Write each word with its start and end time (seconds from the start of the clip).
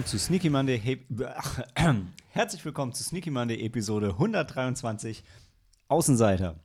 Willkommen 0.00 0.18
zu 0.18 0.18
Sneaky 0.18 0.48
Monday. 0.48 0.78
He 0.80 1.06
herzlich 2.30 2.64
willkommen 2.64 2.94
zu 2.94 3.04
Sneaky 3.04 3.30
Monday 3.30 3.60
Episode 3.66 4.12
123 4.12 5.22
Außenseiter. 5.88 6.58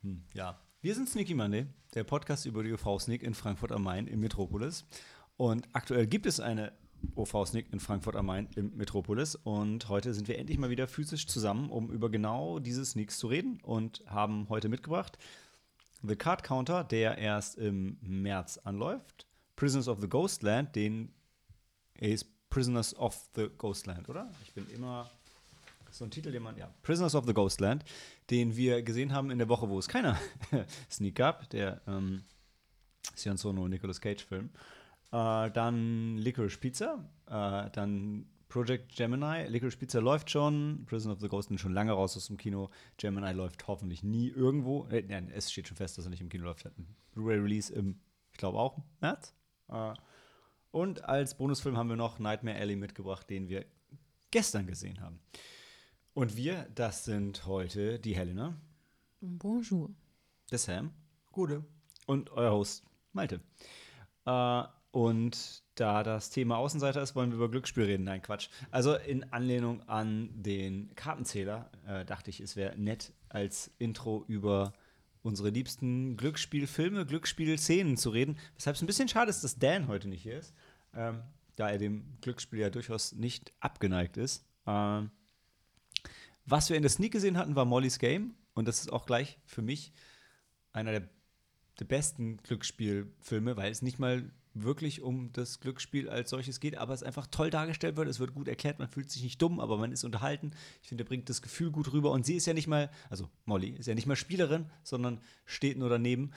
Hm, 0.00 0.24
ja, 0.32 0.58
wir 0.80 0.94
sind 0.94 1.06
Sneaky 1.06 1.34
Monday, 1.34 1.66
der 1.92 2.04
Podcast 2.04 2.46
über 2.46 2.62
die 2.62 2.72
UV 2.72 2.98
Sneak 2.98 3.22
in 3.22 3.34
Frankfurt 3.34 3.72
am 3.72 3.82
Main 3.82 4.06
im 4.06 4.20
Metropolis. 4.20 4.86
Und 5.36 5.68
aktuell 5.74 6.06
gibt 6.06 6.24
es 6.24 6.40
eine 6.40 6.72
OV 7.14 7.44
Sneak 7.44 7.70
in 7.70 7.78
Frankfurt 7.78 8.16
am 8.16 8.24
Main 8.24 8.48
im 8.56 8.74
Metropolis. 8.74 9.34
Und 9.34 9.90
heute 9.90 10.14
sind 10.14 10.28
wir 10.28 10.38
endlich 10.38 10.56
mal 10.56 10.70
wieder 10.70 10.88
physisch 10.88 11.26
zusammen, 11.26 11.68
um 11.68 11.90
über 11.90 12.08
genau 12.08 12.58
diese 12.58 12.86
Sneaks 12.86 13.18
zu 13.18 13.26
reden 13.26 13.60
und 13.62 14.02
haben 14.06 14.48
heute 14.48 14.70
mitgebracht 14.70 15.18
The 16.02 16.16
Card 16.16 16.42
Counter, 16.42 16.84
der 16.84 17.18
erst 17.18 17.58
im 17.58 17.98
März 18.00 18.56
anläuft. 18.64 19.26
Prisoners 19.56 19.88
of 19.88 20.00
the 20.00 20.08
Ghostland, 20.08 20.74
den 20.74 21.12
ist 22.00 22.26
Prisoners 22.50 22.96
of 22.96 23.28
the 23.34 23.48
Ghostland, 23.58 24.08
oder? 24.08 24.30
Ich 24.44 24.52
bin 24.52 24.68
immer 24.70 25.10
so 25.90 26.04
ein 26.04 26.10
Titel, 26.10 26.30
den 26.30 26.42
man, 26.42 26.56
ja, 26.56 26.70
Prisoners 26.82 27.14
of 27.14 27.26
the 27.26 27.34
Ghostland, 27.34 27.84
den 28.30 28.56
wir 28.56 28.82
gesehen 28.82 29.12
haben 29.12 29.30
in 29.30 29.38
der 29.38 29.48
Woche, 29.48 29.68
wo 29.68 29.78
es 29.78 29.88
keiner 29.88 30.18
Sneak 30.90 31.14
gab, 31.14 31.48
der 31.50 31.80
ähm, 31.86 32.24
Sion 33.14 33.36
Sono 33.36 33.68
Nicolas 33.68 34.00
Cage 34.00 34.24
Film. 34.24 34.50
Äh, 35.12 35.50
dann 35.50 36.18
Licorice 36.18 36.58
Pizza, 36.58 37.08
äh, 37.26 37.70
dann 37.70 38.26
Project 38.48 38.94
Gemini. 38.94 39.46
Licorice 39.48 39.76
Pizza 39.76 40.00
läuft 40.00 40.30
schon, 40.30 40.84
Prison 40.86 41.12
of 41.12 41.20
the 41.20 41.28
Ghostland 41.28 41.60
schon 41.60 41.72
lange 41.72 41.92
raus 41.92 42.16
aus 42.16 42.28
dem 42.28 42.36
Kino. 42.36 42.70
Gemini 42.96 43.32
läuft 43.32 43.66
hoffentlich 43.66 44.02
nie 44.02 44.28
irgendwo. 44.28 44.86
Äh, 44.86 45.02
nein, 45.08 45.30
es 45.30 45.50
steht 45.50 45.68
schon 45.68 45.76
fest, 45.76 45.98
dass 45.98 46.06
er 46.06 46.10
nicht 46.10 46.20
im 46.20 46.28
Kino 46.28 46.44
läuft. 46.44 46.64
Hat 46.64 46.76
ein 46.78 46.86
Blu-ray-Release 47.12 47.72
im, 47.72 48.00
ich 48.32 48.38
glaube 48.38 48.58
auch, 48.58 48.78
März. 49.00 49.34
Äh, 49.68 49.94
und 50.76 51.06
als 51.06 51.38
Bonusfilm 51.38 51.78
haben 51.78 51.88
wir 51.88 51.96
noch 51.96 52.18
Nightmare 52.18 52.58
Alley 52.58 52.76
mitgebracht, 52.76 53.30
den 53.30 53.48
wir 53.48 53.64
gestern 54.30 54.66
gesehen 54.66 55.00
haben. 55.00 55.20
Und 56.12 56.36
wir, 56.36 56.68
das 56.74 57.06
sind 57.06 57.46
heute 57.46 57.98
die 57.98 58.14
Helena, 58.14 58.60
Bonjour. 59.22 59.88
der 60.50 60.58
Sam, 60.58 60.92
Gute 61.32 61.64
und 62.04 62.28
euer 62.28 62.52
Host 62.52 62.84
Malte. 63.14 63.40
Äh, 64.26 64.64
und 64.90 65.62
da 65.76 66.02
das 66.02 66.28
Thema 66.28 66.58
Außenseiter 66.58 67.00
ist, 67.00 67.16
wollen 67.16 67.30
wir 67.30 67.36
über 67.36 67.50
Glücksspiel 67.50 67.84
reden. 67.84 68.04
Nein, 68.04 68.20
Quatsch. 68.20 68.50
Also 68.70 68.96
in 68.96 69.32
Anlehnung 69.32 69.80
an 69.88 70.28
den 70.34 70.94
Kartenzähler 70.94 71.70
äh, 71.86 72.04
dachte 72.04 72.28
ich, 72.28 72.40
es 72.40 72.54
wäre 72.54 72.76
nett, 72.76 73.14
als 73.30 73.70
Intro 73.78 74.26
über 74.28 74.74
unsere 75.26 75.50
liebsten 75.50 76.16
Glücksspielfilme, 76.16 77.04
Glücksspielszenen 77.04 77.96
zu 77.96 78.10
reden. 78.10 78.38
Weshalb 78.54 78.76
es 78.76 78.82
ein 78.82 78.86
bisschen 78.86 79.08
schade 79.08 79.28
ist, 79.30 79.42
dass 79.42 79.58
Dan 79.58 79.88
heute 79.88 80.08
nicht 80.08 80.22
hier 80.22 80.38
ist, 80.38 80.54
ähm, 80.96 81.22
da 81.56 81.70
er 81.70 81.78
dem 81.78 82.04
Glücksspiel 82.20 82.60
ja 82.60 82.70
durchaus 82.70 83.12
nicht 83.12 83.52
abgeneigt 83.60 84.16
ist. 84.16 84.44
Ähm, 84.66 85.10
was 86.44 86.68
wir 86.68 86.76
in 86.76 86.82
der 86.82 86.90
Sneak 86.90 87.12
gesehen 87.12 87.36
hatten, 87.36 87.56
war 87.56 87.64
Molly's 87.64 87.98
Game. 87.98 88.34
Und 88.54 88.66
das 88.68 88.80
ist 88.80 88.92
auch 88.92 89.06
gleich 89.06 89.38
für 89.44 89.62
mich 89.62 89.92
einer 90.72 90.92
der, 90.92 91.08
der 91.78 91.84
besten 91.84 92.38
Glücksspielfilme, 92.38 93.56
weil 93.56 93.70
es 93.70 93.82
nicht 93.82 93.98
mal 93.98 94.30
wirklich 94.54 95.02
um 95.02 95.32
das 95.32 95.60
Glücksspiel 95.60 96.08
als 96.08 96.30
solches 96.30 96.60
geht, 96.60 96.78
aber 96.78 96.94
es 96.94 97.02
einfach 97.02 97.26
toll 97.26 97.50
dargestellt 97.50 97.96
wird. 97.96 98.08
Es 98.08 98.20
wird 98.20 98.34
gut 98.34 98.48
erklärt, 98.48 98.78
man 98.78 98.88
fühlt 98.88 99.10
sich 99.10 99.22
nicht 99.22 99.40
dumm, 99.42 99.60
aber 99.60 99.76
man 99.76 99.92
ist 99.92 100.04
unterhalten. 100.04 100.52
Ich 100.82 100.88
finde, 100.88 101.04
er 101.04 101.08
bringt 101.08 101.28
das 101.28 101.42
Gefühl 101.42 101.70
gut 101.70 101.92
rüber. 101.92 102.10
Und 102.12 102.24
sie 102.24 102.36
ist 102.36 102.46
ja 102.46 102.54
nicht 102.54 102.66
mal, 102.66 102.90
also 103.10 103.28
Molly 103.44 103.70
ist 103.70 103.86
ja 103.86 103.94
nicht 103.94 104.06
mal 104.06 104.16
Spielerin, 104.16 104.70
sondern 104.82 105.20
steht 105.44 105.76
nur 105.76 105.90
daneben. 105.90 106.32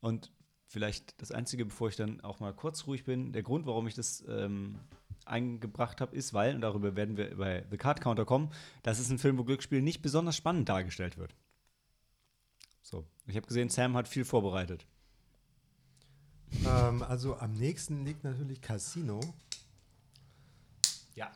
Und 0.00 0.30
vielleicht 0.74 1.22
das 1.22 1.30
Einzige, 1.30 1.64
bevor 1.64 1.88
ich 1.88 1.96
dann 1.96 2.20
auch 2.20 2.40
mal 2.40 2.52
kurz 2.52 2.86
ruhig 2.88 3.04
bin, 3.04 3.32
der 3.32 3.44
Grund, 3.44 3.64
warum 3.64 3.86
ich 3.86 3.94
das 3.94 4.24
ähm, 4.28 4.80
eingebracht 5.24 6.00
habe, 6.00 6.14
ist, 6.16 6.34
weil, 6.34 6.56
und 6.56 6.60
darüber 6.60 6.96
werden 6.96 7.16
wir 7.16 7.36
bei 7.36 7.64
The 7.70 7.76
Card 7.76 8.00
Counter 8.00 8.24
kommen, 8.24 8.50
das 8.82 8.98
ist 8.98 9.08
ein 9.08 9.18
Film, 9.18 9.38
wo 9.38 9.44
Glücksspiel 9.44 9.80
nicht 9.80 10.02
besonders 10.02 10.36
spannend 10.36 10.68
dargestellt 10.68 11.16
wird. 11.16 11.34
So, 12.82 13.06
ich 13.26 13.36
habe 13.36 13.46
gesehen, 13.46 13.68
Sam 13.68 13.96
hat 13.96 14.08
viel 14.08 14.24
vorbereitet. 14.24 14.84
Ähm, 16.66 17.02
also 17.02 17.36
am 17.36 17.52
nächsten 17.52 18.04
liegt 18.04 18.24
natürlich 18.24 18.60
Casino. 18.60 19.20
Ja. 21.14 21.32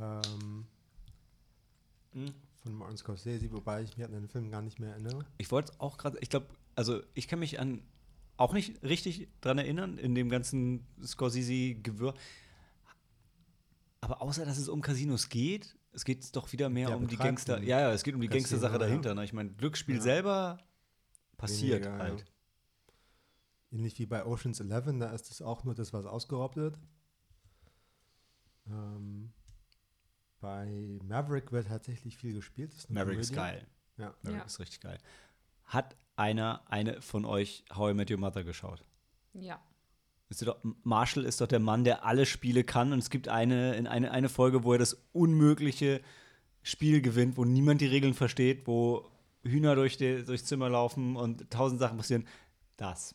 Ähm, 0.00 0.66
Mhm. 2.12 2.34
von 2.62 2.74
Martin 2.74 2.96
Scorsese, 2.96 3.52
wobei 3.52 3.82
ich 3.82 3.96
mich 3.96 4.06
an 4.06 4.12
den 4.12 4.28
Film 4.28 4.50
gar 4.50 4.62
nicht 4.62 4.78
mehr 4.80 4.90
erinnere. 4.90 5.24
Ich 5.38 5.50
wollte 5.50 5.72
auch 5.78 5.98
gerade, 5.98 6.18
ich 6.20 6.30
glaube, 6.30 6.46
also 6.74 7.00
ich 7.14 7.28
kann 7.28 7.38
mich 7.38 7.60
an 7.60 7.82
auch 8.36 8.52
nicht 8.52 8.82
richtig 8.82 9.28
dran 9.40 9.58
erinnern, 9.58 9.98
in 9.98 10.14
dem 10.14 10.28
ganzen 10.28 10.86
Scorsese-Gewirr. 11.02 12.14
Aber 14.00 14.20
außer, 14.22 14.44
dass 14.44 14.58
es 14.58 14.68
um 14.68 14.82
Casinos 14.82 15.28
geht, 15.28 15.76
es 15.92 16.04
geht 16.04 16.34
doch 16.36 16.52
wieder 16.52 16.68
mehr 16.68 16.88
Der 16.88 16.96
um 16.96 17.06
die 17.06 17.16
Gangster. 17.16 17.62
Ja, 17.62 17.80
ja, 17.80 17.92
es 17.92 18.02
geht 18.02 18.14
um 18.14 18.20
die 18.20 18.28
Gangster-Sache 18.28 18.72
ja. 18.74 18.78
dahinter. 18.78 19.14
Ne? 19.14 19.24
Ich 19.24 19.32
meine, 19.32 19.50
Glücksspiel 19.50 19.96
Ja. 19.96 20.00
selber 20.02 20.58
passiert 21.36 21.84
Weniger, 21.84 21.98
halt. 22.02 22.20
ja. 22.20 22.26
Ähnlich 23.78 23.98
wie 23.98 24.06
bei 24.06 24.24
Ocean's 24.24 24.60
Eleven, 24.60 25.00
da 25.00 25.10
ist 25.12 25.30
es 25.30 25.40
auch 25.42 25.64
nur 25.64 25.74
das, 25.74 25.92
was 25.92 26.04
ausgeraubt 26.06 26.56
wird. 26.56 26.78
Ähm, 28.66 29.32
bei 30.40 30.98
Maverick 31.04 31.52
wird 31.52 31.68
tatsächlich 31.68 32.16
viel 32.16 32.34
gespielt. 32.34 32.74
Ist 32.74 32.90
Maverick 32.90 33.18
ist 33.20 33.34
Komödie. 33.34 33.52
geil. 33.58 33.66
Ja. 33.96 34.14
Maverick 34.22 34.40
Ja. 34.40 34.46
ist 34.46 34.60
richtig 34.60 34.80
geil. 34.80 34.98
Hat 35.64 35.96
einer, 36.16 36.62
eine 36.70 37.00
von 37.02 37.24
euch 37.24 37.64
How 37.74 37.90
I 37.90 37.94
Met 37.94 38.10
Your 38.10 38.18
Mother 38.18 38.44
geschaut? 38.44 38.84
Ja. 39.32 39.60
Ist 40.28 40.46
doch, 40.46 40.58
Marshall 40.82 41.24
ist 41.24 41.40
doch 41.40 41.46
der 41.46 41.60
Mann, 41.60 41.84
der 41.84 42.04
alle 42.04 42.26
Spiele 42.26 42.64
kann. 42.64 42.92
Und 42.92 42.98
es 42.98 43.10
gibt 43.10 43.28
eine, 43.28 43.74
in 43.76 43.86
eine, 43.86 44.10
eine 44.10 44.28
Folge, 44.28 44.64
wo 44.64 44.72
er 44.72 44.78
das 44.78 44.94
unmögliche 45.12 46.00
Spiel 46.62 47.02
gewinnt, 47.02 47.36
wo 47.36 47.44
niemand 47.44 47.80
die 47.80 47.86
Regeln 47.86 48.14
versteht, 48.14 48.66
wo 48.66 49.10
Hühner 49.42 49.74
durch 49.74 49.96
die, 49.96 50.24
durchs 50.24 50.44
Zimmer 50.46 50.70
laufen 50.70 51.16
und 51.16 51.50
tausend 51.50 51.78
Sachen 51.80 51.98
passieren. 51.98 52.26
Das. 52.76 53.14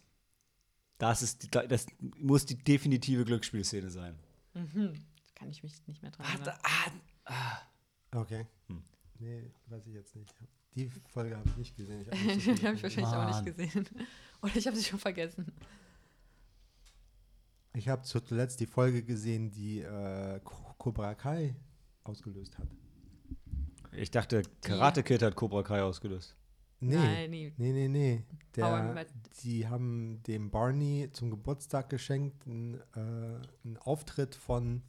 Das, 0.98 1.22
ist 1.22 1.44
die, 1.44 1.50
das 1.50 1.88
muss 2.18 2.46
die 2.46 2.58
definitive 2.58 3.26
Glücksspielszene 3.26 3.90
sein. 3.90 4.16
Mhm. 4.54 4.94
Kann 5.36 5.50
ich 5.50 5.64
mich 5.64 5.74
nicht 5.88 6.02
mehr 6.02 6.12
dran 6.12 6.26
erinnern. 6.26 6.60
ah, 7.26 7.58
Okay. 8.12 8.46
Hm. 8.68 8.84
Nee, 9.20 9.52
weiß 9.68 9.88
ich 9.88 9.94
jetzt 9.94 10.16
nicht. 10.16 10.34
Die 10.79 10.90
Folge 11.09 11.35
habe 11.35 11.50
ich 11.50 11.57
nicht 11.57 11.75
gesehen. 11.75 12.01
Ich 12.01 12.07
hab 12.07 12.16
nicht 12.25 12.45
so 12.45 12.53
Die 12.56 12.66
habe 12.66 12.75
ich 12.75 12.84
wahrscheinlich 12.84 13.13
auch 13.13 13.17
Mann. 13.17 13.44
nicht 13.44 13.57
gesehen. 13.57 13.85
Oder 14.41 14.56
ich 14.56 14.67
habe 14.67 14.78
sie 14.78 14.84
schon 14.84 15.00
vergessen. 15.00 15.45
Ich 17.73 17.88
habe 17.90 18.01
zuletzt 18.03 18.59
die 18.59 18.66
Folge 18.66 19.03
gesehen, 19.03 19.51
die 19.51 19.81
äh, 19.81 20.39
Cobra 20.78 21.13
Kai 21.16 21.56
ausgelöst 22.03 22.57
hat. 22.57 22.68
ich 23.91 24.09
dachte, 24.12 24.41
Karate 24.62 25.03
Kid 25.03 25.22
hat 25.22 25.35
Cobra 25.35 25.63
Kai 25.63 25.81
ausgelöst. 25.84 26.35
Nee, 26.81 26.95
Nein, 26.95 27.29
nee, 27.29 27.53
nee, 27.57 27.88
nee. 27.89 28.23
Der, 28.56 29.06
die 29.44 29.68
haben 29.68 30.23
dem 30.23 30.50
Barney 30.50 31.09
zum 31.12 31.30
Geburtstag 31.30 31.89
geschenkt 31.89 32.48
einen, 32.48 32.75
äh, 32.95 33.65
einen 33.65 33.77
Auftritt 33.81 34.33
von 34.33 34.81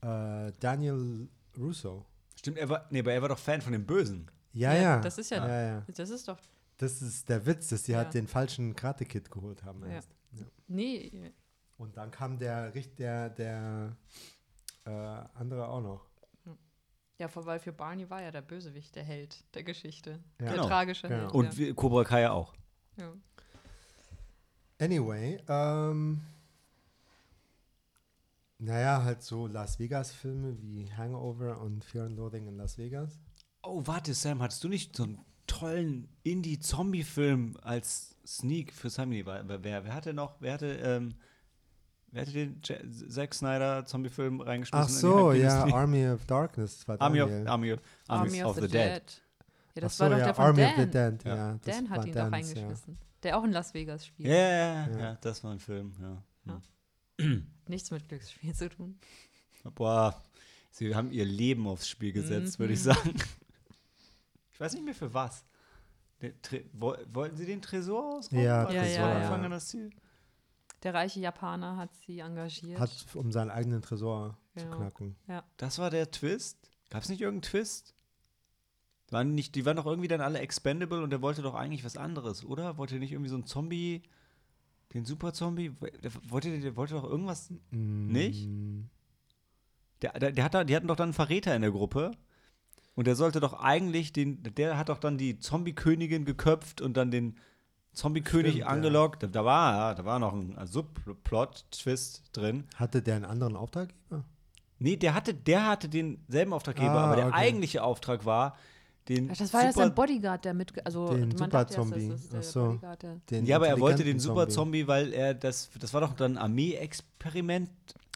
äh, 0.00 0.52
Daniel 0.58 1.28
Russo. 1.58 2.06
Stimmt, 2.34 2.56
er 2.56 2.68
war, 2.70 2.86
nee, 2.90 3.00
aber 3.00 3.12
er 3.12 3.20
war 3.20 3.28
doch 3.28 3.38
Fan 3.38 3.60
von 3.60 3.72
dem 3.72 3.84
Bösen. 3.84 4.30
Ja, 4.52 4.72
Ja, 4.74 4.80
ja. 4.80 5.00
das 5.00 5.18
ist 5.18 5.30
ja- 5.30 5.46
ja, 5.46 5.62
ja. 5.62 5.84
Das 5.94 6.10
ist 6.10 6.26
doch. 6.28 6.38
Das 6.78 7.02
ist 7.02 7.28
der 7.28 7.44
Witz, 7.44 7.68
dass 7.68 7.84
sie 7.84 7.92
Ja. 7.92 7.98
halt 7.98 8.14
den 8.14 8.26
falschen 8.28 8.74
Karate 8.74 9.04
Kid 9.04 9.30
geholt 9.30 9.62
haben. 9.64 9.82
Ja. 9.84 9.88
erst. 9.92 10.10
Ja. 10.32 10.44
Nee. 10.68 11.32
Und 11.76 11.96
dann 11.96 12.10
kam 12.10 12.38
der, 12.38 12.74
richt- 12.74 12.98
der, 12.98 13.30
der 13.30 13.96
äh, 14.84 14.90
andere 14.90 15.68
auch 15.68 15.80
noch. 15.80 16.06
Ja, 17.18 17.26
vor- 17.28 17.44
weil 17.46 17.58
für 17.58 17.72
Barney 17.72 18.08
war 18.08 18.22
ja 18.22 18.30
der 18.30 18.42
Bösewicht, 18.42 18.94
der 18.94 19.02
Held 19.04 19.44
der 19.54 19.64
Geschichte. 19.64 20.10
Ja. 20.12 20.46
Der 20.46 20.50
Genau. 20.52 20.66
tragische 20.68 21.08
Genau. 21.08 21.22
Held. 21.22 21.32
Und 21.32 21.58
ja. 21.58 21.74
Cobra 21.74 22.04
Kai 22.04 22.20
ja 22.22 22.32
auch. 22.32 22.54
ja. 22.96 23.12
Anyway, 24.80 25.42
ähm, 25.48 26.20
naja, 28.58 29.02
halt 29.02 29.22
so 29.22 29.46
Las 29.48 29.78
Vegas-Filme 29.78 30.56
wie 30.62 30.92
Hangover 30.92 31.60
und 31.60 31.84
Fear 31.84 32.06
and 32.06 32.16
Loathing 32.16 32.46
in 32.46 32.56
Las 32.56 32.78
Vegas. 32.78 33.18
Oh, 33.68 33.82
warte, 33.86 34.14
Sam, 34.14 34.40
hattest 34.42 34.64
du 34.64 34.68
nicht 34.68 34.96
so 34.96 35.02
einen 35.04 35.18
tollen 35.46 36.08
Indie-Zombie-Film 36.22 37.56
als 37.62 38.16
Sneak 38.26 38.72
für 38.72 38.90
Sammy? 38.90 39.24
Wer, 39.26 39.44
wer, 39.46 39.62
wer 39.84 39.94
hatte 39.94 40.14
noch, 40.14 40.36
wer 40.40 40.54
hatte, 40.54 40.66
ähm, 40.82 41.14
wer 42.10 42.22
hatte 42.22 42.32
den 42.32 42.60
Ja- 42.64 42.76
Zack 43.10 43.34
Snyder 43.34 43.84
Zombie-Film 43.84 44.40
reingeschmissen? 44.40 44.84
Ach 44.86 44.88
so, 44.88 45.32
ja? 45.32 45.64
Army 45.72 46.08
of 46.08 46.24
Darkness. 46.26 46.86
War 46.88 47.00
Army 47.00 47.20
of. 47.22 47.30
Army 47.46 47.72
of, 47.74 47.80
Army 48.08 48.42
of, 48.42 48.56
the, 48.56 48.68
Dead. 48.68 49.22
Ja, 49.74 49.80
das 49.82 49.96
so, 49.96 50.04
war 50.04 50.10
doch 50.10 50.18
ja, 50.18 50.24
der 50.24 50.34
von 50.34 50.44
Army 50.46 50.60
Dan. 50.62 50.70
of 50.70 50.76
the 50.78 50.86
Dead, 50.86 51.24
Ja. 51.24 51.36
ja. 51.36 51.58
das 51.62 51.76
Dan 51.76 51.90
war 51.90 51.98
hat 51.98 52.06
ihn 52.06 52.12
doch 52.12 52.20
Dans, 52.22 52.32
reingeschmissen. 52.32 52.98
Der 53.22 53.38
auch 53.38 53.44
in 53.44 53.52
Las 53.52 53.74
Vegas 53.74 54.06
spielt. 54.06 54.28
Ja, 54.28 54.34
ja, 54.36 54.48
ja, 54.48 54.88
Ja. 54.90 54.98
ja, 54.98 55.18
das 55.20 55.44
war 55.44 55.52
ein 55.52 55.58
Film, 55.60 55.92
ja. 56.00 56.22
Ja. 56.46 56.60
Nichts 57.66 57.90
mit 57.90 58.08
Glücksspiel 58.08 58.54
zu 58.54 58.68
tun. 58.70 58.98
Boah, 59.74 60.22
sie 60.70 60.94
haben 60.94 61.10
ihr 61.10 61.24
Leben 61.24 61.66
aufs 61.66 61.88
Spiel 61.88 62.12
gesetzt, 62.12 62.58
würde 62.58 62.72
ich 62.74 62.82
sagen. 62.82 63.14
Ich 64.58 64.60
weiß 64.60 64.72
nicht 64.74 64.84
mehr 64.84 64.94
für 64.94 65.14
was. 65.14 65.44
Wollten 66.72 67.36
sie 67.36 67.46
den 67.46 67.62
Tresor 67.62 68.16
ausrauben? 68.18 68.42
Ja, 68.44 68.64
War 68.64 68.72
Ja, 68.72 68.84
ja, 68.84 69.20
ja. 69.38 69.48
Das 69.48 69.68
Ziel? 69.68 69.90
Der 70.82 70.92
reiche 70.92 71.20
Japaner 71.20 71.76
hat 71.76 71.94
sie 71.94 72.18
engagiert. 72.18 72.80
Hat, 72.80 72.90
um 73.14 73.30
seinen 73.30 73.52
eigenen 73.52 73.82
Tresor 73.82 74.36
zu 74.56 74.64
Genau. 74.64 74.78
knacken. 74.78 75.14
Das 75.58 75.78
war 75.78 75.90
der 75.90 76.10
Twist? 76.10 76.58
Gab 76.90 77.04
es 77.04 77.08
nicht 77.08 77.20
irgendeinen 77.20 77.42
Twist? 77.50 77.94
Waren 79.10 79.36
nicht, 79.36 79.54
die 79.54 79.64
waren 79.64 79.76
doch 79.76 79.86
irgendwie 79.86 80.08
dann 80.08 80.20
alle 80.20 80.40
expendable 80.40 81.04
und 81.04 81.10
der 81.10 81.22
wollte 81.22 81.40
doch 81.42 81.54
eigentlich 81.54 81.84
was 81.84 81.96
anderes, 81.96 82.44
oder? 82.44 82.78
Wollte 82.78 82.98
nicht 82.98 83.12
irgendwie 83.12 83.30
so 83.30 83.36
ein 83.36 83.46
Zombie, 83.46 84.02
den 84.92 85.04
Super-Zombie? 85.04 85.70
Der 86.02 86.10
wollte, 86.30 86.58
der 86.58 86.74
wollte 86.74 86.94
doch 86.94 87.04
irgendwas. 87.04 87.48
Nicht? 87.70 88.48
Mm, 88.48 88.86
Der, 90.02 90.12
der, 90.18 90.32
der 90.32 90.44
hat 90.44 90.54
da, 90.54 90.64
die 90.64 90.74
hatten 90.74 90.88
doch 90.88 90.96
dann 90.96 91.10
einen 91.10 91.14
Verräter 91.14 91.54
in 91.54 91.62
der 91.62 91.70
Gruppe. 91.70 92.10
Und 92.98 93.06
der 93.06 93.14
sollte 93.14 93.38
doch 93.38 93.52
eigentlich 93.52 94.12
den, 94.12 94.42
der 94.42 94.76
hat 94.76 94.88
doch 94.88 94.98
dann 94.98 95.18
die 95.18 95.38
Zombie-Königin 95.38 96.24
geköpft 96.24 96.80
und 96.80 96.96
dann 96.96 97.12
den 97.12 97.36
Zombie-König 97.92 98.54
Stimmt, 98.54 98.64
ja. 98.64 98.66
angelockt. 98.66 99.22
Da, 99.22 99.28
da 99.28 99.44
war, 99.44 99.72
ja, 99.72 99.94
da 99.94 100.04
war 100.04 100.18
noch 100.18 100.32
ein 100.32 100.58
Subplot-Twist 100.66 102.30
drin. 102.32 102.64
Hatte 102.74 103.00
der 103.00 103.14
einen 103.14 103.24
anderen 103.24 103.54
Auftraggeber? 103.54 104.24
Nee, 104.80 104.96
der 104.96 105.14
hatte, 105.14 105.32
der 105.32 105.66
hatte 105.66 105.88
denselben 105.88 106.52
Auftraggeber, 106.52 106.90
Ah, 106.90 107.04
aber 107.04 107.14
der 107.14 107.26
okay. 107.28 107.36
eigentliche 107.36 107.84
Auftrag 107.84 108.24
war, 108.24 108.56
den 109.08 109.30
Ach, 109.30 109.36
das 109.36 109.54
war 109.54 109.62
ja 109.62 109.72
sein 109.72 109.94
Bodyguard, 109.94 110.44
der 110.44 110.54
mit. 110.54 110.84
Also, 110.84 111.14
Den 111.14 111.36
Super-Zombie. 111.36 112.08
das 112.08 112.20
ist 112.22 112.32
der 112.32 112.40
Ach 112.40 112.42
so. 112.42 112.64
Bodyguard, 112.64 113.02
der 113.04 113.14
Den 113.30 113.46
Ja, 113.46 113.56
aber 113.58 113.68
er 113.68 113.78
wollte 113.78 114.02
den 114.02 114.16
intelligenten 114.16 114.20
Super 114.36 114.48
Zombie, 114.48 114.88
weil 114.88 115.12
er 115.12 115.34
das, 115.34 115.70
das 115.78 115.94
war 115.94 116.00
doch 116.00 116.14
dann 116.14 116.32
ein 116.32 116.38
Armee-Experiment, 116.38 117.70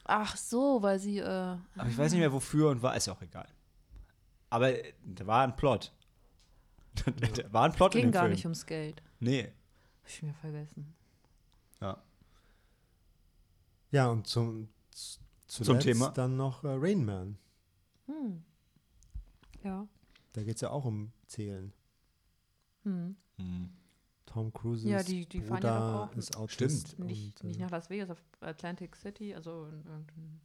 Ach 0.05 0.37
so, 0.37 0.82
weil 0.82 0.99
sie. 0.99 1.19
Äh, 1.19 1.23
aber 1.25 1.88
ich 1.88 1.96
weiß 1.96 2.11
nicht 2.11 2.19
mehr 2.19 2.32
wofür 2.32 2.70
und 2.70 2.82
war, 2.82 2.96
ist 2.96 3.06
ja 3.06 3.12
auch 3.12 3.23
egal. 3.23 3.46
Aber 4.52 4.72
äh, 4.84 4.93
da 5.04 5.26
war 5.26 5.43
ein 5.44 5.56
Plot. 5.56 5.93
da 7.06 7.52
war 7.52 7.64
ein 7.64 7.72
Plot 7.72 7.94
in 7.94 8.00
ging 8.02 8.08
dem 8.10 8.12
gar 8.12 8.22
Film. 8.25 8.32
nicht 8.32 8.44
ums 8.44 8.66
Geld. 8.66 9.02
Nee. 9.20 9.44
Hab 10.02 10.08
ich 10.08 10.22
mir 10.22 10.34
vergessen. 10.34 10.94
Ja. 11.81 12.02
Ja, 13.90 14.08
und 14.08 14.26
zum, 14.26 14.69
z- 14.90 15.20
zuletzt 15.46 15.84
Thema. 15.84 16.10
dann 16.10 16.37
noch 16.37 16.64
äh, 16.64 16.69
Rain 16.69 17.04
Man. 17.04 17.38
Hm. 18.06 18.43
Ja. 19.62 19.87
Da 20.32 20.43
geht 20.43 20.56
es 20.56 20.60
ja 20.62 20.70
auch 20.70 20.84
um 20.84 21.12
Zählen. 21.26 21.72
Hm. 22.84 23.16
Tom 24.26 24.52
Cruises 24.52 24.84
Ja, 24.90 25.02
die- 25.02 25.26
die 25.26 25.40
fahren 25.43 25.62
ja 25.62 26.04
auch- 26.04 26.16
ist 26.16 26.37
Autist. 26.37 26.99
Nicht, 26.99 27.40
und, 27.40 27.49
nicht 27.49 27.58
äh, 27.58 27.62
nach 27.62 27.70
Las 27.70 27.90
Vegas, 27.90 28.10
auf 28.10 28.22
Atlantic 28.40 28.96
City, 28.96 29.34
also 29.34 29.66
in 29.66 29.84
irgendein 29.87 30.40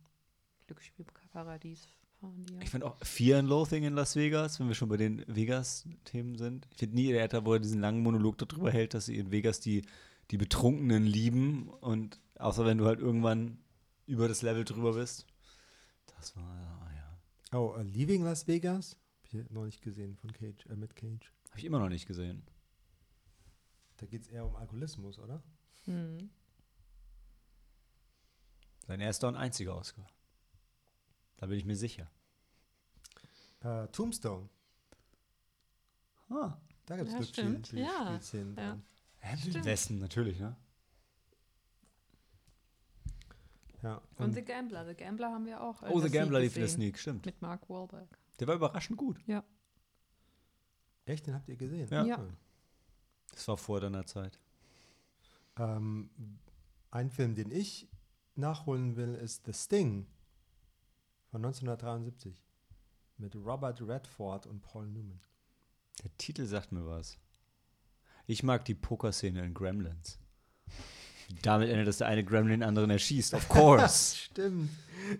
Glücksspielparadies 0.67 1.87
fahren 2.19 2.45
die 2.45 2.53
ja. 2.53 2.61
Ich 2.61 2.69
fand 2.69 2.83
auch 2.83 2.97
Fear 3.03 3.39
and 3.39 3.49
Loathing 3.49 3.83
in 3.83 3.93
Las 3.93 4.15
Vegas, 4.15 4.59
wenn 4.59 4.67
wir 4.67 4.75
schon 4.75 4.89
bei 4.89 4.97
den 4.97 5.23
Vegas-Themen 5.27 6.37
sind. 6.37 6.67
Ich 6.71 6.77
finde 6.77 6.95
nie 6.95 7.11
der 7.11 7.23
Äther, 7.23 7.45
wo 7.45 7.53
er 7.53 7.59
diesen 7.59 7.81
langen 7.81 8.01
Monolog 8.01 8.37
darüber 8.37 8.71
hält, 8.71 8.93
dass 8.93 9.05
sie 9.05 9.17
in 9.17 9.31
Vegas 9.31 9.59
die, 9.59 9.83
die 10.31 10.37
Betrunkenen 10.37 11.05
lieben 11.05 11.69
und 11.69 12.19
außer 12.39 12.65
wenn 12.65 12.77
du 12.77 12.85
halt 12.85 12.99
irgendwann 12.99 13.59
über 14.05 14.27
das 14.27 14.41
Level 14.41 14.63
drüber 14.63 14.93
bist. 14.93 15.25
Das 16.17 16.35
war, 16.35 16.91
ja. 16.95 17.57
Oh, 17.57 17.75
äh, 17.77 17.83
Leaving 17.83 18.23
Las 18.23 18.47
Vegas? 18.47 18.97
Hab 19.23 19.33
ich 19.33 19.49
noch 19.51 19.65
nicht 19.65 19.81
gesehen 19.81 20.15
von 20.15 20.31
Cage, 20.31 20.65
äh, 20.69 20.75
mit 20.75 20.95
Cage. 20.95 21.31
Habe 21.49 21.59
ich 21.59 21.65
immer 21.65 21.79
noch 21.79 21.89
nicht 21.89 22.07
gesehen. 22.07 22.43
Da 23.97 24.05
geht 24.05 24.21
es 24.21 24.27
eher 24.27 24.45
um 24.45 24.55
Alkoholismus, 24.55 25.19
oder? 25.19 25.43
Hm. 25.85 26.29
Sein 28.85 29.01
erster 29.01 29.27
und 29.27 29.35
einziger 29.35 29.75
Oscar. 29.75 30.07
Da 31.37 31.45
bin 31.45 31.57
ich 31.57 31.65
mir 31.65 31.75
sicher. 31.75 32.09
Äh, 33.61 33.87
Tombstone. 33.87 34.49
Ah. 36.29 36.57
Da 36.85 36.97
gibt 36.97 37.09
es 37.09 37.13
Ja, 37.15 37.23
stimmt. 37.23 37.71
Ja, 37.73 38.19
ja. 38.57 39.65
Westen 39.65 39.99
natürlich, 39.99 40.39
ne? 40.39 40.55
Ja. 43.83 44.01
Und 44.17 44.33
The 44.33 44.41
Gambler. 44.43 44.85
The 44.85 44.95
Gambler 44.95 45.31
haben 45.31 45.45
wir 45.45 45.61
auch. 45.61 45.81
äh, 45.83 45.87
Oh, 45.89 45.99
The 45.99 46.09
Gambler 46.09 46.39
lief 46.39 46.55
in 46.55 46.61
der. 46.61 46.69
Sneak, 46.69 46.97
stimmt. 46.97 47.25
Mit 47.25 47.41
Mark 47.41 47.69
Wahlberg. 47.69 48.17
Der 48.39 48.47
war 48.47 48.55
überraschend 48.55 48.97
gut. 48.97 49.19
Echt, 51.05 51.25
den 51.27 51.35
habt 51.35 51.47
ihr 51.47 51.55
gesehen? 51.55 51.87
Ja. 51.89 52.03
Ja. 52.03 52.25
Das 53.31 53.47
war 53.47 53.57
vor 53.57 53.79
deiner 53.79 54.05
Zeit. 54.05 54.39
Ähm, 55.57 56.09
ein 56.91 57.09
Film, 57.09 57.35
den 57.35 57.51
ich 57.51 57.87
nachholen 58.35 58.95
will, 58.95 59.15
ist 59.15 59.45
The 59.45 59.53
Sting 59.53 60.07
von 61.31 61.43
1973 61.45 62.43
mit 63.17 63.35
Robert 63.35 63.81
Redford 63.81 64.45
und 64.47 64.61
Paul 64.61 64.87
Newman. 64.87 65.19
Der 66.03 66.15
Titel 66.17 66.45
sagt 66.45 66.71
mir 66.71 66.85
was. 66.85 67.17
Ich 68.27 68.43
mag 68.43 68.65
die 68.65 68.75
Pokerszene 68.75 69.43
in 69.45 69.53
Gremlins. 69.53 70.19
Damit 71.41 71.69
endet, 71.69 71.87
dass 71.87 71.97
der 71.97 72.07
eine 72.07 72.23
Gremlin 72.23 72.59
den 72.61 72.63
anderen 72.67 72.89
erschießt. 72.89 73.33
Of 73.33 73.49
course. 73.49 74.15
Stimmt. 74.17 74.69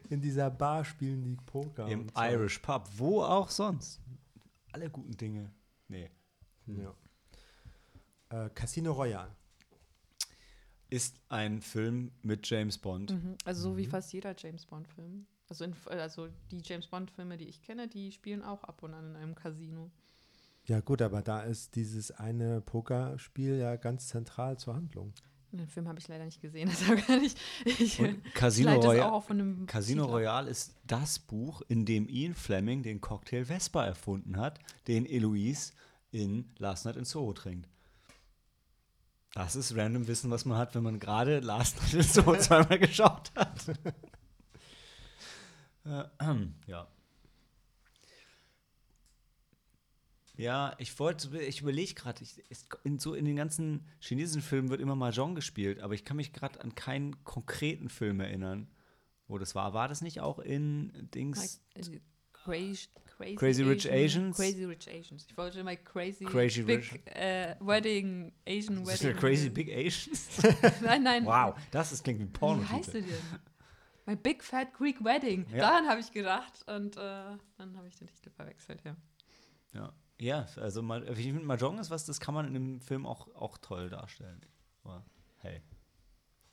In 0.09 0.21
dieser 0.21 0.49
Bar 0.49 0.85
spielen 0.85 1.23
die 1.23 1.35
Poker. 1.45 1.87
Im 1.87 2.07
so. 2.09 2.21
Irish 2.21 2.59
Pub. 2.59 2.87
Wo 2.95 3.23
auch 3.23 3.49
sonst. 3.49 3.99
Alle 4.71 4.89
guten 4.89 5.15
Dinge. 5.17 5.51
Nee. 5.87 6.09
Ja. 6.67 6.93
Äh, 8.29 8.49
Casino 8.51 8.91
Royale. 8.93 9.35
Ist 10.89 11.19
ein 11.29 11.61
Film 11.61 12.11
mit 12.21 12.49
James 12.49 12.77
Bond. 12.77 13.11
Mhm. 13.11 13.37
Also 13.43 13.71
so 13.71 13.77
wie 13.77 13.85
Mhm. 13.87 13.91
fast 13.91 14.13
jeder 14.13 14.33
James 14.37 14.65
Bond-Film. 14.65 15.25
Also, 15.49 15.63
in, 15.63 15.75
also 15.85 16.27
die 16.51 16.61
James 16.63 16.87
Bond-Filme, 16.87 17.37
die 17.37 17.47
ich 17.47 17.61
kenne, 17.61 17.87
die 17.87 18.11
spielen 18.11 18.43
auch 18.43 18.63
ab 18.63 18.83
und 18.83 18.93
an 18.93 19.11
in 19.11 19.15
einem 19.15 19.35
Casino. 19.35 19.91
Ja 20.65 20.81
gut, 20.81 21.01
aber 21.01 21.21
da 21.21 21.41
ist 21.41 21.75
dieses 21.75 22.11
eine 22.11 22.59
Pokerspiel 22.59 23.57
ja 23.57 23.77
ganz 23.77 24.09
zentral 24.09 24.57
zur 24.57 24.75
Handlung. 24.75 25.13
Den 25.53 25.67
Film 25.67 25.87
habe 25.87 25.97
ich 25.97 26.07
leider 26.09 26.25
nicht 26.25 26.41
gesehen, 26.41 26.69
deshalb 26.71 27.05
kann 27.07 27.23
ich. 27.23 27.35
ich 27.63 28.01
Casino 28.33 28.89
einem 29.29 29.65
Casino. 29.65 30.05
Royale 30.05 30.49
ist 30.49 30.75
das 30.85 31.19
Buch, 31.19 31.61
in 31.69 31.85
dem 31.85 32.09
Ian 32.09 32.35
Fleming 32.35 32.83
den 32.83 32.99
Cocktail 32.99 33.45
Vespa 33.45 33.85
erfunden 33.85 34.37
hat, 34.37 34.59
den 34.87 35.05
Eloise 35.05 35.71
in 36.11 36.51
Last 36.57 36.85
Night 36.85 36.97
in 36.97 37.05
Soho 37.05 37.31
trinkt. 37.31 37.69
Das 39.33 39.55
ist 39.55 39.75
random 39.75 40.07
Wissen, 40.07 40.31
was 40.31 40.45
man 40.45 40.57
hat, 40.57 40.75
wenn 40.75 40.83
man 40.83 40.99
gerade 40.99 41.39
Last 41.39 41.79
Night 41.81 41.93
in 41.93 42.01
Soho 42.01 42.35
zweimal 42.39 42.79
geschaut 42.79 43.31
hat. 43.35 43.67
Äh, 45.87 46.03
ja. 46.67 46.87
Ja, 50.35 50.75
ich 50.77 50.99
wollte, 50.99 51.35
ich 51.41 51.61
überlege 51.61 51.95
gerade, 51.95 52.23
so 52.99 53.15
in 53.15 53.25
den 53.25 53.35
ganzen 53.35 53.87
chinesischen 53.99 54.43
Filmen 54.43 54.69
wird 54.69 54.81
immer 54.81 54.95
Mahjong 54.95 55.33
gespielt, 55.33 55.79
aber 55.79 55.95
ich 55.95 56.05
kann 56.05 56.17
mich 56.17 56.31
gerade 56.31 56.61
an 56.61 56.75
keinen 56.75 57.23
konkreten 57.23 57.89
Film 57.89 58.19
erinnern, 58.19 58.67
wo 59.27 59.39
das 59.39 59.55
war. 59.55 59.73
War 59.73 59.87
das 59.87 60.01
nicht 60.01 60.21
auch 60.21 60.37
in 60.37 60.91
Dings? 61.13 61.61
Äh, 61.73 61.99
Crazy, 62.33 62.87
crazy, 63.17 63.35
Crazy 63.35 63.63
Rich 63.63 63.91
Asians? 63.91 64.37
Crazy 64.37 64.63
Rich 64.63 64.87
Asians. 64.87 65.25
Ich 65.27 65.35
wollte 65.35 65.63
mal 65.63 65.75
Crazy, 65.75 66.23
Crazy 66.23 66.61
Big 66.61 66.93
Rich- 66.93 67.07
äh, 67.07 67.55
Wedding, 67.59 68.31
Asian 68.47 68.83
Ist 68.83 68.91
das 68.91 69.03
Wedding. 69.03 69.17
Crazy 69.17 69.49
Big 69.49 69.69
Asians? 69.73 70.29
Nein, 70.81 71.03
nein. 71.03 71.25
wow, 71.25 71.55
das 71.71 71.91
ist, 71.91 72.03
klingt 72.03 72.19
wie 72.19 72.25
Porno. 72.25 72.61
Wie 72.61 72.67
heißt 72.67 72.93
der 72.93 73.01
denn? 73.01 73.09
My 74.07 74.15
Big 74.15 74.41
Fat 74.43 74.73
Greek 74.73 75.03
Wedding. 75.03 75.45
Ja. 75.51 75.57
Daran 75.57 75.87
habe 75.87 75.99
ich 75.99 76.11
gedacht 76.11 76.63
und 76.67 76.95
äh, 76.97 76.99
dann 77.57 77.77
habe 77.77 77.87
ich 77.87 77.95
den 77.97 78.07
Titel 78.07 78.29
verwechselt, 78.31 78.81
ja. 78.85 78.95
Ja, 79.73 79.93
ja 80.17 80.47
also 80.55 80.81
ich 81.11 81.17
finde, 81.25 81.43
Mahjong 81.43 81.77
ist 81.77 81.91
was, 81.91 82.05
das 82.05 82.19
kann 82.19 82.33
man 82.33 82.47
in 82.47 82.53
dem 82.53 82.81
Film 82.81 83.05
auch, 83.05 83.27
auch 83.35 83.57
toll 83.57 83.89
darstellen. 83.89 84.41
Aber 84.83 85.05
hey. 85.39 85.61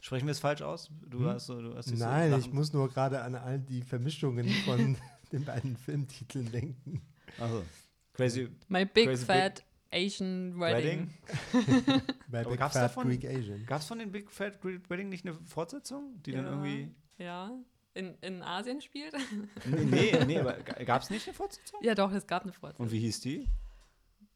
Sprechen 0.00 0.26
wir 0.26 0.32
es 0.32 0.40
falsch 0.40 0.60
aus? 0.62 0.90
Du 1.06 1.20
Hm? 1.20 1.26
hast 1.28 1.48
du 1.48 1.74
hast 1.76 1.90
dich 1.90 1.98
so 1.98 2.04
Nein, 2.04 2.38
ich 2.38 2.52
muss 2.52 2.72
nur 2.74 2.90
gerade 2.90 3.22
an 3.22 3.36
all 3.36 3.58
die 3.60 3.82
Vermischungen 3.82 4.48
von 4.66 4.96
den 5.32 5.44
beiden 5.44 5.76
Filmtiteln 5.76 6.50
denken. 6.50 7.00
Also, 7.38 7.64
Crazy. 8.12 8.48
My 8.68 8.84
Big 8.84 9.06
Crazy 9.06 9.24
Fat 9.24 9.64
Asian 9.92 10.58
Wedding. 10.58 11.08
Wedding? 11.52 12.02
Bei 12.28 12.40
Aber 12.40 12.50
Big 12.50 12.58
gab's 12.58 12.74
Fat 12.74 12.82
davon- 12.82 13.06
Greek 13.08 13.24
Asian. 13.24 13.64
Gab 13.64 13.80
es 13.80 13.86
von 13.86 13.98
den 14.00 14.10
Big 14.10 14.30
Fat 14.30 14.60
Great 14.60 14.90
Wedding 14.90 15.08
nicht 15.08 15.24
eine 15.24 15.34
Fortsetzung, 15.46 16.20
die 16.22 16.32
dann 16.32 16.44
Ja. 16.44 16.50
irgendwie. 16.50 16.94
Ja. 17.18 17.50
In, 17.94 18.16
in 18.22 18.42
Asien 18.42 18.80
spielt? 18.80 19.14
Nee, 19.66 20.24
nee, 20.26 20.38
aber 20.38 20.54
gab 20.54 21.02
es 21.02 21.10
nicht 21.10 21.26
eine 21.28 21.34
Fortsetzung? 21.34 21.80
ja, 21.82 21.94
doch, 21.94 22.12
es 22.12 22.26
gab 22.26 22.42
eine 22.42 22.52
Fortsetzung. 22.52 22.86
Und 22.86 22.92
wie 22.92 22.98
hieß 22.98 23.20
die? 23.20 23.48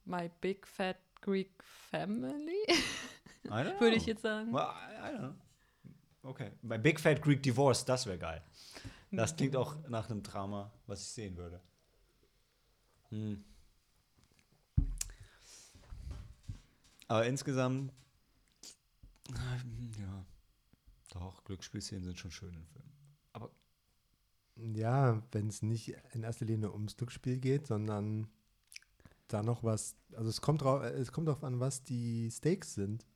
My 0.04 0.30
Big 0.40 0.66
Fat 0.66 0.96
Greek 1.20 1.50
Family, 1.90 2.64
würde 3.42 3.96
ich 3.96 4.06
jetzt 4.06 4.22
sagen. 4.22 4.52
Well, 4.52 4.62
I, 4.62 5.16
don't 5.16 5.18
know. 5.18 5.34
Okay. 6.22 6.52
Bei 6.62 6.78
Big 6.78 7.00
Fat 7.00 7.20
Greek 7.20 7.42
Divorce, 7.42 7.84
das 7.84 8.06
wäre 8.06 8.18
geil. 8.18 8.42
Das 9.10 9.34
klingt 9.34 9.56
auch 9.56 9.76
nach 9.88 10.10
einem 10.10 10.22
Drama, 10.22 10.70
was 10.86 11.00
ich 11.00 11.08
sehen 11.08 11.36
würde. 11.36 11.60
Hm. 13.08 13.42
Aber 17.08 17.24
insgesamt, 17.26 17.92
ja, 19.30 20.26
doch, 21.20 21.44
Glücksspielszenen 21.44 22.04
sind 22.04 22.18
schon 22.18 22.30
schön 22.30 22.54
im 22.54 22.66
Film. 22.66 22.90
Aber 23.32 23.50
Ja, 24.56 25.22
wenn 25.32 25.48
es 25.48 25.62
nicht 25.62 25.94
in 26.12 26.22
erster 26.22 26.44
Linie 26.46 26.72
ums 26.72 26.96
Glücksspiel 26.96 27.38
geht, 27.38 27.66
sondern 27.66 28.28
da 29.28 29.42
noch 29.42 29.62
was, 29.62 29.94
also 30.14 30.28
es 30.30 30.40
kommt 30.40 30.62
drauf, 30.62 30.82
es 30.82 31.12
kommt 31.12 31.28
drauf 31.28 31.44
an, 31.44 31.60
was 31.60 31.84
die 31.84 32.30
Stakes 32.30 32.74
sind. 32.74 33.06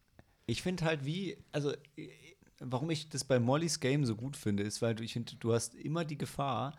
ich 0.47 0.63
finde 0.63 0.85
halt 0.85 1.05
wie, 1.05 1.39
also 1.53 1.73
äh, 1.97 2.09
warum 2.61 2.91
ich 2.91 3.09
das 3.09 3.25
bei 3.25 3.41
Mollys 3.41 3.81
Game 3.81 4.05
so 4.05 4.15
gut 4.17 4.37
finde, 4.37 4.63
ist, 4.63 4.83
weil 4.83 4.95
du, 4.95 5.03
ich 5.03 5.15
finde, 5.15 5.35
du 5.37 5.53
hast 5.53 5.75
immer 5.75 6.05
die 6.05 6.19
Gefahr, 6.19 6.77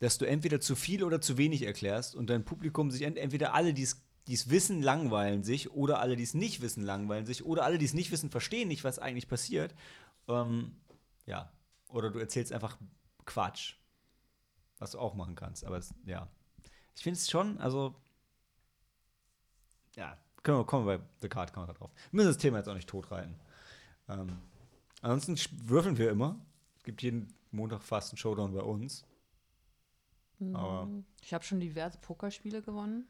dass 0.00 0.18
du 0.18 0.26
entweder 0.26 0.60
zu 0.60 0.74
viel 0.74 1.04
oder 1.04 1.20
zu 1.20 1.38
wenig 1.38 1.62
erklärst 1.62 2.14
und 2.14 2.28
dein 2.30 2.44
Publikum 2.44 2.90
sich 2.90 3.02
ent 3.02 3.16
entweder 3.16 3.54
alle, 3.54 3.72
die 3.74 3.82
es 3.82 4.50
wissen, 4.50 4.82
langweilen 4.82 5.44
sich 5.44 5.70
oder 5.70 6.00
alle, 6.00 6.16
die 6.16 6.24
es 6.24 6.34
nicht 6.34 6.60
wissen, 6.60 6.82
langweilen 6.82 7.26
sich 7.26 7.44
oder 7.44 7.64
alle, 7.64 7.78
die 7.78 7.84
es 7.84 7.94
nicht 7.94 8.10
wissen, 8.10 8.30
verstehen 8.30 8.68
nicht, 8.68 8.84
was 8.84 8.98
eigentlich 8.98 9.28
passiert. 9.28 9.74
Ähm, 10.28 10.74
ja. 11.26 11.52
Oder 11.88 12.10
du 12.10 12.18
erzählst 12.18 12.52
einfach 12.52 12.76
Quatsch. 13.24 13.74
Was 14.78 14.92
du 14.92 14.98
auch 14.98 15.14
machen 15.14 15.34
kannst. 15.34 15.64
Aber 15.64 15.76
es, 15.78 15.94
ja. 16.04 16.28
Ich 16.96 17.02
finde 17.02 17.18
es 17.18 17.30
schon, 17.30 17.58
also. 17.58 17.94
Ja, 19.96 20.18
können 20.42 20.58
wir, 20.58 20.64
kommen 20.64 20.86
wir 20.86 20.98
bei 20.98 21.04
The 21.22 21.28
Card 21.28 21.52
Counter 21.52 21.72
drauf. 21.74 21.90
Wir 22.10 22.16
müssen 22.16 22.28
das 22.28 22.38
Thema 22.38 22.58
jetzt 22.58 22.68
auch 22.68 22.74
nicht 22.74 22.88
totreiten. 22.88 23.34
Ähm, 24.08 24.38
ansonsten 25.02 25.36
würfeln 25.68 25.96
wir 25.96 26.10
immer. 26.10 26.36
Es 26.76 26.82
gibt 26.84 27.02
jeden 27.02 27.32
Montag 27.52 27.82
fast 27.82 28.10
einen 28.12 28.18
Showdown 28.18 28.52
bei 28.52 28.62
uns. 28.62 29.04
Aber- 30.52 30.86
Mhm. 30.86 31.04
Ich 31.22 31.32
habe 31.32 31.44
schon 31.44 31.60
diverse 31.60 31.96
Pokerspiele 31.98 32.60
gewonnen 32.60 33.06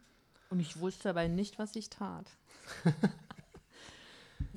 und 0.50 0.60
ich 0.60 0.78
wusste 0.78 1.04
dabei 1.04 1.26
nicht, 1.26 1.58
was 1.58 1.74
ich 1.74 1.88
tat. 1.90 2.30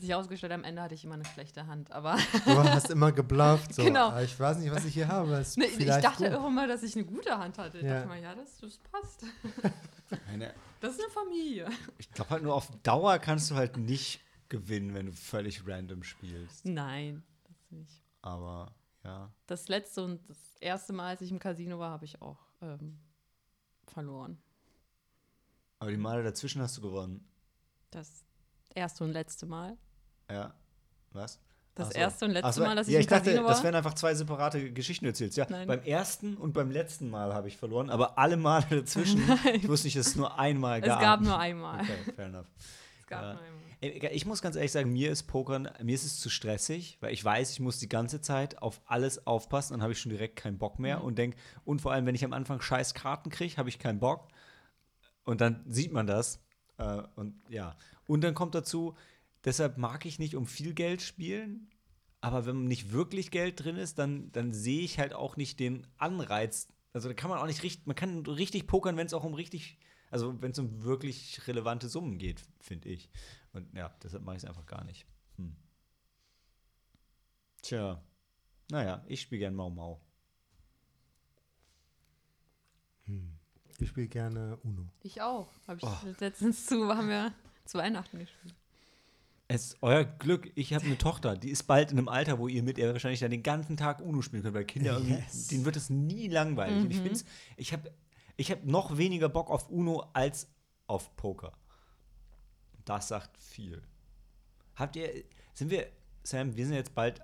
sich 0.02 0.14
ausgestellt, 0.14 0.52
am 0.54 0.64
Ende 0.64 0.82
hatte 0.82 0.94
ich 0.96 1.04
immer 1.04 1.16
eine 1.16 1.26
schlechte 1.26 1.68
Hand, 1.68 1.92
aber 1.92 2.18
Du 2.46 2.64
hast 2.64 2.90
immer 2.90 3.12
geblufft. 3.12 3.74
So. 3.74 3.84
Genau. 3.84 4.10
"Ah, 4.10 4.22
Ich 4.22 4.40
weiß 4.40 4.58
nicht, 4.60 4.72
was 4.72 4.86
ich 4.86 4.94
hier 4.94 5.08
habe. 5.08 5.34
Ist 5.36 5.58
ne, 5.58 5.66
ich 5.66 5.86
dachte 5.86 6.30
gut. 6.30 6.40
auch 6.40 6.48
immer, 6.48 6.68
dass 6.68 6.84
ich 6.84 6.96
eine 6.96 7.06
gute 7.06 7.38
Hand 7.38 7.58
hatte. 7.58 7.78
Ich 7.80 7.84
Ja. 7.84 7.96
dachte 7.96 8.08
mal, 8.08 8.22
ja, 8.22 8.36
das, 8.36 8.58
das 8.60 8.78
passt. 8.92 9.24
Eine, 10.32 10.54
Das 10.80 10.94
ist 10.96 11.02
eine 11.04 11.10
Familie. 11.12 11.68
ich 11.98 12.10
glaube 12.12 12.30
halt 12.32 12.44
nur 12.44 12.54
auf 12.56 12.70
Dauer 12.84 13.18
kannst 13.20 13.50
du 13.52 13.56
halt 13.56 13.78
nicht 13.78 14.22
gewinnen, 14.50 14.94
wenn 14.94 15.08
du 15.08 15.12
völlig 15.12 15.68
random 15.68 16.04
spielst. 16.04 16.66
Nein, 16.66 17.24
das 17.46 17.72
nicht. 17.72 18.02
Aber 18.22 18.74
ja. 19.04 19.32
Das 19.48 19.68
letzte 19.68 20.04
und 20.04 20.30
das 20.30 20.38
erste 20.62 20.94
Mal, 20.94 21.08
als 21.10 21.22
ich 21.22 21.32
im 21.32 21.40
Casino 21.40 21.80
war, 21.80 21.92
habe 21.92 22.06
ich 22.06 22.22
auch 22.22 22.38
ähm, 22.62 23.00
verloren. 23.86 24.38
Aber 25.80 25.92
die 25.92 25.98
Male 25.98 26.24
dazwischen 26.24 26.62
hast 26.62 26.78
du 26.78 26.82
gewonnen. 26.82 27.28
Das 27.92 28.24
erste 28.74 29.04
und 29.04 29.12
letzte 29.12 29.46
Mal. 29.46 29.78
Ja. 30.30 30.54
Was? 31.14 31.40
Das 31.76 31.90
so. 31.90 31.94
erste 32.00 32.26
und 32.26 32.32
letzte 32.32 32.54
so, 32.54 32.64
Mal, 32.64 32.76
dass 32.76 32.88
ich 32.88 32.94
ja, 32.96 33.00
ich 33.00 33.06
dachte, 33.08 33.26
Casino 33.26 33.44
war. 33.44 33.52
das 33.52 33.64
wären 33.64 33.76
einfach 33.76 33.94
zwei 33.94 34.14
separate 34.16 34.72
Geschichten, 34.74 35.06
erzählst. 35.06 35.38
Ja, 35.38 35.46
Nein. 35.48 35.68
beim 35.68 35.84
ersten 35.84 36.36
und 36.36 36.54
beim 36.54 36.72
letzten 36.72 37.10
Mal 37.10 37.34
habe 37.36 37.48
ich 37.48 37.58
verloren, 37.58 37.90
aber 37.92 38.18
alle 38.18 38.36
Male 38.36 38.66
dazwischen, 38.70 39.22
ich 39.54 39.68
wusste 39.68 39.86
nicht, 39.88 39.96
dass 39.98 40.08
es 40.08 40.16
nur 40.16 40.40
einmal 40.40 40.80
es 40.80 40.86
gab. 40.88 41.00
gab 41.02 41.22
nur 41.22 41.38
einmal. 41.38 41.82
Okay, 41.82 42.14
fair 42.16 42.26
enough. 42.26 42.46
Es 43.00 43.08
gab 43.08 43.22
Ja. 43.22 43.34
nur 43.34 43.42
einmal. 43.44 43.58
Ey, 43.80 44.08
Ich 44.12 44.26
muss 44.26 44.42
ganz 44.42 44.56
ehrlich 44.56 44.72
sagen, 44.72 44.92
mir 44.92 45.12
ist 45.12 45.28
Pokern, 45.28 45.70
mir 45.84 45.94
ist 45.94 46.04
es 46.04 46.20
zu 46.20 46.32
stressig, 46.32 46.98
weil 47.00 47.14
ich 47.14 47.24
weiß, 47.24 47.52
ich 47.52 47.60
muss 47.60 47.78
die 47.78 47.88
ganze 47.88 48.22
Zeit 48.22 48.60
auf 48.60 48.82
alles 48.88 49.28
aufpassen, 49.28 49.74
dann 49.74 49.84
habe 49.84 49.94
ich 49.94 50.00
schon 50.00 50.10
direkt 50.10 50.36
keinen 50.36 50.58
Bock 50.58 50.80
mehr 50.80 50.98
Mhm. 50.98 51.06
und 51.06 51.18
denke, 51.20 51.38
und 51.64 51.80
vor 51.80 51.92
allem, 51.92 52.08
wenn 52.08 52.16
ich 52.16 52.26
am 52.26 52.34
Anfang 52.34 52.60
scheiß 52.60 52.96
Karten 52.96 53.30
kriege, 53.30 53.56
habe 53.58 53.70
ich 53.70 53.78
keinen 53.78 54.00
Bock. 54.00 54.30
Und 55.26 55.42
dann 55.42 55.64
sieht 55.68 55.92
man 55.92 56.08
das. 56.08 56.40
Äh, 56.80 57.04
und 57.16 57.36
ja. 57.50 57.76
Und 58.08 58.22
dann 58.24 58.34
kommt 58.34 58.56
dazu, 58.56 58.96
deshalb 59.46 59.78
mag 59.78 60.06
ich 60.06 60.20
nicht 60.20 60.36
um 60.36 60.46
viel 60.46 60.74
Geld 60.74 61.02
spielen, 61.02 61.70
aber 62.22 62.46
wenn 62.46 62.66
nicht 62.66 62.92
wirklich 62.92 63.32
Geld 63.32 63.64
drin 63.64 63.76
ist, 63.76 64.00
dann, 64.00 64.32
dann 64.32 64.54
sehe 64.54 64.82
ich 64.82 65.00
halt 65.00 65.14
auch 65.14 65.38
nicht 65.38 65.60
den 65.60 65.86
Anreiz. 65.98 66.68
Also 66.94 67.08
da 67.08 67.14
kann 67.14 67.30
man 67.30 67.40
auch 67.40 67.46
nicht 67.46 67.64
richtig, 67.64 67.86
man 67.86 67.96
kann 67.96 68.26
richtig 68.26 68.68
pokern, 68.68 68.98
wenn 68.98 69.06
es 69.08 69.14
auch 69.14 69.24
um 69.24 69.34
richtig, 69.34 69.78
also 70.10 70.42
wenn 70.42 70.52
es 70.52 70.60
um 70.60 70.84
wirklich 70.84 71.48
relevante 71.48 71.90
Summen 71.90 72.18
geht, 72.18 72.44
finde 72.60 72.90
ich. 72.90 73.10
Und 73.54 73.74
ja, 73.76 73.90
deshalb 74.04 74.24
mache 74.24 74.36
ich 74.38 74.44
es 74.44 74.50
einfach 74.50 74.66
gar 74.66 74.84
nicht. 74.84 75.06
Hm. 75.38 75.56
Tja. 77.62 78.02
Naja, 78.70 79.04
ich 79.08 79.22
spiele 79.22 79.40
gern 79.40 79.56
Mau 79.56 79.70
Mau. 79.70 80.02
Ich 83.80 83.90
spiele 83.90 84.08
gerne 84.08 84.58
Uno. 84.64 84.90
Ich 85.02 85.22
auch. 85.22 85.50
Habe 85.68 85.80
ich 85.80 85.86
Oh. 85.86 86.16
letztens 86.20 86.66
zu, 86.66 86.94
haben 86.94 87.08
wir 87.08 87.34
zu 87.66 87.78
Weihnachten 87.78 88.20
gespielt. 88.20 88.56
Es 89.50 89.66
ist 89.68 89.78
euer 89.82 90.04
Glück, 90.04 90.52
ich 90.56 90.74
habe 90.74 90.86
eine 90.86 90.98
Tochter, 90.98 91.38
die 91.38 91.50
ist 91.50 91.64
bald 91.64 91.92
in 91.92 91.98
einem 91.98 92.10
Alter, 92.10 92.38
wo 92.38 92.50
ihr 92.50 92.64
mit 92.64 92.78
ihr 92.78 92.92
wahrscheinlich 92.92 93.22
dann 93.22 93.32
den 93.32 93.44
ganzen 93.44 93.78
Tag 93.78 94.02
Uno 94.02 94.22
spielen 94.22 94.44
könnt, 94.44 94.54
weil 94.56 94.66
Kinder 94.66 94.94
irgendwie, 94.94 95.14
Yes. 95.14 95.48
denen 95.48 95.64
wird 95.64 95.78
es 95.78 95.90
nie 95.90 96.28
langweilig. 96.28 96.84
Und 96.84 96.92
ich 96.92 97.24
ich 97.56 97.72
habe 97.74 97.92
ich 98.36 98.52
hab 98.52 98.66
noch 98.66 98.98
weniger 98.98 99.30
Bock 99.30 99.50
auf 99.50 99.70
Uno 99.70 100.10
als 100.14 100.48
auf 100.86 101.16
Poker. 101.16 101.54
Das 102.84 103.08
sagt 103.08 103.38
viel. 103.38 103.82
Habt 104.76 104.96
ihr, 104.98 105.24
sind 105.54 105.72
wir, 105.72 105.88
Sam, 106.24 106.56
wir 106.56 106.66
sind 106.66 106.76
jetzt 106.76 106.94
bald 106.94 107.22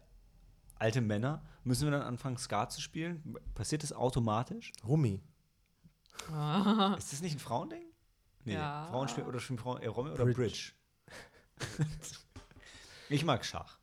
alte 0.76 1.02
Männer, 1.02 1.44
müssen 1.64 1.86
wir 1.86 1.92
dann 1.92 2.02
anfangen, 2.02 2.38
Skat 2.38 2.72
zu 2.72 2.82
spielen? 2.82 3.36
Passiert 3.54 3.84
das 3.84 3.92
automatisch? 3.94 4.72
Rummi. 4.88 5.22
Ist 6.98 7.12
das 7.14 7.22
nicht 7.22 7.36
ein 7.36 7.40
Frauending? 7.40 7.84
Nee, 8.46 8.54
Ja. 8.54 8.88
Frauen 8.90 9.08
spielen 9.10 9.28
oder 9.28 9.40
spielen 9.40 9.60
Frauen 9.60 9.82
eher 9.82 9.90
Romy 9.92 10.12
oder 10.12 10.24
Bridge. 10.24 10.40
Bridge? 10.42 10.72
Ich 13.10 13.24
mag 13.26 13.46
Schach. 13.46 13.80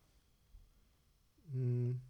Hm. 1.53 2.01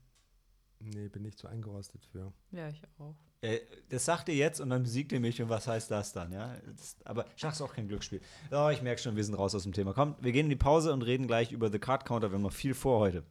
Nee, 0.81 1.09
bin 1.09 1.23
nicht 1.23 1.39
so 1.39 1.47
eingerostet 1.47 2.05
für. 2.07 2.33
Ja, 2.53 2.69
ich 2.69 2.83
auch. 2.99 3.15
Äh, 3.43 3.61
das 3.89 4.05
sagt 4.05 4.29
ihr 4.29 4.35
jetzt 4.35 4.61
und 4.61 4.71
dann 4.71 4.83
besiegt 4.83 5.13
ihr 5.13 5.21
mich 5.21 5.41
und 5.41 5.49
was 5.49 5.67
heißt 5.67 5.91
das 5.91 6.13
dann, 6.13 6.33
ja? 6.33 6.57
Das, 6.77 6.97
aber 7.05 7.27
Schach 7.37 7.53
ist 7.53 7.61
auch 7.63 7.75
kein 7.75 7.89
Glücksspiel. 7.89 8.21
Oh, 8.51 8.69
ich 8.71 8.83
merke 8.83 9.01
schon, 9.01 9.17
wir 9.17 9.25
sind 9.25 9.35
raus 9.35 9.55
aus 9.55 9.63
dem 9.63 9.73
Thema. 9.73 9.93
Komm, 9.93 10.15
wir 10.21 10.33
gehen 10.33 10.47
in 10.47 10.51
die 10.51 10.57
Pause 10.57 10.93
und 10.93 11.03
reden 11.03 11.27
gleich 11.27 11.53
über 11.53 11.71
The 11.71 11.79
Card 11.79 12.05
Counter. 12.05 12.31
Wir 12.31 12.35
haben 12.37 12.43
noch 12.43 12.53
viel 12.53 12.75
vor 12.75 13.01
heute. 13.01 13.25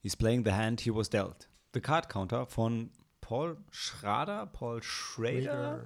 He's 0.00 0.16
playing 0.16 0.44
the 0.44 0.52
hand 0.52 0.80
he 0.80 0.90
was 0.90 1.10
dealt. 1.10 1.47
The 1.74 1.80
Card 1.80 2.08
Counter 2.08 2.46
von 2.46 2.90
Paul 3.20 3.56
Schrader, 3.70 4.46
Paul 4.46 4.82
Schrader. 4.82 5.84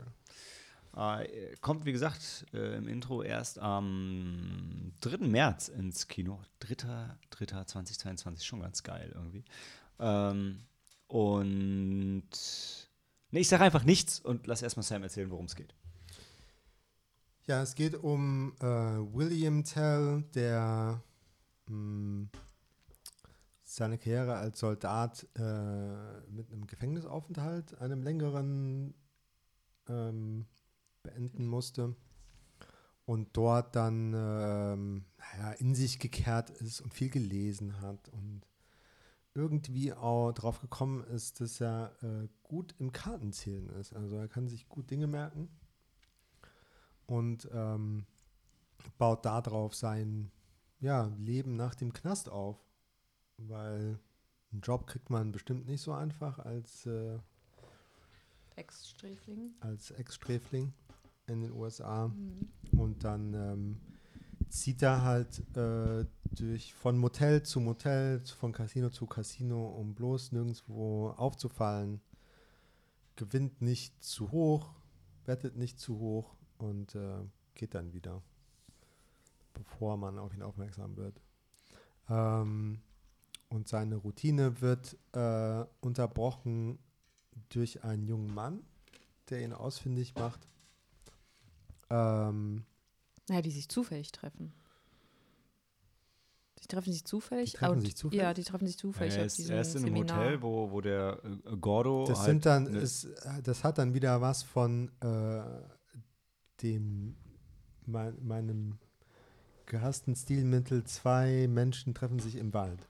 Äh, 0.97 1.57
kommt, 1.61 1.85
wie 1.87 1.93
gesagt, 1.93 2.47
äh, 2.53 2.77
im 2.77 2.87
Intro 2.87 3.23
erst 3.23 3.59
am 3.59 4.93
3. 5.01 5.27
März 5.27 5.69
ins 5.69 6.07
Kino. 6.07 6.41
3.3.2022, 6.63 8.45
schon 8.45 8.61
ganz 8.61 8.83
geil 8.83 9.11
irgendwie. 9.15 9.45
Ähm, 9.99 10.61
und 11.09 12.29
nee, 13.31 13.41
ich 13.41 13.49
sage 13.49 13.65
einfach 13.65 13.85
nichts 13.85 14.21
und 14.21 14.47
lass 14.47 14.63
erstmal 14.63 14.85
Sam 14.85 15.03
erzählen, 15.03 15.31
worum 15.31 15.47
es 15.47 15.57
geht. 15.57 15.75
Ja, 17.47 17.63
es 17.63 17.75
geht 17.75 17.97
um 17.97 18.55
äh, 18.61 18.65
William 18.65 19.65
Tell, 19.65 20.23
der 20.35 21.03
mh, 21.67 22.29
seine 23.75 23.99
Karriere 23.99 24.37
als 24.37 24.59
Soldat 24.59 25.27
äh, 25.35 26.21
mit 26.31 26.51
einem 26.53 26.67
Gefängnisaufenthalt, 26.67 27.79
einem 27.81 28.03
längeren, 28.03 28.95
ähm, 29.89 30.47
beenden 31.03 31.47
musste 31.47 31.97
und 33.05 33.37
dort 33.37 33.75
dann 33.75 34.13
ähm, 34.15 35.05
naja, 35.19 35.53
in 35.53 35.75
sich 35.75 35.99
gekehrt 35.99 36.51
ist 36.51 36.81
und 36.81 36.95
viel 36.95 37.11
gelesen 37.11 37.81
hat 37.81 38.09
und 38.11 38.43
irgendwie 39.35 39.93
auch 39.93 40.33
drauf 40.33 40.61
gekommen 40.61 41.03
ist, 41.05 41.41
dass 41.41 41.61
er 41.61 41.93
äh, 42.03 42.29
gut 42.43 42.75
im 42.79 42.93
Kartenzählen 42.93 43.69
ist. 43.71 43.95
Also 43.95 44.17
er 44.17 44.29
kann 44.29 44.49
sich 44.49 44.69
gut 44.69 44.91
Dinge 44.91 45.07
merken 45.07 45.49
und 47.07 47.49
ähm, 47.53 48.07
baut 48.99 49.25
darauf 49.25 49.75
sein 49.75 50.31
ja, 50.81 51.11
Leben 51.19 51.57
nach 51.57 51.75
dem 51.75 51.93
Knast 51.93 52.29
auf. 52.29 52.59
Weil 53.49 53.99
einen 54.53 54.61
Job 54.61 54.87
kriegt 54.87 55.11
man 55.11 55.33
bestimmt 55.33 55.67
nicht 55.67 55.81
so 55.81 55.93
einfach 55.93 56.39
als, 56.39 56.87
äh, 56.87 57.19
Ex-Sträfling. 58.57 59.55
als 59.61 59.91
Ex-Sträfling 59.93 60.73
in 61.27 61.41
den 61.41 61.53
USA. 61.53 62.13
Und 62.77 63.05
dann 63.05 63.35
ähm, 63.35 63.81
zieht 64.49 64.83
er 64.83 65.03
halt 65.03 65.43
äh, 65.57 66.05
durch 66.31 66.75
von 66.75 66.99
Motel 66.99 67.43
zu 67.43 67.61
Motel, 67.61 68.21
von 68.21 68.53
Casino 68.53 68.91
zu 68.91 69.07
Casino, 69.07 69.69
um 69.69 69.95
bloß 69.95 70.33
nirgendwo 70.33 71.11
aufzufallen. 71.11 72.01
Gewinnt 73.17 73.61
nicht 73.61 74.03
zu 74.03 74.31
hoch, 74.31 74.75
wettet 75.25 75.57
nicht 75.57 75.79
zu 75.79 75.99
hoch 75.99 76.35
und 76.59 76.95
äh, 76.95 77.21
geht 77.55 77.75
dann 77.75 77.93
wieder, 77.93 78.23
bevor 79.55 79.97
man 79.97 80.19
auf 80.19 80.35
ihn 80.35 80.43
aufmerksam 80.43 80.97
wird. 80.97 81.21
Ähm, 82.09 82.81
und 83.53 83.69
seine 83.69 83.97
Routine 83.97 84.61
wird 84.61 84.97
äh, 85.13 85.65
unterbrochen 85.81 86.79
durch 87.51 87.85
einen 87.85 88.03
jungen 88.05 88.33
Mann, 88.33 88.65
der 89.29 89.43
ihn 89.43 89.53
ausfindig 89.53 90.15
macht. 90.15 90.41
Ähm, 91.91 92.65
Naja, 93.29 93.43
die 93.43 93.51
sich 93.51 93.69
zufällig 93.69 94.11
treffen. 94.11 94.55
Die 96.61 96.67
treffen 96.67 96.93
sich 96.93 97.05
zufällig. 97.05 97.53
Die 97.53 97.57
treffen 97.59 97.81
sich 97.81 97.97
zufällig? 97.97 98.23
Ja, 98.23 98.35
die 98.35 98.45
treffen 98.45 98.67
sich 98.67 98.79
zufällig. 98.79 99.15
er 99.15 99.21
auf 99.21 99.27
ist 99.27 99.39
diesem 99.39 99.57
erst 99.57 99.75
in 99.75 99.83
einem 99.83 99.95
Seminar. 99.95 100.19
Hotel, 100.19 100.43
wo, 100.43 100.71
wo 100.71 100.81
der 100.81 101.21
äh, 101.25 101.57
Gordo. 101.57 102.07
Das 102.07 102.21
halt 102.21 102.29
sind 102.29 102.47
dann, 102.47 102.67
ist, 102.67 103.09
das 103.43 103.65
hat 103.65 103.79
dann 103.79 103.95
wieder 103.95 104.21
was 104.21 104.43
von 104.43 104.91
äh, 105.01 105.43
dem 106.63 107.17
mein, 107.85 108.17
meinem 108.25 108.79
gehassten 109.67 110.15
Stilmittel, 110.15 110.85
zwei 110.85 111.49
Menschen 111.49 111.95
treffen 111.95 112.19
sich 112.19 112.37
im 112.37 112.55
Wald. 112.55 112.89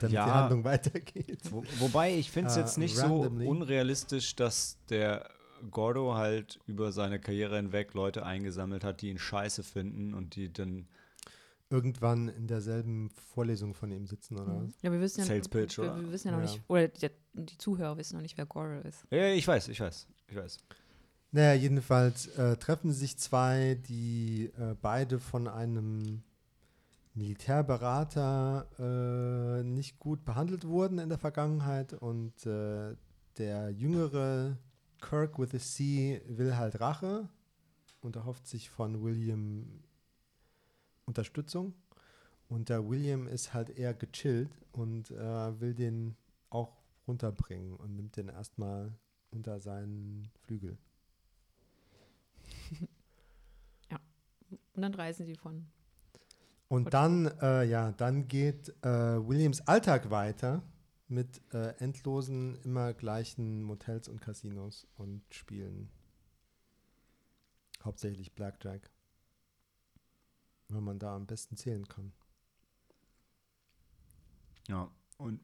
Damit 0.00 0.14
Ja. 0.14 0.24
die 0.26 0.30
Handlung 0.32 0.64
weitergeht. 0.64 1.40
Wo, 1.50 1.64
wobei 1.78 2.14
ich 2.16 2.30
finde 2.30 2.50
es 2.50 2.56
Äh, 2.56 2.60
jetzt 2.60 2.78
nicht 2.78 2.98
randomly. 2.98 3.44
so 3.44 3.50
unrealistisch, 3.50 4.34
dass 4.36 4.76
der 4.90 5.28
Gordo 5.70 6.14
halt 6.14 6.58
über 6.66 6.92
seine 6.92 7.20
Karriere 7.20 7.56
hinweg 7.56 7.94
Leute 7.94 8.26
eingesammelt 8.26 8.84
hat, 8.84 9.00
die 9.00 9.10
ihn 9.10 9.18
scheiße 9.18 9.62
finden 9.62 10.14
und 10.14 10.36
die 10.36 10.52
dann 10.52 10.86
Irgendwann 11.70 12.28
in 12.28 12.46
derselben 12.48 13.08
Vorlesung 13.32 13.72
von 13.72 13.90
ihm 13.90 14.06
sitzen 14.06 14.36
oder 14.36 14.56
was? 14.56 14.62
Mhm. 14.66 14.74
Ja, 14.82 14.92
wir 14.92 15.00
wissen 15.00 15.20
ja, 15.20 15.24
Sales 15.26 15.48
Pitch, 15.48 15.78
wir, 15.78 15.84
oder? 15.84 16.02
wir 16.02 16.12
wissen 16.12 16.28
ja 16.28 16.32
noch 16.36 16.40
Ja. 16.44 16.50
nicht, 16.52 16.60
oder 16.68 16.88
die, 16.88 17.08
die 17.32 17.56
Zuhörer 17.56 17.96
wissen 17.96 18.16
noch 18.16 18.20
nicht, 18.22 18.36
wer 18.36 18.44
Goro 18.44 18.80
ist. 18.80 19.06
Ja, 19.10 19.28
ich 19.28 19.48
weiß, 19.48 19.68
ich 19.68 19.80
weiß, 19.80 20.06
ich 20.28 20.36
weiß. 20.36 20.58
Naja, 21.30 21.54
jedenfalls 21.54 22.26
äh, 22.36 22.58
treffen 22.58 22.92
sich 22.92 23.16
zwei, 23.16 23.78
die 23.88 24.50
äh, 24.58 24.74
beide 24.82 25.18
von 25.18 25.48
einem 25.48 26.22
Militärberater 27.14 28.66
äh, 28.78 29.62
nicht 29.64 29.98
gut 29.98 30.24
behandelt 30.24 30.66
wurden 30.66 30.98
in 30.98 31.08
der 31.08 31.18
Vergangenheit 31.18 31.92
und 31.92 32.46
äh, 32.46 32.96
der 33.36 33.70
jüngere 33.70 34.56
Kirk 35.00 35.38
with 35.38 35.54
a 35.54 35.58
C 35.58 36.22
will 36.26 36.56
halt 36.56 36.80
Rache 36.80 37.28
und 38.00 38.16
erhofft 38.16 38.46
sich 38.46 38.70
von 38.70 39.02
William 39.02 39.82
Unterstützung 41.04 41.74
und 42.48 42.68
der 42.68 42.88
William 42.88 43.26
ist 43.26 43.52
halt 43.52 43.70
eher 43.70 43.94
gechillt 43.94 44.50
und 44.72 45.10
äh, 45.10 45.60
will 45.60 45.74
den 45.74 46.16
auch 46.48 46.76
runterbringen 47.06 47.76
und 47.76 47.94
nimmt 47.94 48.16
den 48.16 48.28
erstmal 48.28 48.94
unter 49.30 49.60
seinen 49.60 50.30
Flügel. 50.40 50.78
Und 54.74 54.82
dann 54.82 54.94
reisen 54.94 55.26
die 55.26 55.36
von. 55.36 55.66
Und 56.72 56.84
Gut. 56.84 56.94
dann, 56.94 57.26
äh, 57.42 57.64
ja, 57.64 57.92
dann 57.92 58.28
geht 58.28 58.70
äh, 58.82 58.88
Williams 58.88 59.60
Alltag 59.68 60.08
weiter 60.08 60.62
mit 61.06 61.42
äh, 61.52 61.76
endlosen, 61.76 62.54
immer 62.64 62.94
gleichen 62.94 63.62
Motels 63.62 64.08
und 64.08 64.22
Casinos 64.22 64.86
und 64.96 65.22
Spielen. 65.28 65.90
Hauptsächlich 67.84 68.32
Blackjack. 68.32 68.90
Weil 70.70 70.80
man 70.80 70.98
da 70.98 71.14
am 71.14 71.26
besten 71.26 71.58
zählen 71.58 71.86
kann. 71.86 72.10
Ja, 74.66 74.90
und 75.18 75.40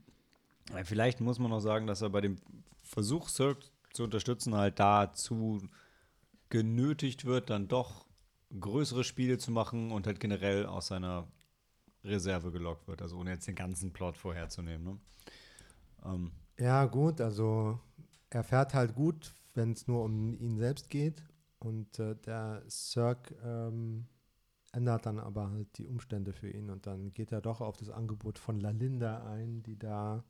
vielleicht 0.85 1.21
muss 1.21 1.39
man 1.39 1.51
noch 1.51 1.61
sagen, 1.61 1.87
dass 1.87 2.01
er 2.01 2.09
bei 2.09 2.23
dem 2.23 2.37
Versuch, 2.83 3.29
Cirque 3.29 3.67
zu 3.93 4.05
unterstützen, 4.05 4.55
halt 4.55 4.81
dazu 4.81 5.61
genötigt 6.49 7.27
wird, 7.27 7.51
dann 7.51 7.69
doch 7.69 8.08
größere 8.59 9.05
Spiele 9.05 9.39
zu 9.39 9.51
machen 9.51 9.91
und 9.93 10.07
halt 10.07 10.21
generell 10.21 10.67
aus 10.67 10.89
seiner 10.89 11.29
Reserve 12.05 12.51
gelockt 12.51 12.89
wird. 12.89 13.03
Also 13.03 13.19
ohne 13.19 13.31
jetzt 13.31 13.47
den 13.47 13.55
ganzen 13.55 13.93
Plot 13.93 14.17
vorherzunehmen. 14.17 14.85
Ne? 14.85 14.99
Ähm, 16.05 16.33
Ja, 16.59 16.87
gut, 16.87 17.21
also 17.21 17.79
er 18.31 18.45
fährt 18.45 18.75
halt 18.75 18.95
gut, 18.95 19.35
wenn 19.55 19.73
es 19.73 19.87
nur 19.87 20.05
um 20.05 20.35
ihn 20.39 20.59
selbst 20.59 20.89
geht. 20.91 21.23
Und 21.59 21.99
äh, 21.99 22.15
der 22.15 22.63
Cirque 22.69 23.35
ähm, 23.45 24.07
ändert 24.73 25.07
dann 25.07 25.19
aber 25.19 25.51
halt 25.51 25.79
die 25.79 25.89
Umstände 25.89 26.33
für 26.33 26.51
ihn. 26.51 26.71
Und 26.71 26.87
dann 26.87 27.13
geht 27.13 27.33
er 27.33 27.41
doch 27.41 27.61
auf 27.61 27.77
das 27.77 27.91
Angebot 27.91 28.39
von 28.39 28.61
Lalinda 28.61 29.25
ein, 29.27 29.63
die 29.63 29.79
da 29.79 30.25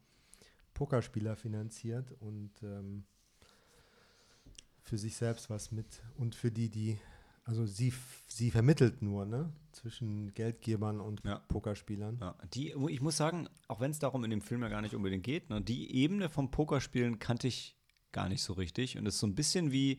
Pokerspieler 0.75 1.37
finanziert 1.37 2.13
und 2.21 2.53
ähm, 2.63 3.05
für 4.83 4.97
sich 4.97 5.17
selbst 5.17 5.51
was 5.51 5.71
mit. 5.71 6.03
Und 6.17 6.35
für 6.35 6.51
die, 6.51 6.71
die, 6.71 6.99
also 7.49 7.65
sie, 7.65 7.95
sie 8.27 8.51
vermittelt 8.51 9.01
nur, 9.01 9.25
ne? 9.25 9.51
Zwischen 9.73 10.35
Geldgebern 10.35 11.01
und 11.01 11.23
Ja. 11.25 11.39
Pokerspielern. 11.49 12.19
Ja, 12.21 12.35
die, 12.53 12.75
ich 12.91 13.01
muss 13.01 13.17
sagen, 13.17 13.49
auch 13.69 13.81
wenn 13.81 13.91
es 13.91 13.99
darum 13.99 14.23
in 14.25 14.31
dem 14.31 14.43
Film 14.43 14.61
ja 14.63 14.69
gar 14.69 14.83
nicht 14.83 14.95
unbedingt 14.95 15.25
geht, 15.25 15.49
ne, 15.49 15.63
die 15.63 15.95
Ebene 15.95 16.29
vom 16.29 16.51
Pokerspielen 16.51 17.19
kannte 17.19 17.49
ich 17.49 17.75
gar 18.13 18.29
nicht 18.29 18.43
so 18.43 18.53
richtig. 18.53 18.99
Und 18.99 19.07
es 19.07 19.15
ist 19.15 19.21
so 19.21 19.27
ein 19.27 19.35
bisschen 19.35 19.73
wie, 19.73 19.97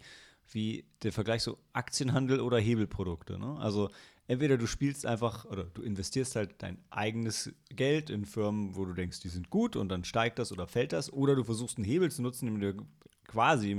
wie 0.52 0.86
der 1.02 1.12
Vergleich 1.12 1.42
so 1.42 1.58
Aktienhandel 1.74 2.40
oder 2.40 2.60
Hebelprodukte. 2.60 3.40
Ne? 3.40 3.58
Also 3.60 3.90
entweder 4.28 4.60
du 4.60 4.68
spielst 4.68 5.08
einfach 5.08 5.46
oder 5.46 5.64
du 5.64 5.82
investierst 5.82 6.36
halt 6.36 6.54
dein 6.60 6.78
eigenes 6.92 7.52
Geld 7.70 8.12
in 8.12 8.26
Firmen, 8.26 8.76
wo 8.76 8.86
du 8.86 8.94
denkst, 8.94 9.22
die 9.22 9.30
sind 9.30 9.50
gut 9.50 9.76
und 9.76 9.90
dann 9.90 10.04
steigt 10.04 10.38
das 10.38 10.52
oder 10.52 10.68
fällt 10.68 10.94
das, 10.94 11.12
oder 11.12 11.36
du 11.36 11.44
versuchst 11.44 11.78
einen 11.78 11.86
Hebel 11.86 12.12
zu 12.12 12.22
nutzen, 12.22 12.48
indem 12.48 12.78
du 12.78 12.86
quasi 13.26 13.76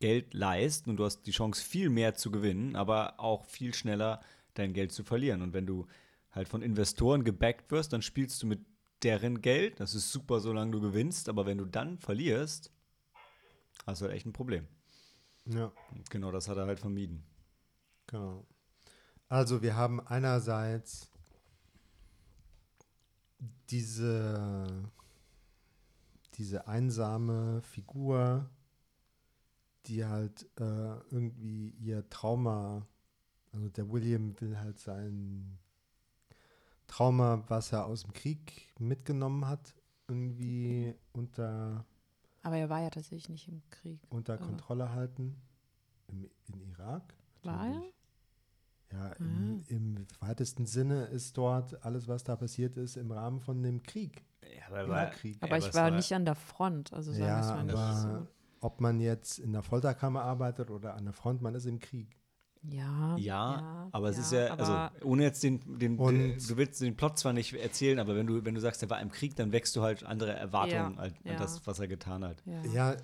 Geld 0.00 0.34
leist 0.34 0.88
und 0.88 0.96
du 0.96 1.04
hast 1.04 1.22
die 1.22 1.30
Chance, 1.30 1.62
viel 1.62 1.90
mehr 1.90 2.14
zu 2.14 2.30
gewinnen, 2.30 2.74
aber 2.74 3.20
auch 3.20 3.44
viel 3.44 3.74
schneller 3.74 4.20
dein 4.54 4.72
Geld 4.72 4.92
zu 4.92 5.04
verlieren. 5.04 5.42
Und 5.42 5.52
wenn 5.52 5.66
du 5.66 5.86
halt 6.32 6.48
von 6.48 6.62
Investoren 6.62 7.22
gebackt 7.22 7.70
wirst, 7.70 7.92
dann 7.92 8.02
spielst 8.02 8.42
du 8.42 8.46
mit 8.46 8.60
deren 9.02 9.40
Geld. 9.40 9.78
Das 9.80 9.94
ist 9.94 10.10
super, 10.10 10.40
solange 10.40 10.72
du 10.72 10.80
gewinnst, 10.80 11.28
aber 11.28 11.46
wenn 11.46 11.58
du 11.58 11.64
dann 11.64 11.98
verlierst, 11.98 12.72
hast 13.86 14.00
du 14.00 14.06
halt 14.06 14.14
echt 14.14 14.26
ein 14.26 14.32
Problem. 14.32 14.66
Ja. 15.46 15.72
Und 15.92 16.10
genau 16.10 16.30
das 16.30 16.48
hat 16.48 16.56
er 16.56 16.66
halt 16.66 16.80
vermieden. 16.80 17.24
Genau. 18.06 18.46
Also 19.28 19.62
wir 19.62 19.76
haben 19.76 20.00
einerseits 20.00 21.10
diese, 23.70 24.90
diese 26.34 26.66
einsame 26.66 27.62
Figur, 27.62 28.50
die 29.86 30.04
halt 30.04 30.44
äh, 30.58 30.94
irgendwie 31.10 31.70
ihr 31.80 32.08
Trauma, 32.10 32.86
also 33.52 33.68
der 33.68 33.90
William 33.90 34.38
will 34.40 34.58
halt 34.58 34.78
sein 34.78 35.58
Trauma, 36.86 37.44
was 37.48 37.72
er 37.72 37.86
aus 37.86 38.02
dem 38.02 38.12
Krieg 38.12 38.72
mitgenommen 38.78 39.46
hat, 39.46 39.74
irgendwie 40.08 40.94
unter, 41.12 41.84
Aber 42.42 42.56
er 42.56 42.68
war 42.68 42.80
ja 42.82 42.90
tatsächlich 42.90 43.28
nicht 43.28 43.48
im 43.48 43.62
Krieg. 43.70 44.00
unter 44.10 44.34
Aber- 44.34 44.44
Kontrolle 44.46 44.90
halten. 44.92 45.40
Im, 46.08 46.28
in 46.48 46.60
Irak? 46.70 47.14
War 47.44 47.66
er? 47.68 47.72
Natürlich. 47.74 47.94
Ja, 48.92 49.12
im, 49.12 49.64
im 49.68 50.06
weitesten 50.18 50.66
Sinne 50.66 51.04
ist 51.04 51.38
dort 51.38 51.84
alles, 51.84 52.08
was 52.08 52.24
da 52.24 52.34
passiert 52.34 52.76
ist, 52.76 52.96
im 52.96 53.12
Rahmen 53.12 53.38
von 53.38 53.62
dem 53.62 53.84
Krieg. 53.84 54.24
Ja, 54.42 54.66
aber 54.66 54.82
Irakkrieg. 54.88 55.38
Aber 55.40 55.58
ich 55.58 55.66
es 55.68 55.74
war 55.74 55.92
nicht 55.92 56.12
an 56.12 56.24
der 56.24 56.34
Front, 56.34 56.92
also 56.92 57.12
sagen 57.12 57.24
wir 57.24 57.38
es 57.40 57.46
Ja, 57.46 57.54
mal 57.54 57.64
nicht 57.64 57.74
aber 57.76 58.26
ob 58.60 58.80
man 58.80 59.00
jetzt 59.00 59.38
in 59.38 59.52
der 59.52 59.62
Folterkammer 59.62 60.22
arbeitet 60.22 60.70
oder 60.70 60.94
an 60.94 61.04
der 61.04 61.14
Front, 61.14 61.42
man 61.42 61.54
ist 61.54 61.66
im 61.66 61.78
Krieg. 61.80 62.08
so. 62.62 62.76
Ja, 62.76 63.16
Ja, 63.16 63.88
aber 63.92 64.10
es 64.10 64.18
ist 64.18 64.32
ja, 64.32 64.48
also 64.54 65.06
ohne 65.06 65.22
jetzt 65.22 65.42
den, 65.42 65.78
den, 65.78 65.98
Und- 65.98 66.14
den, 66.18 66.38
du 66.38 66.56
willst 66.58 66.80
den 66.82 66.94
Plot 66.94 67.18
zwar 67.18 67.32
nicht 67.32 67.54
erzählen, 67.54 67.98
aber 67.98 68.14
wenn 68.16 68.26
du, 68.26 68.44
wenn 68.44 68.54
du 68.54 68.60
sagst, 68.60 68.82
er 68.82 68.90
war 68.90 69.00
im 69.00 69.10
Krieg, 69.10 69.34
dann 69.36 69.50
wächst 69.52 69.74
du 69.76 69.82
halt 69.82 70.04
andere 70.04 70.32
Erwartungen 70.34 70.94
Ja, 70.96 71.02
an 71.02 71.14
ja. 71.24 71.36
das, 71.36 71.66
was 71.66 71.78
er 71.78 71.88
getan 71.88 72.22
hat. 72.24 72.42
ja. 72.44 72.62
Ja, 72.72 72.96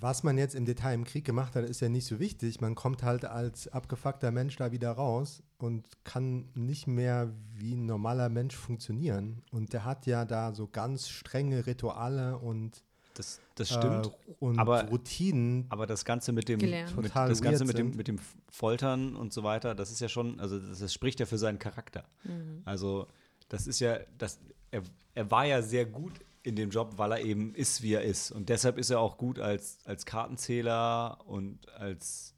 was 0.00 0.24
man 0.24 0.36
jetzt 0.36 0.56
im 0.56 0.64
Detail 0.64 0.94
im 0.94 1.04
Krieg 1.04 1.24
gemacht 1.24 1.54
hat, 1.54 1.64
ist 1.64 1.80
ja 1.80 1.88
nicht 1.88 2.06
so 2.06 2.18
wichtig. 2.18 2.60
Man 2.60 2.74
kommt 2.74 3.04
halt 3.04 3.24
als 3.24 3.68
abgefuckter 3.68 4.32
Mensch 4.32 4.56
da 4.56 4.72
wieder 4.72 4.90
raus 4.90 5.44
und 5.58 5.86
kann 6.02 6.48
nicht 6.54 6.88
mehr 6.88 7.32
wie 7.54 7.74
ein 7.76 7.86
normaler 7.86 8.28
Mensch 8.28 8.56
funktionieren. 8.56 9.44
Und 9.52 9.72
der 9.72 9.84
hat 9.84 10.06
ja 10.06 10.24
da 10.24 10.52
so 10.54 10.66
ganz 10.66 11.08
strenge 11.08 11.66
Rituale 11.66 12.36
und, 12.38 12.82
Das, 13.14 13.40
das 13.56 13.68
stimmt. 13.68 14.06
äh, 14.06 14.34
und 14.40 14.58
aber- 14.58 14.84
Routinen. 14.88 15.66
Aber 15.68 15.86
das 15.86 16.04
Ganze 16.04 16.32
mit 16.32 16.48
dem, 16.48 16.58
Gelernt. 16.58 16.96
mit, 16.96 17.14
das 17.14 17.42
Ganze 17.42 17.64
mit 17.64 17.76
dem, 17.78 17.94
mit 17.96 18.08
dem 18.08 18.18
Foltern 18.50 19.14
und 19.16 19.32
so 19.32 19.42
weiter, 19.42 19.74
das 19.74 19.90
ist 19.90 20.00
ja 20.00 20.08
schon, 20.08 20.40
also 20.40 20.58
das, 20.58 20.78
das 20.78 20.92
spricht 20.94 21.20
ja 21.20 21.26
für 21.26 21.38
seinen 21.38 21.58
Charakter. 21.58 22.04
Mhm. 22.24 22.62
Also 22.64 23.06
das 23.48 23.66
ist 23.66 23.80
ja, 23.80 23.98
das, 24.18 24.38
er, 24.70 24.82
er 25.14 25.30
war 25.30 25.44
ja 25.44 25.60
sehr 25.62 25.84
gut 25.86 26.12
in 26.42 26.56
dem 26.56 26.70
Job, 26.70 26.94
weil 26.96 27.12
er 27.12 27.20
eben 27.20 27.54
ist, 27.54 27.82
wie 27.82 27.92
er 27.94 28.02
ist. 28.02 28.32
Und 28.32 28.48
deshalb 28.48 28.78
ist 28.78 28.90
er 28.90 28.98
auch 29.00 29.16
gut 29.18 29.38
als, 29.38 29.78
als 29.84 30.06
Kartenzähler 30.06 31.18
und 31.26 31.68
als 31.74 32.34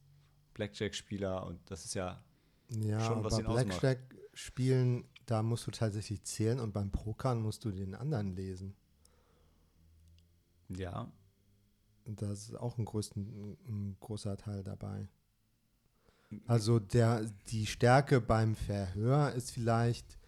Blackjack-Spieler. 0.55 1.47
Und 1.47 1.59
das 1.71 1.85
ist 1.85 1.95
ja, 1.95 2.21
Ja, 2.71 3.01
schon, 3.01 3.25
was 3.25 3.35
aber 3.35 3.43
ihn 3.43 3.47
ausmacht. 3.47 3.81
Blackjack 3.81 3.99
spielen, 4.35 5.05
da 5.27 5.43
musst 5.43 5.67
du 5.67 5.71
tatsächlich 5.71 6.23
zählen 6.25 6.61
und 6.61 6.73
beim 6.73 6.91
Pokern 6.91 7.41
musst 7.41 7.65
du 7.65 7.71
den 7.71 7.95
anderen 7.95 8.35
lesen. 8.37 8.75
Ja, 10.69 11.11
das 12.07 12.49
ist 12.51 12.57
auch 12.57 12.77
ein, 12.79 12.85
größten, 12.85 13.57
ein 13.67 13.97
großer 14.01 14.37
Teil 14.37 14.63
dabei. 14.63 15.09
Also 16.47 16.79
der, 16.81 17.31
die 17.49 17.67
Stärke 17.67 18.21
beim 18.21 18.55
Verhör 18.57 19.33
ist 19.33 19.51
vielleicht, 19.51 20.19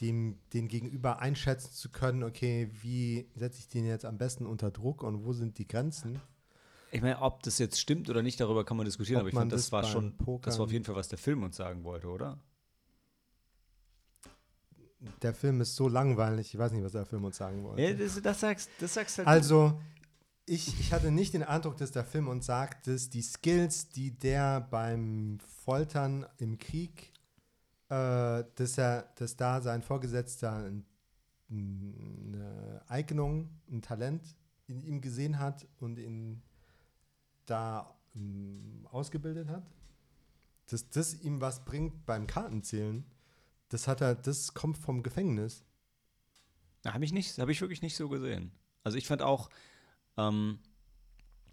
dem, 0.00 0.38
den 0.52 0.68
Gegenüber 0.68 1.18
einschätzen 1.18 1.72
zu 1.72 1.90
können, 1.90 2.22
okay, 2.22 2.70
wie 2.82 3.28
setze 3.34 3.58
ich 3.58 3.68
den 3.68 3.84
jetzt 3.84 4.04
am 4.04 4.16
besten 4.16 4.46
unter 4.46 4.70
Druck 4.70 5.02
und 5.02 5.24
wo 5.24 5.32
sind 5.32 5.58
die 5.58 5.66
Grenzen? 5.66 6.20
Ich 6.90 7.02
meine, 7.02 7.20
ob 7.20 7.42
das 7.42 7.58
jetzt 7.58 7.78
stimmt 7.80 8.08
oder 8.08 8.22
nicht, 8.22 8.40
darüber 8.40 8.64
kann 8.64 8.76
man 8.76 8.86
diskutieren, 8.86 9.16
Ob 9.18 9.22
aber 9.22 9.28
ich 9.28 9.34
fand, 9.34 9.52
das 9.52 9.72
war 9.72 9.82
schon, 9.84 10.16
das 10.16 10.26
war 10.26 10.64
auf 10.64 10.68
Pokern- 10.68 10.70
jeden 10.72 10.84
Fall, 10.84 10.94
was 10.94 11.08
der 11.08 11.18
Film 11.18 11.42
uns 11.42 11.56
sagen 11.56 11.84
wollte, 11.84 12.08
oder? 12.08 12.38
Der 15.22 15.34
Film 15.34 15.60
ist 15.60 15.76
so 15.76 15.88
langweilig, 15.88 16.54
ich 16.54 16.58
weiß 16.58 16.72
nicht, 16.72 16.84
was 16.84 16.92
der 16.92 17.06
Film 17.06 17.24
uns 17.24 17.36
sagen 17.36 17.62
wollte. 17.62 17.82
Ja, 17.82 17.92
das, 17.92 18.20
das, 18.20 18.40
sagst, 18.40 18.70
das 18.80 18.94
sagst 18.94 19.18
halt 19.18 19.28
Also, 19.28 19.80
ich, 20.46 20.80
ich 20.80 20.92
hatte 20.92 21.10
nicht 21.10 21.34
den 21.34 21.42
Eindruck, 21.42 21.76
dass 21.76 21.92
der 21.92 22.04
Film 22.04 22.28
uns 22.28 22.46
sagt, 22.46 22.86
dass 22.86 23.10
die 23.10 23.22
Skills, 23.22 23.90
die 23.90 24.18
der 24.18 24.60
beim 24.60 25.38
Foltern 25.64 26.26
im 26.38 26.58
Krieg, 26.58 27.12
äh, 27.90 28.44
dass 28.54 28.78
er, 28.78 29.12
dass 29.16 29.36
da 29.36 29.60
sein 29.60 29.82
Vorgesetzter 29.82 30.52
ein, 30.52 30.84
eine 31.50 32.82
Eignung, 32.88 33.50
ein 33.70 33.82
Talent 33.82 34.36
in 34.66 34.80
ihm 34.80 35.00
gesehen 35.00 35.38
hat 35.38 35.66
und 35.78 35.98
ihn 35.98 36.42
da 37.46 37.94
ähm, 38.14 38.86
ausgebildet 38.90 39.48
hat, 39.48 39.66
dass 40.70 40.88
das 40.90 41.14
ihm 41.14 41.40
was 41.40 41.64
bringt 41.64 42.04
beim 42.04 42.26
Kartenzählen. 42.26 43.04
Das 43.68 43.88
hat 43.88 44.00
er, 44.00 44.14
das 44.14 44.54
kommt 44.54 44.78
vom 44.78 45.02
Gefängnis. 45.02 45.64
Habe 46.86 47.04
ich 47.04 47.12
nicht, 47.12 47.38
habe 47.38 47.52
ich 47.52 47.60
wirklich 47.60 47.82
nicht 47.82 47.96
so 47.96 48.08
gesehen. 48.08 48.52
Also 48.84 48.96
ich 48.96 49.06
fand 49.06 49.22
auch, 49.22 49.50
ähm, 50.16 50.58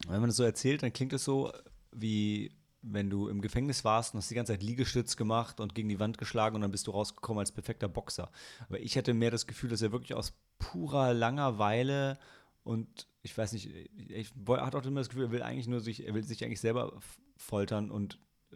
wenn 0.08 0.20
man 0.20 0.30
das 0.30 0.38
so 0.38 0.44
erzählt, 0.44 0.84
dann 0.84 0.94
klingt 0.94 1.14
es 1.14 1.24
so, 1.24 1.52
wie 1.92 2.52
wenn 2.82 3.10
du 3.10 3.28
im 3.28 3.42
Gefängnis 3.42 3.84
warst 3.84 4.14
und 4.14 4.20
hast 4.20 4.30
die 4.30 4.36
ganze 4.36 4.54
Zeit 4.54 4.62
Liegestütz 4.62 5.18
gemacht 5.18 5.60
und 5.60 5.74
gegen 5.74 5.90
die 5.90 6.00
Wand 6.00 6.18
geschlagen 6.18 6.56
und 6.56 6.62
dann 6.62 6.72
bist 6.72 6.86
du 6.86 6.92
rausgekommen 6.92 7.40
als 7.40 7.52
perfekter 7.52 7.88
Boxer. 7.88 8.32
Aber 8.68 8.80
ich 8.80 8.96
hatte 8.98 9.14
mehr 9.14 9.32
das 9.32 9.48
Gefühl, 9.48 9.70
dass 9.70 9.82
er 9.82 9.92
wirklich 9.92 10.14
aus 10.14 10.34
purer 10.60 11.14
Langeweile 11.14 12.20
und 12.64 13.08
ich 13.24 13.36
weiß 13.36 13.54
nicht, 13.54 13.68
ich 13.68 14.32
hatte 14.48 14.78
auch 14.78 14.86
immer 14.86 15.00
das 15.00 15.10
Gefühl, 15.10 15.26
er 15.26 15.32
will 15.32 15.44
eigentlich 15.44 15.68
nur 15.68 15.80
sich, 15.80 16.06
er 16.06 16.14
will 16.14 16.24
sich 16.24 16.44
eigentlich 16.44 16.62
selber 16.62 17.00
foltern 17.38 17.90
und 17.90 18.20
äh, 18.52 18.56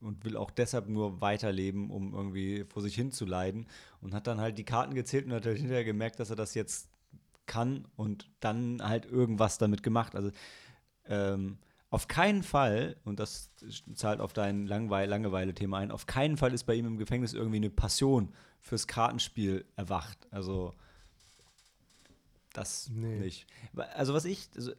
und 0.00 0.24
will 0.24 0.36
auch 0.36 0.50
deshalb 0.50 0.88
nur 0.88 1.20
weiterleben, 1.20 1.90
um 1.90 2.14
irgendwie 2.14 2.64
vor 2.64 2.82
sich 2.82 2.94
hin 2.94 3.12
zu 3.12 3.24
leiden. 3.24 3.66
Und 4.00 4.14
hat 4.14 4.26
dann 4.26 4.40
halt 4.40 4.58
die 4.58 4.64
Karten 4.64 4.94
gezählt 4.94 5.26
und 5.26 5.32
hat 5.32 5.46
halt 5.46 5.58
hinterher 5.58 5.84
gemerkt, 5.84 6.20
dass 6.20 6.30
er 6.30 6.36
das 6.36 6.54
jetzt 6.54 6.88
kann 7.46 7.86
und 7.96 8.28
dann 8.40 8.82
halt 8.82 9.06
irgendwas 9.06 9.58
damit 9.58 9.82
gemacht. 9.82 10.14
Also 10.14 10.30
ähm, 11.06 11.58
auf 11.90 12.08
keinen 12.08 12.42
Fall, 12.42 12.96
und 13.04 13.20
das 13.20 13.50
zahlt 13.94 14.20
auf 14.20 14.32
dein 14.32 14.66
Langweil 14.66 15.08
Langeweile-Thema 15.08 15.78
ein, 15.78 15.90
auf 15.90 16.06
keinen 16.06 16.36
Fall 16.36 16.52
ist 16.52 16.64
bei 16.64 16.74
ihm 16.74 16.86
im 16.86 16.98
Gefängnis 16.98 17.32
irgendwie 17.32 17.56
eine 17.56 17.70
Passion 17.70 18.34
fürs 18.60 18.86
Kartenspiel 18.86 19.64
erwacht. 19.76 20.26
Also 20.30 20.74
das 22.52 22.90
nee. 22.90 23.18
nicht. 23.20 23.46
Also 23.94 24.14
was 24.14 24.24
ich, 24.24 24.48
also 24.56 24.72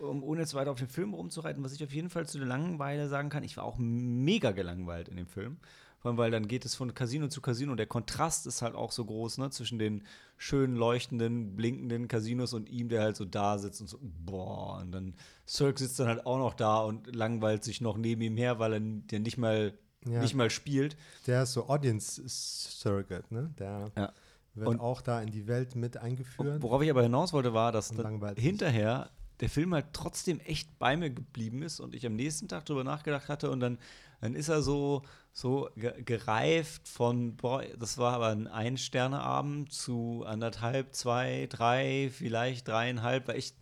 um 0.00 0.22
ohne 0.22 0.40
jetzt 0.40 0.54
weiter 0.54 0.70
auf 0.70 0.78
den 0.78 0.88
Film 0.88 1.14
rumzureiten, 1.14 1.62
was 1.62 1.72
ich 1.72 1.84
auf 1.84 1.92
jeden 1.92 2.10
Fall 2.10 2.26
zu 2.26 2.38
der 2.38 2.46
Langeweile 2.46 3.08
sagen 3.08 3.28
kann, 3.28 3.42
ich 3.42 3.56
war 3.56 3.64
auch 3.64 3.76
mega 3.78 4.50
gelangweilt 4.52 5.08
in 5.08 5.16
dem 5.16 5.26
Film. 5.26 5.58
Vor 6.00 6.10
allem, 6.10 6.18
weil 6.18 6.30
dann 6.30 6.48
geht 6.48 6.64
es 6.64 6.74
von 6.74 6.94
Casino 6.94 7.28
zu 7.28 7.42
Casino 7.42 7.72
und 7.72 7.76
der 7.76 7.86
Kontrast 7.86 8.46
ist 8.46 8.62
halt 8.62 8.74
auch 8.74 8.90
so 8.90 9.04
groß, 9.04 9.36
ne, 9.36 9.50
zwischen 9.50 9.78
den 9.78 10.02
schön 10.38 10.74
leuchtenden, 10.74 11.56
blinkenden 11.56 12.08
Casinos 12.08 12.54
und 12.54 12.70
ihm, 12.70 12.88
der 12.88 13.02
halt 13.02 13.16
so 13.16 13.26
da 13.26 13.58
sitzt 13.58 13.82
und 13.82 13.86
so, 13.86 13.98
boah, 14.00 14.78
und 14.80 14.92
dann 14.92 15.14
Cirque 15.46 15.78
sitzt 15.78 16.00
dann 16.00 16.08
halt 16.08 16.24
auch 16.24 16.38
noch 16.38 16.54
da 16.54 16.80
und 16.80 17.14
langweilt 17.14 17.64
sich 17.64 17.82
noch 17.82 17.98
neben 17.98 18.22
ihm 18.22 18.38
her, 18.38 18.58
weil 18.58 18.72
er 18.72 18.80
der 18.80 19.20
nicht 19.20 19.36
mal, 19.36 19.74
ja. 20.06 20.22
nicht 20.22 20.34
mal 20.34 20.48
spielt. 20.48 20.96
Der 21.26 21.42
ist 21.42 21.52
so 21.52 21.68
Audience 21.68 22.22
Surrogate, 22.26 23.32
ne? 23.34 23.54
Der 23.58 23.92
ja. 23.94 24.12
wird 24.54 24.68
und 24.68 24.80
auch 24.80 25.02
da 25.02 25.20
in 25.20 25.30
die 25.30 25.46
Welt 25.46 25.76
mit 25.76 25.98
eingeführt. 25.98 26.62
Worauf 26.62 26.80
ich 26.80 26.88
aber 26.88 27.02
hinaus 27.02 27.34
wollte, 27.34 27.52
war, 27.52 27.72
dass 27.72 27.92
hinterher 28.36 29.10
der 29.40 29.48
Film 29.48 29.74
halt 29.74 29.86
trotzdem 29.92 30.38
echt 30.40 30.78
bei 30.78 30.96
mir 30.96 31.10
geblieben 31.10 31.62
ist 31.62 31.80
und 31.80 31.94
ich 31.94 32.06
am 32.06 32.14
nächsten 32.14 32.48
Tag 32.48 32.66
darüber 32.66 32.84
nachgedacht 32.84 33.28
hatte 33.28 33.50
und 33.50 33.60
dann, 33.60 33.78
dann 34.20 34.34
ist 34.34 34.48
er 34.48 34.62
so, 34.62 35.02
so 35.32 35.70
gereift 35.76 36.86
von, 36.86 37.36
boah, 37.36 37.62
das 37.78 37.96
war 37.96 38.14
aber 38.14 38.28
ein 38.28 38.46
Ein-Sterne-Abend 38.46 39.72
zu 39.72 40.24
anderthalb, 40.26 40.94
zwei, 40.94 41.46
drei, 41.48 42.10
vielleicht 42.12 42.68
dreieinhalb, 42.68 43.28
weil 43.28 43.38
ich 43.38 43.54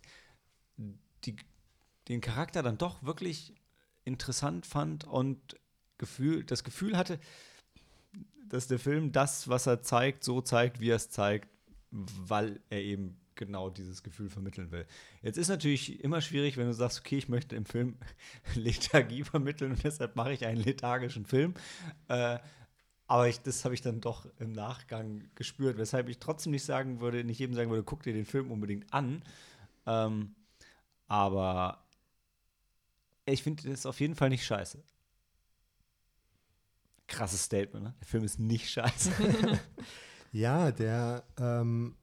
die, 1.25 1.37
den 2.09 2.21
Charakter 2.21 2.61
dann 2.61 2.77
doch 2.77 3.03
wirklich 3.03 3.53
interessant 4.03 4.65
fand 4.65 5.05
und 5.05 5.55
Gefühl, 5.97 6.43
das 6.43 6.63
Gefühl 6.63 6.97
hatte, 6.97 7.19
dass 8.47 8.67
der 8.67 8.79
Film 8.79 9.11
das, 9.11 9.47
was 9.47 9.67
er 9.67 9.81
zeigt, 9.81 10.23
so 10.23 10.41
zeigt, 10.41 10.79
wie 10.79 10.89
er 10.89 10.95
es 10.95 11.09
zeigt, 11.09 11.49
weil 11.91 12.59
er 12.69 12.81
eben 12.81 13.19
genau 13.39 13.69
dieses 13.69 14.03
Gefühl 14.03 14.29
vermitteln 14.29 14.69
will. 14.69 14.85
Jetzt 15.23 15.37
ist 15.37 15.47
natürlich 15.47 16.03
immer 16.03 16.21
schwierig, 16.21 16.57
wenn 16.57 16.67
du 16.67 16.73
sagst, 16.73 16.99
okay, 16.99 17.17
ich 17.17 17.29
möchte 17.29 17.55
im 17.55 17.65
Film 17.65 17.97
Lethargie 18.53 19.23
vermitteln 19.23 19.71
und 19.71 19.83
deshalb 19.83 20.15
mache 20.15 20.33
ich 20.33 20.45
einen 20.45 20.61
lethargischen 20.61 21.25
Film. 21.25 21.55
Äh, 22.09 22.37
aber 23.07 23.27
ich, 23.27 23.41
das 23.41 23.63
habe 23.65 23.73
ich 23.73 23.81
dann 23.81 24.01
doch 24.01 24.27
im 24.39 24.51
Nachgang 24.51 25.31
gespürt, 25.33 25.77
weshalb 25.77 26.09
ich 26.09 26.19
trotzdem 26.19 26.51
nicht 26.51 26.65
sagen 26.65 26.99
würde, 26.99 27.23
nicht 27.23 27.39
jedem 27.39 27.55
sagen 27.55 27.71
würde, 27.71 27.83
guck 27.83 28.03
dir 28.03 28.13
den 28.13 28.25
Film 28.25 28.51
unbedingt 28.51 28.93
an. 28.93 29.23
Ähm, 29.87 30.35
aber 31.07 31.83
ich 33.25 33.41
finde 33.41 33.69
das 33.69 33.85
auf 33.85 33.99
jeden 33.99 34.15
Fall 34.15 34.29
nicht 34.29 34.45
scheiße. 34.45 34.83
Krasses 37.07 37.43
Statement, 37.43 37.83
ne? 37.85 37.95
Der 38.01 38.07
Film 38.07 38.23
ist 38.25 38.37
nicht 38.37 38.69
scheiße. 38.69 39.11
ja, 40.31 40.71
der 40.71 41.23
ähm, 41.39 41.95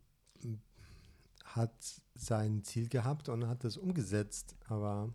hat 1.57 2.03
sein 2.15 2.63
Ziel 2.63 2.89
gehabt 2.89 3.29
und 3.29 3.49
hat 3.49 3.65
es 3.65 3.77
umgesetzt. 3.77 4.55
Aber 4.69 5.13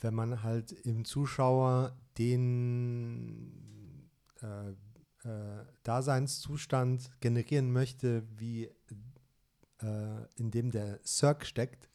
wenn 0.00 0.14
man 0.14 0.42
halt 0.42 0.72
im 0.72 1.04
Zuschauer 1.04 1.96
den 2.18 4.10
äh, 4.40 4.70
äh, 5.28 5.64
Daseinszustand 5.82 7.10
generieren 7.20 7.72
möchte, 7.72 8.24
wie 8.38 8.64
äh, 9.80 10.26
in 10.36 10.50
dem 10.50 10.70
der 10.70 11.00
Cirque 11.04 11.44
steckt, 11.44 11.88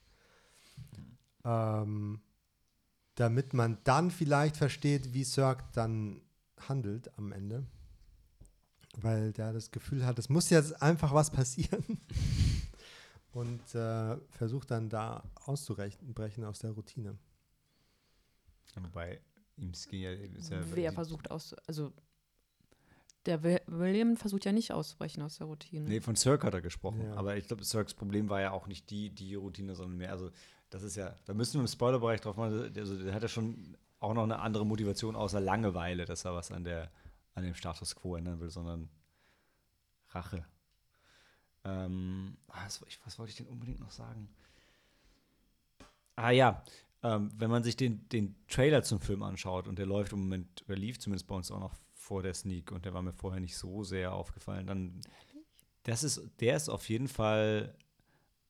ähm, 1.43 2.21
damit 3.15 3.53
man 3.53 3.79
dann 3.83 4.11
vielleicht 4.11 4.57
versteht, 4.57 5.13
wie 5.13 5.23
Cirque 5.23 5.63
dann 5.73 6.21
handelt 6.59 7.17
am 7.17 7.31
Ende. 7.31 7.65
Weil 8.99 9.31
der 9.31 9.53
das 9.53 9.69
Gefühl 9.71 10.05
hat, 10.05 10.17
es 10.17 10.27
muss 10.27 10.49
jetzt 10.49 10.81
einfach 10.81 11.13
was 11.13 11.29
passieren 11.29 11.83
und 13.31 13.75
äh, 13.75 14.17
versucht 14.31 14.71
dann 14.71 14.89
da 14.89 15.23
auszubrechen 15.45 16.43
aus 16.43 16.59
der 16.59 16.71
Routine. 16.71 17.17
Wobei 18.75 19.21
ihm 19.55 19.71
ging 19.89 20.01
ja, 20.01 20.11
ja 20.11 20.63
Wer 20.73 20.91
versucht 20.91 21.29
aus, 21.31 21.53
also 21.67 21.93
der 23.27 23.43
William 23.43 24.15
versucht 24.15 24.45
ja 24.45 24.51
nicht 24.51 24.71
auszubrechen 24.71 25.21
aus 25.21 25.37
der 25.37 25.47
Routine. 25.47 25.87
Nee, 25.87 26.01
von 26.01 26.15
Cirque 26.15 26.45
hat 26.45 26.53
er 26.53 26.61
gesprochen. 26.61 27.01
Ja. 27.03 27.15
Aber 27.15 27.35
ich 27.35 27.47
glaube, 27.47 27.63
Cirques 27.63 27.93
Problem 27.93 28.29
war 28.29 28.41
ja 28.41 28.51
auch 28.51 28.67
nicht 28.67 28.89
die, 28.89 29.09
die 29.09 29.35
Routine, 29.35 29.75
sondern 29.75 29.97
mehr, 29.97 30.11
also 30.11 30.31
das 30.69 30.83
ist 30.83 30.95
ja, 30.95 31.15
da 31.25 31.33
müssen 31.33 31.55
wir 31.55 31.61
im 31.61 31.67
Spoilerbereich 31.67 32.21
drauf 32.21 32.37
machen, 32.37 32.71
also 32.75 33.03
der 33.03 33.13
hat 33.13 33.21
ja 33.21 33.27
schon 33.27 33.77
auch 33.99 34.13
noch 34.13 34.23
eine 34.23 34.39
andere 34.39 34.65
Motivation 34.65 35.15
außer 35.15 35.39
Langeweile, 35.39 36.05
dass 36.05 36.25
er 36.25 36.33
was 36.33 36.51
an 36.51 36.63
der, 36.63 36.91
an 37.37 37.43
dem 37.43 37.53
Status 37.53 37.95
quo 37.95 38.15
ändern 38.15 38.39
will, 38.39 38.49
sondern 38.49 38.89
Rache. 40.09 40.43
Ähm, 41.63 42.35
was, 42.47 42.83
was, 43.05 43.19
wollte 43.19 43.29
ich 43.29 43.37
denn 43.37 43.47
unbedingt 43.47 43.79
noch 43.79 43.91
sagen? 43.91 44.27
Ah 46.15 46.31
ja, 46.31 46.63
ähm, 47.03 47.31
wenn 47.37 47.51
man 47.51 47.63
sich 47.63 47.77
den, 47.77 48.09
den 48.09 48.35
Trailer 48.47 48.81
zum 48.81 48.99
Film 48.99 49.21
anschaut 49.21 49.67
und 49.67 49.77
der 49.77 49.85
läuft 49.85 50.13
im 50.13 50.19
Moment, 50.21 50.63
oder 50.67 50.75
lief 50.75 50.97
zumindest 50.97 51.27
bei 51.27 51.35
uns 51.35 51.51
auch 51.51 51.59
noch 51.59 51.75
vor 51.93 52.23
der 52.23 52.33
Sneak 52.33 52.71
und 52.71 52.85
der 52.85 52.95
war 52.95 53.03
mir 53.03 53.13
vorher 53.13 53.39
nicht 53.39 53.55
so 53.55 53.83
sehr 53.83 54.13
aufgefallen, 54.13 54.65
dann 54.65 54.99
das 55.83 56.03
ist, 56.03 56.19
der 56.39 56.57
ist 56.57 56.69
auf 56.69 56.89
jeden 56.89 57.07
Fall 57.07 57.77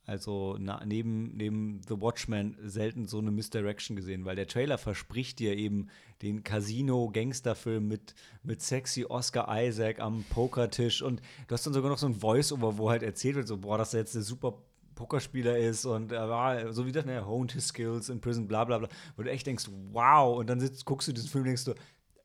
also 0.08 0.56
na, 0.58 0.82
neben, 0.86 1.36
neben 1.36 1.82
The 1.86 2.00
Watchmen 2.00 2.56
selten 2.64 3.08
so 3.08 3.18
eine 3.18 3.30
Misdirection 3.30 3.98
gesehen, 3.98 4.24
weil 4.24 4.38
der 4.38 4.48
Trailer 4.48 4.78
verspricht 4.78 5.38
dir 5.40 5.58
eben 5.58 5.90
den 6.22 6.46
Casino-Gangsterfilm 6.46 7.86
mit, 7.86 8.16
mit 8.42 8.62
sexy 8.62 9.04
Oscar 9.04 9.50
Isaac 9.62 10.00
am 10.00 10.24
Pokertisch. 10.30 11.02
Und 11.02 11.22
du 11.48 11.54
hast 11.54 11.66
dann 11.66 11.74
sogar 11.74 11.92
noch 11.92 11.98
so 11.98 12.08
ein 12.08 12.14
Voice-Over, 12.14 12.78
wo 12.78 12.90
halt 12.90 13.04
erzählt 13.04 13.36
wird, 13.36 13.50
so, 13.50 13.58
boah, 13.58 13.78
dass 13.78 13.94
er 13.94 14.00
jetzt 14.00 14.16
der 14.16 14.22
super 14.22 14.58
Pokerspieler 14.96 15.58
ist 15.58 15.86
und 15.86 16.14
äh, 16.14 16.72
so 16.72 16.86
wie 16.86 16.94
das, 16.94 17.06
ne, 17.06 17.28
honed 17.28 17.52
his 17.52 17.68
skills 17.68 18.08
in 18.08 18.22
prison, 18.22 18.48
bla 18.48 18.64
bla 18.64 18.78
bla, 18.78 18.88
wo 19.18 19.24
du 19.24 19.30
echt 19.30 19.46
denkst, 19.46 19.66
wow, 19.92 20.38
und 20.38 20.48
dann 20.48 20.62
sitzt, 20.62 20.86
guckst 20.86 21.10
du 21.10 21.12
diesen 21.12 21.30
Film 21.30 21.44
und 21.44 21.48
denkst 21.48 21.66
du, 21.66 21.74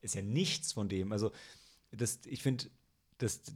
ist 0.01 0.15
ja 0.15 0.21
nichts 0.21 0.71
von 0.71 0.87
dem. 0.87 1.11
Also, 1.11 1.33
das, 1.91 2.21
ich 2.25 2.41
finde, 2.41 2.65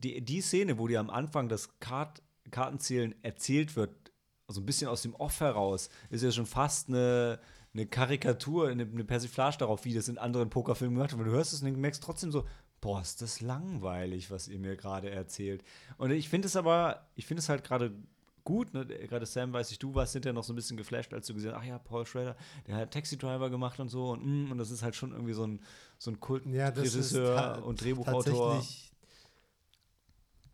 die, 0.03 0.19
die 0.19 0.41
Szene, 0.41 0.77
wo 0.77 0.87
dir 0.87 0.99
am 0.99 1.09
Anfang 1.09 1.47
das 1.47 1.79
Kart, 1.79 2.21
Kartenzählen 2.51 3.15
erzählt 3.23 3.77
wird, 3.77 4.06
so 4.47 4.61
ein 4.61 4.65
bisschen 4.65 4.87
aus 4.87 5.01
dem 5.01 5.13
Off 5.15 5.39
heraus, 5.39 5.89
ist 6.09 6.23
ja 6.23 6.31
schon 6.31 6.45
fast 6.45 6.87
eine, 6.89 7.39
eine 7.73 7.85
Karikatur, 7.85 8.69
eine, 8.69 8.83
eine 8.83 9.03
Persiflage 9.03 9.57
darauf, 9.57 9.85
wie 9.85 9.93
das 9.93 10.07
in 10.07 10.17
anderen 10.17 10.49
Pokerfilmen 10.49 10.95
gemacht 10.95 11.17
wird. 11.17 11.27
Du 11.27 11.31
hörst 11.31 11.53
es 11.53 11.61
und 11.61 11.77
merkst 11.77 12.03
trotzdem 12.03 12.31
so, 12.31 12.45
boah, 12.79 13.01
ist 13.01 13.21
das 13.21 13.41
langweilig, 13.41 14.31
was 14.31 14.47
ihr 14.47 14.59
mir 14.59 14.77
gerade 14.77 15.09
erzählt. 15.09 15.63
Und 15.97 16.11
ich 16.11 16.29
finde 16.29 16.47
es 16.47 16.55
aber, 16.55 17.07
ich 17.15 17.25
finde 17.25 17.39
es 17.39 17.49
halt 17.49 17.63
gerade 17.63 17.91
gut, 18.47 18.73
ne? 18.73 18.85
gerade 18.85 19.25
Sam, 19.25 19.51
weiß 19.51 19.71
ich, 19.71 19.79
du 19.79 19.93
warst 19.93 20.13
hinterher 20.13 20.33
noch 20.33 20.43
so 20.45 20.53
ein 20.53 20.55
bisschen 20.55 20.77
geflasht, 20.77 21.13
als 21.13 21.27
du 21.27 21.33
gesehen 21.33 21.51
hast, 21.51 21.59
ach 21.59 21.65
ja, 21.65 21.79
Paul 21.79 22.05
Schrader, 22.05 22.37
der 22.65 22.77
hat 22.77 22.91
Taxi 22.91 23.17
Driver 23.17 23.49
gemacht 23.49 23.77
und 23.81 23.89
so 23.89 24.11
und, 24.11 24.25
mm, 24.25 24.51
und 24.51 24.57
das 24.57 24.71
ist 24.71 24.83
halt 24.83 24.95
schon 24.95 25.11
irgendwie 25.11 25.33
so 25.33 25.45
ein, 25.45 25.59
so 25.97 26.11
ein 26.11 26.21
Kultregisseur 26.21 27.35
ja, 27.35 27.55
und 27.55 27.81
Drehbuchautor. 27.81 28.65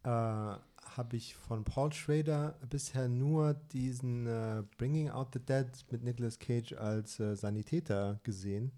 äh, 0.04 0.56
habe 0.98 1.16
ich 1.18 1.36
von 1.36 1.64
Paul 1.64 1.92
Schrader 1.94 2.58
bisher 2.70 3.08
nur 3.08 3.54
diesen 3.54 4.28
äh, 4.28 4.64
Bringing 4.78 5.10
Out 5.10 5.30
the 5.34 5.40
Dead 5.40 5.68
mit 5.92 6.04
Nicolas 6.04 6.38
Cage 6.40 6.74
als 6.74 7.20
äh, 7.20 7.36
Sanitäter 7.36 8.20
gesehen. 8.24 8.72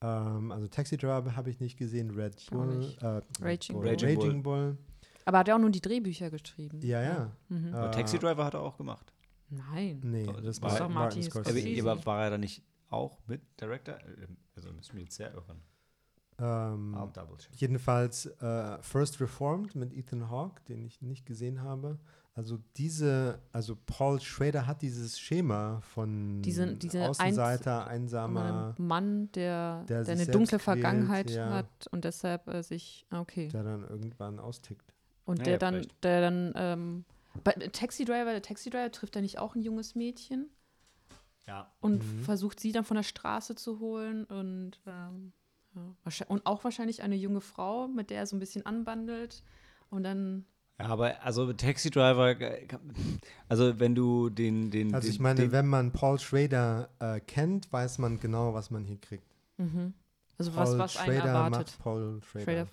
Ähm, 0.00 0.50
also 0.52 0.66
Taxi 0.68 0.96
Driver 0.96 1.36
habe 1.36 1.50
ich 1.50 1.60
nicht 1.60 1.78
gesehen, 1.78 2.10
Red 2.10 2.44
Bull, 2.50 2.94
äh, 3.00 3.20
Raging 3.42 3.76
Bull, 3.76 3.88
Raging 3.88 4.18
Raging 4.20 4.42
Bull. 4.42 4.78
Aber 5.24 5.38
hat 5.38 5.48
er 5.48 5.56
auch 5.56 5.60
nur 5.60 5.70
die 5.70 5.80
Drehbücher 5.80 6.30
geschrieben? 6.30 6.80
Ja, 6.82 7.02
ja. 7.02 7.32
Mhm. 7.48 7.68
Äh, 7.72 7.76
Aber 7.76 7.90
Taxi 7.90 8.18
Driver 8.18 8.44
hat 8.44 8.54
er 8.54 8.60
auch 8.60 8.76
gemacht. 8.76 9.12
Nein. 9.50 10.00
Nee, 10.04 10.26
das 10.42 10.60
war- 10.60 10.72
war 10.72 10.78
doch 10.80 10.88
Martin 10.88 11.22
Scorsese. 11.22 11.80
aber 11.88 12.04
war 12.06 12.24
er 12.24 12.30
da 12.30 12.38
nicht 12.38 12.62
auch 12.90 13.18
mit 13.26 13.40
Director? 13.60 13.94
Äh, 13.96 14.26
Also 14.56 14.72
müssen 14.72 14.94
wir 14.94 15.02
jetzt 15.02 15.16
sehr 15.16 15.32
irren. 15.34 15.60
Ähm, 16.38 16.96
double 17.12 17.36
check. 17.38 17.54
Jedenfalls 17.56 18.26
äh, 18.26 18.82
First 18.82 19.20
Reformed 19.20 19.74
mit 19.74 19.92
Ethan 19.92 20.30
Hawke, 20.30 20.62
den 20.68 20.84
ich 20.84 21.00
nicht 21.00 21.26
gesehen 21.26 21.62
habe. 21.62 21.98
Also 22.36 22.58
diese, 22.76 23.38
also 23.52 23.76
Paul 23.86 24.20
Schrader 24.20 24.66
hat 24.66 24.82
dieses 24.82 25.20
Schema 25.20 25.80
von 25.82 26.42
Diese- 26.42 26.74
diese 26.74 27.08
Außenseiter, 27.08 27.82
Von 27.82 27.88
einsamer, 27.92 28.74
Mann, 28.78 29.30
der, 29.32 29.84
der 29.84 30.02
der, 30.02 30.14
eine 30.14 30.26
dunkle 30.26 30.58
quält, 30.58 30.62
Vergangenheit 30.62 31.30
ja. 31.30 31.48
hat 31.50 31.86
und 31.92 32.04
deshalb 32.04 32.48
äh, 32.48 32.62
sich, 32.64 33.06
ah, 33.10 33.20
okay. 33.20 33.46
der 33.50 33.62
dann 33.62 33.82
irgendwann 33.88 34.40
austickt. 34.40 34.92
Und 35.24 35.38
Ja, 35.38 35.44
der 35.44 35.52
ja, 35.52 35.58
dann, 35.58 35.74
vielleicht. 35.74 36.04
der 36.04 36.20
dann, 36.20 36.52
ähm, 36.56 37.04
bei 37.44 37.52
Taxi 37.52 38.04
Driver, 38.04 38.32
der 38.32 38.42
Taxi 38.42 38.68
Driver 38.68 38.90
trifft 38.90 39.14
er 39.14 39.22
nicht 39.22 39.38
auch 39.38 39.54
ein 39.54 39.62
junges 39.62 39.94
Mädchen 39.94 40.48
Ja. 41.46 41.70
und 41.80 42.02
Mhm. 42.02 42.18
versucht 42.24 42.58
sie 42.58 42.72
dann 42.72 42.84
von 42.84 42.96
der 42.96 43.04
Straße 43.04 43.54
zu 43.54 43.78
holen 43.78 44.24
und, 44.24 44.80
ähm, 44.88 45.32
ja, 45.74 46.26
und 46.28 46.46
auch 46.46 46.64
wahrscheinlich 46.64 47.02
eine 47.02 47.14
junge 47.16 47.40
Frau, 47.40 47.88
mit 47.88 48.10
der 48.10 48.18
er 48.18 48.26
so 48.26 48.36
ein 48.36 48.40
bisschen 48.40 48.64
anbandelt 48.66 49.42
und 49.90 50.02
dann, 50.04 50.44
Ja, 50.78 50.86
aber 50.86 51.22
also 51.24 51.52
Taxi 51.52 51.90
Driver, 51.90 52.40
äh, 52.40 52.66
also 53.48 53.78
wenn 53.80 53.94
du 53.94 54.30
den, 54.30 54.70
den, 54.70 54.94
Also 54.94 55.08
ich 55.08 55.20
meine, 55.20 55.40
den, 55.40 55.52
wenn 55.52 55.66
man 55.66 55.92
Paul 55.92 56.18
Schrader 56.18 56.88
äh, 56.98 57.20
kennt, 57.20 57.72
weiß 57.72 57.98
man 57.98 58.18
genau, 58.20 58.54
was 58.54 58.70
man 58.70 58.84
hier 58.84 58.98
kriegt. 59.00 59.26
mhm. 59.58 59.94
also 60.38 60.50
Paul 60.52 60.64
was, 60.64 60.78
was 60.78 60.96
einen 60.98 61.16
Schrader 61.18 61.28
erwartet. 61.30 61.58
macht 61.68 61.78
Paul 61.78 62.20
Schrader. 62.22 62.44
Schrader 62.44 62.66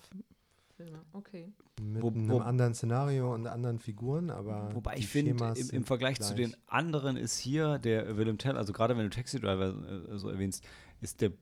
okay. 1.12 1.52
Mit 1.80 2.02
Wo- 2.02 2.08
einem 2.08 2.28
wo- 2.28 2.38
anderen 2.40 2.74
Szenario 2.74 3.32
und 3.32 3.46
anderen 3.46 3.78
Figuren, 3.78 4.30
aber 4.30 4.74
Wobei 4.74 4.96
ich 4.96 5.06
finde, 5.08 5.30
im, 5.56 5.70
im 5.70 5.84
Vergleich 5.84 6.20
zu 6.20 6.34
gleich. 6.34 6.50
den 6.50 6.56
anderen 6.66 7.16
ist 7.16 7.38
hier 7.38 7.78
der 7.78 8.16
Willem 8.16 8.36
Tell, 8.38 8.56
also 8.56 8.72
gerade 8.72 8.96
wenn 8.96 9.04
du 9.04 9.10
Taxi 9.10 9.40
Driver 9.40 9.68
äh, 10.12 10.18
so 10.18 10.28
erwähnst, 10.28 10.64
ist 11.00 11.20
der 11.20 11.32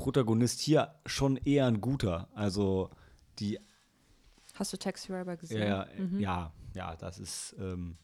Protagonist 0.00 0.60
hier 0.60 0.94
schon 1.04 1.36
eher 1.36 1.66
ein 1.66 1.82
guter. 1.82 2.28
Also 2.34 2.88
die, 3.38 3.60
Hast 4.54 4.72
du 4.72 4.78
Taxi 4.78 5.08
Driver 5.08 5.36
gesehen? 5.36 5.60
ja, 5.62 5.86
ja, 5.94 6.02
Mhm. 6.04 6.20
ja, 6.20 6.52
ja, 6.74 6.96
das 6.96 7.18
ist, 7.18 7.54
ähm, 7.58 7.98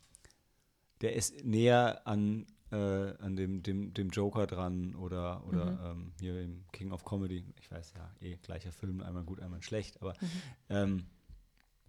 der 1.01 1.15
ist 1.15 1.43
näher 1.43 2.07
an, 2.07 2.47
äh, 2.71 2.77
an 2.77 3.35
dem, 3.37 3.63
dem, 3.63 3.95
dem 3.95 4.11
Joker 4.11 4.47
dran 4.47 4.95
oder, 4.95 5.47
oder 5.47 5.71
Mhm. 5.71 6.01
ähm, 6.03 6.13
hier 6.21 6.43
im 6.43 6.65
King 6.71 6.93
of 6.93 7.03
Comedy. 7.07 7.47
Ich 7.61 7.71
weiß 7.71 7.95
ja, 7.97 8.11
eh, 8.21 8.37
gleicher 8.43 8.73
Film, 8.73 9.01
einmal 9.01 9.25
gut, 9.25 9.41
einmal 9.41 9.63
schlecht, 9.63 10.03
aber 10.03 10.13
Mhm. 10.21 10.43
ähm, 10.69 11.07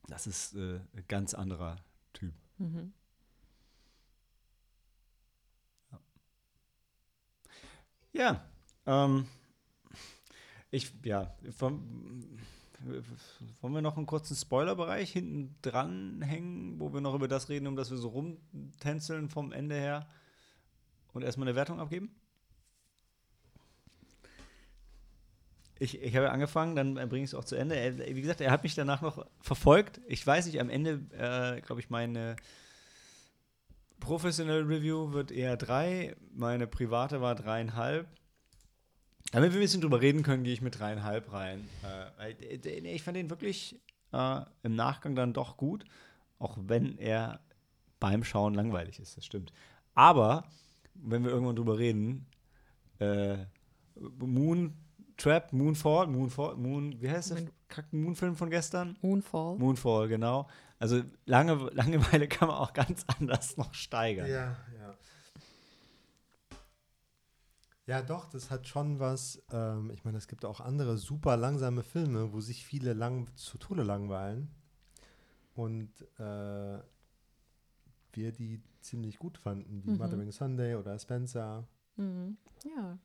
das 0.07 0.25
ist 0.25 0.55
äh, 0.55 0.79
ein 0.95 1.03
ganz 1.09 1.33
anderer 1.33 1.75
Typ. 2.13 2.33
Mhm. 2.59 2.93
Ja, 8.13 8.41
ähm, 8.85 9.27
ich, 10.71 10.91
ja, 11.03 11.33
vom, 11.51 12.37
wollen 13.61 13.73
wir 13.73 13.81
noch 13.81 13.97
einen 13.97 14.05
kurzen 14.05 14.35
Spoilerbereich 14.35 15.11
hinten 15.11 15.55
dran 15.61 16.21
hängen, 16.21 16.79
wo 16.79 16.93
wir 16.93 17.01
noch 17.01 17.15
über 17.15 17.27
das 17.27 17.49
reden, 17.49 17.67
um 17.67 17.75
das 17.75 17.89
wir 17.89 17.97
so 17.97 18.09
rumtänzeln 18.09 19.29
vom 19.29 19.51
Ende 19.51 19.75
her 19.75 20.07
und 21.13 21.23
erstmal 21.23 21.47
eine 21.47 21.55
Wertung 21.55 21.79
abgeben? 21.79 22.15
Ich, 25.79 26.01
ich 26.01 26.15
habe 26.15 26.31
angefangen, 26.31 26.75
dann 26.75 26.95
bringe 26.95 27.23
ich 27.23 27.31
es 27.31 27.35
auch 27.35 27.45
zu 27.45 27.55
Ende. 27.55 27.75
Er, 27.75 27.97
wie 28.15 28.21
gesagt, 28.21 28.41
er 28.41 28.51
hat 28.51 28.63
mich 28.63 28.73
danach 28.73 29.01
noch 29.01 29.25
verfolgt. 29.41 30.01
Ich 30.07 30.25
weiß 30.25 30.47
nicht, 30.47 30.59
am 30.59 30.71
Ende, 30.71 31.01
äh, 31.11 31.61
glaube 31.61 31.81
ich, 31.81 31.89
meine 31.89 32.35
professionelle 33.99 34.67
Review 34.67 35.13
wird 35.13 35.31
eher 35.31 35.55
drei, 35.55 36.15
meine 36.33 36.67
private 36.67 37.21
war 37.21 37.35
dreieinhalb. 37.35 38.07
Damit 39.31 39.51
wir 39.51 39.59
ein 39.59 39.61
bisschen 39.63 39.81
drüber 39.81 40.01
reden 40.01 40.23
können, 40.23 40.43
gehe 40.43 40.53
ich 40.53 40.61
mit 40.61 40.79
dreieinhalb 40.79 41.31
rein. 41.33 41.67
Äh, 42.19 42.31
äh, 42.31 42.79
ich 42.95 43.03
fand 43.03 43.17
den 43.17 43.29
wirklich 43.29 43.79
äh, 44.13 44.41
im 44.63 44.75
Nachgang 44.75 45.15
dann 45.15 45.33
doch 45.33 45.57
gut, 45.57 45.83
auch 46.39 46.57
wenn 46.61 46.97
er 46.97 47.41
beim 47.99 48.23
Schauen 48.23 48.53
langweilig 48.53 48.99
ist, 48.99 49.17
das 49.17 49.25
stimmt. 49.25 49.51
Aber, 49.93 50.45
wenn 50.93 51.23
wir 51.23 51.31
irgendwann 51.31 51.55
drüber 51.55 51.77
reden, 51.77 52.27
äh, 52.99 53.37
Moon 54.19 54.73
Trap, 55.17 55.51
Moonfall, 55.51 56.07
Moonfall, 56.07 56.55
Moon, 56.55 57.01
wie 57.01 57.09
heißt 57.09 57.31
der 57.31 57.37
Moon- 57.41 57.51
kackten 57.69 58.01
Moonfilm 58.01 58.35
von 58.35 58.49
gestern? 58.49 58.97
Moonfall. 59.01 59.57
Moonfall, 59.57 60.07
genau. 60.07 60.47
Also 60.79 61.01
Lange, 61.25 61.69
Langeweile 61.73 62.27
kann 62.27 62.47
man 62.47 62.57
auch 62.57 62.71
ganz 62.73 63.03
anders 63.19 63.57
noch 63.57 63.73
steigern. 63.73 64.29
Ja, 64.29 64.55
ja. 67.87 68.01
Doch, 68.03 68.29
das 68.29 68.51
hat 68.51 68.67
schon 68.67 68.99
was. 68.99 69.41
Ähm, 69.51 69.89
ich 69.91 70.03
meine, 70.05 70.17
es 70.17 70.27
gibt 70.27 70.45
auch 70.45 70.59
andere 70.59 70.97
super 70.97 71.35
langsame 71.37 71.83
Filme, 71.83 72.31
wo 72.33 72.39
sich 72.41 72.63
viele 72.65 72.93
lang 72.93 73.27
zu 73.35 73.57
Tode 73.57 73.83
langweilen. 73.83 74.49
Und 75.55 75.89
äh, 76.19 76.77
wir 78.13 78.31
die 78.31 78.61
ziemlich 78.81 79.17
gut 79.17 79.37
fanden, 79.39 79.83
wie 79.83 79.89
Mhm. 79.91 79.97
Mothering 79.97 80.31
Sunday 80.31 80.75
oder 80.75 80.97
Spencer. 80.99 81.67
Mhm. 81.95 82.37
Ja, 82.63 82.99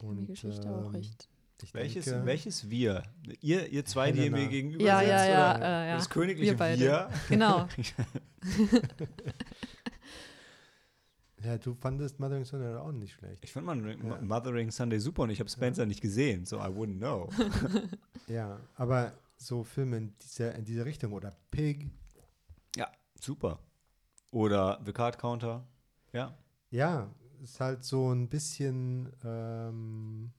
Und, 0.00 0.16
die 0.18 0.26
Geschichte 0.26 0.70
auch 0.70 0.86
ähm, 0.86 0.94
recht. 0.94 1.28
Ich 1.60 1.74
Welches, 1.74 2.04
denke, 2.04 2.24
welches 2.24 2.70
wir? 2.70 3.02
Ihr, 3.40 3.66
ihr 3.68 3.84
zwei, 3.84 4.12
die 4.12 4.18
ihr 4.18 4.24
Helena. 4.26 4.36
mir 4.44 4.48
gegenüber 4.48 4.84
Ja, 4.84 4.98
sitzt, 5.00 5.10
ja, 5.10 5.26
ja, 5.28 5.56
oder? 5.56 5.64
äh, 5.64 5.88
ja. 5.88 5.96
Das 5.96 6.08
königliche 6.08 6.52
Wir 6.52 6.56
beide. 6.56 6.80
Wir. 6.80 7.10
Genau. 7.28 7.66
Ja, 11.44 11.56
du 11.56 11.74
fandest 11.74 12.18
Mothering 12.18 12.44
Sunday 12.44 12.74
auch 12.76 12.90
nicht 12.92 13.12
schlecht. 13.14 13.44
Ich 13.44 13.52
fand 13.52 13.66
man 13.66 13.86
Ja. 14.04 14.20
Mothering 14.20 14.70
Sunday 14.70 14.98
super 14.98 15.22
und 15.22 15.30
ich 15.30 15.38
habe 15.40 15.48
Spencer 15.48 15.86
nicht 15.86 16.00
gesehen, 16.00 16.44
so 16.46 16.56
I 16.58 16.62
wouldn't 16.68 16.98
know. 16.98 17.28
Ja, 18.26 18.60
aber 18.74 19.12
so 19.38 19.64
Filme 19.64 19.96
in 19.96 20.14
dieser, 20.18 20.54
in 20.54 20.64
diese 20.64 20.84
Richtung 20.84 21.12
oder 21.12 21.34
Pig, 21.50 21.88
ja, 22.76 22.90
super. 23.18 23.58
Oder 24.32 24.82
The 24.84 24.92
Card 24.92 25.18
Counter. 25.18 25.66
Ja. 26.12 26.36
Ja, 26.70 27.08
ist 27.42 27.58
halt 27.60 27.84
so 27.84 28.12
ein 28.12 28.28
bisschen 28.28 29.10
ähm, 29.24 30.30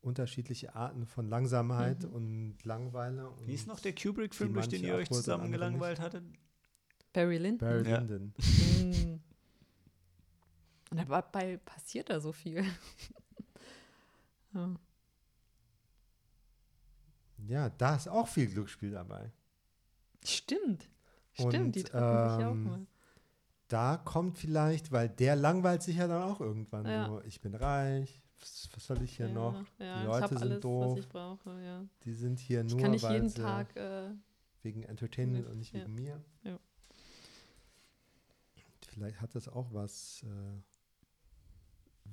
unterschiedliche 0.00 0.74
Arten 0.74 1.04
von 1.06 1.28
Langsamkeit 1.28 2.04
Mhm. 2.04 2.12
und 2.14 2.64
Langeweile. 2.64 3.28
Und 3.28 3.46
Wie 3.46 3.54
ist 3.54 3.66
noch 3.66 3.80
der 3.80 3.94
Kubrick-Film, 3.94 4.54
durch 4.54 4.68
den 4.68 4.82
ihr 4.84 4.94
euch 4.94 5.10
zusammen 5.10 5.52
gelangweilt 5.52 6.00
hattet? 6.00 6.24
Barry 7.12 7.36
Lyndon. 7.36 7.68
Barry 7.68 7.90
Ja. 7.90 7.98
Lyndon. 7.98 8.32
Und 10.92 11.08
dabei 11.08 11.56
passiert 11.56 12.10
da 12.10 12.20
so 12.20 12.32
viel. 12.32 12.66
ja. 14.52 14.74
Ja, 17.48 17.70
da 17.70 17.96
ist 17.96 18.08
auch 18.08 18.28
viel 18.28 18.46
Glücksspiel 18.46 18.90
dabei. 18.90 19.32
Stimmt. 20.22 20.90
Und, 21.38 21.50
Stimmt, 21.50 21.76
die 21.76 21.82
treffen 21.84 22.36
sich 22.36 22.44
auch 22.44 22.52
ähm, 22.52 22.64
mal. 22.64 22.86
Da 23.68 23.96
kommt 23.96 24.36
vielleicht, 24.36 24.92
weil 24.92 25.08
der 25.08 25.34
langweilt 25.34 25.82
sich 25.82 25.96
ja 25.96 26.06
dann 26.06 26.22
auch 26.24 26.42
irgendwann 26.42 26.84
Ja. 26.84 27.06
so, 27.06 27.22
ich 27.22 27.40
bin 27.40 27.54
reich, 27.54 28.22
was, 28.38 28.68
was 28.74 28.86
soll 28.86 29.00
ich 29.00 29.16
hier 29.16 29.28
ja, 29.28 29.32
noch? 29.32 29.64
Die 29.78 30.04
Leute 30.04 30.28
sind 30.28 30.42
alles, 30.42 30.60
doof. 30.60 31.08
brauche. 31.08 31.88
Die 32.04 32.12
sind 32.12 32.38
hier 32.38 32.66
Ich 32.66 32.70
nur, 32.70 32.82
kann 32.82 32.90
nicht 32.90 33.02
weil 33.02 33.14
jeden 33.14 33.30
sie 33.30 33.40
Tag, 33.40 33.74
äh, 33.76 34.10
wegen 34.60 34.82
Entertainment 34.82 35.46
und 35.46 35.56
nicht 35.56 35.72
wegen 35.72 35.94
mir. 35.94 36.22
Vielleicht 38.88 39.22
hat 39.22 39.34
das 39.34 39.48
auch 39.48 39.72
was 39.72 40.22
äh, 40.24 40.60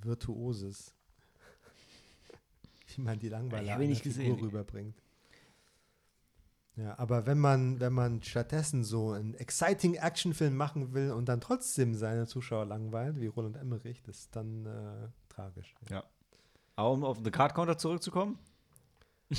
Virtuoses. 0.04 0.94
Wie 2.96 3.02
man 3.02 3.20
die 3.20 3.30
Langweiler 3.30 3.64
Ja, 3.64 3.76
einer 3.76 3.88
gesehen. 3.88 4.36
Figur 4.36 4.48
rüberbringt. 4.48 5.02
Ja, 6.76 6.98
aber 6.98 7.26
wenn 7.26 7.40
man, 7.40 7.80
wenn 7.82 7.92
man 7.92 8.24
stattdessen 8.24 8.84
so 8.86 9.12
einen 9.12 9.34
exciting 9.34 9.96
Actionfilm 9.96 10.56
machen 10.56 10.94
will 10.94 11.12
und 11.12 11.28
dann 11.28 11.42
trotzdem 11.42 11.94
seine 11.94 12.26
Zuschauer 12.26 12.66
langweilt, 12.66 13.20
wie 13.20 13.28
Roland 13.28 13.58
Emmerich, 13.58 14.02
das 14.02 14.20
ist 14.20 14.36
dann 14.36 14.66
äh, 14.66 15.10
tragisch. 15.28 15.76
Aber 16.78 16.92
um 16.92 17.04
auf 17.04 17.20
The 17.22 17.32
Card 17.32 17.54
Counter 17.54 17.78
zurückzukommen? 17.78 18.40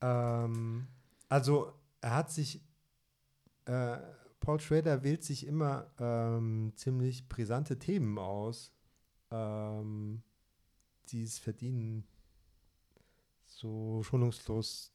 Ähm, 0.00 0.86
also 1.28 1.72
er 2.00 2.14
hat 2.14 2.30
sich, 2.30 2.60
äh, 3.64 3.96
Paul 4.40 4.60
Schrader 4.60 5.02
wählt 5.02 5.24
sich 5.24 5.46
immer 5.46 5.90
ähm, 5.98 6.72
ziemlich 6.76 7.28
brisante 7.28 7.78
Themen 7.78 8.18
aus, 8.18 8.72
ähm, 9.30 10.22
die 11.08 11.22
es 11.22 11.38
verdienen, 11.38 12.06
so 13.46 14.02
schonungslos 14.02 14.92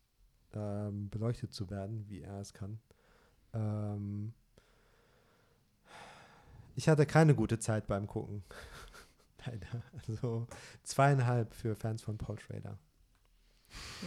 ähm, 0.53 1.09
beleuchtet 1.09 1.53
zu 1.53 1.69
werden, 1.69 2.05
wie 2.07 2.21
er 2.21 2.39
es 2.39 2.53
kann. 2.53 2.79
Ähm, 3.53 4.33
ich 6.75 6.87
hatte 6.89 7.05
keine 7.05 7.35
gute 7.35 7.59
Zeit 7.59 7.87
beim 7.87 8.07
Gucken. 8.07 8.43
Leider. 9.45 9.83
Also 10.07 10.47
zweieinhalb 10.83 11.53
für 11.53 11.75
Fans 11.75 12.01
von 12.01 12.17
Paul 12.17 12.39
Schrader. 12.39 12.77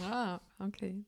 Ah, 0.01 0.39
okay. 0.59 1.03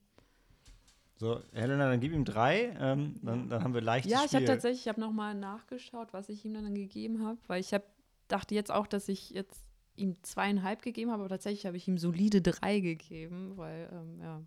So, 1.20 1.42
Helena, 1.52 1.90
dann 1.90 2.00
gib 2.00 2.14
ihm 2.14 2.26
drei. 2.26 2.76
Ähm, 2.80 3.20
dann, 3.24 3.50
dann 3.50 3.64
haben 3.64 3.74
wir 3.74 3.82
leichtes 3.82 4.12
Ja, 4.12 4.24
ich 4.24 4.36
habe 4.36 4.46
tatsächlich, 4.46 4.82
ich 4.82 4.88
habe 4.88 5.02
nochmal 5.02 5.34
nachgeschaut, 5.34 6.14
was 6.14 6.30
ich 6.30 6.46
ihm 6.46 6.54
dann 6.54 6.76
gegeben 6.76 7.26
habe, 7.26 7.40
weil 7.48 7.60
ich 7.60 7.74
habe 7.74 7.86
dachte 8.28 8.56
jetzt 8.56 8.72
auch, 8.72 8.88
dass 8.88 9.08
ich 9.10 9.30
jetzt 9.32 9.62
ihm 9.96 10.22
zweieinhalb 10.24 10.82
gegeben 10.82 11.12
habe, 11.12 11.22
aber 11.24 11.30
tatsächlich 11.30 11.66
habe 11.66 11.78
ich 11.78 11.88
ihm 11.88 11.98
solide 11.98 12.42
drei 12.42 12.80
gegeben, 12.80 13.54
weil 13.58 13.90
ähm, 13.92 14.20
ja, 14.22 14.42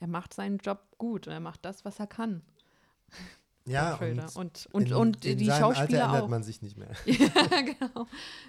er 0.00 0.06
macht 0.08 0.34
seinen 0.34 0.58
Job 0.58 0.80
gut 0.98 1.26
und 1.26 1.32
er 1.32 1.40
macht 1.40 1.64
das, 1.64 1.84
was 1.84 1.98
er 1.98 2.06
kann. 2.06 2.42
Ja, 3.64 3.94
und, 3.94 4.36
und, 4.36 4.68
und, 4.72 4.88
in, 4.88 4.94
und 4.94 5.24
in 5.24 5.38
die 5.38 5.50
Alter 5.50 5.74
Schauspieler 5.74 6.04
ändert 6.06 6.22
auch. 6.24 6.28
man 6.28 6.42
sich 6.42 6.62
nicht 6.62 6.76
mehr. 6.76 6.90
ja, 7.06 7.60
genau. 7.60 8.06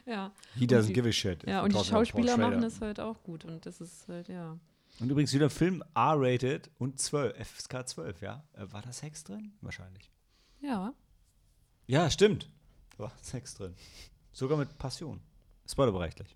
Ja, 0.07 0.31
He 0.55 0.65
doesn't 0.65 0.87
die- 0.87 0.93
give 0.93 1.07
a 1.07 1.11
shit. 1.11 1.47
ja 1.47 1.61
und 1.61 1.73
die 1.73 1.83
Schauspieler 1.83 2.35
machen 2.37 2.63
es 2.63 2.81
halt 2.81 2.99
auch 2.99 3.21
gut 3.23 3.45
und 3.45 3.65
das 3.65 3.79
ist 3.79 4.07
halt, 4.07 4.27
ja. 4.27 4.57
Und 4.99 5.09
übrigens 5.09 5.31
wieder 5.33 5.49
Film 5.51 5.83
R-rated 5.95 6.69
und 6.79 6.99
12, 6.99 7.35
FSK 7.47 7.87
12, 7.87 8.21
ja? 8.21 8.43
Äh, 8.53 8.71
War 8.71 8.81
da 8.81 8.91
Sex 8.91 9.23
drin? 9.23 9.53
Wahrscheinlich. 9.61 10.11
Ja, 10.61 10.93
Ja, 11.87 12.09
stimmt. 12.09 12.49
War 13.03 13.11
Sex 13.21 13.53
drin. 13.55 13.73
Sogar 14.31 14.57
mit 14.57 14.77
Passion. 14.77 15.19
Spoilerberechtigt. 15.69 16.35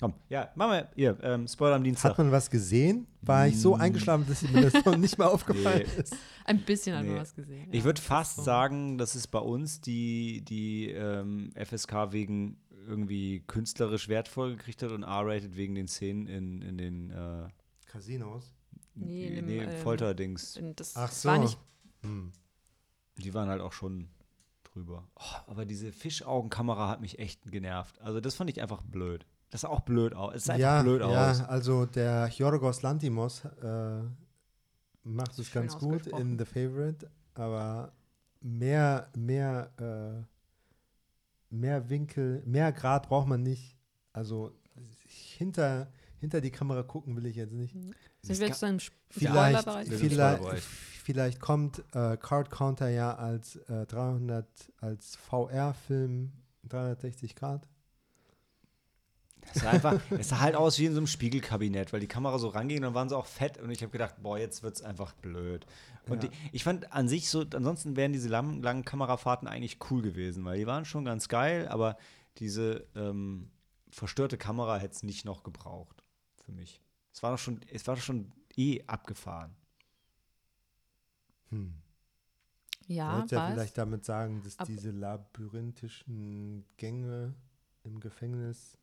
Komm, 0.00 0.14
ja, 0.28 0.50
machen 0.56 0.72
wir 0.72 0.88
hier, 0.96 1.16
ähm, 1.22 1.46
Spoiler 1.46 1.76
am 1.76 1.84
Dienstag. 1.84 2.10
Hat 2.12 2.18
man 2.18 2.32
was 2.32 2.50
gesehen? 2.50 3.06
War 3.20 3.46
ich 3.46 3.60
so 3.60 3.76
Mm. 3.76 3.80
eingeschlafen, 3.82 4.26
dass 4.28 4.42
mir 4.42 4.68
das 4.68 4.84
noch 4.84 4.96
nicht 4.96 5.16
mal 5.16 5.26
aufgefallen 5.28 5.86
Nee. 5.94 6.00
ist. 6.00 6.16
ein 6.44 6.60
bisschen 6.64 6.96
hat 6.96 7.04
Nee. 7.04 7.10
man 7.10 7.20
was 7.20 7.34
gesehen. 7.34 7.68
Ich 7.70 7.78
ja. 7.80 7.84
würde 7.84 7.98
Das 7.98 8.06
fast 8.06 8.30
ist 8.32 8.36
so. 8.38 8.42
sagen, 8.42 8.98
dass 8.98 9.14
es 9.14 9.28
bei 9.28 9.38
uns 9.38 9.80
die, 9.80 10.42
die 10.44 10.90
ähm, 10.90 11.52
FSK 11.54 12.10
wegen 12.12 12.56
irgendwie 12.88 13.44
künstlerisch 13.46 14.08
wertvoll 14.08 14.56
gekriegt 14.56 14.82
hat 14.82 14.90
und 14.90 15.04
R-rated 15.04 15.54
wegen 15.56 15.76
den 15.76 15.86
Szenen 15.86 16.26
in, 16.26 16.62
in 16.62 16.78
den 16.78 17.10
äh, 17.10 17.46
Casinos. 17.86 18.52
Nee, 18.96 19.28
in 19.28 19.34
dem, 19.36 19.46
nee, 19.46 19.58
ähm, 19.58 19.70
Folterdings. 19.82 20.58
Das, 20.74 20.96
Ach 20.96 21.08
das 21.08 21.22
so. 21.22 21.28
war 21.28 21.38
nicht 21.38 21.58
Hm. 22.02 22.32
Die 23.18 23.32
waren 23.34 23.48
halt 23.48 23.60
auch 23.60 23.72
schon 23.72 24.08
drüber. 24.74 25.06
Oh, 25.16 25.50
aber 25.50 25.64
diese 25.64 25.92
Fischaugenkamera 25.92 26.88
hat 26.88 27.00
mich 27.00 27.18
echt 27.18 27.50
genervt. 27.50 28.00
Also 28.00 28.20
das 28.20 28.34
fand 28.34 28.50
ich 28.50 28.60
einfach 28.60 28.82
blöd. 28.82 29.26
Das 29.50 29.62
sah 29.62 29.68
auch 29.68 29.80
blöd 29.80 30.14
aus. 30.14 30.34
Es 30.34 30.44
sah 30.44 30.56
Ja, 30.56 30.80
einfach 30.80 30.84
blöd 30.84 31.00
ja, 31.02 31.30
aus. 31.30 31.40
also 31.42 31.86
der 31.86 32.28
Yorgos 32.28 32.82
Lantimos 32.82 33.44
äh, 33.44 34.02
macht 35.04 35.38
es 35.38 35.52
ganz 35.52 35.78
gut 35.78 36.06
in 36.06 36.38
The 36.38 36.44
Favorite, 36.44 37.10
aber 37.34 37.92
mehr, 38.40 39.10
mehr, 39.16 40.26
äh, 41.50 41.54
mehr 41.54 41.88
Winkel, 41.90 42.42
mehr 42.46 42.72
Grad 42.72 43.08
braucht 43.08 43.28
man 43.28 43.42
nicht. 43.42 43.76
Also 44.12 44.52
hinter, 45.06 45.92
hinter 46.18 46.40
die 46.40 46.50
Kamera 46.50 46.82
gucken 46.82 47.16
will 47.16 47.26
ich 47.26 47.36
jetzt 47.36 47.52
nicht. 47.52 47.76
Sind 48.22 48.38
wir 48.38 48.46
jetzt 48.48 48.62
dann 48.62 48.74
im 48.74 48.80
Vielleicht, 49.10 49.68
vielleicht, 49.68 50.64
vielleicht 51.04 51.40
kommt 51.40 51.82
äh, 51.92 52.16
Card 52.16 52.50
Counter 52.50 52.88
ja 52.88 53.14
als 53.14 53.56
äh, 53.56 53.84
300, 53.86 54.46
als 54.80 55.16
VR-Film 55.16 56.32
360 56.68 57.34
Grad. 57.34 57.68
Es 59.52 59.60
sah 59.60 59.70
einfach, 59.72 60.00
es 60.18 60.28
sah 60.28 60.38
halt 60.40 60.54
aus 60.54 60.78
wie 60.78 60.86
in 60.86 60.92
so 60.92 60.98
einem 60.98 61.08
Spiegelkabinett, 61.08 61.92
weil 61.92 62.00
die 62.00 62.06
Kamera 62.06 62.38
so 62.38 62.48
ranging 62.48 62.78
und 62.78 62.82
dann 62.84 62.94
waren 62.94 63.08
sie 63.08 63.16
auch 63.16 63.26
fett 63.26 63.58
und 63.58 63.70
ich 63.70 63.82
habe 63.82 63.90
gedacht, 63.90 64.14
boah, 64.22 64.38
jetzt 64.38 64.62
wird's 64.62 64.82
einfach 64.82 65.14
blöd. 65.14 65.66
Und 66.08 66.22
Ja. 66.22 66.30
die, 66.30 66.36
ich 66.52 66.62
fand 66.62 66.92
an 66.92 67.08
sich 67.08 67.28
so, 67.28 67.44
ansonsten 67.52 67.96
wären 67.96 68.12
diese 68.12 68.28
langen, 68.28 68.62
langen 68.62 68.84
Kamerafahrten 68.84 69.48
eigentlich 69.48 69.78
cool 69.90 70.00
gewesen, 70.00 70.44
weil 70.44 70.58
die 70.58 70.66
waren 70.66 70.84
schon 70.84 71.04
ganz 71.04 71.28
geil, 71.28 71.66
aber 71.68 71.96
diese 72.38 72.86
ähm, 72.94 73.50
verstörte 73.90 74.38
Kamera 74.38 74.78
hätte 74.78 74.94
es 74.94 75.02
nicht 75.02 75.24
noch 75.24 75.42
gebraucht 75.42 76.04
für 76.44 76.52
mich. 76.52 76.80
Es 77.12 77.22
war 77.22 77.32
doch 77.32 77.38
schon, 77.38 77.60
es 77.70 77.86
war 77.86 77.96
doch 77.96 78.02
schon 78.02 78.32
eh 78.56 78.82
abgefahren. 78.86 79.54
Hm. 81.50 81.72
Ja, 82.86 83.16
Wollte 83.16 83.36
ja 83.36 83.46
vielleicht 83.50 83.78
damit 83.78 84.04
sagen, 84.04 84.42
dass 84.44 84.56
Ab- 84.58 84.66
diese 84.66 84.90
labyrinthischen 84.90 86.64
Gänge 86.76 87.34
im 87.84 88.00
Gefängnis 88.00 88.76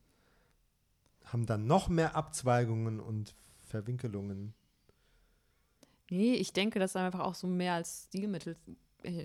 haben 1.23 1.45
dann 1.45 1.65
noch 1.65 1.87
mehr 1.87 2.15
Abzweigungen 2.15 2.99
und 2.99 3.35
Verwinkelungen. 3.67 4.53
Nee, 6.09 6.33
ich 6.35 6.53
denke, 6.53 6.79
das 6.79 6.91
ist 6.91 6.95
einfach 6.95 7.19
auch 7.21 7.35
so 7.35 7.47
mehr 7.47 7.73
als 7.73 8.05
Stilmittel. 8.07 8.55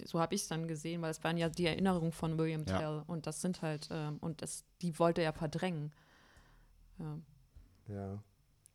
So 0.04 0.20
habe 0.20 0.34
ich 0.34 0.42
es 0.42 0.48
dann 0.48 0.68
gesehen, 0.68 1.02
weil 1.02 1.10
es 1.10 1.24
waren 1.24 1.36
ja 1.36 1.48
die 1.48 1.66
Erinnerungen 1.66 2.12
von 2.12 2.38
William 2.38 2.64
Ja. 2.66 2.78
Tell 2.78 3.02
und 3.06 3.26
das 3.26 3.40
sind 3.40 3.62
halt, 3.62 3.88
ähm, 3.90 4.18
und 4.20 4.42
das, 4.42 4.64
die 4.82 4.98
wollte 4.98 5.22
er 5.22 5.32
verdrängen. 5.32 5.92
Ja. 6.98 7.18
Ja, 7.88 8.22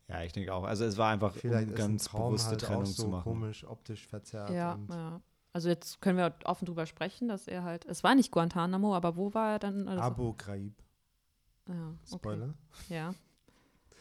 Ja, 0.10 0.24
ich 0.24 0.34
denke 0.34 0.54
auch. 0.54 0.64
Also 0.64 0.86
es 0.86 0.98
war 0.98 1.12
einfach, 1.12 1.34
vielleicht 1.36 1.68
um 1.68 1.74
ist 1.74 1.78
ganz 1.78 2.04
ein 2.06 2.10
Traum 2.10 2.30
bewusste 2.32 2.50
halt 2.50 2.62
Trennung 2.62 2.82
auch 2.84 2.88
so 2.88 3.04
zu 3.04 3.10
machen. 3.10 3.24
komisch 3.24 3.64
optisch 3.64 4.08
verzerrt. 4.08 4.50
Ja, 4.50 4.74
und 4.74 4.90
ja. 4.90 5.22
Also 5.54 5.70
jetzt 5.70 6.02
können 6.02 6.18
wir 6.18 6.34
offen 6.46 6.66
drüber 6.66 6.86
sprechen, 6.86 7.28
dass 7.28 7.48
er 7.48 7.64
halt, 7.64 7.86
es 7.86 8.04
war 8.04 8.16
nicht 8.16 8.32
Guantanamo, 8.32 8.96
aber 8.96 9.16
wo 9.16 9.34
war 9.34 9.54
er 9.54 9.60
dann? 9.60 9.88
Also, 9.88 10.02
Abu 10.02 10.34
Ghraib, 10.34 10.74
ja, 11.68 11.90
okay. 12.12 12.16
Spoiler. 12.16 12.54
Ja. 12.90 13.14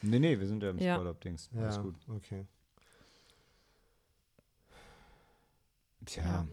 Nee, 0.03 0.19
nee, 0.19 0.39
wir 0.39 0.47
sind 0.47 0.63
ja 0.63 0.71
im 0.71 0.79
Ja. 0.79 0.95
Spoiler-Dings. 0.95 1.51
Alles 1.57 1.77
Ja, 1.77 1.83
gut. 1.83 1.95
okay. 2.09 2.47
Tja. 6.07 6.47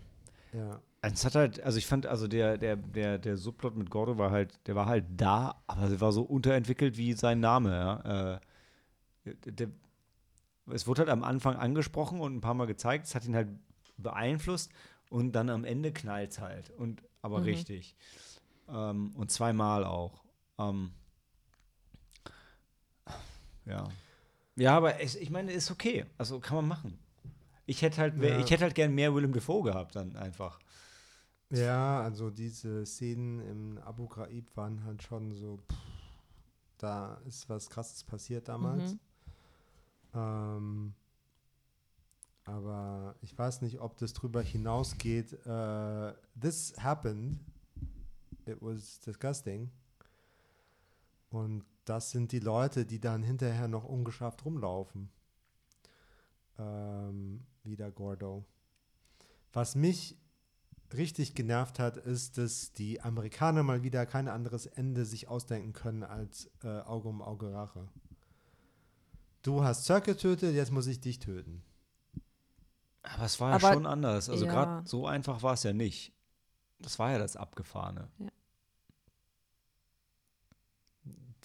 Ja, 0.54 0.80
Es 1.02 1.24
hat 1.26 1.36
halt, 1.36 1.62
also 1.62 1.78
ich 1.78 1.86
fand, 1.86 2.08
also 2.08 2.28
der, 2.28 2.58
der, 2.58 2.76
der, 2.78 3.18
der 3.20 3.38
Subplot 3.38 3.76
mit 3.76 3.90
Gordo 3.90 4.18
war 4.18 4.32
halt, 4.32 4.58
der 4.68 4.76
war 4.76 4.86
halt 4.86 5.06
da, 5.16 5.62
aber 5.68 5.84
er 5.84 6.02
war 6.02 6.12
so 6.12 6.24
unterentwickelt 6.24 6.98
wie 6.98 7.14
sein 7.14 7.40
Name, 7.40 7.72
ja. 7.72 8.34
Äh, 8.36 8.40
der, 9.26 9.70
es 10.68 10.88
wurde 10.88 11.02
halt 11.02 11.10
am 11.10 11.24
Anfang 11.24 11.56
angesprochen 11.56 12.20
und 12.20 12.36
ein 12.36 12.42
paar 12.42 12.54
Mal 12.54 12.66
gezeigt, 12.68 13.06
es 13.08 13.16
hat 13.16 13.26
ihn 13.26 13.36
halt 13.36 13.50
beeinflusst 13.98 14.72
und 15.10 15.32
dann 15.34 15.50
am 15.50 15.64
Ende 15.66 15.92
knallt 15.92 16.32
es 16.32 16.40
halt. 16.40 16.70
Und 16.72 17.04
aber 17.22 17.40
Mhm. 17.40 17.44
richtig. 17.46 17.96
Ähm, 18.68 19.16
und 19.16 19.32
zweimal 19.32 19.84
auch. 19.84 20.24
Ähm, 20.60 20.92
ja. 23.66 23.88
Ja, 24.56 24.78
aber 24.78 25.02
es, 25.02 25.16
ich 25.16 25.30
meine, 25.30 25.52
ist 25.52 25.72
okay. 25.72 26.06
Also 26.18 26.40
kann 26.40 26.56
man 26.58 26.68
machen. 26.68 27.00
Ich 27.66 27.82
hätte 27.82 27.98
halt, 28.02 28.22
Ja. 28.22 28.40
ich 28.40 28.50
hätte 28.52 28.64
halt 28.64 28.76
gern 28.76 28.94
mehr 28.94 29.14
Willem 29.14 29.34
Dafoe 29.34 29.64
gehabt, 29.64 29.96
dann 29.96 30.16
einfach. 30.16 30.60
ja, 31.50 32.02
also 32.02 32.30
diese 32.30 32.86
Szenen 32.86 33.40
im 33.40 33.78
Abu 33.80 34.08
Ghraib 34.08 34.56
waren 34.56 34.84
halt 34.84 35.04
schon 35.04 35.34
so, 35.34 35.58
pff, 35.58 35.78
da 36.78 37.16
ist 37.26 37.50
was 37.50 37.70
Krasses 37.70 38.04
passiert 38.04 38.48
damals. 38.48 38.94
Mhm. 38.94 39.00
Ähm, 40.16 40.94
aber 42.46 43.16
ich 43.22 43.38
weiß 43.38 43.62
nicht, 43.62 43.80
ob 43.80 43.98
das 43.98 44.14
drüber 44.14 44.42
hinausgeht. 44.42 45.34
Äh, 45.46 46.14
this 46.40 46.74
happened. 46.78 47.40
It 48.46 48.58
was 48.62 49.00
disgusting. 49.00 49.72
Und 51.30 51.66
das 51.86 52.12
sind 52.12 52.32
die 52.32 52.40
Leute, 52.40 52.86
die 52.86 53.00
dann 53.00 53.24
hinterher 53.24 53.68
noch 53.68 53.84
ungeschafft 53.84 54.46
rumlaufen. 54.46 55.10
Ähm, 56.58 57.46
wie 57.64 57.76
der 57.76 57.92
Gordo. 57.92 58.46
Was 59.52 59.76
mich 59.76 60.18
richtig 60.94 61.34
genervt 61.34 61.80
hat, 61.80 61.98
ist, 61.98 62.38
dass 62.38 62.74
die 62.74 63.02
Amerikaner 63.02 63.64
mal 63.64 63.84
wieder 63.84 64.06
kein 64.06 64.28
anderes 64.28 64.68
Ende 64.68 65.06
sich 65.06 65.28
ausdenken 65.28 65.74
können 65.74 66.04
als 66.04 66.52
äh, 66.64 66.82
Auge 66.82 67.10
um 67.10 67.22
Auge 67.22 67.52
Rache. 67.52 67.88
Du 69.46 69.64
hast 69.64 69.86
Cirque 69.86 70.14
getötet, 70.14 70.56
jetzt 70.56 70.72
muss 70.72 70.88
ich 70.88 71.00
dich 71.00 71.20
töten. 71.20 71.62
Aber 73.04 73.26
es 73.26 73.40
war 73.40 73.52
ja 73.52 73.56
Aber- 73.58 73.74
schon 73.74 73.86
anders. 73.86 74.28
Also 74.28 74.48
ja. 74.48 74.52
gerade 74.52 74.88
so 74.88 75.06
einfach 75.06 75.44
war 75.44 75.54
es 75.54 75.62
ja 75.62 75.72
nicht. 75.72 76.14
Das 76.80 76.98
war 76.98 77.12
ja 77.12 77.20
das 77.20 77.36
Abgefahrene. 77.36 78.10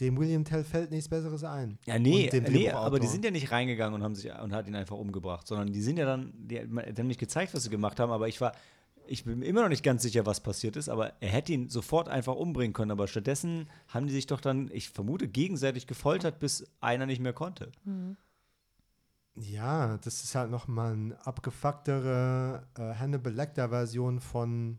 Dem 0.00 0.16
William 0.16 0.46
Tell 0.46 0.64
fällt 0.64 0.90
nichts 0.90 1.10
Besseres 1.10 1.44
ein. 1.44 1.78
Ja, 1.84 1.98
nee, 1.98 2.30
nee 2.48 2.70
aber 2.70 3.00
die 3.00 3.06
sind 3.06 3.22
ja 3.22 3.30
nicht 3.30 3.50
reingegangen 3.50 3.94
und 3.94 4.02
haben 4.02 4.14
sich 4.14 4.32
und 4.32 4.54
hat 4.54 4.66
ihn 4.66 4.74
einfach 4.74 4.96
umgebracht, 4.96 5.46
sondern 5.46 5.70
die 5.70 5.82
sind 5.82 5.98
ja 5.98 6.06
dann, 6.06 6.32
die, 6.38 6.54
die 6.54 7.00
haben 7.00 7.06
nicht 7.06 7.20
gezeigt, 7.20 7.52
was 7.52 7.64
sie 7.64 7.70
gemacht 7.70 8.00
haben, 8.00 8.10
aber 8.10 8.28
ich 8.28 8.40
war, 8.40 8.52
ich 9.10 9.24
bin 9.24 9.42
immer 9.42 9.62
noch 9.62 9.68
nicht 9.68 9.82
ganz 9.82 10.02
sicher, 10.02 10.24
was 10.24 10.40
passiert 10.40 10.76
ist, 10.76 10.88
aber 10.88 11.14
er 11.20 11.28
hätte 11.28 11.52
ihn 11.52 11.68
sofort 11.68 12.08
einfach 12.08 12.36
umbringen 12.36 12.72
können, 12.72 12.90
aber 12.90 13.08
stattdessen 13.08 13.68
haben 13.88 14.06
die 14.06 14.12
sich 14.12 14.26
doch 14.26 14.40
dann, 14.40 14.70
ich 14.72 14.90
vermute, 14.90 15.28
gegenseitig 15.28 15.86
gefoltert, 15.86 16.38
bis 16.38 16.70
einer 16.80 17.06
nicht 17.06 17.20
mehr 17.20 17.32
konnte. 17.32 17.72
Ja, 19.34 19.98
das 19.98 20.22
ist 20.22 20.34
halt 20.34 20.50
nochmal 20.50 20.92
eine 20.92 21.26
abgefucktere 21.26 22.66
äh, 22.78 22.94
Hannibal 22.94 23.32
Lecter-Version 23.32 24.20
von 24.20 24.78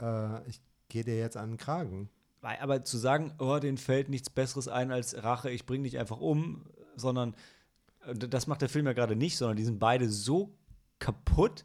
äh, 0.00 0.48
ich 0.48 0.60
gehe 0.88 1.04
dir 1.04 1.18
jetzt 1.18 1.36
an 1.36 1.50
den 1.50 1.56
Kragen. 1.58 2.10
Aber 2.42 2.84
zu 2.84 2.96
sagen, 2.96 3.34
oh, 3.38 3.58
denen 3.58 3.76
fällt 3.76 4.08
nichts 4.08 4.30
Besseres 4.30 4.68
ein 4.68 4.92
als 4.92 5.22
Rache, 5.22 5.50
ich 5.50 5.66
bringe 5.66 5.82
dich 5.82 5.98
einfach 5.98 6.20
um, 6.20 6.64
sondern 6.94 7.34
das 8.14 8.46
macht 8.46 8.62
der 8.62 8.68
Film 8.68 8.86
ja 8.86 8.92
gerade 8.92 9.16
nicht, 9.16 9.36
sondern 9.36 9.56
die 9.56 9.64
sind 9.64 9.80
beide 9.80 10.08
so 10.08 10.54
kaputt, 11.00 11.64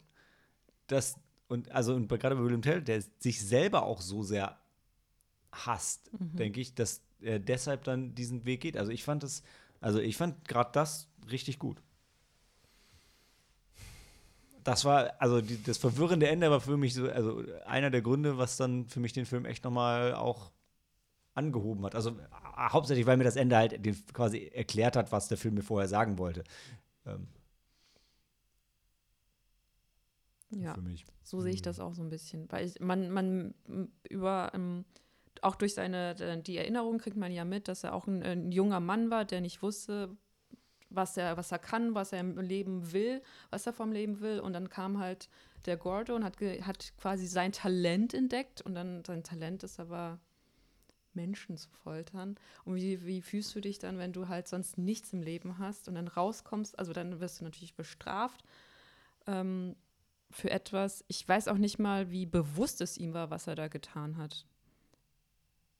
dass, 0.87 1.15
und 1.51 1.69
also 1.71 1.93
und 1.93 2.07
gerade 2.07 2.35
bei 2.35 2.43
William 2.43 2.61
Tell, 2.61 2.81
der 2.81 3.03
sich 3.19 3.45
selber 3.45 3.83
auch 3.83 4.01
so 4.01 4.23
sehr 4.23 4.57
hasst, 5.51 6.09
denke 6.13 6.61
ich, 6.61 6.73
dass 6.75 7.01
er 7.19 7.39
deshalb 7.39 7.83
dann 7.83 8.15
diesen 8.15 8.45
Weg 8.45 8.61
geht. 8.61 8.77
Also 8.77 8.91
ich 8.91 9.03
fand 9.03 9.23
das, 9.23 9.43
also 9.81 9.99
ich 9.99 10.15
fand 10.15 10.47
gerade 10.47 10.71
das 10.71 11.07
richtig 11.29 11.59
gut. 11.59 11.81
Das 14.63 14.85
war, 14.85 15.13
also 15.19 15.41
die, 15.41 15.61
das 15.61 15.77
verwirrende 15.77 16.27
Ende 16.27 16.49
war 16.49 16.61
für 16.61 16.77
mich 16.77 16.93
so, 16.93 17.09
also 17.09 17.43
einer 17.65 17.89
der 17.89 18.01
Gründe, 18.01 18.37
was 18.37 18.57
dann 18.57 18.87
für 18.87 18.99
mich 18.99 19.11
den 19.11 19.25
Film 19.25 19.45
echt 19.45 19.63
nochmal 19.63 20.13
auch 20.13 20.51
angehoben 21.33 21.83
hat. 21.85 21.95
Also 21.95 22.15
hauptsächlich, 22.55 23.07
weil 23.07 23.17
mir 23.17 23.23
das 23.23 23.35
Ende 23.35 23.57
halt 23.57 23.77
quasi 24.13 24.51
erklärt 24.53 24.95
hat, 24.95 25.11
was 25.11 25.27
der 25.27 25.37
Film 25.37 25.55
mir 25.55 25.63
vorher 25.63 25.89
sagen 25.89 26.17
wollte. 26.17 26.43
Ähm, 27.05 27.27
Ja. 30.51 30.73
Für 30.73 30.81
mich. 30.81 31.05
So 31.23 31.41
sehe 31.41 31.53
ich 31.53 31.61
das 31.61 31.79
auch 31.79 31.93
so 31.93 32.01
ein 32.01 32.09
bisschen. 32.09 32.51
Weil 32.51 32.67
ich, 32.67 32.79
man, 32.79 33.09
man 33.09 33.53
über, 34.09 34.51
ähm, 34.53 34.85
auch 35.41 35.55
durch 35.55 35.73
seine, 35.73 36.15
die 36.41 36.57
Erinnerung 36.57 36.97
kriegt 36.97 37.17
man 37.17 37.31
ja 37.31 37.45
mit, 37.45 37.67
dass 37.67 37.83
er 37.83 37.93
auch 37.93 38.07
ein, 38.07 38.21
ein 38.23 38.51
junger 38.51 38.79
Mann 38.79 39.09
war, 39.09 39.25
der 39.25 39.41
nicht 39.41 39.61
wusste, 39.61 40.15
was 40.89 41.15
er, 41.17 41.37
was 41.37 41.51
er 41.51 41.59
kann, 41.59 41.95
was 41.95 42.11
er 42.11 42.19
im 42.19 42.37
Leben 42.37 42.91
will, 42.91 43.21
was 43.49 43.65
er 43.65 43.73
vom 43.73 43.91
Leben 43.91 44.19
will. 44.19 44.39
Und 44.39 44.53
dann 44.53 44.69
kam 44.69 44.99
halt 44.99 45.29
der 45.65 45.77
Gordo 45.77 46.15
und 46.15 46.23
hat, 46.23 46.37
hat 46.41 46.93
quasi 46.97 47.27
sein 47.27 47.53
Talent 47.53 48.13
entdeckt. 48.13 48.61
Und 48.61 48.75
dann 48.75 49.03
sein 49.05 49.23
Talent 49.23 49.63
ist 49.63 49.79
aber, 49.79 50.19
Menschen 51.13 51.57
zu 51.57 51.69
foltern. 51.83 52.35
Und 52.65 52.75
wie, 52.75 53.05
wie 53.05 53.21
fühlst 53.21 53.53
du 53.55 53.61
dich 53.61 53.79
dann, 53.79 53.97
wenn 53.97 54.13
du 54.13 54.27
halt 54.27 54.47
sonst 54.47 54.77
nichts 54.77 55.13
im 55.13 55.21
Leben 55.21 55.57
hast 55.57 55.87
und 55.87 55.95
dann 55.95 56.07
rauskommst? 56.07 56.77
Also 56.79 56.93
dann 56.93 57.19
wirst 57.19 57.39
du 57.39 57.43
natürlich 57.43 57.75
bestraft. 57.75 58.43
Ähm, 59.27 59.75
für 60.31 60.49
etwas. 60.49 61.03
Ich 61.07 61.27
weiß 61.27 61.47
auch 61.47 61.57
nicht 61.57 61.79
mal, 61.79 62.09
wie 62.11 62.25
bewusst 62.25 62.81
es 62.81 62.97
ihm 62.97 63.13
war, 63.13 63.29
was 63.29 63.47
er 63.47 63.55
da 63.55 63.67
getan 63.67 64.17
hat. 64.17 64.45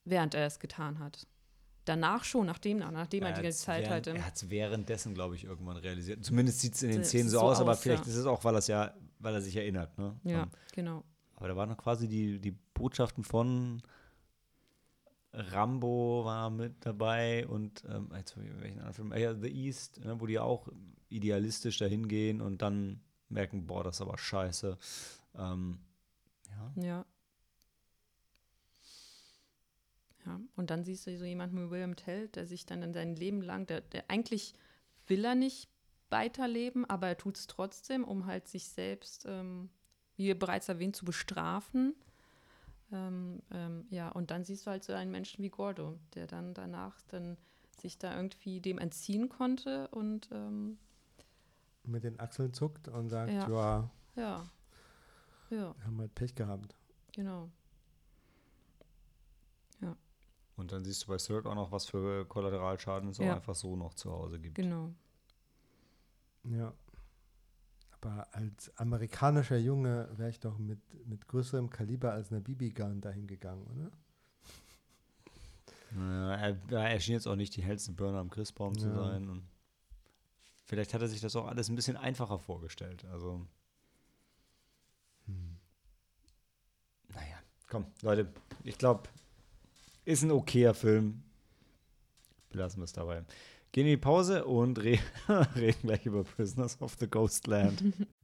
Während 0.04 0.34
er 0.34 0.46
es 0.46 0.60
getan 0.60 1.00
hat. 1.00 1.28
Danach 1.86 2.24
schon, 2.24 2.46
nachdem, 2.46 2.78
nachdem 2.80 3.24
er 3.24 3.34
die 3.34 3.42
ganze 3.42 3.66
Zeit 3.66 3.90
halt 3.90 4.08
im. 4.08 4.16
Er 4.16 4.26
hat 4.26 4.36
es 4.36 4.50
währenddessen, 4.50 5.16
glaube 5.16 5.36
ich, 5.36 5.46
irgendwann 5.46 5.78
realisiert. 5.78 6.24
Zumindest 6.24 6.60
sieht 6.60 6.76
es 6.76 6.84
in 6.84 6.92
den 6.92 7.04
Szenen 7.04 7.30
so 7.30 7.40
so 7.40 7.46
aus, 7.46 7.60
aber 7.60 7.72
aus, 7.72 7.82
vielleicht 7.82 8.06
ja. 8.06 8.12
ist 8.12 8.18
es 8.18 8.26
auch, 8.26 8.44
weil, 8.44 8.60
ja, 8.68 8.94
weil 9.20 9.34
er 9.34 9.42
sich 9.42 9.56
erinnert. 9.56 9.98
Ne? 9.98 10.16
Ja, 10.24 10.44
Ähm, 10.44 10.50
genau. 10.74 11.04
aber 11.36 11.48
da 11.48 11.56
waren 11.56 11.70
noch 11.70 11.78
quasi 11.78 12.08
die, 12.08 12.40
die 12.40 12.52
Botschaften 12.52 13.24
von 13.24 13.82
Rambo 15.34 16.24
war 16.26 16.50
mit 16.50 16.86
dabei 16.86 17.48
und 17.48 17.84
ähm, 17.90 18.10
jetzt 18.16 18.36
welchen 18.38 18.80
anderen 18.80 18.94
Film, 18.94 19.14
ja, 19.14 19.34
The 19.34 19.50
East, 19.50 20.04
ne, 20.04 20.20
wo 20.20 20.26
die 20.26 20.40
auch 20.40 20.68
idealistisch 21.10 21.78
dahin 21.78 22.08
gehen 22.08 22.42
und 22.42 22.62
dann 22.62 23.02
merken, 23.32 23.66
boah, 23.68 23.84
das 23.84 23.98
ist 23.98 24.02
aber 24.02 24.18
scheiße. 24.18 24.78
Ähm, 25.36 25.80
ja. 26.50 26.84
Ja. 26.84 27.06
Ja, 30.26 30.40
und 30.56 30.70
dann 30.70 30.84
siehst 30.84 31.08
du 31.08 31.18
so 31.18 31.26
jemanden 31.26 31.58
wie 31.58 31.72
William 31.72 31.96
Tell, 31.96 32.28
der 32.28 32.46
sich 32.46 32.66
dann 32.66 32.84
in 32.84 32.94
sein 32.94 33.16
Leben 33.16 33.42
lang, 33.42 33.66
der, 33.66 33.82
der 33.82 34.10
eigentlich 34.10 34.54
will 35.08 35.26
er 35.26 35.36
nicht 35.36 35.68
weiterleben, 36.10 36.88
aber 36.88 37.08
er 37.08 37.18
tut 37.18 37.38
es 37.38 37.48
trotzdem, 37.48 38.04
um 38.04 38.26
halt 38.26 38.48
sich 38.48 38.68
selbst, 38.70 39.26
ähm, 39.28 39.70
wie 40.18 40.34
bereits 40.34 40.70
erwähnt, 40.70 40.96
zu 40.96 41.06
bestrafen. 41.06 41.96
Ähm, 42.92 43.42
ähm, 43.52 43.86
ja, 43.90 44.10
und 44.10 44.30
dann 44.30 44.44
siehst 44.44 44.68
du 44.68 44.72
halt 44.72 44.84
so 44.84 44.94
einen 44.94 45.12
Menschen 45.12 45.44
wie 45.44 45.50
Gordo, 45.50 45.98
der 46.14 46.28
dann 46.28 46.54
danach 46.54 47.02
dann 47.08 47.38
sich 47.80 47.98
da 47.98 48.16
irgendwie 48.16 48.60
dem 48.60 48.78
entziehen 48.78 49.30
konnte 49.30 49.88
und 49.88 50.30
ähm, 50.32 50.78
Mit 51.84 52.04
den 52.04 52.20
Achseln 52.20 52.54
zuckt 52.54 52.88
und 52.88 53.10
sagt, 53.10 53.32
Ja. 53.32 53.50
ja, 53.50 53.90
ja, 54.16 54.46
ja, 55.50 55.76
wir 55.76 55.86
haben 55.86 56.00
halt 56.00 56.14
Pech 56.16 56.36
gehabt. 56.36 56.76
genau. 57.14 57.50
Und 60.58 60.72
dann 60.72 60.84
siehst 60.84 61.04
du 61.04 61.08
bei 61.08 61.18
Cirque 61.18 61.50
auch 61.50 61.56
noch, 61.56 61.72
was 61.72 61.88
für 61.88 62.24
Kollateralschaden 62.28 63.10
es 63.10 63.20
auch 63.20 63.24
Ja. 63.24 63.36
einfach 63.38 63.56
so 63.56 63.76
noch 63.76 63.96
zu 63.96 64.12
Hause 64.12 64.40
gibt. 64.40 64.54
Genau. 64.54 64.94
Ja. 66.44 66.72
Aber 67.92 68.28
als 68.32 68.70
amerikanischer 68.78 69.58
Junge 69.58 70.08
wäre 70.18 70.30
ich 70.30 70.40
doch 70.40 70.60
mit, 70.60 70.80
mit 71.08 71.28
größerem 71.28 71.72
Kaliber 71.72 72.12
als 72.14 72.32
einer 72.32 72.42
BB-Gun 72.42 73.02
dahin 73.02 73.26
gegangen, 73.26 73.66
oder? 73.66 73.92
Ja, 75.96 76.36
er, 76.36 76.58
er 76.90 77.00
schien 77.00 77.14
jetzt 77.16 77.28
auch 77.28 77.36
nicht 77.36 77.56
die 77.56 77.64
hellste 77.64 77.94
Burner 77.94 78.20
am 78.20 78.30
Christbaum 78.30 78.78
zu 78.78 78.90
Ja. 78.90 78.94
sein. 78.96 79.42
Vielleicht 80.72 80.94
hat 80.94 81.02
er 81.02 81.10
sich 81.10 81.20
das 81.20 81.36
auch 81.36 81.48
alles 81.48 81.68
ein 81.68 81.76
bisschen 81.76 81.98
einfacher 81.98 82.40
vorgestellt. 82.40 83.04
Also, 83.12 83.46
Hm. 85.26 85.58
naja, 87.10 87.36
komm, 87.68 87.88
Leute, 88.02 88.32
ich 88.64 88.78
glaube, 88.78 89.10
ist 90.06 90.24
ein 90.24 90.32
okayer 90.32 90.74
Film. 90.74 91.24
Belassen 92.52 92.80
wir 92.80 92.86
es 92.86 92.94
dabei. 92.94 93.26
Gehen 93.74 93.86
in 93.86 93.92
die 93.92 93.98
Pause 93.98 94.46
und 94.46 94.80
re 94.80 94.98
reden 95.58 95.82
gleich 95.82 96.06
über 96.06 96.24
Prisoners 96.24 96.82
of 96.82 96.96
the 97.02 97.08
Ghostland. 97.10 97.84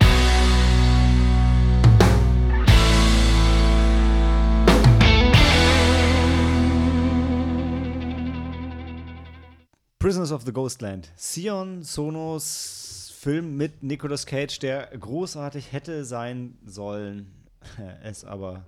Prisoners 10.00 10.32
of 10.32 10.44
the 10.44 10.54
Ghostland. 10.54 11.12
Sion 11.16 11.82
Sonos 11.82 13.12
Film 13.18 13.58
mit 13.58 13.82
Nicolas 13.82 14.28
Cage, 14.28 14.60
der 14.60 14.96
großartig 14.96 15.72
hätte 15.72 16.06
sein 16.06 16.60
sollen, 16.64 17.34
es 18.04 18.24
aber 18.24 18.68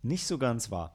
nicht 0.00 0.26
so 0.26 0.38
ganz 0.38 0.70
war. 0.70 0.94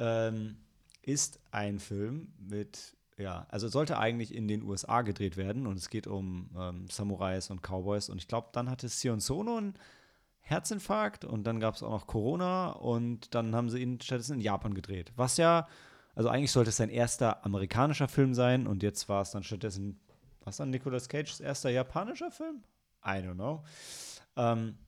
Ähm, 0.00 0.56
ist 1.02 1.38
ein 1.52 1.78
Film 1.78 2.32
mit, 2.36 2.96
ja, 3.16 3.46
also 3.48 3.68
sollte 3.68 3.96
eigentlich 3.96 4.34
in 4.34 4.48
den 4.48 4.64
USA 4.64 5.02
gedreht 5.02 5.36
werden 5.36 5.68
und 5.68 5.76
es 5.76 5.88
geht 5.88 6.08
um 6.08 6.50
ähm, 6.58 6.86
Samurais 6.90 7.50
und 7.50 7.62
Cowboys 7.62 8.08
und 8.08 8.18
ich 8.18 8.26
glaube, 8.26 8.48
dann 8.52 8.68
hatte 8.68 8.88
Sion 8.88 9.20
Sono 9.20 9.56
einen 9.56 9.74
Herzinfarkt 10.40 11.24
und 11.24 11.44
dann 11.44 11.60
gab 11.60 11.76
es 11.76 11.84
auch 11.84 11.92
noch 11.92 12.06
Corona 12.08 12.70
und 12.70 13.36
dann 13.36 13.54
haben 13.54 13.70
sie 13.70 13.78
ihn 13.78 14.00
stattdessen 14.00 14.34
in 14.34 14.40
Japan 14.40 14.74
gedreht. 14.74 15.12
Was 15.14 15.36
ja, 15.36 15.68
also 16.16 16.30
eigentlich 16.30 16.50
sollte 16.50 16.70
es 16.70 16.78
sein 16.78 16.88
erster 16.88 17.44
amerikanischer 17.44 18.08
Film 18.08 18.34
sein 18.34 18.66
und 18.66 18.82
jetzt 18.82 19.08
war 19.08 19.22
es 19.22 19.30
dann 19.30 19.44
stattdessen, 19.44 20.00
was 20.44 20.56
dann 20.56 20.70
Nicolas 20.70 21.08
Cages 21.08 21.40
erster 21.40 21.70
japanischer 21.70 22.30
Film? 22.30 22.62
I 23.04 23.20
don't 23.20 23.34
know. 23.34 23.62
Ähm, 24.34 24.78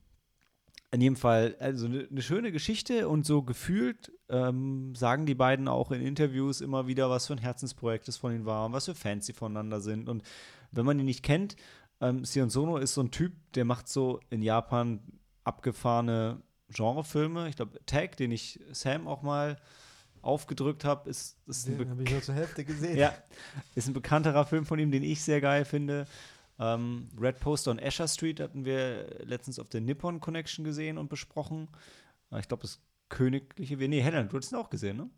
in 0.90 1.02
jedem 1.02 1.16
Fall, 1.16 1.54
also 1.60 1.84
eine 1.84 2.06
ne 2.08 2.22
schöne 2.22 2.50
Geschichte 2.50 3.08
und 3.08 3.26
so 3.26 3.42
gefühlt 3.42 4.10
ähm, 4.30 4.94
sagen 4.94 5.26
die 5.26 5.34
beiden 5.34 5.68
auch 5.68 5.90
in 5.90 6.00
Interviews 6.00 6.62
immer 6.62 6.86
wieder, 6.86 7.10
was 7.10 7.26
für 7.26 7.34
ein 7.34 7.38
Herzensprojekt 7.38 8.08
es 8.08 8.16
von 8.16 8.32
ihnen 8.32 8.46
war 8.46 8.64
und 8.64 8.72
was 8.72 8.86
für 8.86 8.94
Fans 8.94 9.26
sie 9.26 9.34
voneinander 9.34 9.82
sind. 9.82 10.08
Und 10.08 10.22
wenn 10.72 10.86
man 10.86 10.98
ihn 10.98 11.04
nicht 11.04 11.22
kennt, 11.22 11.56
ähm, 12.00 12.24
Sion 12.24 12.48
Sono 12.48 12.78
ist 12.78 12.94
so 12.94 13.02
ein 13.02 13.10
Typ, 13.10 13.34
der 13.52 13.66
macht 13.66 13.86
so 13.86 14.20
in 14.30 14.40
Japan 14.40 15.00
abgefahrene 15.44 16.40
Genrefilme. 16.70 17.50
Ich 17.50 17.56
glaube, 17.56 17.84
Tag, 17.84 18.16
den 18.16 18.32
ich 18.32 18.58
Sam 18.72 19.06
auch 19.06 19.20
mal 19.20 19.58
aufgedrückt 20.22 20.84
habe, 20.84 21.08
ist, 21.10 21.36
ist 21.46 21.68
ein 21.68 21.78
Den 21.78 21.90
habe 21.90 22.02
ich 22.02 22.10
nur 22.10 22.22
zur 22.22 22.34
Hälfte 22.34 22.64
gesehen. 22.64 22.96
ja, 22.98 23.14
ist 23.74 23.88
ein 23.88 23.94
bekannterer 23.94 24.44
Film 24.44 24.64
von 24.66 24.78
ihm, 24.78 24.90
den 24.90 25.02
ich 25.02 25.22
sehr 25.22 25.40
geil 25.40 25.64
finde. 25.64 26.06
Ähm, 26.58 27.08
Red 27.18 27.40
Poster 27.40 27.70
on 27.70 27.78
Asher 27.80 28.08
Street 28.08 28.40
hatten 28.40 28.64
wir 28.64 29.24
letztens 29.24 29.58
auf 29.58 29.68
der 29.68 29.80
Nippon 29.80 30.20
Connection 30.20 30.64
gesehen 30.64 30.98
und 30.98 31.08
besprochen. 31.08 31.68
Äh, 32.32 32.40
Ich 32.40 32.48
glaube, 32.48 32.62
das 32.62 32.80
Königliche. 33.08 33.76
Nee, 33.76 34.02
Helen, 34.02 34.28
du 34.28 34.36
hast 34.36 34.52
ihn 34.52 34.56
auch 34.56 34.70
gesehen, 34.70 34.96
ne? 34.96 35.10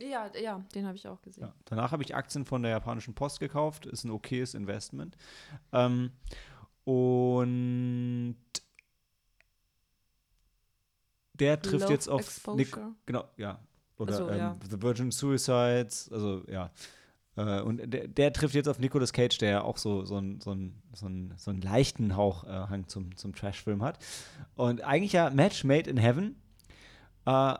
Ja, 0.00 0.30
ja, 0.40 0.64
den 0.74 0.86
habe 0.86 0.96
ich 0.96 1.08
auch 1.08 1.20
gesehen. 1.22 1.44
Ja. 1.44 1.54
Danach 1.64 1.90
habe 1.90 2.02
ich 2.04 2.14
Aktien 2.14 2.44
von 2.44 2.62
der 2.62 2.70
japanischen 2.70 3.14
Post 3.14 3.40
gekauft. 3.40 3.86
Ist 3.86 4.04
ein 4.04 4.10
okayes 4.10 4.54
Investment. 4.54 5.16
Ähm, 5.72 6.12
und 6.84 8.36
der 11.34 11.60
trifft 11.60 11.82
Love 11.82 11.92
jetzt 11.92 12.08
auf 12.08 12.46
Nick. 12.54 12.76
Genau, 13.06 13.24
ja. 13.36 13.58
Oder 13.98 14.16
so, 14.16 14.28
ähm, 14.28 14.38
ja. 14.38 14.56
The 14.70 14.80
Virgin 14.80 15.10
Suicides, 15.10 16.10
also 16.12 16.42
ja. 16.48 16.70
Äh, 17.36 17.60
und 17.62 17.78
der, 17.92 18.08
der 18.08 18.32
trifft 18.32 18.54
jetzt 18.54 18.68
auf 18.68 18.78
Nicolas 18.78 19.12
Cage, 19.12 19.38
der 19.38 19.50
ja 19.50 19.62
auch 19.62 19.76
so, 19.76 20.04
so, 20.04 20.16
einen, 20.16 20.40
so, 20.40 20.52
einen, 20.52 20.82
so, 20.92 21.06
einen, 21.06 21.34
so 21.36 21.50
einen 21.50 21.60
leichten 21.60 22.16
Hauch 22.16 22.44
äh, 22.44 22.48
Hang 22.48 22.88
zum, 22.88 23.16
zum 23.16 23.34
Trash-Film 23.34 23.82
hat. 23.82 23.98
Und 24.54 24.82
eigentlich 24.82 25.12
ja 25.12 25.30
Match 25.30 25.64
made 25.64 25.90
in 25.90 25.96
heaven. 25.96 26.36
Äh, 27.26 27.54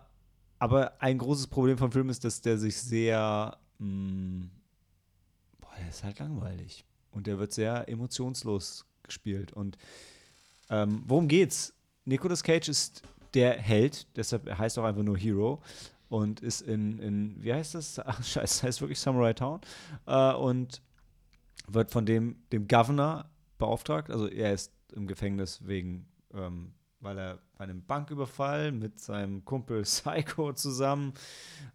aber 0.61 1.01
ein 1.01 1.19
großes 1.19 1.49
Problem 1.49 1.79
vom 1.79 1.93
Film 1.93 2.09
ist, 2.09 2.25
dass 2.25 2.41
der 2.41 2.59
sich 2.59 2.77
sehr. 2.77 3.57
Mh, 3.79 4.47
boah, 5.61 5.71
der 5.79 5.89
ist 5.89 6.03
halt 6.03 6.19
langweilig. 6.19 6.85
Und 7.13 7.27
der 7.27 7.39
wird 7.39 7.53
sehr 7.53 7.89
emotionslos 7.89 8.85
gespielt. 9.03 9.53
Und 9.53 9.79
ähm, 10.71 11.03
worum 11.07 11.29
geht's? 11.29 11.75
Nicolas 12.05 12.43
Cage 12.43 12.69
ist 12.69 13.03
der 13.35 13.59
Held, 13.59 14.07
deshalb 14.17 14.49
heißt 14.59 14.79
er 14.79 14.83
auch 14.83 14.89
einfach 14.89 15.03
nur 15.03 15.17
Hero 15.17 15.61
und 16.09 16.41
ist 16.41 16.63
in, 16.63 16.99
in 16.99 17.43
wie 17.43 17.53
heißt 17.53 17.75
das? 17.75 17.99
Ach, 18.05 18.23
scheiße, 18.23 18.67
heißt 18.67 18.81
wirklich 18.81 19.01
Samurai 19.01 19.33
Town. 19.33 19.61
Äh, 20.07 20.33
und 20.35 20.83
wird 21.67 21.91
von 21.91 22.07
dem, 22.07 22.37
dem 22.53 22.67
Governor 22.67 23.31
beauftragt. 23.59 24.11
Also 24.11 24.27
er 24.27 24.53
ist 24.53 24.73
im 24.95 25.07
Gefängnis 25.07 25.67
wegen, 25.67 26.09
ähm, 26.33 26.73
weil 27.01 27.19
er 27.19 27.39
bei 27.57 27.65
einem 27.65 27.85
Banküberfall 27.85 28.73
mit 28.73 28.99
seinem 29.01 29.45
Kumpel 29.45 29.83
Psycho 29.83 30.53
zusammen 30.53 31.13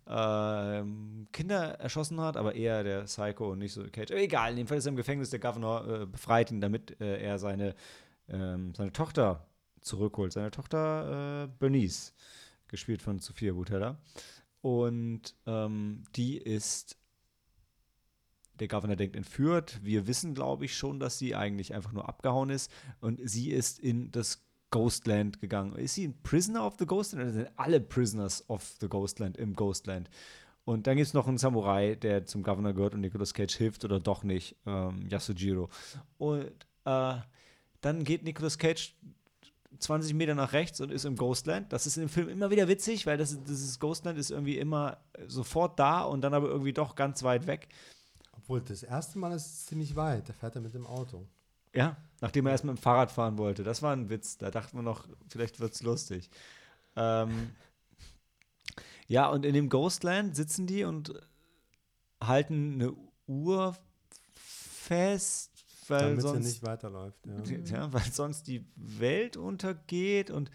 ähm, 0.08 1.28
Kinder 1.32 1.80
erschossen 1.80 2.20
hat, 2.20 2.38
aber 2.38 2.56
eher 2.56 2.84
der 2.84 3.04
Psycho 3.04 3.52
und 3.52 3.60
nicht 3.60 3.74
so 3.74 3.84
Cage. 3.84 4.12
Egal, 4.12 4.52
in 4.52 4.58
dem 4.58 4.68
Fall 4.68 4.78
ist 4.78 4.86
er 4.86 4.92
im 4.92 4.96
Gefängnis, 4.96 5.30
der 5.30 5.40
Governor 5.40 5.88
äh, 5.88 6.06
befreit 6.06 6.52
ihn, 6.52 6.62
damit 6.62 7.00
äh, 7.00 7.22
er 7.22 7.38
seine, 7.38 7.76
ähm, 8.30 8.74
seine 8.76 8.92
Tochter 8.92 9.46
zurückholt. 9.82 10.34
Seine 10.34 10.52
Tochter 10.52 11.44
äh, 11.44 11.48
Bernice, 11.60 12.14
gespielt 12.74 13.02
von 13.02 13.20
Sophia 13.20 13.54
Butella. 13.54 13.98
Und 14.62 15.36
ähm, 15.46 16.04
die 16.16 16.38
ist 16.38 16.98
der 18.60 18.68
Governor 18.68 18.96
denkt 18.96 19.16
entführt. 19.16 19.80
Wir 19.84 20.08
wissen, 20.08 20.34
glaube 20.34 20.66
ich, 20.66 20.76
schon, 20.76 21.00
dass 21.00 21.18
sie 21.18 21.36
eigentlich 21.36 21.74
einfach 21.74 21.92
nur 21.92 22.08
abgehauen 22.10 22.50
ist. 22.50 22.72
Und 23.00 23.20
sie 23.24 23.52
ist 23.52 23.80
in 23.80 24.12
das 24.12 24.44
Ghostland 24.72 25.40
gegangen. 25.40 25.76
Ist 25.76 25.96
sie 25.96 26.08
ein 26.08 26.22
Prisoner 26.24 26.66
of 26.66 26.76
the 26.80 26.86
Ghostland 26.86 27.24
oder 27.24 27.34
sind 27.34 27.50
alle 27.58 27.80
Prisoners 27.80 28.48
of 28.50 28.76
the 28.82 28.88
Ghostland 28.88 29.38
im 29.38 29.56
Ghostland? 29.56 30.10
Und 30.66 30.88
dann 30.88 30.96
gibt 30.96 31.08
es 31.08 31.14
noch 31.14 31.28
einen 31.28 31.38
Samurai, 31.38 31.96
der 31.96 32.26
zum 32.26 32.42
Governor 32.42 32.74
gehört 32.74 32.94
und 32.94 33.02
Nicolas 33.02 33.34
Cage 33.34 33.56
hilft 33.56 33.86
oder 33.86 34.00
doch 34.00 34.24
nicht, 34.24 34.56
ähm, 34.66 35.08
Yasujiro. 35.10 35.70
Und 36.18 36.52
äh, 36.86 37.16
dann 37.82 38.04
geht 38.04 38.24
Nicolas 38.24 38.58
Cage 38.58 38.96
20 39.80 40.14
Meter 40.14 40.36
nach 40.36 40.54
rechts 40.54 40.82
und 40.82 40.92
ist 40.92 41.06
im 41.06 41.16
Ghostland. 41.16 41.72
Das 41.74 41.88
ist 41.88 41.98
dem 41.98 42.10
Film 42.10 42.30
immer 42.30 42.50
wieder 42.50 42.68
witzig, 42.68 43.06
weil 43.06 43.18
das, 43.18 43.42
dieses 43.44 43.80
Ghostland 43.80 44.18
ist 44.18 44.32
irgendwie 44.32 44.58
immer 44.58 44.98
sofort 45.28 45.80
da 45.80 46.02
und 46.02 46.22
dann 46.22 46.34
aber 46.34 46.48
irgendwie 46.48 46.74
doch 46.74 46.96
ganz 46.96 47.24
weit 47.24 47.48
weg. 47.48 47.68
Obwohl, 48.32 48.62
das 48.62 48.84
erste 48.84 49.20
Mal 49.20 49.34
ist 49.34 49.46
es 49.46 49.66
ziemlich 49.68 49.96
weit. 49.96 50.30
Da 50.30 50.34
fährt 50.34 50.56
er 50.56 50.62
mit 50.62 50.74
dem 50.74 50.86
Auto. 50.86 51.26
Ja, 51.74 51.98
nachdem 52.22 52.46
er 52.46 52.52
erst 52.52 52.66
mit 52.66 52.76
dem 52.76 52.82
Fahrrad 52.82 53.12
fahren 53.12 53.38
wollte. 53.38 53.64
Das 53.64 53.82
war 53.82 53.94
ein 53.94 54.10
Witz. 54.10 54.38
Da 54.38 54.52
dachte 54.52 54.76
man 54.76 54.86
noch, 54.86 55.08
vielleicht 55.28 55.60
wird 55.60 55.74
es 55.74 55.82
lustig. 55.82 56.30
Ähm, 56.96 57.52
ja, 59.08 59.28
und 59.30 59.46
in 59.46 59.54
dem 59.54 59.70
Ghostland 59.70 60.36
sitzen 60.36 60.68
die 60.68 60.84
und 60.84 61.14
halten 62.22 62.74
eine 62.74 62.94
Uhr 63.28 63.76
fest, 64.34 65.53
weil 65.90 66.10
Damit 66.10 66.22
sonst, 66.22 66.46
nicht 66.46 66.64
weiterläuft. 66.64 67.20
Ja. 67.26 67.78
ja, 67.78 67.94
weil 67.94 68.12
sonst 68.12 68.48
die 68.48 68.66
Welt 68.76 69.38
untergeht 69.38 70.30
und 70.32 70.52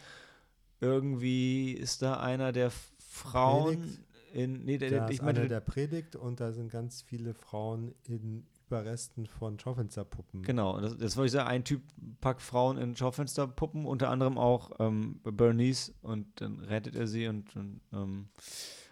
irgendwie 0.80 1.72
ist 1.72 2.02
da 2.02 2.20
einer 2.20 2.52
der 2.52 2.70
Frauen 2.98 3.78
Predigt. 3.78 4.00
in, 4.32 4.64
nee, 4.64 4.78
der, 4.78 4.90
Da 4.90 5.08
ich 5.08 5.22
meine, 5.22 5.40
einer, 5.40 5.48
der 5.48 5.60
predigt 5.60 6.16
und 6.16 6.40
da 6.40 6.52
sind 6.52 6.70
ganz 6.70 7.02
viele 7.02 7.34
Frauen 7.34 7.94
in 8.04 8.46
Überresten 8.68 9.26
von 9.26 9.58
Schaufensterpuppen. 9.58 10.42
Genau, 10.42 10.78
das, 10.78 10.96
das 10.96 11.16
wollte 11.16 11.26
ich 11.26 11.32
sagen, 11.32 11.48
ein 11.48 11.64
Typ 11.64 11.82
packt 12.20 12.42
Frauen 12.42 12.76
in 12.76 12.94
Schaufensterpuppen, 12.94 13.86
unter 13.86 14.10
anderem 14.10 14.36
auch 14.36 14.72
ähm, 14.78 15.20
Bernice 15.24 15.94
und 16.02 16.26
dann 16.40 16.60
rettet 16.60 16.94
er 16.94 17.06
sie 17.06 17.28
und, 17.28 17.56
und, 17.56 17.80
ähm, 17.92 18.28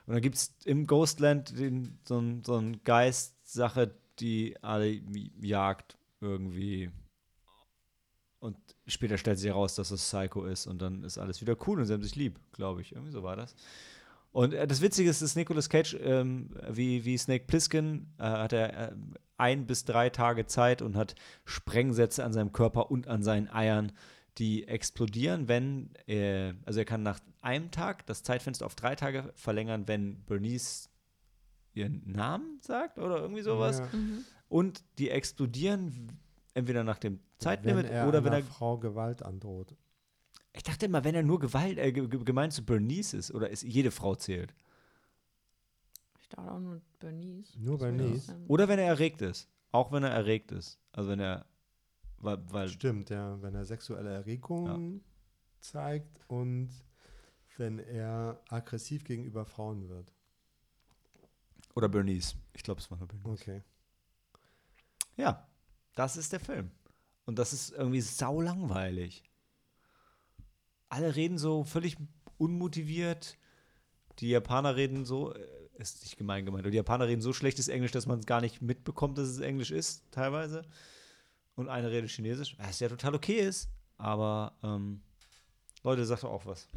und 0.06 0.14
dann 0.14 0.22
gibt 0.22 0.36
es 0.36 0.54
im 0.64 0.86
Ghostland 0.86 1.58
den, 1.58 1.98
so 2.04 2.22
so 2.44 2.56
ein 2.56 2.82
Geist-Sache, 2.84 3.94
die 4.18 4.56
alle 4.62 5.00
jagt 5.40 5.98
irgendwie 6.20 6.90
und 8.38 8.56
später 8.86 9.18
stellt 9.18 9.38
sich 9.38 9.48
heraus, 9.48 9.74
dass 9.74 9.90
es 9.90 10.02
Psycho 10.02 10.44
ist 10.44 10.66
und 10.66 10.80
dann 10.80 11.02
ist 11.02 11.18
alles 11.18 11.40
wieder 11.40 11.56
cool 11.66 11.80
und 11.80 11.86
sie 11.86 11.92
haben 11.92 12.02
sich 12.02 12.16
lieb, 12.16 12.38
glaube 12.52 12.80
ich. 12.80 12.92
Irgendwie 12.92 13.12
so 13.12 13.22
war 13.22 13.36
das. 13.36 13.54
Und 14.30 14.52
äh, 14.52 14.66
das 14.66 14.82
Witzige 14.82 15.08
ist, 15.08 15.22
dass 15.22 15.36
Nicolas 15.36 15.68
Cage, 15.68 15.96
ähm, 16.00 16.50
wie, 16.68 17.04
wie 17.04 17.16
Snake 17.16 17.46
Plissken, 17.46 18.12
äh, 18.18 18.24
hat 18.24 18.52
er 18.52 18.90
äh, 18.90 18.92
ein 19.38 19.66
bis 19.66 19.84
drei 19.84 20.10
Tage 20.10 20.46
Zeit 20.46 20.82
und 20.82 20.96
hat 20.96 21.14
Sprengsätze 21.44 22.24
an 22.24 22.32
seinem 22.32 22.52
Körper 22.52 22.90
und 22.90 23.08
an 23.08 23.22
seinen 23.22 23.48
Eiern, 23.48 23.92
die 24.38 24.68
explodieren, 24.68 25.48
wenn, 25.48 25.90
äh, 26.06 26.52
also 26.66 26.80
er 26.80 26.84
kann 26.84 27.02
nach 27.02 27.20
einem 27.40 27.70
Tag 27.70 28.04
das 28.06 28.22
Zeitfenster 28.22 28.66
auf 28.66 28.74
drei 28.74 28.94
Tage 28.94 29.32
verlängern, 29.34 29.88
wenn 29.88 30.22
Bernice 30.24 30.90
ihren 31.76 32.02
Namen 32.10 32.58
sagt 32.60 32.98
oder 32.98 33.18
irgendwie 33.20 33.42
sowas. 33.42 33.78
Ja, 33.78 33.88
Mhm. 33.92 34.24
Und 34.48 34.84
die 34.98 35.10
explodieren 35.10 36.18
entweder 36.54 36.84
nach 36.84 36.98
dem 36.98 37.14
wenn 37.14 37.20
Zeitlimit 37.38 37.86
er 37.90 38.06
oder 38.08 38.22
wenn 38.24 38.32
er 38.32 38.42
Frau 38.44 38.78
Gewalt 38.78 39.22
androht. 39.22 39.74
Ich 40.52 40.62
dachte 40.62 40.86
immer, 40.86 41.04
wenn 41.04 41.14
er 41.14 41.22
nur 41.24 41.38
Gewalt, 41.40 41.78
äh, 41.78 41.92
ge- 41.92 42.06
ge- 42.08 42.24
gemeint 42.24 42.52
zu 42.52 42.64
Bernice 42.64 43.14
ist 43.14 43.30
oder 43.34 43.50
ist 43.50 43.62
jede 43.62 43.90
Frau 43.90 44.14
zählt. 44.14 44.54
Ich 46.20 46.28
dachte 46.28 46.50
auch 46.50 46.60
nur 46.60 46.80
Bernice. 46.98 47.56
Nur 47.58 47.78
Bernice? 47.78 48.34
Oder 48.48 48.68
wenn 48.68 48.78
er 48.78 48.86
erregt 48.86 49.20
ist. 49.22 49.48
Auch 49.72 49.92
wenn 49.92 50.02
er 50.02 50.10
erregt 50.10 50.52
ist. 50.52 50.78
Also 50.92 51.10
wenn 51.10 51.20
er, 51.20 51.44
weil, 52.18 52.38
weil 52.50 52.68
Stimmt, 52.68 53.10
ja. 53.10 53.40
Wenn 53.42 53.54
er 53.54 53.64
sexuelle 53.64 54.10
Erregungen 54.10 55.04
zeigt 55.60 56.20
und 56.28 56.70
wenn 57.58 57.78
er 57.78 58.40
aggressiv 58.48 59.04
gegenüber 59.04 59.44
Frauen 59.44 59.88
wird. 59.88 60.12
Oder 61.76 61.88
Bernice. 61.88 62.34
Ich 62.54 62.62
glaube, 62.62 62.80
es 62.80 62.90
war 62.90 62.98
nur 62.98 63.06
Bernice. 63.06 63.42
Okay. 63.42 63.62
Ja, 65.16 65.46
das 65.94 66.16
ist 66.16 66.32
der 66.32 66.40
Film. 66.40 66.70
Und 67.26 67.38
das 67.38 67.52
ist 67.52 67.70
irgendwie 67.70 68.00
sau 68.00 68.40
langweilig. 68.40 69.22
Alle 70.88 71.14
reden 71.14 71.38
so 71.38 71.64
völlig 71.64 71.96
unmotiviert. 72.38 73.36
Die 74.18 74.30
Japaner 74.30 74.76
reden 74.76 75.04
so, 75.04 75.34
äh, 75.34 75.46
ist 75.74 76.02
nicht 76.02 76.16
gemein 76.16 76.46
gemeint, 76.46 76.64
aber 76.64 76.70
die 76.70 76.76
Japaner 76.76 77.06
reden 77.06 77.20
so 77.20 77.32
schlechtes 77.32 77.68
Englisch, 77.68 77.92
dass 77.92 78.06
man 78.06 78.20
es 78.20 78.26
gar 78.26 78.40
nicht 78.40 78.62
mitbekommt, 78.62 79.18
dass 79.18 79.28
es 79.28 79.40
Englisch 79.40 79.70
ist, 79.70 80.04
teilweise. 80.10 80.62
Und 81.54 81.68
eine 81.68 81.90
redet 81.90 82.10
Chinesisch, 82.10 82.56
was 82.58 82.80
ja 82.80 82.88
total 82.88 83.14
okay 83.14 83.40
ist. 83.40 83.68
Aber 83.98 84.56
ähm, 84.62 85.02
Leute, 85.82 86.04
sagt 86.04 86.22
doch 86.22 86.30
auch 86.30 86.46
was. 86.46 86.68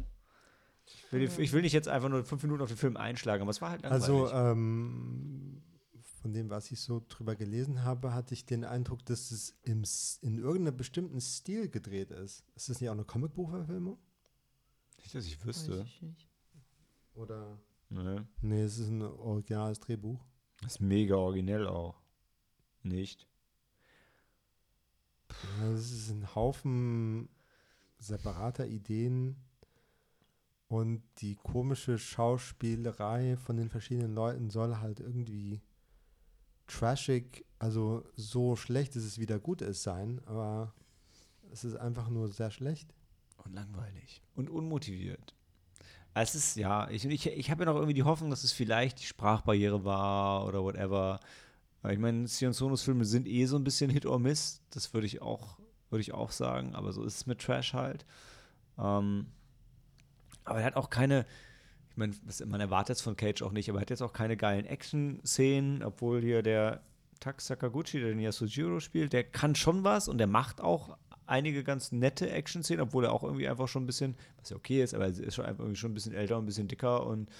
Ich 0.94 1.12
will, 1.12 1.22
ich 1.22 1.52
will 1.52 1.62
nicht 1.62 1.72
jetzt 1.72 1.88
einfach 1.88 2.08
nur 2.08 2.24
fünf 2.24 2.42
Minuten 2.42 2.62
auf 2.62 2.68
den 2.68 2.76
Film 2.76 2.96
einschlagen, 2.96 3.42
aber 3.42 3.50
es 3.50 3.60
war 3.60 3.70
halt 3.70 3.82
langweilig. 3.82 4.04
Also, 4.04 4.30
ähm, 4.32 5.62
von 6.20 6.32
dem, 6.32 6.50
was 6.50 6.70
ich 6.70 6.80
so 6.80 7.02
drüber 7.08 7.34
gelesen 7.34 7.82
habe, 7.82 8.12
hatte 8.12 8.34
ich 8.34 8.44
den 8.44 8.64
Eindruck, 8.64 9.04
dass 9.06 9.30
es 9.30 9.56
im, 9.62 9.84
in 10.20 10.38
irgendeinem 10.38 10.76
bestimmten 10.76 11.20
Stil 11.20 11.68
gedreht 11.68 12.10
ist. 12.10 12.44
Ist 12.54 12.68
das 12.68 12.80
nicht 12.80 12.90
auch 12.90 12.94
eine 12.94 13.04
Comicbuchverfilmung? 13.04 13.98
nicht, 14.98 15.14
dass 15.14 15.26
ich 15.26 15.38
Weiß 15.38 15.46
wüsste. 15.46 15.82
ich 15.86 16.02
nicht. 16.02 16.28
Oder? 17.14 17.58
Nee. 17.88 18.20
Nee, 18.42 18.62
es 18.62 18.78
ist 18.78 18.88
ein 18.88 19.02
originales 19.02 19.80
Drehbuch. 19.80 20.24
Das 20.60 20.72
ist 20.72 20.80
mega 20.80 21.16
originell 21.16 21.66
auch. 21.66 22.00
Nicht? 22.82 23.26
Ja, 25.58 25.72
es 25.72 25.90
ist 25.90 26.10
ein 26.10 26.34
Haufen 26.34 27.28
separater 27.98 28.66
Ideen 28.66 29.36
und 30.70 31.02
die 31.18 31.34
komische 31.34 31.98
Schauspielerei 31.98 33.36
von 33.36 33.56
den 33.56 33.68
verschiedenen 33.68 34.14
Leuten 34.14 34.50
soll 34.50 34.76
halt 34.76 35.00
irgendwie 35.00 35.60
trashig, 36.68 37.44
also 37.58 38.04
so 38.14 38.54
schlecht, 38.54 38.94
dass 38.94 39.02
es 39.02 39.18
wieder 39.18 39.40
gut 39.40 39.62
ist 39.62 39.82
sein, 39.82 40.20
aber 40.26 40.72
es 41.50 41.64
ist 41.64 41.74
einfach 41.74 42.08
nur 42.08 42.28
sehr 42.28 42.52
schlecht. 42.52 42.94
Und 43.38 43.52
langweilig. 43.52 44.22
Und 44.36 44.48
unmotiviert. 44.48 45.34
Es 46.14 46.36
ist, 46.36 46.54
ja, 46.54 46.88
ich, 46.88 47.04
ich, 47.04 47.26
ich 47.26 47.50
habe 47.50 47.64
ja 47.64 47.72
noch 47.72 47.74
irgendwie 47.74 47.94
die 47.94 48.04
Hoffnung, 48.04 48.30
dass 48.30 48.44
es 48.44 48.52
vielleicht 48.52 49.00
die 49.00 49.06
Sprachbarriere 49.06 49.84
war 49.84 50.46
oder 50.46 50.62
whatever. 50.62 51.18
Ich 51.88 51.98
meine, 51.98 52.28
Sion 52.28 52.52
Sonos 52.52 52.82
Filme 52.82 53.04
sind 53.04 53.26
eh 53.26 53.44
so 53.46 53.56
ein 53.56 53.64
bisschen 53.64 53.90
Hit 53.90 54.06
or 54.06 54.20
Miss. 54.20 54.62
Das 54.70 54.94
würde 54.94 55.08
ich 55.08 55.20
auch, 55.20 55.58
würde 55.88 56.02
ich 56.02 56.14
auch 56.14 56.30
sagen. 56.30 56.76
Aber 56.76 56.92
so 56.92 57.02
ist 57.02 57.16
es 57.16 57.26
mit 57.26 57.40
Trash 57.40 57.74
halt. 57.74 58.06
Ähm, 58.78 59.26
aber 60.50 60.60
er 60.60 60.66
hat 60.66 60.76
auch 60.76 60.90
keine, 60.90 61.26
ich 61.90 61.96
meine, 61.96 62.14
man 62.46 62.60
erwartet 62.60 62.96
es 62.96 63.02
von 63.02 63.16
Cage 63.16 63.42
auch 63.42 63.52
nicht, 63.52 63.68
aber 63.68 63.78
er 63.78 63.82
hat 63.82 63.90
jetzt 63.90 64.02
auch 64.02 64.12
keine 64.12 64.36
geilen 64.36 64.66
Action-Szenen, 64.66 65.82
obwohl 65.82 66.20
hier 66.20 66.42
der 66.42 66.82
Tak 67.20 67.40
Sakaguchi, 67.40 68.00
der 68.00 68.10
den 68.10 68.20
Yasujiro 68.20 68.80
spielt, 68.80 69.12
der 69.12 69.24
kann 69.24 69.54
schon 69.54 69.84
was 69.84 70.08
und 70.08 70.18
der 70.18 70.26
macht 70.26 70.60
auch 70.60 70.96
einige 71.26 71.62
ganz 71.62 71.92
nette 71.92 72.30
Action-Szenen, 72.30 72.82
obwohl 72.82 73.04
er 73.04 73.12
auch 73.12 73.22
irgendwie 73.22 73.48
einfach 73.48 73.68
schon 73.68 73.84
ein 73.84 73.86
bisschen, 73.86 74.16
was 74.38 74.50
ja 74.50 74.56
okay 74.56 74.82
ist, 74.82 74.94
aber 74.94 75.04
er 75.04 75.10
ist 75.10 75.34
schon 75.34 75.44
irgendwie 75.44 75.76
schon 75.76 75.92
ein 75.92 75.94
bisschen 75.94 76.14
älter 76.14 76.36
und 76.36 76.44
ein 76.44 76.46
bisschen 76.46 76.68
dicker 76.68 77.06
und 77.06 77.30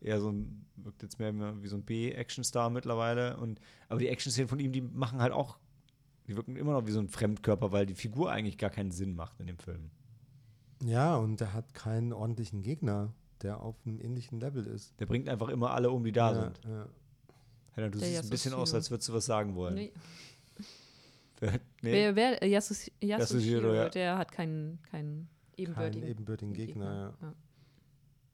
eher 0.00 0.20
so 0.20 0.30
ein, 0.30 0.66
wirkt 0.76 1.02
jetzt 1.02 1.18
mehr 1.18 1.32
wie 1.62 1.66
so 1.66 1.76
ein 1.76 1.82
B-Action-Star 1.82 2.70
mittlerweile. 2.70 3.36
Und, 3.36 3.60
aber 3.88 3.98
die 3.98 4.08
Action-Szenen 4.08 4.48
von 4.48 4.60
ihm, 4.60 4.72
die 4.72 4.80
machen 4.80 5.20
halt 5.20 5.32
auch, 5.32 5.58
die 6.26 6.36
wirken 6.36 6.56
immer 6.56 6.72
noch 6.72 6.86
wie 6.86 6.92
so 6.92 7.00
ein 7.00 7.08
Fremdkörper, 7.08 7.72
weil 7.72 7.86
die 7.86 7.94
Figur 7.94 8.30
eigentlich 8.30 8.56
gar 8.56 8.70
keinen 8.70 8.92
Sinn 8.92 9.14
macht 9.14 9.40
in 9.40 9.46
dem 9.46 9.58
Film. 9.58 9.90
Ja, 10.82 11.16
und 11.16 11.40
er 11.40 11.52
hat 11.52 11.74
keinen 11.74 12.12
ordentlichen 12.12 12.62
Gegner, 12.62 13.12
der 13.42 13.60
auf 13.60 13.76
einem 13.84 14.00
ähnlichen 14.00 14.40
Level 14.40 14.66
ist. 14.66 14.98
Der 15.00 15.06
bringt 15.06 15.28
einfach 15.28 15.48
immer 15.48 15.72
alle 15.72 15.90
um, 15.90 16.04
die 16.04 16.12
da 16.12 16.32
ja, 16.32 16.42
sind. 16.42 16.60
Ja. 16.64 16.88
Helena, 17.72 17.90
du 17.92 17.98
Der 17.98 18.08
siehst 18.08 18.24
ein 18.24 18.30
bisschen 18.30 18.52
aus, 18.54 18.70
Yasujiro. 18.72 18.76
als 18.76 18.90
würdest 18.90 19.08
du 19.08 19.12
was 19.14 19.26
sagen 19.26 19.54
wollen. 19.54 19.74
Nee. 19.74 19.92
Wer- 21.40 21.60
nee. 21.82 21.92
Wer, 21.92 22.16
wer, 22.16 22.46
Yasus, 22.46 22.90
Yasujiro, 23.00 23.72
ja. 23.74 23.88
der 23.88 24.18
hat 24.18 24.32
keinen, 24.32 24.78
keinen 24.90 25.28
Keinen 25.56 25.56
ebenbürtigen, 25.56 26.08
ebenbürtigen 26.08 26.52
Gegner, 26.54 27.14
ja. 27.20 27.34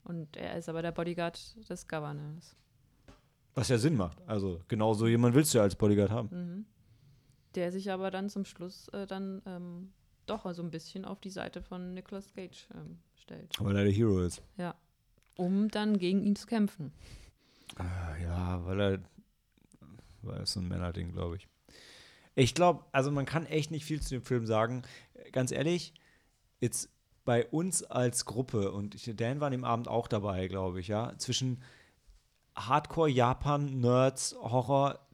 Und 0.04 0.36
er 0.36 0.56
ist 0.56 0.68
aber 0.68 0.82
der 0.82 0.92
Bodyguard 0.92 1.68
des 1.68 1.88
Governors. 1.88 2.54
Was 3.54 3.68
ja 3.68 3.78
Sinn 3.78 3.96
macht. 3.96 4.20
Also 4.28 4.60
genau 4.68 4.94
so 4.94 5.08
jemand 5.08 5.34
willst 5.34 5.52
du 5.52 5.58
ja 5.58 5.64
als 5.64 5.74
Bodyguard 5.74 6.10
haben. 6.10 6.28
Mhm. 6.30 6.66
der 7.56 7.72
sich 7.72 7.90
aber 7.90 8.10
dann 8.10 8.28
zum 8.28 8.44
Schluss 8.44 8.86
äh, 8.88 9.06
dann 9.06 9.42
ähm, 9.46 9.92
doch 10.26 10.52
so 10.54 10.62
ein 10.62 10.70
bisschen 10.70 11.04
auf 11.04 11.20
die 11.20 11.30
Seite 11.30 11.62
von 11.62 11.94
Nicolas 11.94 12.32
Cage 12.34 12.66
ähm, 12.74 12.98
stellt. 13.16 13.54
Weil 13.58 13.76
er 13.76 13.84
der 13.84 13.92
Hero 13.92 14.20
ist. 14.20 14.42
Ja. 14.56 14.74
Um 15.36 15.68
dann 15.68 15.98
gegen 15.98 16.22
ihn 16.22 16.36
zu 16.36 16.46
kämpfen. 16.46 16.92
Ah, 17.76 18.16
Ja, 18.22 18.64
weil 18.64 18.80
er, 18.80 18.98
weil 20.22 20.38
er 20.38 20.46
so 20.46 20.60
ein 20.60 20.68
Männerding, 20.68 21.12
glaube 21.12 21.36
ich. 21.36 21.48
Ich 22.34 22.54
glaube, 22.54 22.84
also 22.92 23.10
man 23.10 23.24
kann 23.24 23.46
echt 23.46 23.70
nicht 23.70 23.84
viel 23.84 24.00
zu 24.00 24.10
dem 24.10 24.22
Film 24.22 24.46
sagen. 24.46 24.82
Ganz 25.32 25.52
ehrlich, 25.52 25.94
jetzt 26.60 26.90
bei 27.24 27.46
uns 27.46 27.82
als 27.82 28.24
Gruppe 28.24 28.72
und 28.72 28.94
ich, 28.94 29.10
Dan 29.16 29.40
war 29.40 29.46
an 29.46 29.52
dem 29.52 29.64
Abend 29.64 29.88
auch 29.88 30.06
dabei, 30.06 30.46
glaube 30.48 30.80
ich, 30.80 30.88
ja, 30.88 31.14
zwischen 31.18 31.62
Hardcore-Japan-Nerds, 32.56 34.36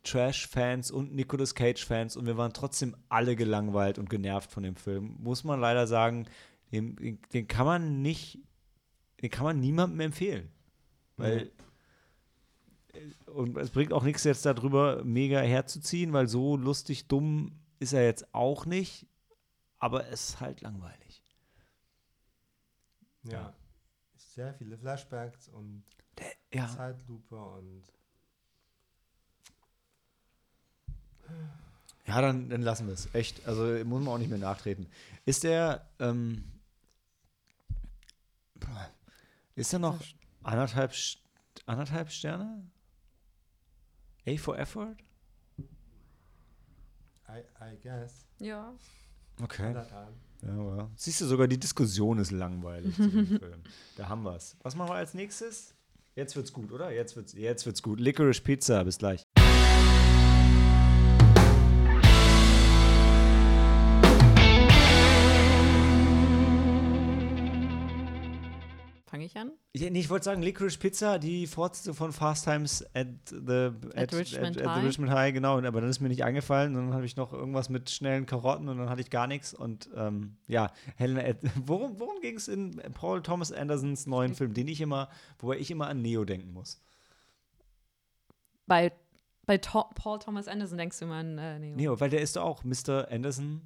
Horror-Trash-Fans 0.05 0.91
und 0.91 1.15
Nicolas 1.15 1.55
Cage-Fans 1.55 2.17
und 2.17 2.27
wir 2.27 2.37
waren 2.37 2.53
trotzdem 2.53 2.97
alle 3.09 3.37
gelangweilt 3.37 3.99
und 3.99 4.11
genervt 4.11 4.51
von 4.51 4.63
dem 4.63 4.77
Film. 4.77 5.17
Muss 5.21 5.45
man 5.45 5.61
leider 5.61 5.87
sagen, 5.87 6.27
den, 6.73 6.97
den, 6.97 7.21
den 7.33 7.49
kann 7.49 7.67
man 7.67 8.03
nicht, 8.03 8.41
den 9.21 9.31
kann 9.31 9.45
man 9.45 9.61
niemandem 9.61 10.01
empfehlen. 10.01 10.51
Weil 11.17 11.51
und 13.27 13.57
es 13.57 13.71
bringt 13.71 13.93
auch 13.93 14.03
nichts 14.03 14.25
jetzt 14.25 14.45
darüber 14.45 15.03
mega 15.03 15.41
herzuziehen, 15.41 16.13
weil 16.13 16.29
so 16.29 16.57
lustig 16.57 17.09
dumm 17.09 17.59
ist 17.79 17.95
er 17.95 18.05
jetzt 18.05 18.35
auch 18.35 18.67
nicht, 18.67 19.07
aber 19.79 20.09
es 20.09 20.31
ist 20.31 20.41
halt 20.41 20.61
langweilig. 20.61 21.23
Ja. 23.23 23.33
Ja. 23.33 23.57
Sehr 24.17 24.55
viele 24.55 24.77
Flashbacks 24.77 25.49
und 25.49 25.85
Ja. 26.53 26.69
Zeitlupe 26.69 27.37
und 27.37 27.83
Ja, 32.07 32.21
dann, 32.21 32.49
dann 32.49 32.63
lassen 32.63 32.87
wir 32.87 32.95
es. 32.95 33.15
Echt. 33.15 33.47
Also 33.47 33.63
muss 33.85 34.03
man 34.03 34.15
auch 34.15 34.19
nicht 34.19 34.31
mehr 34.31 34.39
nachtreten. 34.39 34.87
Ist 35.25 35.45
der, 35.45 35.87
ähm, 35.99 36.45
ist 39.55 39.73
er 39.73 39.79
noch 39.79 40.01
anderthalb, 40.43 40.93
anderthalb 41.67 42.11
Sterne? 42.11 42.65
A 44.27 44.37
for 44.37 44.59
Effort? 44.59 44.97
I, 47.29 47.41
I 47.61 47.79
guess. 47.83 48.27
Ja. 48.39 48.75
Okay. 49.41 49.75
Ja, 50.43 50.53
aber 50.53 50.91
siehst 50.97 51.21
du, 51.21 51.27
sogar 51.27 51.47
die 51.49 51.59
Diskussion 51.59 52.19
ist 52.19 52.31
langweilig 52.31 52.95
zu 52.95 53.09
dem 53.09 53.27
Film. 53.39 53.63
Da 53.97 54.09
haben 54.09 54.23
wir 54.23 54.37
es. 54.37 54.57
Was 54.63 54.75
machen 54.75 54.91
wir 54.91 54.97
als 54.97 55.15
nächstes? 55.15 55.75
Jetzt 56.15 56.37
wird's 56.37 56.53
gut, 56.53 56.73
oder? 56.73 56.91
Jetzt 56.91 57.17
wird's, 57.17 57.33
jetzt 57.33 57.65
wird's 57.65 57.83
gut. 57.83 58.01
Licorice 58.01 58.43
Pizza, 58.43 58.85
bis 58.85 58.99
gleich. 58.99 59.25
An? 69.37 69.53
Ja, 69.75 69.89
nee, 69.91 70.01
ich 70.01 70.11
wollte 70.11 70.25
sagen, 70.25 70.43
Licorice 70.43 70.79
Pizza, 70.79 71.19
die 71.19 71.47
Fortsetzung 71.47 71.95
von 71.95 72.13
Fast 72.13 72.45
Times 72.45 72.85
at 72.95 73.07
the, 73.31 73.71
At 73.95 74.13
Richmond 74.13 74.57
at, 74.59 74.59
at 74.59 74.63
the 74.63 74.69
High. 74.69 74.85
Richmond 74.85 75.11
High, 75.13 75.33
genau. 75.35 75.59
Aber 75.59 75.81
dann 75.81 75.91
ist 75.91 76.01
mir 76.01 76.09
nicht 76.09 76.25
eingefallen. 76.25 76.77
Und 76.77 76.87
dann 76.87 76.95
habe 76.95 77.07
ich 77.07 77.17
noch 77.17 77.33
irgendwas 77.33 77.69
mit 77.69 77.91
schnellen 77.91 78.27
Karotten 78.27 78.69
und 78.69 78.79
dann 78.79 78.89
hatte 78.91 79.01
ich 79.01 79.11
gar 79.11 79.27
nichts. 79.27 79.55
Und 79.55 79.89
ähm, 79.97 80.37
ja, 80.47 80.71
Helena, 80.97 81.23
Ed- 81.23 81.39
worum, 81.65 81.99
worum 82.01 82.21
ging 82.21 82.37
es 82.37 82.49
in 82.49 82.77
Paul 82.95 83.23
Thomas 83.23 83.51
Andersons 83.53 84.07
neuen 84.07 84.35
Film, 84.35 84.55
den 84.55 84.69
ich 84.69 84.81
immer, 84.81 85.09
wobei 85.39 85.59
ich 85.59 85.71
immer 85.71 85.87
an 85.89 86.03
Neo 86.03 86.25
denken 86.25 86.53
muss? 86.53 86.81
Bei, 88.67 88.93
bei 89.47 89.59
To 89.59 89.85
Paul 89.95 90.19
Thomas 90.19 90.49
Anderson 90.49 90.79
denkst 90.79 90.99
du 90.99 91.05
immer 91.07 91.17
an 91.17 91.39
äh, 91.39 91.59
Neo. 91.59 91.77
Neo, 91.77 92.01
weil 92.01 92.11
der 92.11 92.21
ist 92.21 92.37
doch 92.37 92.43
auch 92.45 92.65
Mr. 92.65 93.09
Anderson. 93.11 93.61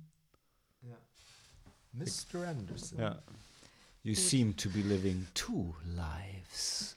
Mr. 1.92 2.46
Anderson. 2.48 2.98
Ja. 2.98 3.22
You 4.06 4.14
Gut. 4.14 4.22
seem 4.22 4.56
to 4.58 4.68
be 4.68 4.82
living 4.82 5.26
two 5.34 5.74
lives. 5.96 6.96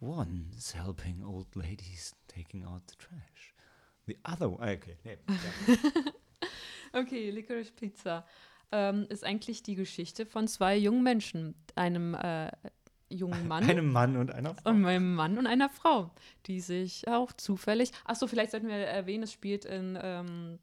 One's 0.00 0.72
helping 0.72 1.22
old 1.22 1.54
ladies 1.54 2.14
taking 2.26 2.64
out 2.64 2.80
the 2.86 2.94
trash. 2.96 3.52
The 4.06 4.16
other 4.24 4.48
one. 4.48 4.66
Okay, 4.66 4.96
nee. 5.04 5.18
Okay, 6.94 7.28
Licorice 7.30 7.70
Pizza 7.72 8.24
ähm, 8.72 9.04
ist 9.10 9.24
eigentlich 9.24 9.62
die 9.62 9.74
Geschichte 9.74 10.24
von 10.24 10.48
zwei 10.48 10.74
jungen 10.78 11.02
Menschen. 11.02 11.54
Einem 11.74 12.14
äh, 12.14 12.50
jungen 13.10 13.46
Mann 13.46 13.68
Einem 13.68 13.92
Mann 13.92 14.16
und 14.16 14.30
einer 14.32 14.54
Frau. 14.54 14.70
und 14.70 14.86
einem 14.86 15.14
Mann 15.14 15.36
und 15.36 15.46
einer 15.46 15.68
Frau, 15.68 16.10
die 16.46 16.60
sich 16.60 17.06
auch 17.08 17.30
zufällig. 17.34 17.92
Achso, 18.06 18.26
vielleicht 18.26 18.52
sollten 18.52 18.68
wir 18.68 18.76
erwähnen, 18.76 19.24
es 19.24 19.32
spielt 19.34 19.66
in, 19.66 19.98
ähm, 20.00 20.58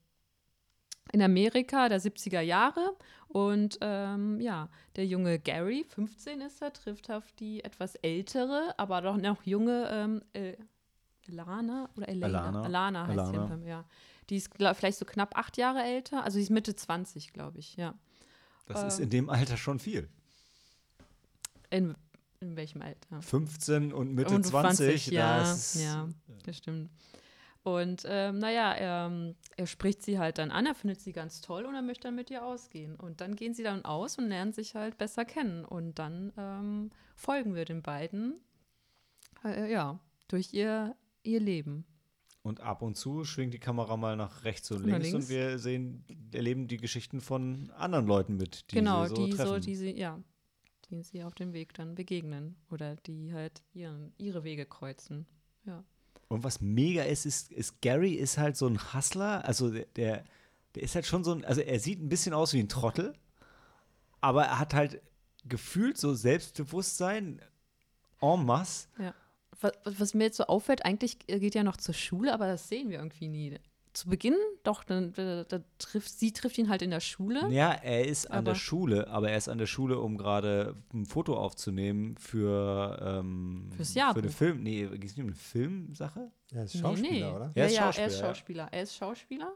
in 1.12 1.22
Amerika 1.22 1.90
der 1.90 2.02
70er 2.02 2.42
Jahre. 2.42 2.96
Und 3.28 3.78
ähm, 3.82 4.40
ja, 4.40 4.70
der 4.96 5.06
junge 5.06 5.40
Gary, 5.40 5.86
15 5.90 6.42
ist 6.42 6.62
er, 6.62 6.72
trifft 6.72 7.10
auf 7.12 7.32
die 7.34 7.64
etwas 7.64 7.96
ältere, 7.96 8.74
aber 8.78 9.02
doch 9.02 9.18
noch 9.18 9.44
junge 9.44 9.90
ähm, 9.92 10.22
El 10.34 10.58
Elana 11.28 11.90
oder 11.98 12.08
Elena? 12.08 12.28
Alana. 12.28 12.64
Alana 12.64 13.08
heißt 13.08 13.14
sie. 13.32 13.38
Alana. 13.38 13.54
im- 13.56 13.68
Ja. 13.68 13.86
Die 14.30 14.38
ist 14.38 14.52
glaub, 14.52 14.76
vielleicht 14.78 14.98
so 14.98 15.06
knapp 15.06 15.38
acht 15.38 15.58
Jahre 15.58 15.84
älter. 15.84 16.24
Also 16.24 16.36
sie 16.36 16.44
ist 16.44 16.50
Mitte 16.50 16.76
20, 16.76 17.34
glaube 17.34 17.60
ich, 17.60 17.76
ja. 17.76 17.94
Das 18.68 18.84
ist 18.84 19.00
ähm, 19.00 19.04
in 19.06 19.10
dem 19.12 19.30
Alter 19.30 19.58
schon 19.58 19.80
viel. 19.80 20.08
In, 21.70 21.96
in 22.40 22.56
welchem 22.56 22.82
Alter? 22.82 23.22
15 23.22 23.92
und 23.94 24.14
Mitte 24.14 24.34
Und 24.36 24.46
20, 24.46 25.08
ja, 25.08 25.40
das 25.40 25.76
ist, 25.76 25.84
ja, 25.84 26.08
das 26.46 26.58
stimmt. 26.58 26.90
Und 27.66 28.04
ähm, 28.06 28.38
naja, 28.38 28.76
ähm, 28.78 29.34
er 29.58 29.66
spricht 29.66 30.04
sie 30.04 30.20
halt 30.20 30.38
dann 30.38 30.52
an, 30.52 30.68
er 30.68 30.76
findet 30.76 31.02
sie 31.02 31.14
ganz 31.14 31.42
toll 31.42 31.66
und 31.66 31.74
er 31.74 31.82
möchte 31.82 32.04
dann 32.04 32.16
mit 32.16 32.30
ihr 32.30 32.46
ausgehen. 32.46 32.96
Und 32.96 33.22
dann 33.22 33.36
gehen 33.36 33.56
sie 33.56 33.64
dann 33.64 33.84
aus 33.84 34.20
und 34.20 34.28
lernen 34.28 34.54
sich 34.54 34.76
halt 34.76 35.00
besser 35.00 35.26
kennen. 35.26 35.66
Und 35.66 35.98
dann 35.98 36.32
ähm, 36.38 36.92
folgen 37.16 37.56
wir 37.56 37.66
den 37.66 37.82
beiden, 37.82 38.36
äh, 39.44 39.72
ja, 39.72 40.00
durch 40.28 40.54
ihr, 40.54 40.96
ihr 41.24 41.40
Leben. 41.40 41.88
Und 42.44 42.62
ab 42.62 42.84
und 42.84 42.98
zu 42.98 43.24
schwingt 43.24 43.56
die 43.56 43.60
Kamera 43.60 43.98
mal 43.98 44.16
nach 44.16 44.44
rechts 44.44 44.70
und 44.70 44.86
links, 44.86 45.10
links. 45.10 45.26
und 45.26 45.30
wir 45.30 45.58
sehen, 45.58 46.06
erleben 46.32 46.68
die 46.68 46.78
Geschichten 46.78 47.20
von 47.20 47.72
anderen 47.72 48.06
Leuten 48.06 48.38
mit, 48.38 48.70
die 48.70 48.76
genau, 48.76 49.06
sie 49.06 49.16
so 49.16 49.26
die 49.26 49.32
treffen. 49.32 49.50
so, 49.50 49.58
die 49.58 49.76
sie, 49.76 49.98
ja, 49.98 50.22
die 50.92 51.02
sie 51.02 51.24
auf 51.24 51.34
dem 51.34 51.54
Weg 51.54 51.74
dann 51.74 51.96
begegnen. 51.96 52.58
Oder 52.70 52.96
die 52.96 53.34
halt 53.34 53.64
ihren, 53.74 54.14
ihre 54.20 54.44
Wege 54.44 54.68
kreuzen. 54.68 55.26
Ja. 55.66 55.84
Und 56.28 56.44
was 56.44 56.62
mega 56.62 57.04
ist, 57.04 57.26
ist, 57.26 57.52
ist 57.52 57.82
Gary 57.82 58.14
ist 58.14 58.38
halt 58.38 58.58
so 58.58 58.68
ein 58.68 58.94
Hustler, 58.94 59.46
also 59.46 59.70
der, 59.70 59.86
der, 60.76 60.84
ist 60.84 60.96
halt 60.96 61.06
schon 61.06 61.24
so 61.24 61.34
ein, 61.34 61.46
also 61.46 61.62
er 61.62 61.80
sieht 61.80 62.02
ein 62.02 62.10
bisschen 62.10 62.34
aus 62.34 62.54
wie 62.54 62.60
ein 62.60 62.70
Trottel, 62.70 63.14
aber 64.22 64.46
er 64.46 64.60
hat 64.60 64.74
halt 64.74 65.02
gefühlt 65.46 65.98
so 65.98 66.14
Selbstbewusstsein 66.16 67.42
en 68.22 68.46
masse. 68.46 68.88
Was, 69.62 69.72
was 69.86 70.14
mir 70.14 70.26
jetzt 70.26 70.38
so 70.38 70.46
auffällt, 70.46 70.84
eigentlich 70.84 71.20
geht 71.20 71.56
er 71.56 71.64
noch 71.64 71.78
zur 71.78 71.94
Schule, 71.94 72.34
aber 72.34 72.48
das 72.48 72.68
sehen 72.68 72.90
wir 72.90 72.98
irgendwie 72.98 73.30
nie. 73.30 73.60
Zu 73.96 74.10
Beginn 74.10 74.36
doch, 74.64 74.84
dann, 74.84 75.14
da, 75.14 75.44
da 75.46 75.62
trifft, 75.80 76.20
sie 76.20 76.34
trifft 76.34 76.58
ihn 76.58 76.70
halt 76.70 76.82
in 76.82 76.92
der 76.92 77.00
Schule. 77.00 77.48
Ja, 77.50 77.72
er 77.72 78.06
ist 78.06 78.30
an 78.30 78.46
der 78.46 78.56
Schule, 78.56 79.08
aber 79.08 79.32
er 79.32 79.38
ist 79.38 79.48
an 79.48 79.58
der 79.58 79.68
Schule, 79.68 80.00
um 80.00 80.18
gerade 80.18 80.76
ein 80.94 81.06
Foto 81.06 81.38
aufzunehmen 81.38 82.18
für, 82.18 83.00
ähm, 83.02 83.70
Fürs 83.76 83.94
für 83.94 84.02
eine 84.02 84.14
Jahrbuch. 84.14 84.32
Film, 84.32 84.64
nee, 84.64 84.86
ging 84.86 85.04
es 85.04 85.16
nicht 85.16 85.22
um 85.22 85.28
eine 85.28 85.36
Filmsache? 85.36 86.32
Er 86.52 86.66
ist 86.66 86.78
Schauspieler, 86.78 87.12
nee, 87.12 87.20
nee. 87.22 87.32
oder? 87.32 87.52
Er 87.56 87.64
ja, 87.64 87.66
ist 87.66 87.74
ja, 87.74 87.80
er 87.80 87.94
Schauspieler, 87.94 88.08
ist 88.08 88.20
ja. 88.20 88.26
Schauspieler. 88.28 88.68
Er 88.72 88.84
ist 88.84 88.96
Schauspieler. 88.96 89.54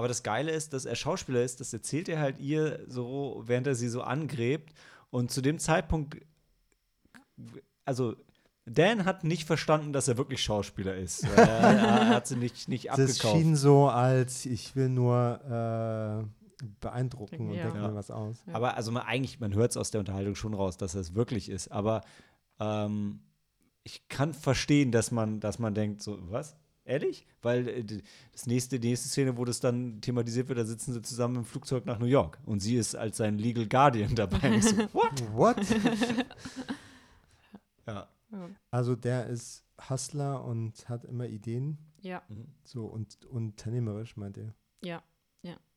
Aber 0.00 0.08
das 0.08 0.22
Geile 0.22 0.52
ist, 0.52 0.72
dass 0.72 0.86
er 0.86 0.96
Schauspieler 0.96 1.42
ist, 1.42 1.60
das 1.60 1.74
erzählt 1.74 2.08
er 2.08 2.20
halt 2.20 2.38
ihr 2.38 2.84
so, 2.86 3.42
während 3.44 3.66
er 3.66 3.74
sie 3.74 3.88
so 3.88 4.00
angräbt. 4.00 4.72
Und 5.10 5.30
zu 5.30 5.42
dem 5.42 5.58
Zeitpunkt, 5.58 6.16
also 7.84 8.16
Dan 8.72 9.04
hat 9.04 9.24
nicht 9.24 9.46
verstanden, 9.46 9.92
dass 9.92 10.06
er 10.06 10.16
wirklich 10.16 10.42
Schauspieler 10.42 10.94
ist. 10.94 11.24
er, 11.36 11.48
er 11.48 12.08
hat 12.08 12.26
sie 12.28 12.36
nicht, 12.36 12.68
nicht 12.68 12.86
Das 12.88 12.98
abgekauft. 13.00 13.36
schien 13.36 13.56
so, 13.56 13.88
als 13.88 14.46
ich 14.46 14.76
will 14.76 14.88
nur 14.88 15.40
äh, 16.62 16.64
beeindrucken 16.80 17.48
und 17.48 17.54
Ja. 17.54 17.64
denke 17.64 17.78
Ja. 17.78 17.88
mir 17.88 17.94
was 17.94 18.10
aus. 18.10 18.36
Ja. 18.46 18.54
Aber 18.54 18.76
also 18.76 18.92
man, 18.92 19.02
eigentlich, 19.02 19.40
man 19.40 19.54
hört 19.54 19.72
es 19.72 19.76
aus 19.76 19.90
der 19.90 19.98
Unterhaltung 20.00 20.34
schon 20.36 20.54
raus, 20.54 20.76
dass 20.76 20.94
er 20.94 21.00
es 21.00 21.14
wirklich 21.14 21.48
ist. 21.48 21.72
Aber 21.72 22.02
ähm, 22.60 23.20
ich 23.82 24.06
kann 24.08 24.34
verstehen, 24.34 24.92
dass 24.92 25.10
man, 25.10 25.40
dass 25.40 25.58
man 25.58 25.74
denkt, 25.74 26.02
so, 26.02 26.18
was? 26.30 26.54
Ehrlich? 26.84 27.26
Weil 27.42 27.66
äh, 27.68 27.84
das 28.32 28.46
nächste, 28.46 28.78
die 28.78 28.88
nächste 28.88 29.08
Szene, 29.08 29.36
wo 29.36 29.44
das 29.44 29.60
dann 29.60 30.00
thematisiert 30.00 30.48
wird, 30.48 30.58
da 30.58 30.64
sitzen 30.64 30.92
sie 30.92 31.02
zusammen 31.02 31.36
im 31.36 31.44
Flugzeug 31.44 31.86
nach 31.86 31.98
New 31.98 32.06
York. 32.06 32.38
Und 32.46 32.60
sie 32.60 32.76
ist 32.76 32.94
als 32.94 33.16
sein 33.16 33.38
Legal 33.38 33.66
Guardian 33.66 34.14
dabei. 34.14 34.56
Ich 34.56 34.64
so, 34.68 34.76
what? 34.92 35.22
What? 35.34 35.56
Ja. 38.30 38.48
Also 38.70 38.96
der 38.96 39.26
ist 39.26 39.64
Hustler 39.88 40.44
und 40.44 40.88
hat 40.88 41.04
immer 41.04 41.26
Ideen. 41.26 41.78
Ja, 42.02 42.22
So 42.64 42.86
und 42.86 43.24
unternehmerisch, 43.26 44.16
meint 44.16 44.36
ihr? 44.36 44.54
ja. 44.82 45.02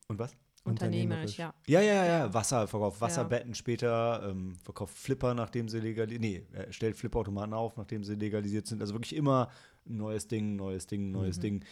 Und 0.08 0.20
was? 0.20 0.36
Unternehmerisch, 0.66 1.38
ja. 1.38 1.54
Ja, 1.68 1.82
ja, 1.82 1.94
ja, 1.94 2.06
Ja. 2.06 2.34
Wasser, 2.34 2.68
verkauft 2.68 3.02
Wasserbetten 3.02 3.54
später, 3.54 4.30
ähm, 4.30 4.56
verkauft 4.64 4.98
Flipper, 4.98 5.34
nachdem 5.34 5.68
sie 5.68 5.80
legalisiert 5.80 6.22
Nee, 6.22 6.46
er 6.54 6.72
stellt 6.72 6.96
Flipperautomaten 6.96 7.54
auf, 7.54 7.76
nachdem 7.76 8.04
sie 8.06 8.16
legalisiert 8.16 8.68
sind. 8.68 8.80
Also 8.82 8.94
wirklich 8.94 9.16
immer 9.16 9.50
ein 9.86 9.98
neues 9.98 10.28
Ding, 10.28 10.56
neues 10.56 10.88
Ding, 10.88 11.12
neues 11.12 11.38
Mhm. 11.38 11.42
Ding. 11.42 11.66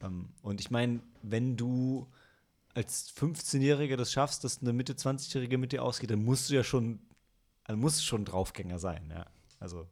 Ähm, 0.00 0.28
und 0.42 0.60
ich 0.60 0.70
meine, 0.72 1.00
wenn 1.22 1.56
du 1.56 2.08
als 2.74 3.12
15-Jähriger 3.14 3.96
das 3.96 4.10
schaffst, 4.12 4.42
dass 4.42 4.60
eine 4.60 4.72
Mitte 4.72 4.94
20-Jährige 4.94 5.58
mit 5.58 5.70
dir 5.72 5.84
ausgeht, 5.84 6.10
dann 6.10 6.24
musst 6.24 6.50
du 6.50 6.54
ja 6.54 6.64
schon, 6.64 7.00
also 7.64 7.78
musst 7.80 8.04
schon 8.04 8.24
Draufgänger 8.24 8.78
sein, 8.80 9.08
ja. 9.10 9.26
Also. 9.60 9.86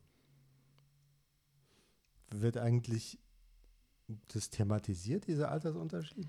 Wird 2.31 2.57
eigentlich 2.57 3.19
das 4.29 4.51
thematisiert, 4.51 5.27
dieser 5.27 5.51
Altersunterschied? 5.51 6.29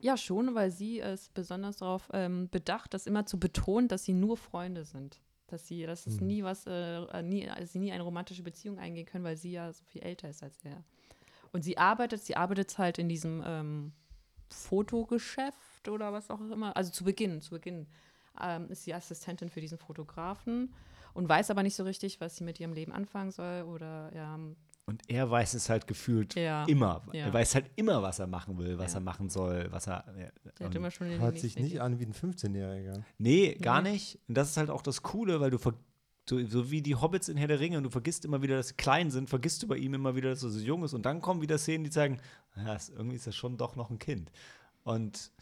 Ja, 0.00 0.16
schon, 0.16 0.54
weil 0.54 0.70
sie 0.70 1.00
ist 1.00 1.34
besonders 1.34 1.78
darauf 1.78 2.08
ähm, 2.12 2.48
bedacht, 2.50 2.94
das 2.94 3.06
immer 3.06 3.26
zu 3.26 3.38
betonen, 3.38 3.88
dass 3.88 4.04
sie 4.04 4.12
nur 4.12 4.36
Freunde 4.36 4.84
sind. 4.84 5.20
Dass 5.48 5.66
sie, 5.66 5.86
dass 5.86 6.06
es 6.06 6.20
Mhm. 6.20 6.26
nie 6.26 6.42
was, 6.44 6.66
äh, 6.66 7.02
äh, 7.04 7.22
nie, 7.22 7.46
dass 7.46 7.72
sie 7.72 7.78
nie 7.78 7.90
eine 7.92 8.02
romantische 8.04 8.42
Beziehung 8.42 8.78
eingehen 8.78 9.06
können, 9.06 9.24
weil 9.24 9.36
sie 9.36 9.50
ja 9.52 9.72
so 9.72 9.84
viel 9.84 10.02
älter 10.02 10.28
ist 10.28 10.42
als 10.42 10.56
er. 10.62 10.84
Und 11.52 11.62
sie 11.62 11.78
arbeitet, 11.78 12.22
sie 12.22 12.36
arbeitet 12.36 12.76
halt 12.78 12.98
in 12.98 13.08
diesem 13.08 13.42
ähm, 13.44 13.92
Fotogeschäft 14.50 15.88
oder 15.88 16.12
was 16.12 16.30
auch 16.30 16.40
immer. 16.40 16.76
Also 16.76 16.92
zu 16.92 17.04
Beginn, 17.04 17.40
zu 17.40 17.50
Beginn 17.50 17.86
ähm, 18.40 18.70
ist 18.70 18.84
sie 18.84 18.94
Assistentin 18.94 19.48
für 19.48 19.60
diesen 19.60 19.78
Fotografen 19.78 20.72
und 21.14 21.28
weiß 21.28 21.50
aber 21.50 21.62
nicht 21.62 21.74
so 21.74 21.84
richtig, 21.84 22.20
was 22.20 22.36
sie 22.36 22.44
mit 22.44 22.60
ihrem 22.60 22.72
Leben 22.72 22.92
anfangen 22.92 23.30
soll 23.32 23.62
oder 23.62 24.14
ja, 24.14 24.38
Und 24.88 25.02
er 25.08 25.30
weiß 25.30 25.52
es 25.52 25.68
halt 25.68 25.86
gefühlt 25.86 26.34
Ja. 26.34 26.64
immer. 26.64 27.02
Ja. 27.12 27.26
Er 27.26 27.32
weiß 27.34 27.54
halt 27.56 27.66
immer, 27.76 28.02
was 28.02 28.18
er 28.20 28.26
machen 28.26 28.56
will, 28.56 28.78
was 28.78 28.92
Ja. 28.94 28.98
er 28.98 29.02
machen 29.02 29.28
soll, 29.28 29.66
was 29.70 29.86
er. 29.86 30.04
Ja, 30.08 30.12
der 30.14 30.26
hat 30.54 30.60
und- 30.62 30.74
immer 30.74 30.90
schon 30.90 31.08
den 31.10 31.20
Hört 31.20 31.38
sich 31.38 31.56
nicht 31.58 31.80
an 31.82 32.00
wie 32.00 32.06
ein 32.06 32.14
15-Jähriger. 32.14 33.02
Nee, 33.18 33.54
gar 33.56 33.82
Nee. 33.82 33.92
nicht. 33.92 34.18
Und 34.28 34.34
das 34.36 34.48
ist 34.50 34.56
halt 34.56 34.70
auch 34.70 34.80
das 34.82 35.02
Coole, 35.02 35.40
weil 35.40 35.50
du 35.50 35.58
ver 35.58 35.74
so, 36.28 36.42
so 36.46 36.70
wie 36.70 36.82
die 36.82 36.94
Hobbits 36.94 37.28
in 37.28 37.36
Herr 37.38 37.48
der 37.48 37.58
Ringe 37.60 37.76
und 37.78 37.84
du 37.84 37.90
vergisst 37.90 38.24
immer 38.24 38.42
wieder, 38.42 38.56
dass 38.56 38.68
sie 38.68 38.74
klein 38.74 39.10
sind, 39.10 39.28
vergisst 39.30 39.62
du 39.62 39.66
bei 39.66 39.76
ihm 39.78 39.94
immer 39.94 40.14
wieder, 40.16 40.30
dass 40.30 40.42
er 40.42 40.50
so 40.50 40.60
jung 40.60 40.84
ist 40.84 40.92
und 40.94 41.04
dann 41.06 41.20
kommen 41.22 41.40
wieder 41.42 41.56
Szenen, 41.58 41.84
die 41.84 41.90
zeigen, 41.90 42.18
ja, 42.56 42.74
ist, 42.74 42.90
irgendwie 42.90 43.16
ist 43.16 43.26
er 43.26 43.32
schon 43.32 43.56
doch 43.56 43.76
noch 43.76 43.88
ein 43.90 43.98
Kind. 43.98 44.30
Und 44.84 45.32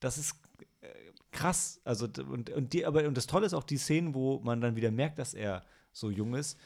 das 0.00 0.18
ist 0.18 0.34
äh, 0.82 0.86
krass. 1.32 1.80
Also 1.84 2.06
und, 2.06 2.50
und 2.50 2.72
die, 2.72 2.86
aber 2.86 3.06
und 3.06 3.16
das 3.16 3.26
Tolle 3.26 3.46
ist 3.46 3.54
auch 3.54 3.64
die 3.64 3.76
Szenen, 3.76 4.14
wo 4.14 4.40
man 4.40 4.60
dann 4.60 4.74
wieder 4.76 4.90
merkt, 4.90 5.18
dass 5.18 5.34
er 5.34 5.64
so 5.92 6.10
jung 6.10 6.34
ist. 6.34 6.58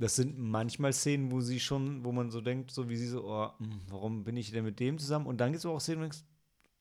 Das 0.00 0.16
sind 0.16 0.38
manchmal 0.38 0.92
Szenen, 0.92 1.30
wo 1.30 1.40
sie 1.40 1.60
schon, 1.60 2.04
wo 2.04 2.12
man 2.12 2.30
so 2.30 2.40
denkt, 2.40 2.70
so 2.70 2.88
wie 2.88 2.96
sie 2.96 3.06
so, 3.06 3.24
oh, 3.26 3.50
warum 3.88 4.24
bin 4.24 4.36
ich 4.36 4.50
denn 4.50 4.64
mit 4.64 4.80
dem 4.80 4.98
zusammen? 4.98 5.26
Und 5.26 5.38
dann 5.38 5.52
gibt 5.52 5.60
es 5.60 5.66
auch 5.66 5.78
Szenen, 5.78 5.98
wo 5.98 6.02
denkst, 6.04 6.24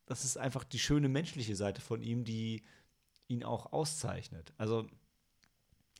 das 0.05 0.23
ist 0.23 0.37
einfach 0.37 0.63
die 0.63 0.79
schöne 0.79 1.09
menschliche 1.09 1.55
Seite 1.55 1.81
von 1.81 2.01
ihm, 2.01 2.23
die 2.23 2.63
ihn 3.27 3.43
auch 3.43 3.73
auszeichnet. 3.73 4.53
Also, 4.57 4.87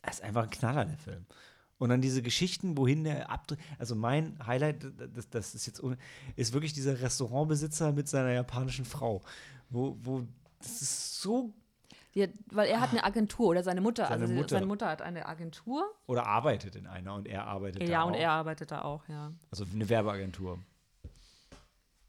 er 0.01 0.11
ist 0.11 0.23
einfach 0.23 0.43
ein 0.43 0.49
Knaller, 0.49 0.85
der 0.85 0.97
Film. 0.97 1.25
Und 1.77 1.89
dann 1.89 2.01
diese 2.01 2.21
Geschichten, 2.21 2.77
wohin 2.77 3.03
der 3.03 3.29
abdreht. 3.29 3.59
Also 3.77 3.95
mein 3.95 4.37
Highlight, 4.45 4.85
das, 5.13 5.29
das 5.29 5.55
ist 5.55 5.65
jetzt, 5.65 5.81
ist 6.35 6.53
wirklich 6.53 6.73
dieser 6.73 7.01
Restaurantbesitzer 7.01 7.91
mit 7.93 8.07
seiner 8.07 8.33
japanischen 8.33 8.85
Frau. 8.85 9.21
Wo, 9.69 9.97
wo, 10.01 10.27
das 10.57 10.81
ist 10.81 11.21
so, 11.21 11.53
Hat, 12.23 12.31
weil 12.51 12.67
er 12.69 12.81
hat 12.81 12.91
eine 12.91 13.03
Agentur 13.03 13.47
oder 13.47 13.63
seine 13.63 13.81
Mutter, 13.81 14.07
Seine 14.07 14.21
also 14.23 14.33
Mutter. 14.33 14.49
seine 14.49 14.65
Mutter 14.65 14.87
hat 14.87 15.01
eine 15.01 15.25
Agentur. 15.25 15.83
oder 16.07 16.25
arbeitet 16.25 16.75
in 16.75 16.87
einer 16.87 17.13
und 17.15 17.27
er 17.27 17.45
arbeitet 17.47 17.83
Ja, 17.83 17.99
da 17.99 18.03
und 18.03 18.15
auch. 18.15 18.19
er 18.19 18.31
arbeitet 18.31 18.71
da 18.71 18.81
auch, 18.83 19.07
ja. 19.07 19.31
Also 19.51 19.65
eine 19.73 19.87
Werbeagentur. 19.89 20.59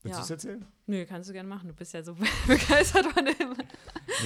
Willst 0.02 0.14
Ja. 0.16 0.20
du 0.20 0.24
es 0.24 0.30
erzählen? 0.30 0.66
Nö, 0.86 1.04
kannst 1.04 1.28
du 1.28 1.34
gerne 1.34 1.48
machen. 1.48 1.68
Du 1.68 1.74
bist 1.74 1.92
ja 1.92 2.02
so 2.02 2.14
begeistert 2.46 3.04
von 3.06 3.24
dem. 3.26 3.54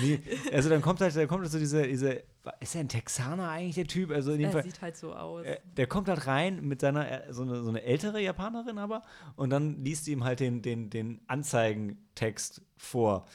Nee, 0.03 0.20
also 0.53 0.68
dann 0.70 0.80
kommt 0.80 1.01
halt, 1.01 1.14
dann 1.16 1.26
kommt 1.26 1.43
halt 1.43 1.51
so 1.53 1.59
diese, 1.59 1.82
diese, 1.87 2.22
ist 2.61 2.74
er 2.76 2.80
ein 2.80 2.89
Texaner 2.89 3.49
eigentlich, 3.51 3.74
der 3.74 3.87
Typ? 3.87 4.11
Also 4.12 4.32
in 4.32 4.39
dem 4.39 4.47
Er 4.47 4.53
Fall, 4.53 4.62
sieht 4.62 4.80
halt 4.80 4.97
so 4.97 5.12
aus. 5.14 5.45
Äh, 5.45 5.59
der 5.76 5.89
kommt 5.89 6.09
halt 6.09 6.26
rein 6.28 6.62
mit 6.64 6.80
seiner, 6.80 7.26
äh, 7.28 7.32
so 7.32 7.43
eine, 7.43 7.61
so 7.62 7.68
eine 7.70 7.82
ältere 7.82 8.20
Japanerin 8.20 8.78
aber, 8.78 9.03
und 9.37 9.51
dann 9.51 9.82
liest 9.85 10.05
sie 10.05 10.12
ihm 10.12 10.22
halt 10.24 10.39
den, 10.41 10.62
den, 10.62 10.91
den 10.91 11.20
Anzeigentext 11.26 12.62
vor. 12.76 13.26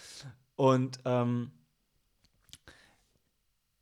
Und 0.56 1.00
ähm, 1.06 1.52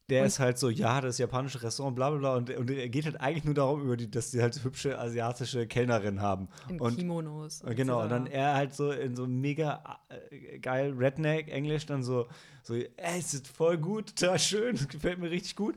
der 0.10 0.22
Und- 0.22 0.28
ist 0.28 0.40
halt 0.40 0.58
so, 0.58 0.70
ja, 0.70 1.02
das 1.02 1.18
japanische 1.18 1.62
Restaurant, 1.62 1.96
bla 1.96 2.10
bla 2.10 2.20
bla. 2.20 2.36
Und, 2.36 2.50
und 2.52 2.70
er 2.72 2.88
geht 2.90 3.06
halt 3.06 3.20
eigentlich 3.20 3.44
nur 3.44 3.54
darum, 3.54 3.82
über 3.84 3.98
die, 3.98 4.10
dass 4.10 4.32
die 4.32 4.42
halt 4.42 4.64
hübsche 4.64 4.98
asiatische 4.98 5.68
Kellnerin 5.68 6.22
haben. 6.22 6.48
in 6.70 6.80
und- 6.80 6.96
Kimonos. 6.96 7.62
Und 7.62 7.76
Genau, 7.76 8.02
und 8.04 8.10
dann 8.10 8.26
er 8.28 8.54
halt 8.56 8.74
so 8.74 8.92
in 8.92 9.16
so 9.16 9.28
mega 9.28 10.00
äh, 10.32 10.60
geil 10.60 10.94
Redneck-Englisch 10.98 11.86
dann 11.88 12.04
so, 12.04 12.28
so, 12.64 12.74
ey, 12.76 12.88
es 13.20 13.34
ist 13.34 13.48
voll 13.48 13.78
gut, 13.78 14.16
total 14.16 14.40
schön, 14.40 14.76
das 14.76 14.88
gefällt 14.88 15.20
mir 15.20 15.30
richtig 15.30 15.56
gut. 15.56 15.76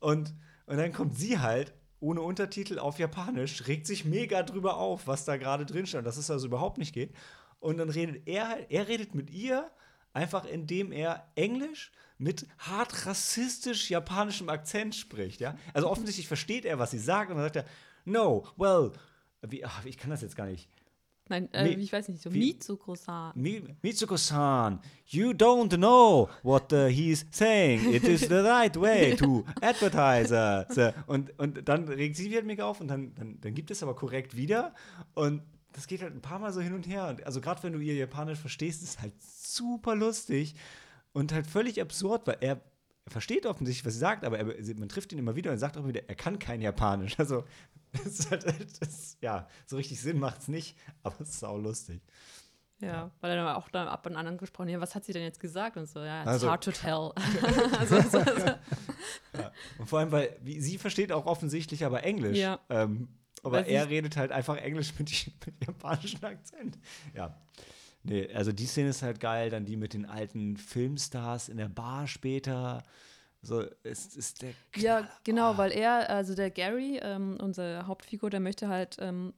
Und, 0.00 0.32
und 0.66 0.76
dann 0.76 0.92
kommt 0.92 1.16
sie 1.16 1.38
halt 1.38 1.72
ohne 2.00 2.20
Untertitel 2.20 2.78
auf 2.80 2.98
Japanisch, 2.98 3.66
regt 3.68 3.86
sich 3.86 4.04
mega 4.04 4.42
drüber 4.42 4.76
auf, 4.76 5.06
was 5.06 5.24
da 5.24 5.36
gerade 5.36 5.64
drin 5.66 5.86
stand, 5.86 6.04
dass 6.06 6.16
es 6.16 6.30
also 6.30 6.46
überhaupt 6.48 6.78
nicht 6.78 6.92
geht. 6.92 7.12
Und 7.60 7.78
dann 7.78 7.90
redet 7.90 8.26
er 8.26 8.48
halt, 8.48 8.66
er 8.70 8.88
redet 8.88 9.14
mit 9.14 9.30
ihr, 9.30 9.70
einfach 10.12 10.44
indem 10.44 10.90
er 10.90 11.28
Englisch 11.36 11.92
mit 12.22 12.46
hart 12.58 13.06
rassistisch 13.06 13.90
japanischem 13.90 14.48
Akzent 14.48 14.94
spricht, 14.94 15.40
ja. 15.40 15.56
Also 15.74 15.90
offensichtlich 15.90 16.28
versteht 16.28 16.64
er, 16.64 16.78
was 16.78 16.90
sie 16.92 16.98
sagt, 16.98 17.30
und 17.30 17.36
dann 17.36 17.44
sagt 17.46 17.56
er, 17.56 17.64
no, 18.04 18.46
well, 18.56 18.92
wie, 19.42 19.64
ach, 19.64 19.84
ich 19.84 19.98
kann 19.98 20.10
das 20.10 20.22
jetzt 20.22 20.36
gar 20.36 20.46
nicht. 20.46 20.68
Nein, 21.28 21.52
äh, 21.52 21.64
Nee. 21.76 21.82
ich 21.82 21.92
weiß 21.92 22.08
nicht, 22.08 22.20
so 22.20 22.30
Mitsuko-san. 22.30 23.32
Mi- 23.34 23.62
Mitsuko-san, 23.80 24.80
you 25.06 25.30
don't 25.30 25.74
know 25.76 26.28
what 26.42 26.72
uh, 26.72 26.86
he's 26.86 27.24
saying. 27.30 27.92
It 27.94 28.04
is 28.04 28.22
the 28.22 28.34
right 28.34 28.76
way 28.78 29.14
to 29.16 29.44
advertise. 29.62 30.94
Und, 31.06 31.38
und 31.38 31.66
dann 31.68 31.88
regt 31.88 32.16
sie 32.16 32.30
wieder 32.30 32.42
mega 32.42 32.64
auf 32.66 32.80
und 32.80 32.88
dann, 32.88 33.14
dann, 33.14 33.40
dann 33.40 33.54
gibt 33.54 33.70
es 33.70 33.82
aber 33.82 33.94
korrekt 33.94 34.36
wieder. 34.36 34.74
Und 35.14 35.42
das 35.72 35.86
geht 35.86 36.02
halt 36.02 36.14
ein 36.14 36.20
paar 36.20 36.38
Mal 36.38 36.52
so 36.52 36.60
hin 36.60 36.74
und 36.74 36.86
her. 36.86 37.08
Und 37.08 37.24
also 37.24 37.40
gerade 37.40 37.62
wenn 37.62 37.72
du 37.72 37.78
ihr 37.78 37.94
Japanisch 37.94 38.38
verstehst, 38.38 38.82
ist 38.82 38.90
es 38.90 39.00
halt 39.00 39.14
super 39.22 39.94
lustig 39.94 40.54
und 41.12 41.32
halt 41.32 41.46
völlig 41.46 41.80
absurd, 41.80 42.26
weil 42.26 42.38
er, 42.40 42.60
er 43.04 43.10
versteht 43.10 43.46
offensichtlich, 43.46 43.84
was 43.84 43.94
sie 43.94 43.98
sagt, 43.98 44.24
aber 44.24 44.38
er, 44.38 44.74
man 44.76 44.88
trifft 44.88 45.12
ihn 45.12 45.18
immer 45.18 45.36
wieder 45.36 45.50
und 45.52 45.58
sagt 45.58 45.76
auch 45.76 45.86
wieder, 45.86 46.08
er 46.08 46.14
kann 46.14 46.38
kein 46.38 46.60
Japanisch. 46.62 47.18
Also 47.18 47.44
das 48.04 48.30
halt, 48.30 48.80
das, 48.80 49.18
ja, 49.20 49.48
so 49.66 49.76
richtig 49.76 50.00
Sinn 50.00 50.18
macht 50.18 50.40
es 50.40 50.48
nicht, 50.48 50.76
aber 51.02 51.16
es 51.20 51.30
ist 51.30 51.40
sau 51.40 51.56
lustig. 51.58 52.02
Ja, 52.80 53.12
weil 53.20 53.30
er 53.30 53.36
dann 53.44 53.54
auch 53.54 53.68
da 53.68 53.86
ab 53.86 54.06
und 54.06 54.16
an 54.16 54.26
angesprochen, 54.26 54.68
ja, 54.68 54.80
was 54.80 54.96
hat 54.96 55.04
sie 55.04 55.12
denn 55.12 55.22
jetzt 55.22 55.38
gesagt? 55.38 55.76
Und 55.76 55.86
so, 55.86 56.00
ja, 56.00 56.22
it's 56.22 56.28
Also- 56.28 56.50
hard 56.50 56.64
to 56.64 56.72
tell. 56.72 57.12
also, 57.78 58.00
so, 58.00 58.18
so. 58.24 58.54
Und 59.78 59.86
vor 59.88 60.00
allem, 60.00 60.10
weil 60.10 60.36
wie, 60.42 60.60
sie 60.60 60.78
versteht 60.78 61.12
auch 61.12 61.26
offensichtlich 61.26 61.84
aber 61.84 62.02
Englisch. 62.02 62.38
Ja. 62.38 62.58
Ähm, 62.70 63.08
aber 63.44 63.58
Weil 63.58 63.68
er 63.68 63.88
redet 63.88 64.16
halt 64.16 64.32
einfach 64.32 64.56
Englisch 64.56 64.92
mit, 64.98 65.10
mit 65.46 65.66
japanischem 65.66 66.24
Akzent. 66.24 66.78
Ja. 67.14 67.36
Nee, 68.04 68.32
also 68.34 68.52
die 68.52 68.66
Szene 68.66 68.88
ist 68.90 69.02
halt 69.02 69.20
geil, 69.20 69.50
dann 69.50 69.64
die 69.64 69.76
mit 69.76 69.94
den 69.94 70.06
alten 70.06 70.56
Filmstars 70.56 71.48
in 71.48 71.56
der 71.56 71.68
Bar 71.68 72.06
später. 72.08 72.82
So, 73.42 73.62
ist, 73.82 74.16
ist 74.16 74.42
der 74.42 74.50
Ja, 74.76 75.00
Knaller. 75.00 75.20
genau, 75.24 75.56
weil 75.58 75.72
er, 75.72 76.10
also 76.10 76.34
der 76.34 76.50
Gary, 76.50 76.98
ähm, 77.02 77.38
unsere 77.40 77.86
Hauptfigur, 77.86 78.30
der 78.30 78.40
möchte 78.40 78.68
halt, 78.68 78.96
ähm, 79.00 79.34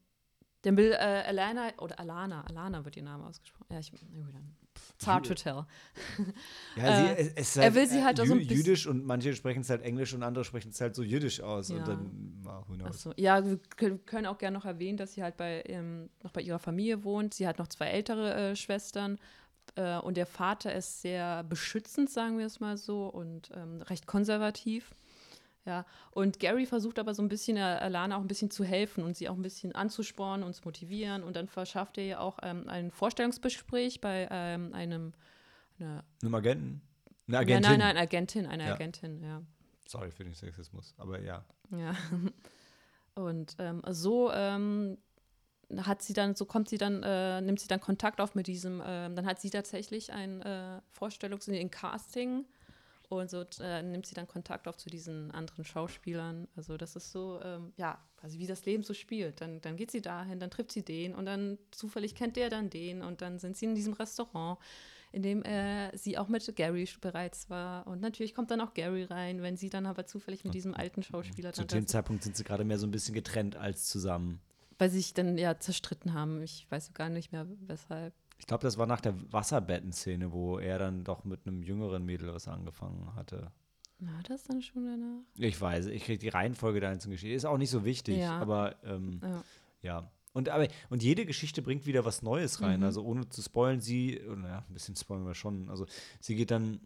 der 0.65 0.77
will 0.77 0.93
äh, 0.93 0.97
Alana, 1.27 1.73
oder 1.79 1.99
Alana, 1.99 2.45
Alana 2.47 2.85
wird 2.85 2.97
ihr 2.97 3.03
Name 3.03 3.27
ausgesprochen. 3.27 3.67
Ja, 3.71 3.79
ich, 3.79 3.91
dann. 3.91 4.57
It's 4.97 5.07
hard 5.07 5.27
to 5.27 5.35
tell. 5.35 5.67
Ja, 6.77 6.97
sie, 6.97 7.07
äh, 7.13 7.33
es, 7.37 7.51
es 7.51 7.57
er 7.57 7.75
will 7.75 7.87
sie 7.87 8.03
halt 8.03 8.17
so 8.17 8.25
ein 8.25 8.39
bisschen- 8.39 8.57
jüdisch 8.57 8.87
und 8.87 9.05
manche 9.05 9.35
sprechen 9.35 9.61
es 9.61 9.71
halt 9.71 9.83
Englisch 9.83 10.13
und 10.15 10.23
andere 10.25 10.45
sprechen 10.45 10.71
es 10.71 10.81
halt 10.81 10.95
so 10.97 11.03
jüdisch 11.03 11.41
aus. 11.41 11.69
Ja. 11.69 11.77
Und 11.77 11.89
dann, 11.89 12.43
ah, 12.47 12.63
who 12.67 12.75
knows. 12.75 12.89
Achso, 12.89 13.13
ja, 13.17 13.45
wir 13.45 13.59
kö- 13.79 13.99
können 14.05 14.27
auch 14.27 14.39
gerne 14.39 14.57
noch 14.59 14.65
erwähnen, 14.65 14.97
dass 14.99 15.13
sie 15.15 15.23
halt 15.23 15.37
bei, 15.37 15.63
ähm, 15.67 16.11
noch 16.23 16.33
bei 16.33 16.41
ihrer 16.41 16.59
Familie 16.59 17.05
wohnt. 17.05 17.35
Sie 17.35 17.47
hat 17.47 17.59
noch 17.59 17.69
zwei 17.69 17.87
ältere 17.87 18.35
äh, 18.53 18.57
Schwestern 18.57 19.19
äh, 19.77 19.99
und 19.99 20.17
der 20.17 20.27
Vater 20.27 20.75
ist 20.75 21.03
sehr 21.03 21.45
beschützend, 21.45 22.11
sagen 22.11 22.39
wir 22.39 22.47
es 22.47 22.59
mal 22.61 22.77
so, 22.77 23.07
und 23.07 23.51
ähm, 23.55 23.83
recht 23.83 24.07
konservativ. 24.07 24.95
Ja, 25.67 25.87
und 26.11 26.41
Gary 26.41 26.67
versucht 26.67 26.99
aber 26.99 27.15
so 27.15 27.23
ein 27.23 27.29
bisschen, 27.29 27.57
äh, 27.57 27.61
Alana 27.61 28.17
auch 28.17 28.21
ein 28.21 28.29
bisschen 28.29 28.51
zu 28.51 28.65
helfen 28.65 29.03
und 29.03 29.17
sie 29.17 29.31
auch 29.31 29.35
ein 29.35 29.41
bisschen 29.43 29.75
anzuspornen 29.75 30.47
und 30.47 30.53
zu 30.55 30.63
motivieren. 30.65 31.23
Und 31.23 31.37
dann 31.37 31.49
verschafft 31.49 31.97
er 31.97 32.05
ihr 32.05 32.21
auch 32.21 32.39
ähm, 32.43 32.69
ein 32.69 32.91
Vorstellungsgespräch 32.91 34.01
bei 34.03 34.29
ähm, 34.31 34.75
einem, 34.75 35.15
einer, 35.81 36.05
Einem 36.23 36.35
Agenten? 36.35 36.83
Eine 37.27 37.37
ja, 37.37 37.41
Agentin. 37.41 37.63
nein, 37.63 37.79
nein, 37.79 37.97
Agentin, 37.97 38.47
eine 38.47 38.67
Ja. 38.67 38.75
Agentin, 38.75 39.23
ja. 39.23 39.43
Sorry 39.89 40.11
für 40.11 40.25
den 40.25 40.35
Sexismus, 40.35 40.95
aber 40.99 41.21
ja. 41.21 41.45
Ja. 41.71 41.95
Und 43.15 43.55
ähm, 43.59 43.81
so 43.89 44.31
ähm, 44.33 44.99
hat 45.79 46.03
sie 46.03 46.13
dann, 46.13 46.35
so 46.35 46.45
kommt 46.45 46.69
sie 46.69 46.79
dann, 46.79 47.03
äh, 47.03 47.41
nimmt 47.41 47.61
sie 47.61 47.69
dann 47.69 47.81
Kontakt 47.81 48.21
auf 48.21 48.35
mit 48.35 48.49
diesem, 48.49 48.83
ähm, 48.85 49.15
dann 49.17 49.25
hat 49.25 49.41
sie 49.41 49.49
tatsächlich 49.51 50.13
ein 50.13 50.43
äh, 50.43 50.81
Vorstellungs-, 50.99 51.49
ein 51.49 51.71
Casting 51.71 52.45
und 53.21 53.31
so 53.31 53.45
äh, 53.61 53.83
nimmt 53.83 54.07
sie 54.07 54.15
dann 54.15 54.27
Kontakt 54.27 54.69
auf 54.69 54.77
zu 54.77 54.89
diesen 54.89 55.31
anderen 55.31 55.65
Schauspielern. 55.65 56.49
Also 56.57 56.77
das 56.77 56.97
ist 56.97 57.13
so, 57.13 57.41
ähm, 57.43 57.73
ja, 57.77 57.99
quasi 58.17 58.39
wie 58.39 58.47
das 58.47 58.65
Leben 58.65 58.83
so 58.83 58.95
spielt. 58.95 59.41
Dann, 59.41 59.61
dann 59.61 59.77
geht 59.77 59.91
sie 59.91 60.03
dahin, 60.03 60.41
dann 60.41 60.51
trifft 60.51 60.73
sie 60.73 60.85
den 60.85 61.15
und 61.15 61.27
dann 61.27 61.59
zufällig 61.71 62.15
kennt 62.15 62.37
der 62.37 62.51
dann 62.51 62.71
den 62.71 63.03
und 63.03 63.23
dann 63.23 63.39
sind 63.39 63.57
sie 63.57 63.67
in 63.67 63.75
diesem 63.75 63.93
Restaurant, 63.93 64.59
in 65.13 65.23
dem 65.23 65.43
äh, 65.45 65.97
sie 65.97 66.19
auch 66.19 66.29
mit 66.29 66.57
Gary 66.57 66.89
bereits 67.01 67.49
war. 67.51 67.87
Und 67.87 68.01
natürlich 68.01 68.35
kommt 68.35 68.51
dann 68.51 68.61
auch 68.61 68.75
Gary 68.75 69.05
rein, 69.05 69.43
wenn 69.43 69.57
sie 69.57 69.71
dann 69.71 69.87
aber 69.87 70.07
zufällig 70.07 70.45
mit 70.45 70.55
diesem 70.55 70.75
alten 70.75 71.03
Schauspieler 71.03 71.53
Zu 71.53 71.61
dann 71.63 71.69
da 71.69 71.77
dem 71.77 71.87
Zeitpunkt 71.87 72.23
sind 72.25 72.37
sie 72.37 72.45
gerade 72.45 72.65
mehr 72.65 72.79
so 72.79 72.87
ein 72.87 72.91
bisschen 72.91 73.15
getrennt 73.15 73.57
als 73.57 73.87
zusammen. 73.87 74.41
weil 74.79 74.91
sie 74.91 74.97
sich 74.99 75.15
dann 75.15 75.39
ja 75.39 75.59
zerstritten 75.59 76.15
haben. 76.15 76.43
Ich 76.43 76.67
weiß 76.71 76.95
gar 76.95 77.09
nicht 77.09 77.31
mehr, 77.33 77.47
weshalb. 77.67 78.13
Ich 78.39 78.47
glaube, 78.47 78.63
das 78.63 78.77
war 78.79 78.87
nach 78.87 79.01
der 79.01 79.15
Wasserbettenszene, 79.33 80.33
wo 80.33 80.59
er 80.59 80.79
dann 80.79 81.05
doch 81.05 81.25
mit 81.25 81.47
einem 81.47 81.63
jüngeren 81.63 82.05
Mädel 82.05 82.33
was 82.35 82.49
angefangen 82.49 83.15
hatte. 83.15 83.53
War 84.01 84.23
das 84.29 84.43
dann 84.45 84.61
schon 84.61 84.85
danach? 84.85 85.23
Ich 85.37 85.59
weiß, 85.61 85.87
ich 85.87 86.05
kriege 86.05 86.19
die 86.19 86.29
Reihenfolge 86.29 86.81
der 86.81 86.91
einzelnen 86.91 87.13
Geschichte. 87.13 87.35
Ist 87.35 87.45
auch 87.47 87.59
nicht 87.59 87.71
so 87.71 87.85
wichtig, 87.85 88.19
Ja. 88.19 88.39
aber 88.39 88.77
ähm, 88.85 89.21
Ja. 89.23 89.45
ja. 89.83 90.11
Und, 90.33 90.49
aber, 90.49 90.67
und 90.91 91.03
jede 91.05 91.27
Geschichte 91.27 91.63
bringt 91.63 91.87
wieder 91.87 92.05
was 92.05 92.23
Neues 92.23 92.61
rein. 92.61 92.81
Mhm. 92.81 92.87
Also 92.87 93.05
ohne 93.05 93.29
zu 93.29 93.41
spoilen, 93.41 93.81
sie, 93.81 94.21
oh, 94.29 94.35
naja, 94.35 94.65
ein 94.69 94.75
bisschen 94.75 94.97
spoilen 94.97 95.25
wir 95.25 95.35
schon. 95.35 95.71
Also 95.71 95.87
sie 96.21 96.35
geht 96.35 96.51
dann, 96.51 96.81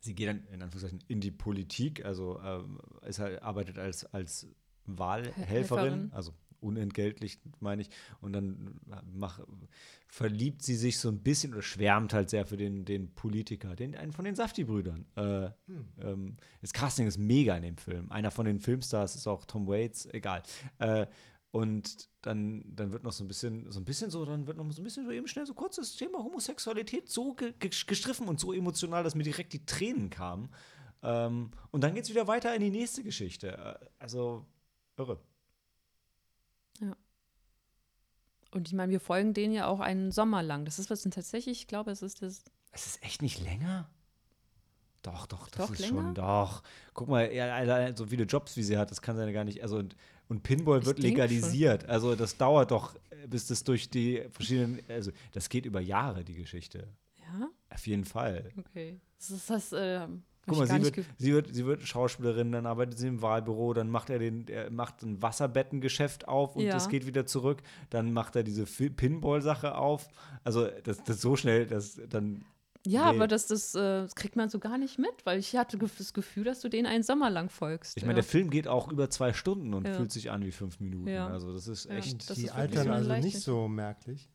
sie 0.00 0.14
geht 0.16 0.28
dann 0.28 0.44
in 0.48 0.60
Anführungszeichen 0.60 1.04
in 1.06 1.20
die 1.20 1.30
Politik, 1.30 2.04
also 2.04 2.40
ähm, 2.40 2.80
ist 3.06 3.20
halt, 3.20 3.40
arbeitet 3.40 3.78
als, 3.78 4.04
als 4.06 4.48
Wahlhelferin, 4.86 5.46
Helferin. 5.46 6.12
also 6.12 6.32
unentgeltlich, 6.60 7.38
meine 7.60 7.82
ich. 7.82 7.90
Und 8.20 8.32
dann 8.32 8.80
mach, 9.12 9.40
verliebt 10.08 10.62
sie 10.62 10.76
sich 10.76 10.98
so 10.98 11.08
ein 11.08 11.22
bisschen 11.22 11.52
oder 11.52 11.62
schwärmt 11.62 12.12
halt 12.12 12.30
sehr 12.30 12.46
für 12.46 12.56
den, 12.56 12.84
den 12.84 13.14
Politiker, 13.14 13.76
den, 13.76 13.94
einen 13.94 14.12
von 14.12 14.24
den 14.24 14.34
Safti-Brüdern. 14.34 15.06
Äh, 15.16 15.50
ähm, 16.00 16.36
das 16.60 16.72
Casting 16.72 17.06
ist 17.06 17.18
mega 17.18 17.56
in 17.56 17.62
dem 17.62 17.76
Film. 17.76 18.10
Einer 18.10 18.30
von 18.30 18.46
den 18.46 18.60
Filmstars 18.60 19.14
ist 19.14 19.26
auch 19.26 19.44
Tom 19.44 19.66
Waits, 19.66 20.06
egal. 20.06 20.42
Äh, 20.78 21.06
und 21.52 22.08
dann, 22.22 22.64
dann 22.76 22.92
wird 22.92 23.02
noch 23.02 23.12
so 23.12 23.24
ein 23.24 23.28
bisschen, 23.28 23.70
so 23.72 23.80
ein 23.80 23.84
bisschen 23.84 24.10
so, 24.10 24.24
dann 24.24 24.46
wird 24.46 24.56
noch 24.56 24.70
so 24.70 24.80
ein 24.80 24.84
bisschen 24.84 25.04
so 25.04 25.10
eben 25.10 25.26
schnell 25.26 25.46
so 25.46 25.54
kurz 25.54 25.76
das 25.76 25.96
Thema 25.96 26.18
Homosexualität 26.18 27.08
so 27.08 27.34
ge 27.34 27.52
ge 27.58 27.70
gestriffen 27.86 28.28
und 28.28 28.38
so 28.38 28.52
emotional, 28.52 29.02
dass 29.02 29.16
mir 29.16 29.24
direkt 29.24 29.52
die 29.52 29.64
Tränen 29.66 30.10
kamen. 30.10 30.50
Ähm, 31.02 31.50
und 31.70 31.82
dann 31.82 31.94
geht 31.94 32.04
es 32.04 32.10
wieder 32.10 32.28
weiter 32.28 32.54
in 32.54 32.60
die 32.60 32.70
nächste 32.70 33.02
Geschichte. 33.02 33.56
Äh, 33.56 33.86
Also 33.98 34.46
irre. 34.96 35.18
Und 38.52 38.68
ich 38.68 38.74
meine, 38.74 38.90
wir 38.90 39.00
folgen 39.00 39.32
denen 39.32 39.54
ja 39.54 39.66
auch 39.66 39.80
einen 39.80 40.10
Sommer 40.10 40.42
lang. 40.42 40.64
Das 40.64 40.78
ist 40.78 40.90
was 40.90 41.02
denn 41.02 41.12
tatsächlich, 41.12 41.60
ich 41.60 41.66
glaube, 41.66 41.90
es 41.90 42.02
ist 42.02 42.22
das. 42.22 42.44
Es 42.72 42.86
ist 42.86 43.02
echt 43.02 43.22
nicht 43.22 43.40
länger? 43.40 43.88
Doch, 45.02 45.26
doch, 45.26 45.48
das 45.48 45.66
Doch 45.66 45.72
ist 45.72 45.80
länger? 45.80 46.02
schon, 46.02 46.14
doch. 46.14 46.62
Guck 46.92 47.08
mal, 47.08 47.32
ja, 47.32 47.96
so 47.96 48.06
viele 48.06 48.24
Jobs, 48.24 48.56
wie 48.56 48.62
sie 48.62 48.76
hat, 48.76 48.90
das 48.90 49.00
kann 49.00 49.16
sie 49.16 49.24
ja 49.24 49.32
gar 49.32 49.44
nicht. 49.44 49.62
Also, 49.62 49.78
und, 49.78 49.96
und 50.28 50.42
Pinball 50.42 50.80
Ich 50.80 50.86
wird 50.86 50.98
legalisiert. 50.98 51.88
Also, 51.88 52.14
das 52.16 52.36
dauert 52.36 52.70
doch, 52.70 52.96
bis 53.26 53.46
das 53.46 53.64
durch 53.64 53.88
die 53.88 54.24
verschiedenen. 54.30 54.80
Also, 54.88 55.10
das 55.32 55.48
geht 55.48 55.64
über 55.64 55.80
Jahre, 55.80 56.22
die 56.24 56.34
Geschichte. 56.34 56.88
Ja? 57.18 57.48
Auf 57.70 57.86
jeden 57.86 58.04
Fall. 58.04 58.50
Okay. 58.58 59.00
Das 59.18 59.30
ist 59.30 59.48
das. 59.48 59.72
Äh, 59.72 60.06
Guck 60.46 60.58
mal, 60.58 60.66
sie 60.66 60.82
wird, 60.82 61.06
sie, 61.18 61.32
wird, 61.32 61.54
sie 61.54 61.66
wird 61.66 61.82
Schauspielerin, 61.82 62.50
dann 62.52 62.66
arbeitet 62.66 62.98
sie 62.98 63.06
im 63.08 63.22
Wahlbüro, 63.22 63.74
dann 63.74 63.90
macht 63.90 64.10
er, 64.10 64.18
den, 64.18 64.48
er 64.48 64.70
macht 64.70 65.02
ein 65.02 65.20
Wasserbettengeschäft 65.22 66.26
auf 66.26 66.56
und 66.56 66.62
Ja. 66.64 66.72
das 66.72 66.88
geht 66.88 67.06
wieder 67.06 67.26
zurück. 67.26 67.62
Dann 67.90 68.12
macht 68.12 68.34
er 68.36 68.42
diese 68.42 68.64
Pinball-Sache 68.64 69.74
auf. 69.76 70.08
Also, 70.42 70.66
das, 70.84 71.04
das 71.04 71.20
so 71.20 71.36
schnell, 71.36 71.66
dass 71.66 72.00
dann. 72.08 72.44
Ja, 72.86 73.10
Nee. 73.10 73.16
aber 73.18 73.28
das, 73.28 73.46
das, 73.46 73.74
äh, 73.74 73.78
das 73.78 74.14
kriegt 74.14 74.36
man 74.36 74.48
so 74.48 74.58
gar 74.58 74.78
nicht 74.78 74.98
mit, 74.98 75.12
weil 75.24 75.38
ich 75.38 75.54
hatte 75.54 75.76
das 75.76 76.14
Gefühl, 76.14 76.44
dass 76.44 76.60
du 76.60 76.70
denen 76.70 76.86
einen 76.86 77.02
Sommer 77.02 77.28
lang 77.28 77.50
folgst. 77.50 77.98
Ich 77.98 78.02
meine, 78.04 78.12
ja. 78.14 78.22
der 78.22 78.24
Film 78.24 78.48
geht 78.48 78.66
auch 78.68 78.90
über 78.90 79.10
zwei 79.10 79.34
Stunden 79.34 79.74
und 79.74 79.86
Ja. 79.86 79.92
fühlt 79.92 80.10
sich 80.10 80.30
an 80.30 80.42
wie 80.42 80.50
fünf 80.50 80.80
Minuten. 80.80 81.06
Ja. 81.06 81.28
Also, 81.28 81.52
das 81.52 81.68
ist 81.68 81.84
Ja. 81.84 81.96
echt. 81.96 82.30
Das 82.30 82.38
die 82.38 82.46
ist 82.46 82.54
altern 82.54 82.88
also 82.90 83.12
nicht 83.16 83.38
so 83.38 83.68
merklich. 83.68 84.30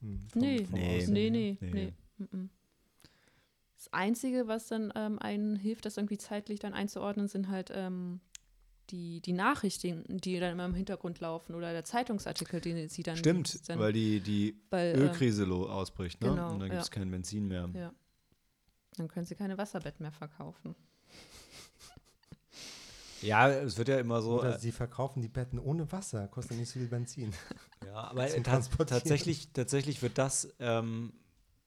Hm, 0.00 0.26
vom- 0.28 0.42
Nee, 0.42 0.64
vom 0.64 0.74
Nee. 0.74 0.80
Nee, 0.80 0.98
her. 0.98 1.08
nee, 1.08 1.58
Nee. 1.60 1.92
nee. 2.18 2.48
Das 3.84 3.92
Einzige, 3.92 4.48
was 4.48 4.68
dann 4.68 4.92
ähm, 4.94 5.18
einen 5.18 5.56
hilft, 5.56 5.84
das 5.84 5.98
irgendwie 5.98 6.16
zeitlich 6.16 6.58
dann 6.58 6.72
einzuordnen, 6.72 7.28
sind 7.28 7.48
halt 7.50 7.70
ähm, 7.74 8.20
die, 8.88 9.20
die 9.20 9.34
Nachrichten, 9.34 10.04
die 10.08 10.40
dann 10.40 10.52
immer 10.52 10.64
im 10.64 10.74
Hintergrund 10.74 11.20
laufen 11.20 11.54
oder 11.54 11.72
der 11.72 11.84
Zeitungsartikel, 11.84 12.62
den 12.62 12.88
sie 12.88 13.02
dann 13.02 13.18
Stimmt, 13.18 13.68
dann, 13.68 13.78
weil 13.78 13.92
die, 13.92 14.20
die 14.20 14.58
weil, 14.70 14.94
äh, 14.94 14.98
Ölkrise 14.98 15.44
lo- 15.44 15.68
ausbricht, 15.68 16.22
ne? 16.22 16.30
genau, 16.30 16.54
und 16.54 16.60
dann 16.60 16.70
gibt 16.70 16.80
es 16.80 16.88
ja. 16.88 16.94
kein 16.94 17.10
Benzin 17.10 17.46
mehr. 17.46 17.68
Ja. 17.74 17.92
Dann 18.96 19.08
können 19.08 19.26
sie 19.26 19.34
keine 19.34 19.58
Wasserbetten 19.58 20.02
mehr 20.02 20.12
verkaufen. 20.12 20.74
Ja, 23.22 23.48
es 23.48 23.78
wird 23.78 23.88
ja 23.88 23.98
immer 24.00 24.20
so. 24.20 24.40
Oder 24.40 24.56
äh, 24.56 24.58
sie 24.58 24.70
verkaufen 24.70 25.22
die 25.22 25.28
Betten 25.28 25.58
ohne 25.58 25.90
Wasser, 25.90 26.28
kostet 26.28 26.58
nicht 26.58 26.68
so 26.68 26.78
viel 26.78 26.88
Benzin. 26.88 27.32
Ja, 27.86 27.94
aber 28.10 28.26
ta 28.42 28.60
tatsächlich, 28.60 29.50
tatsächlich 29.54 30.02
wird 30.02 30.18
das 30.18 30.52
ähm, 30.58 31.14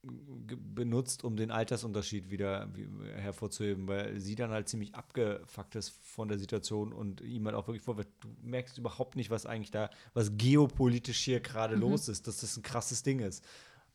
benutzt, 0.08 1.24
um 1.24 1.36
den 1.36 1.52
Altersunterschied 1.52 2.30
wieder 2.30 2.70
wie, 2.76 2.88
hervorzuheben, 3.16 3.88
weil 3.88 4.20
sie 4.20 4.36
dann 4.36 4.52
halt 4.52 4.70
ziemlich 4.70 4.96
abgefuckt 4.96 5.76
ist 5.76 5.90
von 5.90 6.28
der 6.28 6.38
Situation 6.40 6.94
und 6.94 7.22
ihm 7.22 7.46
halt 7.46 7.56
auch 7.56 7.68
wirklich 7.68 7.84
vorwirft, 7.84 8.10
du 8.22 8.30
merkst 8.42 8.78
überhaupt 8.78 9.16
nicht, 9.16 9.30
was 9.30 9.46
eigentlich 9.46 9.72
da, 9.72 9.90
was 10.14 10.38
geopolitisch 10.38 11.20
hier 11.20 11.40
gerade 11.40 11.76
Mhm. 11.76 11.82
los 11.82 12.08
ist, 12.08 12.28
dass 12.28 12.38
das 12.38 12.58
ein 12.58 12.64
krasses 12.64 13.04
Ding 13.04 13.20
ist. 13.20 13.44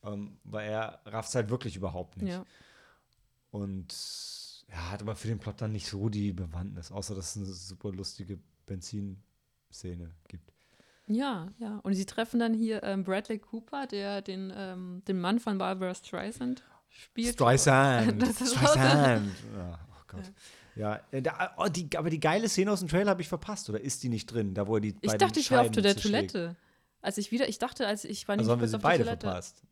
Ähm, 0.05 0.39
weil 0.45 0.69
er 0.69 1.01
rafft 1.05 1.29
es 1.29 1.35
halt 1.37 1.49
wirklich 1.51 1.77
überhaupt 1.77 2.17
nicht. 2.21 2.31
Ja. 2.33 2.45
Und 3.51 3.95
ja, 4.69 4.91
hat 4.91 5.03
aber 5.03 5.15
für 5.15 5.29
den 5.29 5.39
Plot 5.39 5.61
dann 5.61 5.73
nicht 5.73 5.87
so 5.87 6.09
die 6.09 6.33
Bewandtnis, 6.33 6.91
außer 6.91 7.15
dass 7.15 7.37
es 7.37 7.43
eine 7.43 7.53
super 7.53 7.93
lustige 7.93 8.39
Benzinszene 8.67 10.11
gibt. 10.29 10.52
Ja, 11.15 11.49
ja. 11.59 11.79
Und 11.83 11.95
sie 11.95 12.07
treffen 12.07 12.41
dann 12.41 12.55
hier 12.55 12.83
ähm, 12.83 13.05
Bradley 13.05 13.39
Cooper, 13.39 13.87
der 13.87 14.23
den, 14.23 14.53
ähm, 14.57 15.03
den 15.07 15.21
Mann 15.21 15.39
von 15.41 15.59
Barbara 15.59 15.95
Streisand 15.95 16.63
spielt. 16.89 17.35
Streisand. 17.35 18.21
Das 18.23 18.41
ist 18.41 18.55
Streisand. 18.57 19.33
Ja, 19.57 19.79
oh 19.91 20.03
Gott. 20.09 20.33
Ja, 20.75 21.01
äh, 21.11 21.21
da, 21.21 21.53
oh, 21.59 21.69
die, 21.69 21.89
aber 21.97 22.09
die 22.11 22.21
geile 22.21 22.49
Szene 22.49 22.73
aus 22.73 22.81
dem 22.81 22.89
Trailer 22.89 23.11
habe 23.11 23.23
ich 23.23 23.29
verpasst. 23.29 23.69
Oder 23.69 23.81
ist 23.81 24.03
die 24.03 24.09
nicht 24.09 24.27
drin? 24.27 24.55
Da, 24.55 24.67
wo 24.67 24.77
er 24.77 24.81
die 24.81 24.95
Ich 25.01 25.13
dachte, 25.13 25.41
ich 25.41 25.51
wäre 25.51 25.63
auf 25.63 25.71
der. 25.71 25.97
Toilette. 25.97 26.57
Als 27.01 27.19
ich 27.19 27.33
wieder, 27.33 27.49
ich 27.49 27.59
dachte, 27.59 27.87
als 27.87 28.05
ich 28.05 28.29
war 28.29 28.39
Also 28.39 28.53
nämlich 28.53 28.53
haben 28.53 28.61
wir 28.61 28.69
sie 28.69 28.77
auf 28.77 28.83
der 28.83 28.89
beide 28.89 29.05
Toilette. 29.05 29.27
verpasst. 29.27 29.63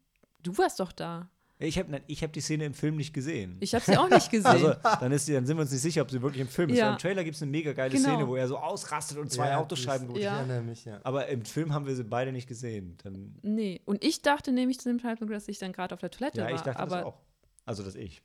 Du 0.42 0.58
warst 0.58 0.80
doch 0.80 0.92
da. 0.92 1.28
Ich 1.62 1.78
habe 1.78 2.00
ich 2.06 2.22
hab 2.24 2.32
die 2.32 2.40
Szene 2.40 2.64
im 2.64 2.72
Film 2.74 2.96
nicht 2.96 3.12
gesehen. 3.12 3.56
Ich 3.60 3.74
habe 3.74 3.84
sie 3.84 3.96
auch 3.96 4.08
nicht 4.08 4.30
gesehen. 4.30 4.46
also, 4.46 4.72
dann, 5.00 5.12
ist 5.12 5.28
die, 5.28 5.32
dann 5.34 5.44
sind 5.46 5.56
wir 5.58 5.62
uns 5.62 5.70
nicht 5.72 5.82
sicher, 5.82 6.02
ob 6.02 6.10
sie 6.10 6.22
wirklich 6.22 6.40
im 6.40 6.48
Film 6.48 6.70
ist. 6.70 6.78
Ja. 6.78 6.86
Weil 6.86 6.92
Im 6.92 6.98
Trailer 6.98 7.22
gibt 7.24 7.36
es 7.36 7.42
eine 7.42 7.50
mega 7.50 7.72
geile 7.74 7.94
Genau. 7.94 8.08
Szene, 8.08 8.26
wo 8.26 8.36
er 8.36 8.48
so 8.48 8.56
ausrastet 8.56 9.18
und 9.18 9.30
zwei 9.30 9.48
Ja, 9.48 9.58
Autoscheiben 9.58 10.08
gut. 10.08 10.18
Ja. 10.18 10.42
mich, 10.62 10.86
ja. 10.86 11.00
Aber 11.04 11.26
im 11.28 11.44
Film 11.44 11.74
haben 11.74 11.86
wir 11.86 11.94
sie 11.94 12.04
beide 12.04 12.32
nicht 12.32 12.48
gesehen. 12.48 12.96
Dann, 13.04 13.34
nee. 13.42 13.80
Und 13.84 14.02
ich 14.02 14.22
dachte 14.22 14.52
nämlich 14.52 14.80
zu 14.80 14.88
dem 14.88 15.00
Zeitpunkt, 15.00 15.34
dass 15.34 15.48
ich 15.48 15.58
dann 15.58 15.72
gerade 15.72 15.94
auf 15.94 16.00
der 16.00 16.10
Toilette 16.10 16.38
ja, 16.40 16.44
war. 16.46 16.52
ich 16.54 16.60
dachte 16.62 16.80
aber 16.80 16.96
das 16.96 17.04
auch. 17.04 17.18
Also, 17.66 17.82
das 17.82 17.94
ich. 17.94 18.22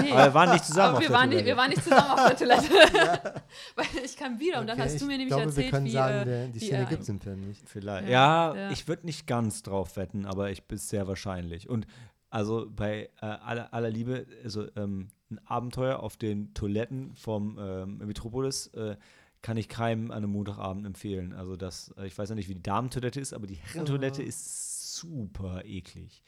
Nee. 0.00 0.12
Aber 0.12 0.26
wir 0.26 0.34
waren 0.34 0.52
nicht 0.52 0.64
zusammen 0.64 0.88
Aber 0.90 0.96
auf 0.98 1.00
wir 1.02 1.08
der 1.08 1.16
waren, 1.16 1.28
nicht, 1.30 1.38
Toilette. 1.40 1.46
wir 1.50 1.56
waren 1.56 1.70
nicht 1.70 1.82
zusammen 1.82 2.10
auf 2.10 2.26
der 2.28 2.36
Toilette. 2.36 3.42
Weil 3.74 3.86
ich 4.04 4.16
kam 4.16 4.38
wieder 4.38 4.60
und 4.60 4.68
dann 4.68 4.78
Okay, 4.78 4.88
hast 4.88 5.00
du 5.00 5.06
mir 5.06 5.12
ich 5.14 5.18
nämlich 5.18 5.28
glaube, 5.28 5.42
erzählt, 5.44 5.66
wir 5.66 5.70
können 5.72 5.86
wie. 5.86 5.90
sagen, 5.90 6.18
äh, 6.18 6.24
der, 6.24 6.46
die 6.48 6.58
Szene 6.60 6.86
gibt 6.88 7.02
es 7.02 7.08
im 7.08 7.20
Film 7.20 7.40
nicht. 7.48 7.68
Vielleicht. 7.68 8.08
Ja, 8.08 8.54
Ja, 8.54 8.56
ja. 8.66 8.70
ich 8.70 8.86
würde 8.86 9.04
nicht 9.06 9.26
ganz 9.26 9.62
drauf 9.64 9.96
wetten, 9.96 10.24
aber 10.24 10.50
ich 10.52 10.62
bin 10.68 10.78
sehr 10.78 11.08
wahrscheinlich. 11.08 11.68
Und 11.68 11.88
also 12.32 12.66
bei 12.74 13.10
äh, 13.20 13.26
aller, 13.26 13.72
aller 13.74 13.90
Liebe, 13.90 14.26
also 14.42 14.66
ähm, 14.76 15.08
ein 15.30 15.38
Abenteuer 15.46 16.00
auf 16.00 16.16
den 16.16 16.52
Toiletten 16.54 17.14
vom 17.14 17.58
ähm, 17.60 17.98
Metropolis 17.98 18.68
äh, 18.68 18.96
kann 19.42 19.56
ich 19.56 19.68
keinem 19.68 20.10
an 20.10 20.18
einem 20.18 20.30
Montagabend 20.30 20.86
empfehlen. 20.86 21.32
Also 21.34 21.56
das, 21.56 21.92
äh, 21.98 22.06
ich 22.06 22.16
weiß 22.16 22.28
ja 22.30 22.34
nicht, 22.34 22.48
wie 22.48 22.54
die 22.54 22.62
Damentoilette 22.62 23.20
ist, 23.20 23.32
aber 23.34 23.46
die 23.46 23.56
Herrentoilette 23.56 24.22
Oh. 24.22 24.26
ist 24.26 24.94
super 24.96 25.64
eklig. 25.64 26.22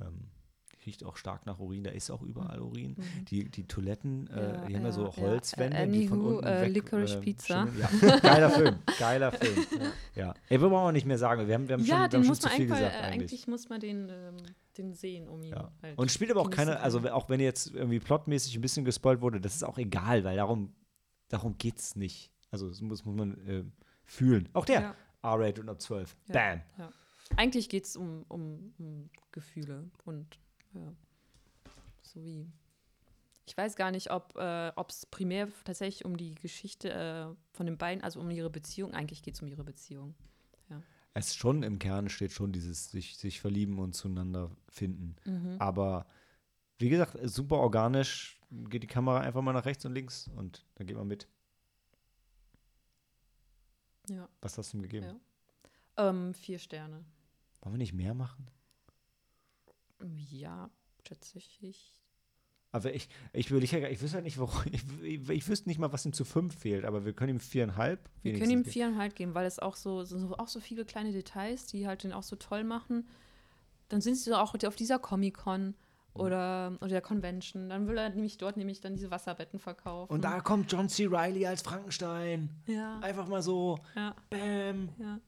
Ähm, 0.00 0.28
riecht 0.86 1.04
auch 1.04 1.16
stark 1.16 1.44
nach 1.46 1.58
Urin, 1.58 1.84
da 1.84 1.90
ist 1.90 2.10
auch 2.10 2.22
überall 2.22 2.60
Urin. 2.60 2.94
Mhm. 2.96 3.24
Die, 3.26 3.50
die 3.50 3.66
Toiletten, 3.66 4.28
äh, 4.30 4.40
Ja, 4.40 4.52
die 4.66 4.74
haben 4.76 4.82
ja 4.82 4.88
ja, 4.88 4.92
so 4.92 5.06
ja. 5.08 5.16
Holzwände, 5.16 5.86
die 5.88 6.08
von 6.08 6.20
unten 6.20 6.46
äh, 6.46 6.62
weg, 6.62 6.72
Licorice 6.74 7.14
ähm, 7.16 7.20
Pizza. 7.20 7.66
schimmeln. 7.66 7.78
Ja, 8.02 8.16
geiler 8.20 8.50
Film, 8.50 8.76
geiler 8.98 9.32
Film. 9.32 9.66
Ja. 10.14 10.32
Ey, 10.48 10.60
wir 10.60 10.68
brauchen 10.68 10.88
auch 10.88 10.92
nicht 10.92 11.06
mehr 11.06 11.18
sagen. 11.18 11.46
Wir 11.48 11.54
haben, 11.54 11.68
wir 11.68 11.74
haben 11.74 11.80
schon, 11.80 11.88
Ja, 11.88 11.96
wir 11.96 12.02
haben 12.04 12.10
den 12.10 12.22
schon 12.22 12.28
muss 12.28 12.40
zu 12.40 12.48
man 12.48 12.56
viel 12.56 12.66
gesagt 12.68 12.82
äh, 12.94 12.96
eigentlich. 12.98 13.12
eigentlich 13.12 13.46
muss 13.48 13.68
man 13.68 13.80
den, 13.80 14.08
ähm, 14.08 14.36
den 14.78 14.94
sehen, 14.94 15.28
um 15.28 15.42
ihn 15.42 15.50
Ja. 15.52 15.72
halt 15.82 15.98
Und 15.98 16.10
spielt 16.10 16.30
aber 16.30 16.40
auch 16.40 16.50
keine, 16.50 16.80
also 16.80 17.00
auch 17.10 17.28
wenn 17.28 17.40
jetzt 17.40 17.74
irgendwie 17.74 18.00
plotmäßig 18.00 18.54
ein 18.56 18.60
bisschen 18.62 18.84
gespoilt 18.84 19.20
wurde, 19.20 19.40
das 19.40 19.54
ist 19.54 19.62
auch 19.64 19.78
egal, 19.78 20.24
weil 20.24 20.36
darum, 20.36 20.74
darum 21.28 21.56
geht's 21.58 21.96
nicht. 21.96 22.32
Also 22.50 22.68
das 22.68 22.80
muss, 22.80 23.04
muss 23.04 23.14
man 23.16 23.46
äh, 23.46 23.64
fühlen. 24.04 24.48
Auch 24.52 24.64
der, 24.64 24.80
Ja. 24.80 24.94
R-Rated 25.22 25.58
und 25.60 25.68
ab 25.68 25.80
12. 25.80 26.16
Ja. 26.28 26.32
Bam. 26.32 26.62
Ja. 26.78 26.92
Eigentlich 27.36 27.68
geht 27.68 27.84
es 27.84 27.96
um, 27.96 28.24
um, 28.28 28.72
um 28.78 29.10
Gefühle 29.32 29.90
und 30.04 30.38
ja, 30.74 30.92
so 32.02 32.22
wie. 32.24 32.46
Ich 33.46 33.56
weiß 33.56 33.76
gar 33.76 33.90
nicht, 33.90 34.10
ob 34.10 34.34
es 34.36 35.06
primär 35.06 35.48
tatsächlich 35.64 36.04
um 36.04 36.16
die 36.18 36.34
Geschichte 36.34 36.90
äh, 36.90 37.34
von 37.56 37.64
den 37.66 37.78
beiden, 37.78 38.04
also 38.04 38.20
um 38.20 38.30
ihre 38.30 38.50
Beziehung, 38.50 38.92
eigentlich 38.92 39.22
geht 39.22 39.34
es 39.34 39.42
um 39.42 39.48
ihre 39.48 39.64
Beziehung. 39.64 40.14
Es 41.14 41.34
schon 41.34 41.62
im 41.62 41.78
Kern 41.78 42.08
steht 42.08 42.32
schon 42.32 42.52
dieses 42.52 42.90
sich, 42.90 43.16
sich 43.16 43.40
verlieben 43.40 43.78
und 43.78 43.94
zueinander 43.94 44.50
finden. 44.68 45.16
Mhm. 45.24 45.56
Aber 45.58 46.06
wie 46.78 46.88
gesagt, 46.88 47.18
super 47.24 47.56
organisch 47.56 48.40
geht 48.50 48.82
die 48.82 48.88
Kamera 48.88 49.20
einfach 49.20 49.42
mal 49.42 49.52
nach 49.52 49.64
rechts 49.64 49.84
und 49.84 49.94
links 49.94 50.28
und 50.28 50.64
dann 50.76 50.86
geht 50.86 50.96
man 50.96 51.08
mit. 51.08 51.28
Ja. 54.08 54.28
Was 54.40 54.56
hast 54.56 54.72
du 54.72 54.78
ihm 54.78 54.82
gegeben? 54.82 55.20
Ja. 55.96 56.10
Ähm, 56.10 56.34
vier 56.34 56.58
Sterne. 56.58 57.04
Wollen 57.60 57.74
wir 57.74 57.78
nicht 57.78 57.92
mehr 57.92 58.14
machen? 58.14 58.50
Ja, 60.30 60.70
tatsächlich. 61.04 62.00
Aber 62.70 62.92
ich, 62.94 63.08
ich, 63.32 63.50
will, 63.50 63.62
ich, 63.62 63.72
ich 63.72 64.02
wüsste 64.02 64.16
halt 64.16 64.24
nicht, 64.24 64.38
warum. 64.38 64.62
Ich, 64.70 64.82
ich, 65.02 65.28
ich 65.28 65.48
wüsste 65.48 65.68
nicht 65.68 65.78
mal, 65.78 65.92
was 65.92 66.04
ihm 66.04 66.12
zu 66.12 66.24
fünf 66.24 66.58
fehlt, 66.58 66.84
aber 66.84 67.04
wir 67.04 67.12
können 67.12 67.36
ihm 67.36 67.40
viereinhalb. 67.40 68.08
Wir 68.22 68.38
können 68.38 68.50
ihm 68.50 68.64
viereinhalb 68.64 69.14
geben, 69.14 69.34
weil 69.34 69.46
es 69.46 69.58
auch 69.58 69.76
so, 69.76 70.04
so, 70.04 70.36
auch 70.36 70.48
so 70.48 70.60
viele 70.60 70.84
kleine 70.84 71.12
Details, 71.12 71.66
die 71.66 71.86
halt 71.86 72.04
den 72.04 72.12
auch 72.12 72.22
so 72.22 72.36
toll 72.36 72.64
machen. 72.64 73.08
Dann 73.88 74.00
sind 74.02 74.16
sie 74.16 74.38
auch 74.38 74.54
auf 74.54 74.76
dieser 74.76 74.98
Comic-Con 74.98 75.74
oder, 76.12 76.76
oder 76.80 76.88
der 76.88 77.00
Convention. 77.00 77.70
Dann 77.70 77.86
will 77.88 77.96
er 77.96 78.10
nämlich 78.10 78.36
dort 78.36 78.56
nämlich 78.56 78.80
dann 78.80 78.94
diese 78.94 79.10
Wasserbetten 79.10 79.58
verkaufen. 79.58 80.12
Und 80.12 80.24
da 80.24 80.40
kommt 80.40 80.70
John 80.70 80.88
C. 80.88 81.06
Riley 81.06 81.46
als 81.46 81.62
Frankenstein. 81.62 82.50
ja. 82.66 82.98
Einfach 83.00 83.28
mal 83.28 83.40
so. 83.42 83.78
Ja. 83.94 84.14
Bam. 84.28 84.90
Ja. 84.98 85.20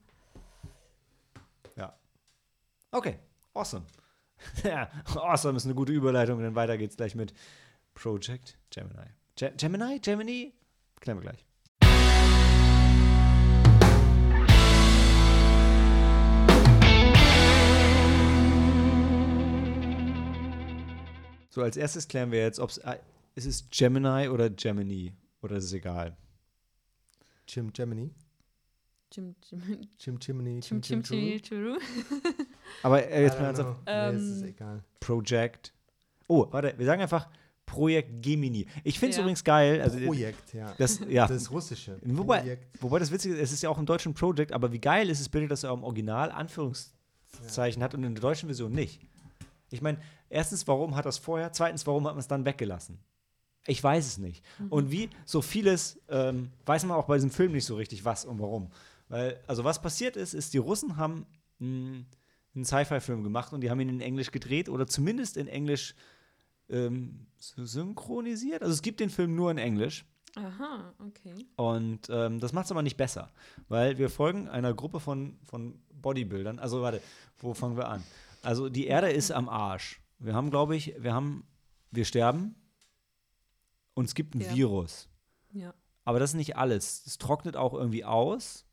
Ja. 1.76 1.94
Okay, 2.90 3.18
awesome. 3.54 3.84
Ja, 4.64 4.90
awesome 5.14 5.56
ist 5.56 5.64
eine 5.64 5.74
gute 5.74 5.92
Überleitung. 5.92 6.38
Und 6.38 6.44
dann 6.44 6.54
weiter 6.54 6.78
geht's 6.78 6.96
gleich 6.96 7.14
mit 7.14 7.32
Project 7.94 8.58
Gemini. 8.70 9.10
Ge 9.36 9.52
Gemini? 9.56 10.00
Gemini? 10.00 10.54
Klären 11.00 11.18
wir 11.18 11.22
gleich. 11.22 11.44
So, 21.52 21.62
als 21.62 21.76
erstes 21.76 22.06
klären 22.06 22.30
wir 22.30 22.40
jetzt, 22.40 22.60
ob 22.60 22.70
es 22.70 22.80
ist 23.34 23.46
es 23.46 23.70
Gemini 23.70 24.28
oder 24.28 24.50
Gemini 24.50 25.12
oder 25.42 25.56
ist 25.56 25.64
es 25.64 25.72
egal? 25.72 26.16
Jim 27.48 27.72
Gemini. 27.72 28.14
Jim, 29.12 29.34
Jim, 29.42 29.88
Jim 29.98 30.20
Chimney. 30.20 30.60
Jim, 30.60 30.80
Jim, 30.82 31.02
Jim, 31.02 31.40
Jim, 31.42 31.78
Aber 32.82 33.06
äh, 33.06 33.22
jetzt 33.24 33.38
mal 33.38 33.46
ernsthaft. 33.46 33.84
know. 33.84 33.92
Nee, 34.12 34.16
es 34.16 34.22
ist 34.22 34.42
Ähm, 34.42 34.48
egal. 34.48 34.84
Project. 35.00 35.72
Oh, 36.28 36.46
warte, 36.50 36.74
wir 36.76 36.86
sagen 36.86 37.02
einfach 37.02 37.28
Projekt 37.66 38.22
Gemini. 38.22 38.66
Ich 38.84 38.98
finde 38.98 39.10
es 39.10 39.16
Ja. 39.16 39.22
übrigens 39.22 39.44
geil. 39.44 39.80
Also, 39.80 39.98
Projekt, 40.00 40.52
ja. 40.54 40.74
Das, 40.78 41.00
ja. 41.08 41.26
Das 41.26 41.50
Russische. 41.50 41.98
Wobei, 42.02 42.40
Projekt. 42.40 42.82
wobei 42.82 42.98
das 42.98 43.10
Witzige 43.12 43.34
ist, 43.34 43.40
es 43.42 43.52
ist 43.52 43.62
ja 43.62 43.70
auch 43.70 43.78
im 43.78 43.86
deutschen 43.86 44.12
Project, 44.14 44.52
aber 44.52 44.72
wie 44.72 44.80
geil 44.80 45.08
ist 45.08 45.20
es 45.20 45.28
bitte, 45.28 45.46
dass 45.48 45.62
er 45.64 45.72
im 45.72 45.84
Original 45.84 46.30
Anführungszeichen 46.32 47.82
hat 47.82 47.94
und 47.94 48.04
in 48.04 48.14
der 48.14 48.20
deutschen 48.22 48.48
Version 48.48 48.72
nicht? 48.72 49.00
Ich 49.70 49.82
meine, 49.82 49.98
erstens, 50.28 50.66
warum 50.66 50.96
hat 50.96 51.06
er 51.06 51.10
es 51.10 51.18
vorher? 51.18 51.52
Zweitens, 51.52 51.86
warum 51.86 52.04
hat 52.06 52.14
man 52.14 52.20
es 52.20 52.26
dann 52.28 52.44
weggelassen? 52.44 52.98
Ich 53.66 53.82
weiß 53.84 54.04
es 54.06 54.18
nicht. 54.18 54.44
Und 54.68 54.90
wie 54.90 55.10
so 55.24 55.42
vieles 55.42 56.00
ähm, 56.08 56.50
weiß 56.66 56.84
man 56.86 56.96
auch 56.96 57.06
bei 57.06 57.16
diesem 57.16 57.30
Film 57.30 57.52
nicht 57.52 57.66
so 57.66 57.76
richtig, 57.76 58.04
was 58.04 58.24
und 58.24 58.40
warum. 58.40 58.70
Weil, 59.08 59.38
also 59.46 59.62
was 59.64 59.80
passiert 59.80 60.16
ist, 60.16 60.34
ist, 60.34 60.54
die 60.54 60.58
Russen 60.58 60.96
haben 60.96 61.26
mh, 61.58 62.04
einen 62.54 62.64
Sci-Fi-Film 62.64 63.22
gemacht 63.22 63.52
und 63.52 63.60
die 63.60 63.70
haben 63.70 63.80
ihn 63.80 63.88
in 63.88 64.00
Englisch 64.00 64.30
gedreht 64.30 64.68
oder 64.68 64.86
zumindest 64.86 65.36
in 65.36 65.46
Englisch 65.46 65.94
ähm, 66.68 67.26
synchronisiert. 67.38 68.62
Also 68.62 68.74
es 68.74 68.82
gibt 68.82 69.00
den 69.00 69.10
Film 69.10 69.34
nur 69.34 69.50
in 69.50 69.58
Englisch. 69.58 70.04
Aha, 70.36 70.94
okay. 71.04 71.34
Und 71.56 72.08
ähm, 72.08 72.38
das 72.38 72.52
macht 72.52 72.66
es 72.66 72.70
aber 72.70 72.82
nicht 72.82 72.96
besser, 72.96 73.32
weil 73.68 73.98
wir 73.98 74.08
folgen 74.10 74.48
einer 74.48 74.72
Gruppe 74.74 75.00
von, 75.00 75.38
von 75.44 75.80
Bodybuildern. 75.92 76.58
Also 76.58 76.82
warte, 76.82 77.02
wo 77.38 77.52
fangen 77.54 77.76
wir 77.76 77.88
an? 77.88 78.04
Also 78.42 78.68
die 78.68 78.86
Erde 78.86 79.10
ist 79.10 79.32
am 79.32 79.48
Arsch. 79.48 80.00
Wir 80.18 80.34
haben, 80.34 80.50
glaube 80.50 80.76
ich, 80.76 80.94
wir 80.98 81.12
haben, 81.14 81.44
wir 81.90 82.04
sterben 82.04 82.54
und 83.94 84.04
es 84.04 84.14
gibt 84.14 84.34
ein 84.34 84.40
Ja. 84.40 84.54
Virus. 84.54 85.08
Ja. 85.52 85.74
Aber 86.04 86.20
das 86.20 86.30
ist 86.30 86.36
nicht 86.36 86.56
alles. 86.56 87.04
Es 87.06 87.18
trocknet 87.18 87.56
auch 87.56 87.74
irgendwie 87.74 88.04
aus 88.04 88.66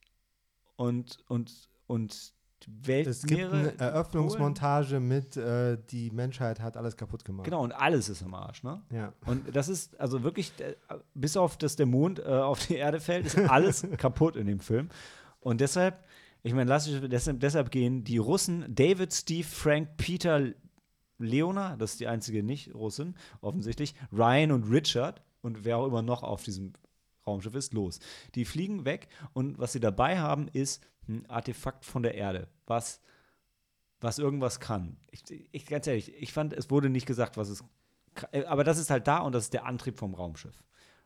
und, 0.76 1.20
und, 1.28 1.70
und 1.88 2.34
die 2.70 2.92
Es 2.92 3.24
gibt 3.24 3.54
eine 3.54 3.80
Eröffnungsmontage 3.80 5.00
mit, 5.00 5.38
äh, 5.38 5.78
die 5.90 6.12
Menschheit 6.12 6.60
hat 6.60 6.76
alles 6.76 6.98
kaputt 6.98 7.24
gemacht. 7.24 7.46
Genau, 7.46 7.64
und 7.64 7.72
alles 7.72 8.10
ist 8.10 8.22
am 8.24 8.34
Arsch, 8.34 8.62
ne? 8.62 8.82
Ja. 8.92 9.14
Und 9.26 9.56
das 9.56 9.70
ist 9.70 9.98
also 10.00 10.22
wirklich, 10.24 10.52
äh, 10.60 10.76
bis 11.14 11.38
auf 11.38 11.58
dass 11.58 11.78
der 11.78 11.86
Mond 11.86 12.20
äh, 12.20 12.24
auf 12.24 12.68
die 12.68 12.76
Erde 12.76 13.00
fällt, 13.00 13.26
ist 13.28 13.38
alles 13.38 13.88
kaputt 13.98 14.36
in 14.36 14.48
dem 14.48 14.60
Film. 14.60 14.90
Und 15.40 15.62
deshalb, 15.62 16.04
ich 16.44 16.54
meine, 16.54 16.70
lass 16.70 16.88
ich 16.88 17.00
deshalb, 17.08 17.40
deshalb 17.40 17.72
gehen 17.72 18.04
die 18.04 18.18
Russen, 18.18 18.66
David, 18.68 19.14
Steve, 19.14 19.48
Frank, 19.48 19.96
Peter, 19.96 20.52
Leona, 21.20 21.78
das 21.78 21.92
ist 21.92 22.00
die 22.02 22.08
einzige 22.08 22.44
Nicht-Russin, 22.44 23.16
offensichtlich, 23.40 23.96
Ryan 24.12 24.52
und 24.52 24.70
Richard 24.70 25.24
und 25.42 25.64
wer 25.64 25.78
auch 25.78 25.88
immer 25.88 26.02
noch 26.02 26.22
auf 26.22 26.44
diesem 26.44 26.74
Raumschiff 27.26 27.56
ist, 27.56 27.74
los. 27.74 28.00
Die 28.36 28.46
fliegen 28.46 28.86
weg 28.86 29.08
und 29.34 29.58
was 29.58 29.72
sie 29.72 29.80
dabei 29.80 30.20
haben, 30.20 30.48
ist 30.50 30.84
ein 31.08 31.26
Artefakt 31.30 31.86
von 31.86 32.04
der 32.04 32.16
Erde, 32.16 32.48
was, 32.66 33.02
was 34.02 34.20
irgendwas 34.20 34.60
kann. 34.60 34.98
Ich, 35.12 35.24
ich, 35.52 35.66
ganz 35.66 35.88
ehrlich, 35.88 36.14
ich 36.22 36.34
fand, 36.34 36.54
es 36.54 36.70
wurde 36.70 36.90
nicht 36.90 37.06
gesagt, 37.08 37.38
was 37.38 37.50
es 37.50 37.64
äh, 38.32 38.46
aber 38.46 38.64
das 38.64 38.78
ist 38.78 38.90
halt 38.90 39.08
da 39.08 39.20
und 39.20 39.34
das 39.34 39.46
ist 39.46 39.54
der 39.54 39.66
Antrieb 39.66 39.98
vom 39.98 40.14
Raumschiff. 40.16 40.64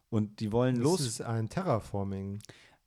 Und 0.10 0.40
die 0.40 0.52
wollen 0.52 0.76
Das 0.76 0.84
los, 0.84 1.02
ist 1.02 1.22
ein 1.22 1.50
Terraforming. 1.50 2.40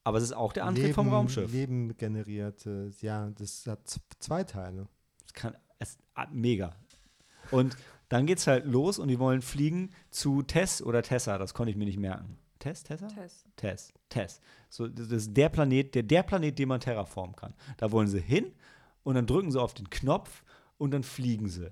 aber 0.03 0.19
es 0.19 0.25
ist 0.25 0.33
auch 0.33 0.53
der 0.53 0.65
Antrieb 0.67 0.95
vom 0.95 1.09
Raumschiff. 1.09 1.51
Leben 1.53 1.97
generierte, 1.97 2.91
ja, 3.01 3.31
das 3.31 3.67
hat 3.67 4.01
zwei 4.19 4.45
Teile. 4.45 4.89
Es 5.27 5.33
kann, 5.33 5.57
es, 5.79 5.99
ah, 6.15 6.27
mega. 6.31 6.75
Und 7.51 7.77
dann 8.09 8.27
geht's 8.27 8.47
halt 8.47 8.67
los 8.67 8.99
und 8.99 9.09
die 9.09 9.19
wollen 9.19 9.43
fliegen 9.43 9.91
zu 10.11 10.43
Tess 10.43 10.83
oder 10.83 11.03
Tessa, 11.03 11.39
das 11.39 11.55
konnte 11.55 11.71
ich 11.71 11.77
mir 11.77 11.87
nicht 11.87 11.99
merken. 11.99 12.39
Tess, 12.65 12.83
Tessa? 12.83 13.09
Tess. 13.09 13.45
Tess, 13.57 13.93
Tess. 14.09 14.41
So, 14.71 14.89
das 14.89 15.09
ist 15.11 15.37
der 15.37 15.51
Planet, 15.51 15.95
der, 15.95 16.03
der 16.03 16.23
Planet, 16.23 16.59
den 16.59 16.69
man 16.69 16.81
terraformen 16.81 17.37
kann. 17.37 17.53
Da 17.77 17.93
wollen 17.93 18.09
sie 18.09 18.21
hin 18.21 18.53
und 19.03 19.17
dann 19.17 19.27
drücken 19.27 19.51
sie 19.53 19.61
auf 19.61 19.75
den 19.75 19.91
Knopf 19.91 20.43
und 20.79 20.91
dann 20.93 21.03
fliegen 21.03 21.49
sie. 21.51 21.71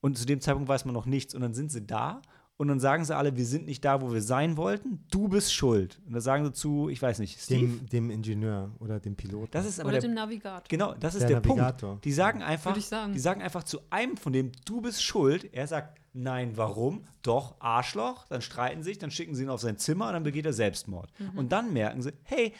Und 0.00 0.18
zu 0.18 0.26
dem 0.26 0.40
Zeitpunkt 0.40 0.68
weiß 0.68 0.84
man 0.84 0.94
noch 0.94 1.06
nichts. 1.06 1.32
Und 1.34 1.42
dann 1.42 1.54
sind 1.54 1.70
sie 1.70 1.86
da 1.86 2.22
und 2.56 2.66
dann 2.66 2.80
sagen 2.80 3.04
sie 3.04 3.14
alle, 3.16 3.36
wir 3.36 3.46
sind 3.46 3.66
nicht 3.66 3.84
da, 3.84 4.00
wo 4.02 4.12
wir 4.12 4.20
sein 4.20 4.56
wollten. 4.56 5.04
Du 5.12 5.28
bist 5.28 5.54
schuld. 5.54 6.00
Und 6.06 6.14
dann 6.14 6.20
sagen 6.22 6.44
sie 6.44 6.52
zu, 6.52 6.88
ich 6.88 7.00
weiß 7.00 7.20
nicht, 7.20 7.40
Steve. 7.40 7.66
Dem, 7.66 7.86
dem 7.88 8.10
Ingenieur 8.10 8.72
oder 8.80 8.98
dem 8.98 9.14
Piloten. 9.14 9.50
das 9.52 9.64
ist 9.64 9.78
aber 9.78 9.90
Oder 9.90 10.00
der, 10.00 10.08
dem 10.10 10.14
Navigator. 10.14 10.64
genau, 10.68 10.94
das 10.94 11.14
ist 11.14 11.22
Der 11.28 11.40
der. 11.40 11.40
Punkt. 11.40 12.04
Die 12.04 12.12
sagen 12.12 12.42
einfach, 12.42 12.70
Würde 12.72 12.80
ich 12.80 12.86
sagen. 12.86 13.12
die 13.12 13.20
sagen 13.20 13.42
einfach 13.42 13.62
zu 13.62 13.78
einem 13.90 14.16
von 14.16 14.32
dem, 14.32 14.50
du 14.64 14.80
bist 14.80 15.04
schuld. 15.04 15.48
Er 15.54 15.66
sagt, 15.68 16.00
nein, 16.16 16.56
warum? 16.56 17.04
Doch, 17.22 17.56
Arschloch. 17.60 18.26
Dann 18.28 18.42
streiten 18.42 18.82
sich, 18.82 18.98
dann 18.98 19.10
schicken 19.10 19.34
sie 19.34 19.44
ihn 19.44 19.50
auf 19.50 19.60
sein 19.60 19.78
Zimmer 19.78 20.08
und 20.08 20.14
dann 20.14 20.22
begeht 20.22 20.46
er 20.46 20.52
Selbstmord. 20.52 21.10
Mhm. 21.18 21.38
Und 21.38 21.52
dann 21.52 21.72
merken 21.72 22.02
sie, 22.02 22.12
hey, 22.24 22.52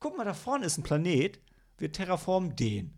guck 0.00 0.16
mal, 0.16 0.24
da 0.24 0.34
vorne 0.34 0.66
ist 0.66 0.78
ein 0.78 0.82
Planet, 0.82 1.40
wir 1.78 1.92
terraformen 1.92 2.56
den. 2.56 2.94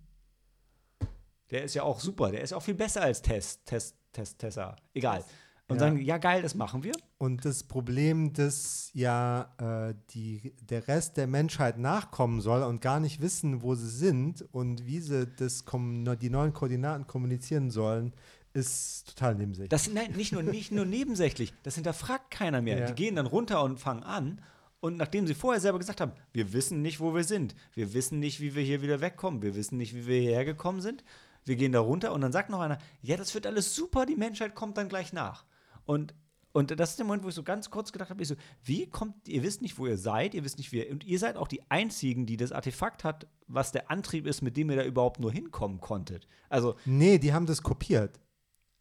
Der 1.50 1.64
ist 1.64 1.74
ja 1.74 1.82
auch 1.82 2.00
super, 2.00 2.30
der 2.30 2.40
ist 2.40 2.52
auch 2.52 2.62
viel 2.62 2.74
besser 2.74 3.02
als 3.02 3.20
Tess, 3.22 3.62
Tess, 3.64 3.94
Tess, 4.12 4.36
Tessa. 4.36 4.76
Egal. 4.94 5.24
Und 5.66 5.76
Ja. 5.76 5.80
sagen, 5.80 6.00
ja 6.02 6.18
geil, 6.18 6.42
das 6.42 6.54
machen 6.54 6.82
wir. 6.82 6.92
Und 7.16 7.44
das 7.44 7.64
Problem, 7.64 8.32
dass 8.34 8.90
ja 8.92 9.54
äh, 9.58 9.94
die, 10.10 10.54
der 10.60 10.86
Rest 10.88 11.16
der 11.16 11.26
Menschheit 11.26 11.78
nachkommen 11.78 12.40
soll 12.42 12.62
und 12.62 12.80
gar 12.82 13.00
nicht 13.00 13.22
wissen, 13.22 13.62
wo 13.62 13.74
sie 13.74 13.88
sind 13.88 14.42
und 14.52 14.84
wie 14.84 15.00
sie 15.00 15.26
das 15.26 15.64
die 15.64 16.30
neuen 16.30 16.52
Koordinaten 16.52 17.06
kommunizieren 17.06 17.70
sollen, 17.70 18.12
ist 18.54 19.08
total 19.08 19.34
nebensächlich. 19.34 19.68
Das 19.68 19.90
nein, 19.90 20.12
nicht 20.12 20.32
nur, 20.32 20.42
nicht 20.42 20.72
nur 20.72 20.84
nebensächlich, 20.84 21.52
das 21.64 21.74
hinterfragt 21.74 22.30
keiner 22.30 22.62
mehr. 22.62 22.78
Ja. 22.78 22.86
Die 22.86 22.94
gehen 22.94 23.16
dann 23.16 23.26
runter 23.26 23.62
und 23.62 23.78
fangen 23.78 24.02
an. 24.02 24.40
Und 24.80 24.96
nachdem 24.96 25.26
sie 25.26 25.34
vorher 25.34 25.60
selber 25.60 25.78
gesagt 25.78 26.00
haben, 26.00 26.12
wir 26.32 26.52
wissen 26.52 26.82
nicht, 26.82 27.00
wo 27.00 27.14
wir 27.14 27.24
sind, 27.24 27.54
wir 27.72 27.94
wissen 27.94 28.20
nicht, 28.20 28.40
wie 28.40 28.54
wir 28.54 28.62
hier 28.62 28.82
wieder 28.82 29.00
wegkommen, 29.00 29.42
wir 29.42 29.54
wissen 29.54 29.78
nicht, 29.78 29.94
wie 29.94 30.06
wir 30.06 30.20
hierher 30.20 30.44
gekommen 30.44 30.82
sind, 30.82 31.02
wir 31.44 31.56
gehen 31.56 31.72
da 31.72 31.80
runter 31.80 32.12
und 32.12 32.20
dann 32.20 32.32
sagt 32.32 32.50
noch 32.50 32.60
einer, 32.60 32.78
ja, 33.00 33.16
das 33.16 33.34
wird 33.34 33.46
alles 33.46 33.74
super, 33.74 34.06
die 34.06 34.16
Menschheit 34.16 34.54
kommt 34.54 34.76
dann 34.76 34.88
gleich 34.88 35.12
nach. 35.12 35.44
Und, 35.84 36.14
und 36.52 36.78
das 36.78 36.90
ist 36.90 36.98
der 36.98 37.06
Moment, 37.06 37.24
wo 37.24 37.28
ich 37.28 37.34
so 37.34 37.42
ganz 37.42 37.70
kurz 37.70 37.92
gedacht 37.92 38.10
habe, 38.10 38.22
ich 38.22 38.28
so, 38.28 38.36
wie 38.62 38.86
kommt, 38.86 39.26
ihr 39.26 39.42
wisst 39.42 39.62
nicht, 39.62 39.78
wo 39.78 39.86
ihr 39.86 39.98
seid, 39.98 40.34
ihr 40.34 40.44
wisst 40.44 40.58
nicht, 40.58 40.70
wie 40.70 40.84
ihr, 40.84 40.90
und 40.90 41.02
ihr 41.02 41.18
seid 41.18 41.38
auch 41.38 41.48
die 41.48 41.62
Einzigen, 41.70 42.26
die 42.26 42.36
das 42.36 42.52
Artefakt 42.52 43.04
hat, 43.04 43.26
was 43.46 43.72
der 43.72 43.90
Antrieb 43.90 44.26
ist, 44.26 44.42
mit 44.42 44.56
dem 44.56 44.70
ihr 44.70 44.76
da 44.76 44.84
überhaupt 44.84 45.18
nur 45.18 45.32
hinkommen 45.32 45.80
konntet. 45.80 46.28
Also, 46.50 46.76
nee, 46.84 47.18
die 47.18 47.32
haben 47.32 47.46
das 47.46 47.62
kopiert. 47.62 48.20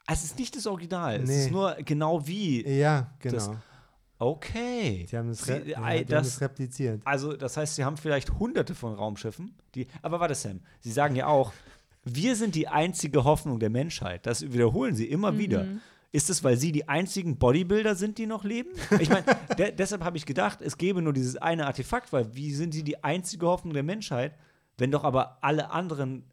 Es 0.08 0.24
ist 0.24 0.38
nicht 0.39 0.56
das 0.56 0.68
Original, 0.68 1.22
es 1.22 1.30
Nee. 1.30 1.45
ist 1.45 1.51
nur 1.51 1.76
genau 1.86 2.26
wie 2.28 2.68
Ja, 2.68 3.12
Das- 3.22 3.47
genau. 3.47 3.58
Okay. 4.20 5.06
Die 5.12 5.18
haben 5.18 5.28
das, 5.30 5.39
Sie- 5.43 5.51
ja, 5.51 5.60
die 5.60 5.76
haben 5.76 6.06
das- 6.08 6.28
das 6.28 6.41
repliziert. 6.41 7.01
Also, 7.04 7.34
das 7.34 7.58
heißt, 7.58 7.76
sie 7.76 7.84
haben 7.84 7.97
vielleicht 7.97 8.32
hunderte 8.39 8.74
von 8.76 8.93
Raumschiffen, 8.93 9.54
die. 9.76 9.88
Aber 10.01 10.20
warte, 10.20 10.36
Sam, 10.36 10.62
sie 10.80 10.91
sagen 10.91 11.16
ja 11.16 11.28
auch, 11.28 11.51
wir 12.06 12.36
sind 12.36 12.56
die 12.56 12.68
einzige 12.68 13.24
Hoffnung 13.24 13.60
der 13.60 13.70
Menschheit. 13.70 14.26
Das 14.26 14.41
wiederholen 14.54 14.95
sie 14.95 15.06
immer 15.08 15.38
wieder. 15.38 15.66
Ist 16.12 16.30
es, 16.30 16.43
weil 16.43 16.58
sie 16.58 16.72
die 16.72 16.88
einzigen 16.88 17.38
Bodybuilder 17.38 17.95
sind, 17.95 18.18
die 18.20 18.28
noch 18.28 18.43
leben? 18.43 18.70
Ich 18.99 19.10
meine, 19.10 19.26
de 19.58 19.72
deshalb 19.72 20.04
habe 20.04 20.16
ich 20.16 20.26
gedacht, 20.26 20.62
es 20.62 20.78
gäbe 20.78 21.01
nur 21.01 21.12
dieses 21.12 21.38
eine 21.38 21.66
Artefakt, 21.66 22.14
weil 22.14 22.34
wie 22.36 22.54
sind 22.54 22.74
sie 22.74 22.84
die 22.84 23.04
einzige 23.04 23.47
Hoffnung 23.47 23.74
der 23.74 23.84
Menschheit, 23.84 24.36
wenn 24.78 24.91
doch 24.91 25.04
aber 25.04 25.39
alle 25.41 25.72
anderen 25.72 26.24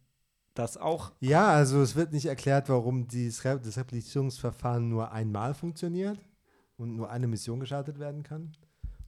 das 0.55 0.77
auch. 0.77 1.13
Ja, 1.21 1.49
also 1.51 1.81
es 1.83 1.97
wird 1.97 2.13
nicht 2.13 2.27
erklärt, 2.27 2.69
warum 2.69 3.07
dieses 3.07 3.45
Re 3.45 3.61
das 3.63 3.77
Replizierungsverfahren 3.77 4.89
nur 4.89 5.13
einmal 5.13 5.55
funktioniert 5.55 6.19
und 6.77 6.97
nur 6.97 7.11
eine 7.11 7.27
Mission 7.27 7.61
gestartet 7.61 7.99
werden 7.99 8.23
kann. 8.23 8.53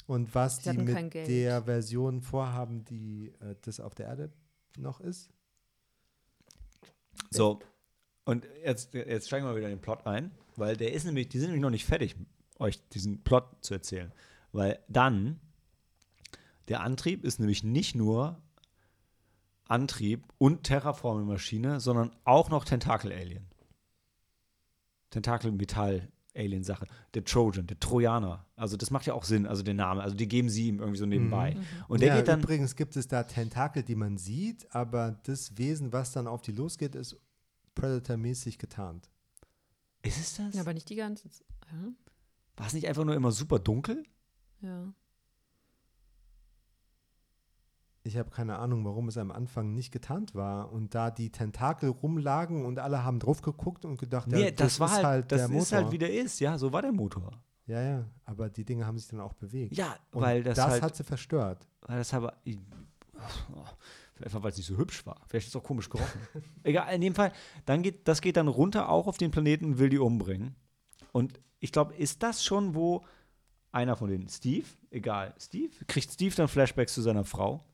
Und 0.06 0.34
was 0.34 0.62
Sie 0.62 0.70
die 0.70 0.78
mit 0.78 1.14
der 1.14 1.62
Version 1.62 2.22
vorhaben, 2.22 2.84
die 2.84 3.32
äh, 3.40 3.54
das 3.62 3.80
auf 3.80 3.94
der 3.94 4.06
Erde 4.06 4.32
noch 4.76 5.00
ist. 5.00 5.30
So. 7.30 7.60
Und 8.24 8.46
jetzt, 8.64 8.94
jetzt 8.94 9.26
steigen 9.26 9.46
wir 9.46 9.56
wieder 9.56 9.68
in 9.68 9.76
den 9.76 9.80
Plot 9.80 10.06
ein. 10.06 10.30
weil 10.56 10.76
der 10.76 10.92
ist 10.92 11.04
nämlich, 11.04 11.28
die 11.28 11.38
sind 11.38 11.48
nämlich 11.48 11.62
noch 11.62 11.70
nicht 11.70 11.86
fertig, 11.86 12.14
euch 12.58 12.86
diesen 12.90 13.22
Plot 13.24 13.44
zu 13.62 13.74
erzählen. 13.74 14.12
Weil 14.52 14.78
dann, 14.88 15.40
der 16.68 16.82
Antrieb 16.82 17.24
ist 17.24 17.40
nämlich 17.40 17.64
nicht 17.64 17.94
nur 17.94 18.40
Antrieb 19.72 20.26
und 20.36 20.64
Terraforming-Maschine, 20.64 21.80
sondern 21.80 22.10
auch 22.24 22.50
noch 22.50 22.66
Tentakel-Alien. 22.66 23.46
Tentakel-Metall-Alien-Sache. 25.08 26.86
Der 27.14 27.24
Trojan, 27.24 27.66
der 27.66 27.80
Trojaner. 27.80 28.44
Also 28.54 28.76
das 28.76 28.90
macht 28.90 29.06
ja 29.06 29.14
auch 29.14 29.24
Sinn, 29.24 29.46
also 29.46 29.62
der 29.62 29.72
Name. 29.72 30.02
Also 30.02 30.14
die 30.14 30.28
geben 30.28 30.50
sie 30.50 30.68
ihm 30.68 30.78
irgendwie 30.78 30.98
so 30.98 31.06
nebenbei. 31.06 31.56
Und 31.88 32.02
der 32.02 32.08
ja, 32.08 32.16
geht 32.16 32.28
dann. 32.28 32.40
übrigens 32.40 32.76
gibt 32.76 32.96
es 32.96 33.08
da 33.08 33.22
Tentakel, 33.22 33.82
die 33.82 33.94
man 33.94 34.18
sieht, 34.18 34.66
aber 34.74 35.18
das 35.22 35.56
Wesen, 35.56 35.90
was 35.90 36.12
dann 36.12 36.26
auf 36.26 36.42
die 36.42 36.52
losgeht, 36.52 36.94
ist 36.94 37.16
Predator-mäßig 37.74 38.58
getarnt. 38.58 39.10
Ist 40.02 40.20
es 40.20 40.36
das? 40.36 40.54
Ja, 40.54 40.60
aber 40.60 40.74
nicht 40.74 40.90
die 40.90 40.96
ganze 40.96 41.30
Zeit. 41.30 41.46
Ja. 41.72 41.92
War 42.56 42.66
es 42.66 42.74
nicht 42.74 42.88
einfach 42.88 43.04
nur 43.04 43.14
immer 43.14 43.32
super 43.32 43.58
dunkel? 43.58 44.04
ja. 44.60 44.92
Ich 48.04 48.16
habe 48.16 48.30
keine 48.30 48.58
Ahnung, 48.58 48.84
warum 48.84 49.08
es 49.08 49.16
am 49.16 49.30
Anfang 49.30 49.74
nicht 49.74 49.92
getarnt 49.92 50.34
war 50.34 50.72
und 50.72 50.94
da 50.94 51.10
die 51.10 51.30
Tentakel 51.30 51.88
rumlagen 51.90 52.64
und 52.64 52.78
alle 52.80 53.04
haben 53.04 53.20
drauf 53.20 53.42
geguckt 53.42 53.84
und 53.84 53.98
gedacht, 53.98 54.30
ja, 54.32 54.38
nee, 54.38 54.52
das, 54.52 54.80
war 54.80 54.98
ist 54.98 55.04
halt, 55.04 55.30
das 55.30 55.46
der 55.46 55.46
ist 55.46 55.52
Motor. 55.70 55.84
halt 55.84 55.92
wie 55.92 55.98
der 55.98 56.12
ist, 56.12 56.40
ja, 56.40 56.58
so 56.58 56.72
war 56.72 56.82
der 56.82 56.92
Motor. 56.92 57.30
ja, 57.66 57.80
ja, 57.80 58.04
aber 58.24 58.50
die 58.50 58.64
Dinge 58.64 58.86
haben 58.86 58.98
sich 58.98 59.08
dann 59.08 59.20
auch 59.20 59.34
bewegt. 59.34 59.76
Ja, 59.76 59.96
und 60.10 60.22
weil 60.22 60.42
das, 60.42 60.56
das 60.56 60.66
halt, 60.66 60.82
hat 60.82 60.96
sie 60.96 61.04
verstört. 61.04 61.66
weil 61.82 61.98
das 61.98 62.12
aber, 62.12 62.34
einfach 64.24 64.42
weil 64.42 64.50
es 64.50 64.56
nicht 64.56 64.66
so 64.66 64.76
hübsch 64.76 65.04
war. 65.06 65.20
Vielleicht 65.28 65.46
ist 65.46 65.54
es 65.54 65.60
auch 65.60 65.64
komisch 65.64 65.88
gerochen. 65.88 66.20
Egal, 66.62 66.92
in 66.94 67.00
dem 67.00 67.14
Fall, 67.14 67.32
dann 67.66 67.82
geht, 67.82 68.06
das 68.08 68.20
geht 68.20 68.36
dann 68.36 68.48
runter 68.48 68.88
auch 68.88 69.06
auf 69.06 69.18
den 69.18 69.30
Planeten 69.30 69.64
und 69.66 69.78
will 69.78 69.88
die 69.88 69.98
umbringen. 69.98 70.54
Und 71.12 71.40
ich 71.60 71.72
glaube, 71.72 71.94
ist 71.94 72.22
das 72.22 72.44
schon, 72.44 72.74
wo 72.74 73.04
einer 73.70 73.96
von 73.96 74.08
denen, 74.08 74.28
Steve, 74.28 74.66
egal, 74.90 75.34
Steve, 75.38 75.72
kriegt 75.86 76.12
Steve 76.12 76.34
dann 76.34 76.48
Flashbacks 76.48 76.94
zu 76.94 77.02
seiner 77.02 77.24
Frau? 77.24 77.64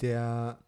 Der 0.00 0.58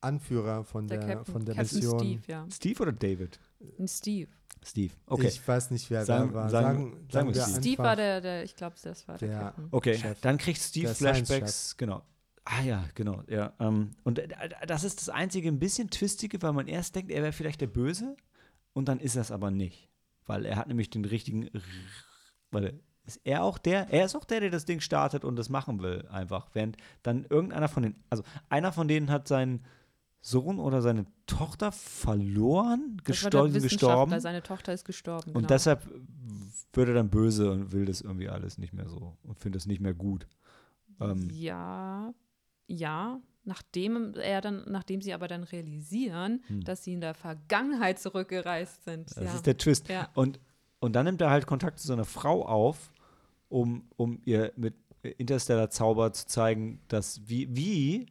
Anführer 0.00 0.64
von 0.64 0.86
Der, 0.86 0.98
der, 0.98 1.08
Captain, 1.16 1.32
von 1.32 1.44
der 1.44 1.54
Captain 1.56 1.76
Mission. 1.78 1.98
Steve, 2.00 2.22
ja. 2.28 2.46
Steve 2.52 2.82
oder 2.82 2.92
David? 2.92 3.38
Steve. 3.86 4.28
Steve, 4.64 4.92
okay. 5.06 5.28
Ich 5.28 5.46
weiß 5.46 5.70
nicht, 5.70 5.88
wer 5.90 6.04
Sagen- 6.04 6.30
wer 6.30 6.34
war. 6.34 6.50
sagen- 6.50 6.90
Sagen, 7.10 7.32
sagen 7.32 7.34
wir 7.34 7.60
Steve. 7.60 7.82
War 7.82 7.96
der, 7.96 8.20
der 8.20 8.42
ich 8.44 8.54
glaube, 8.56 8.76
das 8.82 9.06
war 9.08 9.18
der, 9.18 9.28
der- 9.28 9.38
Captain. 9.40 9.68
Okay, 9.70 9.94
Chef. 9.98 10.20
dann 10.20 10.38
kriegt 10.38 10.60
Steve 10.60 10.86
Der 10.86 10.94
Flashbacks, 10.94 11.76
genau. 11.76 12.02
Ah 12.44 12.62
ja, 12.62 12.84
genau, 12.94 13.22
ja. 13.28 13.52
Ähm, 13.60 13.90
und 14.04 14.18
äh, 14.18 14.28
das 14.66 14.82
ist 14.84 15.00
das 15.00 15.10
einzige 15.10 15.48
ein 15.48 15.58
bisschen 15.58 15.90
twistige, 15.90 16.40
weil 16.42 16.52
man 16.52 16.66
erst 16.66 16.96
denkt, 16.96 17.10
er 17.10 17.22
wäre 17.22 17.32
vielleicht 17.32 17.60
der 17.60 17.66
Böse 17.66 18.16
und 18.72 18.88
dann 18.88 19.00
ist 19.00 19.16
das 19.16 19.30
aber 19.30 19.50
nicht. 19.50 19.88
Weil 20.26 20.44
er 20.46 20.56
hat 20.56 20.66
nämlich 20.68 20.90
den 20.90 21.04
richtigen, 21.04 21.50
warte, 22.50 22.80
ist 23.08 23.20
er 23.24 23.42
auch 23.42 23.58
der? 23.58 23.92
Er 23.92 24.04
ist 24.04 24.14
auch 24.14 24.24
der, 24.24 24.40
der 24.40 24.50
das 24.50 24.64
Ding 24.64 24.80
startet 24.80 25.24
und 25.24 25.36
das 25.36 25.48
machen 25.48 25.80
will, 25.82 26.06
einfach. 26.10 26.48
Während 26.52 26.76
dann 27.02 27.24
irgendeiner 27.28 27.68
von 27.68 27.82
den, 27.82 27.96
also 28.10 28.22
einer 28.48 28.72
von 28.72 28.86
denen 28.86 29.10
hat 29.10 29.26
seinen 29.26 29.64
Sohn 30.20 30.58
oder 30.58 30.82
seine 30.82 31.06
Tochter 31.26 31.72
verloren, 31.72 33.00
Das 33.04 33.20
der 33.20 33.48
gestorben. 33.48 34.20
Seine 34.20 34.42
Tochter 34.42 34.72
ist 34.72 34.84
gestorben. 34.84 35.30
Und 35.30 35.42
genau. 35.42 35.48
deshalb 35.48 35.86
wird 36.72 36.88
er 36.88 36.94
dann 36.94 37.08
böse 37.08 37.50
und 37.50 37.72
will 37.72 37.86
das 37.86 38.00
irgendwie 38.00 38.28
alles 38.28 38.58
nicht 38.58 38.72
mehr 38.72 38.88
so 38.88 39.16
und 39.22 39.38
findet 39.38 39.60
es 39.60 39.66
nicht 39.66 39.80
mehr 39.80 39.94
gut. 39.94 40.26
Ähm, 41.00 41.28
ja, 41.32 42.12
ja. 42.66 43.20
Nachdem 43.44 44.14
er 44.14 44.42
dann, 44.42 44.64
nachdem 44.68 45.00
sie 45.00 45.14
aber 45.14 45.26
dann 45.26 45.42
realisieren, 45.44 46.42
Hm. 46.48 46.64
dass 46.64 46.84
sie 46.84 46.92
in 46.92 47.00
der 47.00 47.14
Vergangenheit 47.14 47.98
zurückgereist 47.98 48.84
sind. 48.84 49.10
Das 49.16 49.24
ja. 49.24 49.34
ist 49.34 49.46
der 49.46 49.56
Twist. 49.56 49.88
Ja. 49.88 50.10
Und, 50.14 50.38
und 50.80 50.92
dann 50.94 51.06
nimmt 51.06 51.22
er 51.22 51.30
halt 51.30 51.46
Kontakt 51.46 51.78
zu 51.78 51.86
seiner 51.86 52.04
Frau 52.04 52.44
auf, 52.44 52.92
um, 53.48 53.88
um 53.96 54.20
ihr 54.24 54.52
mit 54.56 54.74
Interstellar 55.02 55.70
Zauber 55.70 56.12
zu 56.12 56.26
zeigen, 56.26 56.80
dass 56.88 57.28
wie, 57.28 57.54
wie, 57.54 58.06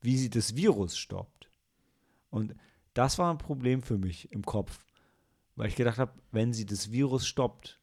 wie 0.00 0.16
sie 0.18 0.30
das 0.30 0.56
Virus 0.56 0.96
stoppt. 0.96 1.50
Und 2.30 2.54
das 2.94 3.18
war 3.18 3.32
ein 3.32 3.38
Problem 3.38 3.82
für 3.82 3.98
mich 3.98 4.30
im 4.32 4.44
Kopf, 4.44 4.84
weil 5.54 5.68
ich 5.68 5.76
gedacht 5.76 5.98
habe, 5.98 6.12
wenn 6.32 6.52
sie 6.52 6.66
das 6.66 6.90
Virus 6.92 7.26
stoppt, 7.26 7.80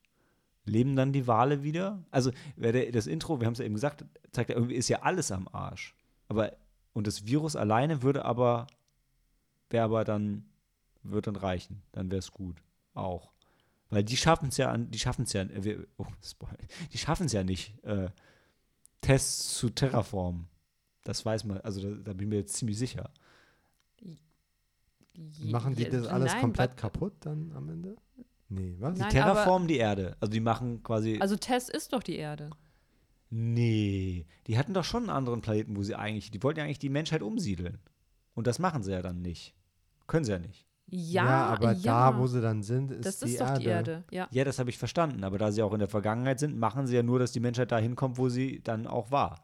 leben 0.66 0.96
dann 0.96 1.12
die 1.12 1.28
Wale 1.28 1.64
wieder? 1.64 2.06
Also 2.12 2.32
das 2.56 3.08
Intro, 3.08 3.40
wir 3.40 3.48
haben 3.48 3.54
es 3.54 3.60
ja 3.60 3.66
eben 3.66 3.74
gesagt, 3.74 4.06
zeigt 4.32 4.50
ja 4.50 4.56
irgendwie 4.56 4.76
ist 4.76 4.90
ja 4.90 5.02
alles 5.02 5.32
am 5.32 5.48
Arsch. 5.52 5.96
Aber 6.28 6.56
und 6.94 7.08
das 7.08 7.26
Virus 7.26 7.56
alleine 7.56 8.02
würde 8.02 8.26
aber 8.26 8.68
wäre 9.70 9.86
aber 9.86 10.04
dann 10.04 10.46
wird 11.02 11.28
dann 11.28 11.36
reichen, 11.36 11.82
dann 11.92 12.12
wäre 12.12 12.20
es 12.20 12.32
gut 12.32 12.64
auch. 12.94 13.34
Weil 13.94 14.04
die 14.04 14.18
schaffen 14.18 14.50
es 14.50 14.58
ja, 14.58 14.72
an- 14.72 14.90
die 14.92 15.00
schaffen 15.00 15.24
es 15.24 15.34
ja, 15.34 15.42
äh, 15.44 15.64
wir, 15.64 15.88
oh, 15.98 16.06
die 16.92 16.98
schaffen 16.98 17.26
es 17.28 17.34
ja 17.34 17.44
nicht, 17.44 17.84
äh, 17.84 18.10
Tests 19.02 19.56
zu 19.58 19.70
Terraform. 19.70 20.48
Das 21.04 21.26
weiß 21.26 21.44
man, 21.44 21.58
also 21.62 21.82
da, 21.82 21.90
da 22.04 22.14
bin 22.14 22.28
ich 22.28 22.30
mir 22.30 22.36
jetzt 22.38 22.56
ziemlich 22.56 22.78
sicher. 22.78 23.12
Je- 25.16 25.52
Machen 25.52 25.76
die 25.76 25.84
je- 25.84 25.90
das 25.90 26.08
alles 26.08 26.32
nein, 26.32 26.42
komplett 26.42 26.76
kaputt 26.78 27.14
dann 27.22 27.52
am 27.54 27.70
Ende? 27.70 27.96
Nee, 28.50 28.76
was? 28.80 28.96
Die 28.96 29.02
Nein, 29.02 29.10
Terraformen 29.10 29.68
die 29.68 29.78
Erde. 29.78 30.16
Also 30.20 30.32
die 30.32 30.40
machen 30.40 30.82
quasi. 30.84 31.18
Also 31.20 31.36
Tess 31.36 31.70
ist 31.70 31.94
doch 31.94 32.02
die 32.04 32.16
Erde. 32.16 32.50
nee, 33.30 34.26
die 34.48 34.58
hatten 34.58 34.74
doch 34.74 34.84
schon 34.84 35.04
einen 35.04 35.10
anderen 35.10 35.42
Planeten, 35.42 35.76
wo 35.76 35.84
sie 35.84 35.96
eigentlich, 35.96 36.30
die 36.32 36.42
wollten 36.44 36.60
ja 36.60 36.66
eigentlich 36.66 36.80
die 36.80 36.90
Menschheit 36.90 37.22
umsiedeln. 37.24 37.80
Und 38.36 38.48
das 38.48 38.60
machen 38.60 38.84
sie 38.84 38.92
ja 38.92 39.02
dann 39.02 39.22
nicht. 39.22 39.54
Können 40.08 40.24
sie 40.26 40.32
ja 40.32 40.40
nicht. 40.40 40.66
Ja, 40.96 41.46
aber 41.48 41.72
ja. 41.72 42.12
da, 42.12 42.18
wo 42.20 42.28
sie 42.28 42.40
dann 42.42 42.62
sind, 42.62 42.92
ist 42.92 43.06
das 43.06 43.20
die 43.20 43.32
ist 43.32 43.42
doch 43.42 43.48
Erde. 43.48 43.60
die 43.62 43.66
Erde. 43.68 44.04
Ja. 44.12 44.28
Ja, 44.32 44.44
das 44.44 44.60
habe 44.60 44.70
ich 44.70 44.78
verstanden. 44.78 45.24
Aber 45.24 45.38
da 45.40 45.52
sie 45.52 45.64
auch 45.64 45.74
in 45.74 45.80
der 45.80 45.88
Vergangenheit 45.88 46.40
sind, 46.40 46.58
machen 46.58 46.86
sie 46.86 46.96
ja 46.96 47.02
nur, 47.04 47.18
dass 47.20 47.32
die 47.32 47.40
Menschheit 47.40 47.72
da 47.72 47.78
hinkommt, 47.80 48.18
wo 48.20 48.30
sie 48.30 48.62
dann 48.64 48.86
auch 48.86 49.10
war. 49.10 49.44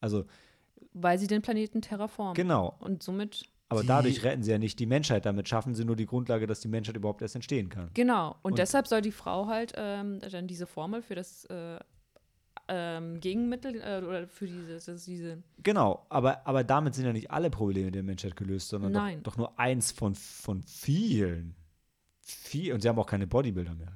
Also, 0.00 0.24
Weil 0.92 1.18
sie 1.18 1.26
den 1.26 1.42
Planeten 1.42 1.82
terraformen. 1.82 2.34
genau. 2.34 2.76
Und 2.80 3.02
somit, 3.02 3.44
Aber 3.68 3.80
Die- 3.80 3.88
dadurch 3.88 4.22
retten 4.22 4.44
sie 4.44 4.52
ja 4.52 4.58
nicht 4.58 4.78
die 4.78 4.86
Menschheit. 4.86 5.26
Damit 5.26 5.48
schaffen 5.48 5.74
sie 5.74 5.84
nur 5.84 5.96
die 5.96 6.06
Grundlage, 6.06 6.46
dass 6.46 6.60
die 6.60 6.68
Menschheit 6.68 6.94
überhaupt 6.96 7.20
erst 7.20 7.34
entstehen 7.34 7.68
kann. 7.68 7.90
genau. 7.94 8.36
Und, 8.42 8.52
Und- 8.52 8.58
deshalb 8.60 8.86
soll 8.86 9.00
die 9.02 9.10
Frau 9.10 9.48
halt 9.48 9.72
ähm, 9.76 10.20
dann 10.20 10.46
diese 10.46 10.66
Formel 10.68 11.02
für 11.02 11.16
das 11.16 11.46
äh, 11.46 11.80
ähm, 12.68 13.20
Gegenmittel 13.20 13.80
äh, 13.80 14.04
oder 14.04 14.26
für 14.26 14.46
diese, 14.46 14.74
das, 14.74 15.04
diese 15.04 15.42
Genau, 15.62 16.06
aber, 16.08 16.46
aber 16.46 16.64
damit 16.64 16.94
sind 16.94 17.06
ja 17.06 17.12
nicht 17.12 17.30
alle 17.30 17.50
Probleme 17.50 17.90
der 17.90 18.02
Menschheit 18.02 18.36
gelöst, 18.36 18.68
sondern 18.68 18.92
doch, 18.92 19.00
Nein. 19.00 19.22
doch 19.22 19.36
nur 19.36 19.58
eins 19.58 19.92
von, 19.92 20.14
von 20.14 20.62
vielen. 20.62 21.54
Viel, 22.20 22.72
und 22.72 22.80
sie 22.80 22.88
haben 22.88 22.98
auch 22.98 23.06
keine 23.06 23.26
Bodybuilder 23.26 23.74
mehr. 23.74 23.94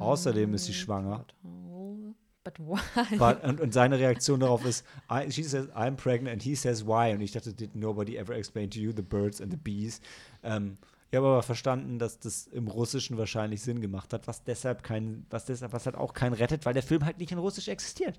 Außerdem 0.00 0.54
ist 0.54 0.64
sie 0.64 0.74
schwanger. 0.74 1.24
But 2.44 2.58
why? 2.58 3.16
But, 3.18 3.44
und, 3.44 3.60
und 3.60 3.72
seine 3.72 3.98
Reaktion 3.98 4.40
darauf 4.40 4.64
ist, 4.64 4.84
I, 5.08 5.30
she 5.30 5.44
says, 5.44 5.68
I'm 5.70 5.94
pregnant 5.94 6.32
and 6.32 6.42
he 6.42 6.56
says 6.56 6.84
why. 6.84 7.12
Und 7.14 7.20
ich 7.20 7.32
dachte, 7.32 7.52
did 7.52 7.76
nobody 7.76 8.16
ever 8.16 8.34
explain 8.34 8.68
to 8.70 8.80
you 8.80 8.92
the 8.92 9.02
birds 9.02 9.40
and 9.40 9.52
the 9.52 9.56
bees? 9.56 10.00
Ähm, 10.42 10.78
ich 11.12 11.16
habe 11.18 11.26
aber 11.26 11.42
verstanden, 11.42 11.98
dass 11.98 12.18
das 12.20 12.46
im 12.46 12.68
Russischen 12.68 13.18
wahrscheinlich 13.18 13.60
Sinn 13.60 13.82
gemacht 13.82 14.14
hat, 14.14 14.26
was 14.26 14.44
deshalb 14.44 14.82
kein, 14.82 15.26
was 15.28 15.44
deshalb, 15.44 15.74
was 15.74 15.84
halt 15.84 15.94
auch 15.94 16.14
keinen 16.14 16.32
rettet, 16.32 16.64
weil 16.64 16.72
der 16.72 16.82
Film 16.82 17.04
halt 17.04 17.18
nicht 17.18 17.30
in 17.30 17.36
Russisch 17.36 17.68
existiert. 17.68 18.18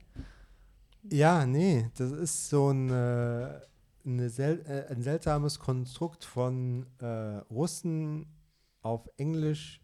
Ja, 1.02 1.48
nee, 1.48 1.90
das 1.98 2.12
ist 2.12 2.50
so 2.50 2.70
ein, 2.70 2.92
äh, 2.92 4.30
sel 4.30 4.64
äh, 4.68 4.92
ein 4.94 5.02
seltsames 5.02 5.58
Konstrukt 5.58 6.24
von 6.24 6.86
äh, 7.00 7.06
Russen 7.50 8.28
auf 8.84 9.10
Englisch 9.18 9.82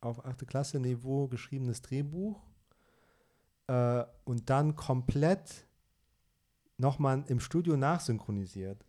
auf 0.00 0.24
8. 0.24 0.46
Klasse 0.46 0.78
Niveau 0.78 1.26
geschriebenes 1.26 1.82
Drehbuch 1.82 2.40
äh, 3.66 4.04
und 4.22 4.50
dann 4.50 4.76
komplett 4.76 5.66
nochmal 6.78 7.24
im 7.26 7.40
Studio 7.40 7.76
nachsynchronisiert, 7.76 8.86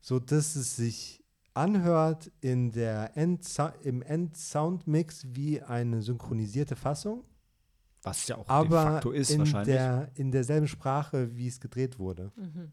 so 0.00 0.20
dass 0.20 0.54
es 0.54 0.76
sich 0.76 1.24
anhört 1.58 2.30
in 2.40 2.70
der 2.70 3.16
End 3.16 3.44
im 3.82 4.02
End-Soundmix 4.02 5.26
wie 5.28 5.60
eine 5.60 6.02
synchronisierte 6.02 6.76
Fassung 6.76 7.24
Was 8.02 8.26
ja 8.28 8.36
auch 8.36 8.44
de 8.44 8.50
aber 8.50 8.82
facto 8.82 9.10
ist 9.10 9.30
in, 9.30 9.40
wahrscheinlich. 9.40 9.74
der, 9.74 10.10
in 10.14 10.30
derselben 10.30 10.68
Sprache, 10.68 11.36
wie 11.36 11.48
es 11.48 11.60
gedreht 11.60 11.98
wurde. 11.98 12.32
Mhm. 12.36 12.72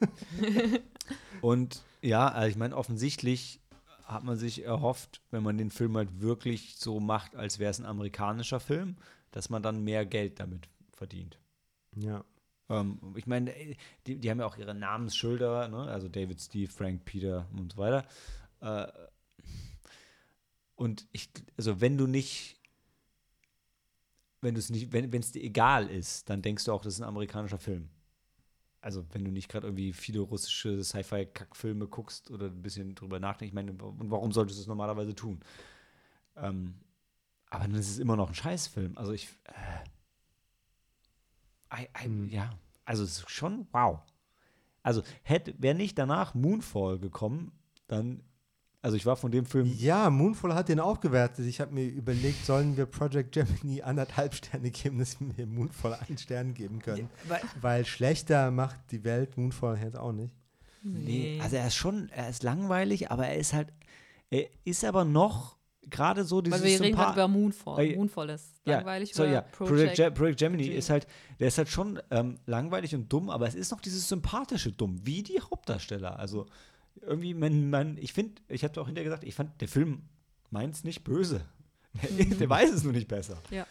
Und 1.40 1.82
ja, 2.02 2.28
also 2.28 2.48
ich 2.48 2.56
meine, 2.56 2.76
offensichtlich 2.76 3.60
hat 4.04 4.24
man 4.24 4.36
sich 4.36 4.64
erhofft, 4.64 5.22
wenn 5.30 5.42
man 5.42 5.56
den 5.56 5.70
Film 5.70 5.96
halt 5.96 6.20
wirklich 6.20 6.76
so 6.76 7.00
macht, 7.00 7.34
als 7.34 7.58
wäre 7.58 7.70
es 7.70 7.80
ein 7.80 7.86
amerikanischer 7.86 8.60
Film, 8.60 8.96
dass 9.30 9.48
man 9.48 9.62
dann 9.62 9.82
mehr 9.82 10.04
Geld 10.04 10.38
damit 10.38 10.68
verdient. 10.92 11.38
Ja. 11.96 12.24
Ähm, 12.72 12.98
ich 13.16 13.26
meine, 13.26 13.54
äh, 13.54 13.76
die, 14.06 14.16
die 14.18 14.30
haben 14.30 14.40
ja 14.40 14.46
auch 14.46 14.56
ihre 14.56 14.74
Namensschilder, 14.74 15.68
ne? 15.68 15.90
also 15.90 16.08
David, 16.08 16.40
Steve, 16.40 16.70
Frank, 16.70 17.04
Peter 17.04 17.46
und 17.56 17.72
so 17.72 17.78
weiter. 17.78 18.06
Äh, 18.60 18.86
und 20.76 21.06
ich, 21.12 21.30
also 21.56 21.80
wenn 21.80 21.98
du 21.98 22.06
nicht, 22.06 22.60
wenn 24.40 24.54
du 24.54 24.58
es 24.58 24.70
nicht, 24.70 24.92
wenn 24.92 25.12
es 25.14 25.32
dir 25.32 25.42
egal 25.42 25.88
ist, 25.88 26.28
dann 26.30 26.42
denkst 26.42 26.64
du 26.64 26.72
auch, 26.72 26.82
das 26.82 26.94
ist 26.94 27.00
ein 27.00 27.08
amerikanischer 27.08 27.58
Film. 27.58 27.88
also 28.80 29.04
wenn 29.12 29.24
du 29.24 29.30
nicht 29.30 29.48
gerade 29.48 29.66
irgendwie 29.68 29.92
viele 29.92 30.20
russische 30.20 30.82
Sci-Fi-Kackfilme 30.82 31.86
guckst 31.86 32.30
oder 32.30 32.46
ein 32.46 32.62
bisschen 32.62 32.94
drüber 32.94 33.20
nachdenkst, 33.20 33.50
ich 33.50 33.54
meine, 33.54 33.74
warum 33.78 34.32
solltest 34.32 34.58
du 34.58 34.62
es 34.62 34.66
normalerweise 34.68 35.14
tun? 35.14 35.40
Ähm, 36.36 36.74
aber 37.50 37.64
dann 37.64 37.74
ist 37.74 37.90
es 37.90 37.98
immer 37.98 38.16
noch 38.16 38.28
ein 38.30 38.34
Scheißfilm. 38.34 38.98
Also 38.98 39.12
ich, 39.12 39.28
äh, 39.44 39.52
I, 41.72 41.88
I, 42.00 42.04
Hm. 42.04 42.28
ja, 42.28 42.50
also 42.84 43.04
es 43.04 43.18
ist 43.18 43.30
schon 43.30 43.66
wow. 43.72 44.00
Also 44.82 45.02
hätte, 45.22 45.54
wäre 45.58 45.74
nicht 45.76 45.96
danach 45.96 46.34
Moonfall 46.34 46.98
gekommen, 46.98 47.52
dann, 47.86 48.22
also 48.80 48.96
ich 48.96 49.06
war 49.06 49.16
von 49.16 49.30
dem 49.30 49.46
Film, 49.46 49.72
Ja, 49.78 50.10
Moonfall 50.10 50.54
hat 50.54 50.68
den 50.68 50.80
aufgewertet. 50.80 51.46
Ich 51.46 51.60
habe 51.60 51.72
mir 51.72 51.84
überlegt, 51.86 52.44
sollen 52.44 52.76
wir 52.76 52.86
Project 52.86 53.32
Gemini 53.32 53.82
anderthalb 53.82 54.34
Sterne 54.34 54.70
geben, 54.72 54.98
dass 54.98 55.16
wir 55.20 55.46
Moonfall 55.46 55.94
einen 55.94 56.18
Stern 56.18 56.52
geben 56.54 56.80
können. 56.80 57.08
weil, 57.28 57.40
Weil 57.60 57.84
schlechter 57.86 58.50
macht 58.50 58.90
die 58.90 59.04
Welt 59.04 59.36
Moonfall 59.36 59.78
jetzt 59.78 59.96
auch 59.96 60.12
nicht. 60.12 60.34
Nee, 60.82 61.38
also 61.40 61.54
er 61.54 61.68
ist 61.68 61.76
schon, 61.76 62.08
er 62.08 62.28
ist 62.28 62.42
langweilig, 62.42 63.12
aber 63.12 63.28
er 63.28 63.36
ist 63.36 63.52
halt, 63.52 63.72
er 64.30 64.48
ist 64.64 64.84
aber 64.84 65.04
noch 65.04 65.56
gerade 65.90 66.24
so 66.24 66.40
dieses 66.40 66.60
Weil 66.60 66.68
wir 66.68 66.80
reden 66.80 66.94
gerade 66.96 67.12
über 67.14 67.28
Moonfall. 67.28 67.84
Äh, 67.84 67.96
Moonfall 67.96 68.30
ist 68.30 68.60
ja, 68.64 68.76
langweilig 68.76 69.14
so, 69.14 69.22
oder 69.22 69.32
ja. 69.32 69.40
Project, 69.42 69.96
Ge- 69.96 70.10
Project 70.10 70.38
Gemini 70.38 70.66
ist 70.68 70.90
halt, 70.90 71.06
der 71.40 71.48
ist 71.48 71.58
halt 71.58 71.68
schon 71.68 72.00
ähm, 72.10 72.38
langweilig 72.46 72.94
und 72.94 73.12
dumm, 73.12 73.30
aber 73.30 73.46
es 73.46 73.54
ist 73.54 73.70
noch 73.72 73.80
dieses 73.80 74.08
sympathische 74.08 74.72
Dumm, 74.72 75.00
wie 75.04 75.22
die 75.22 75.40
Hauptdarsteller. 75.40 76.18
Also 76.18 76.46
irgendwie, 77.00 77.34
man, 77.34 77.70
man 77.70 77.96
ich 77.98 78.12
finde, 78.12 78.40
ich 78.48 78.64
habe 78.64 78.80
auch 78.80 78.86
hinterher 78.86 79.04
gesagt, 79.04 79.24
ich 79.24 79.34
fand, 79.34 79.60
der 79.60 79.68
Film 79.68 80.02
meint's 80.50 80.84
nicht 80.84 81.04
böse. 81.04 81.44
der 82.40 82.48
weiß 82.48 82.72
es 82.72 82.84
nur 82.84 82.92
nicht 82.92 83.08
besser. 83.08 83.36
Ja. 83.50 83.66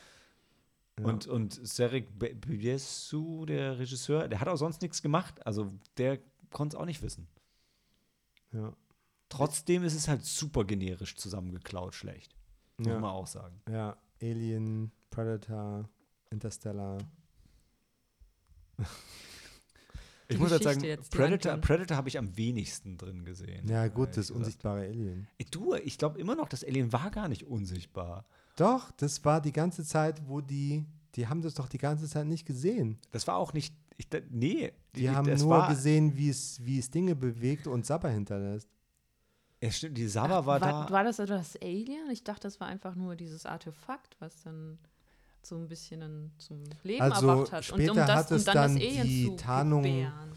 Ja. 1.00 1.06
Und, 1.06 1.26
und 1.26 1.54
Serek 1.68 2.20
Be- 2.20 2.36
Biesu, 2.36 3.46
der 3.46 3.80
Regisseur, 3.80 4.28
der 4.28 4.40
hat 4.42 4.48
auch 4.48 4.58
sonst 4.58 4.82
nichts 4.82 5.02
gemacht. 5.02 5.44
Also 5.48 5.72
der 5.98 6.20
konnte 6.52 6.76
es 6.76 6.80
auch 6.82 6.86
nicht 6.86 7.02
wissen. 7.02 7.28
Ja. 8.52 8.74
Trotzdem 9.32 9.84
ist 9.84 9.96
es 9.96 10.08
halt 10.08 10.26
super 10.26 10.66
generisch 10.66 11.16
zusammengeklaut 11.16 11.96
schlecht. 11.96 12.36
Muss 12.78 12.88
Ja. 12.88 13.00
man 13.00 13.12
auch 13.12 13.28
sagen. 13.28 13.62
ja, 13.70 13.96
Alien, 14.22 14.92
Predator, 15.10 15.90
Interstellar. 16.32 16.98
Ich 20.28 20.38
Die 20.38 20.42
muss 20.42 20.52
halt 20.52 20.64
sagen, 20.64 20.82
jetzt, 20.84 21.14
die 21.14 21.18
Predator. 21.18 21.58
Predator 21.58 21.98
habe 21.98 22.08
ich 22.10 22.18
am 22.18 22.36
wenigsten 22.38 22.98
drin 22.98 23.26
gesehen. 23.26 23.68
Ja, 23.68 23.88
gut, 23.88 24.10
das 24.10 24.16
gesagt. 24.28 24.38
unsichtbare 24.38 24.82
Alien. 24.82 25.28
Ey, 25.38 25.46
Du, 25.52 25.76
ich 25.76 25.98
glaube 25.98 26.20
immer 26.20 26.36
noch, 26.36 26.48
das 26.48 26.64
Alien 26.64 26.92
war 26.94 27.12
gar 27.12 27.28
nicht 27.28 27.44
unsichtbar. 27.44 28.26
Doch, 28.56 28.92
das 28.92 29.24
war 29.26 29.42
die 29.42 29.52
ganze 29.52 29.84
Zeit, 29.84 30.28
wo 30.28 30.40
die, 30.42 30.86
die 31.16 31.28
haben 31.28 31.42
das 31.42 31.54
doch 31.56 31.68
die 31.68 31.78
ganze 31.78 32.08
Zeit 32.08 32.28
nicht 32.28 32.46
gesehen. 32.46 32.98
Das 33.12 33.28
war 33.28 33.36
auch 33.36 33.54
nicht, 33.54 33.76
ich, 33.98 34.08
nee. 34.30 34.72
Die 34.96 35.10
haben 35.10 35.28
das 35.28 35.42
nur 35.42 35.52
war, 35.52 35.70
gesehen, 35.70 36.16
wie 36.16 36.30
es, 36.30 36.64
wie 36.64 36.80
es 36.80 36.90
Dinge 36.92 37.16
bewegt 37.16 37.68
und 37.68 37.86
Sabber 37.86 38.10
hinterlässt. 38.10 38.70
Ja, 39.62 39.70
stimmt, 39.72 39.98
die 39.98 40.08
Saba 40.08 40.46
war, 40.46 40.60
war, 40.60 40.60
da. 40.60 40.90
war 40.90 41.04
das 41.04 41.20
etwa 41.20 41.36
das 41.38 41.56
Alien? 41.62 42.10
Ich 42.12 42.24
dachte, 42.24 42.42
das 42.48 42.60
war 42.60 42.68
einfach 42.68 42.96
nur 42.96 43.16
dieses 43.16 43.46
Artefakt, 43.46 44.16
was 44.20 44.42
dann 44.44 44.80
so 45.44 45.56
ein 45.56 45.68
bisschen 45.68 46.00
dann 46.02 46.32
zum 46.40 46.64
Leben 46.84 47.02
Also 47.02 47.28
erwacht 47.30 47.52
hat. 47.52 47.66
später 47.66 47.84
und 47.84 47.90
um 47.92 47.96
das, 48.08 48.10
hat 48.10 48.32
es 48.32 48.40
um 48.42 48.46
dann, 48.46 48.56
dann 48.56 48.76
das 48.76 48.84
Alien 48.84 49.08
die 49.08 49.26
zu 49.28 49.36
Tarnung- 49.36 49.84
gebären. 49.84 50.32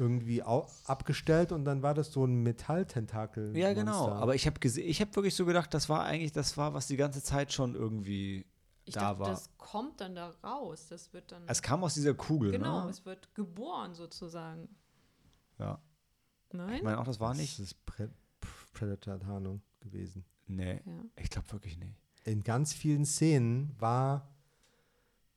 Irgendwie 0.00 0.42
abgestellt 0.44 1.50
und 1.50 1.64
dann 1.64 1.82
war 1.82 1.92
das 1.92 2.12
so 2.12 2.24
ein 2.24 2.44
Metalltentakel. 2.44 3.56
ja, 3.56 3.74
genau. 3.74 4.08
Aber 4.10 4.36
ich 4.36 4.46
habe 4.46 4.56
ich 4.64 5.00
habe 5.00 5.16
wirklich 5.16 5.34
so 5.34 5.44
gedacht, 5.44 5.74
das 5.74 5.88
war 5.88 6.04
eigentlich, 6.04 6.30
das 6.30 6.56
war, 6.56 6.72
was 6.72 6.86
die 6.86 6.96
ganze 6.96 7.20
Zeit 7.20 7.52
schon 7.52 7.74
irgendwie 7.74 8.46
Ich 8.84 8.94
da 8.94 9.00
dachte, 9.00 9.18
war. 9.20 9.30
das 9.30 9.50
kommt 9.58 10.00
dann 10.00 10.14
da 10.14 10.30
raus. 10.44 10.86
Das 10.88 11.12
wird 11.12 11.32
dann. 11.32 11.42
Es 11.48 11.60
kam 11.62 11.82
aus 11.82 11.94
dieser 11.94 12.14
Kugel, 12.14 12.52
genau, 12.52 12.84
ne? 12.84 12.90
es 12.90 13.04
wird 13.04 13.34
geboren 13.34 13.92
sozusagen. 13.94 14.68
Ja. 15.58 15.80
Nein? 16.52 16.76
Ich 16.76 16.82
meine 16.84 17.00
auch, 17.00 17.04
das 17.04 17.18
war 17.18 17.34
nicht. 17.34 17.58
Das 17.58 17.66
ist 17.66 17.74
Predator-Tarnung 18.78 19.62
gewesen. 19.80 20.24
Nee, 20.46 20.80
ja. 20.84 21.04
ich 21.16 21.30
glaube 21.30 21.50
wirklich 21.52 21.78
nicht. 21.78 21.96
In 22.24 22.42
ganz 22.42 22.72
vielen 22.72 23.04
Szenen 23.04 23.74
war 23.78 24.28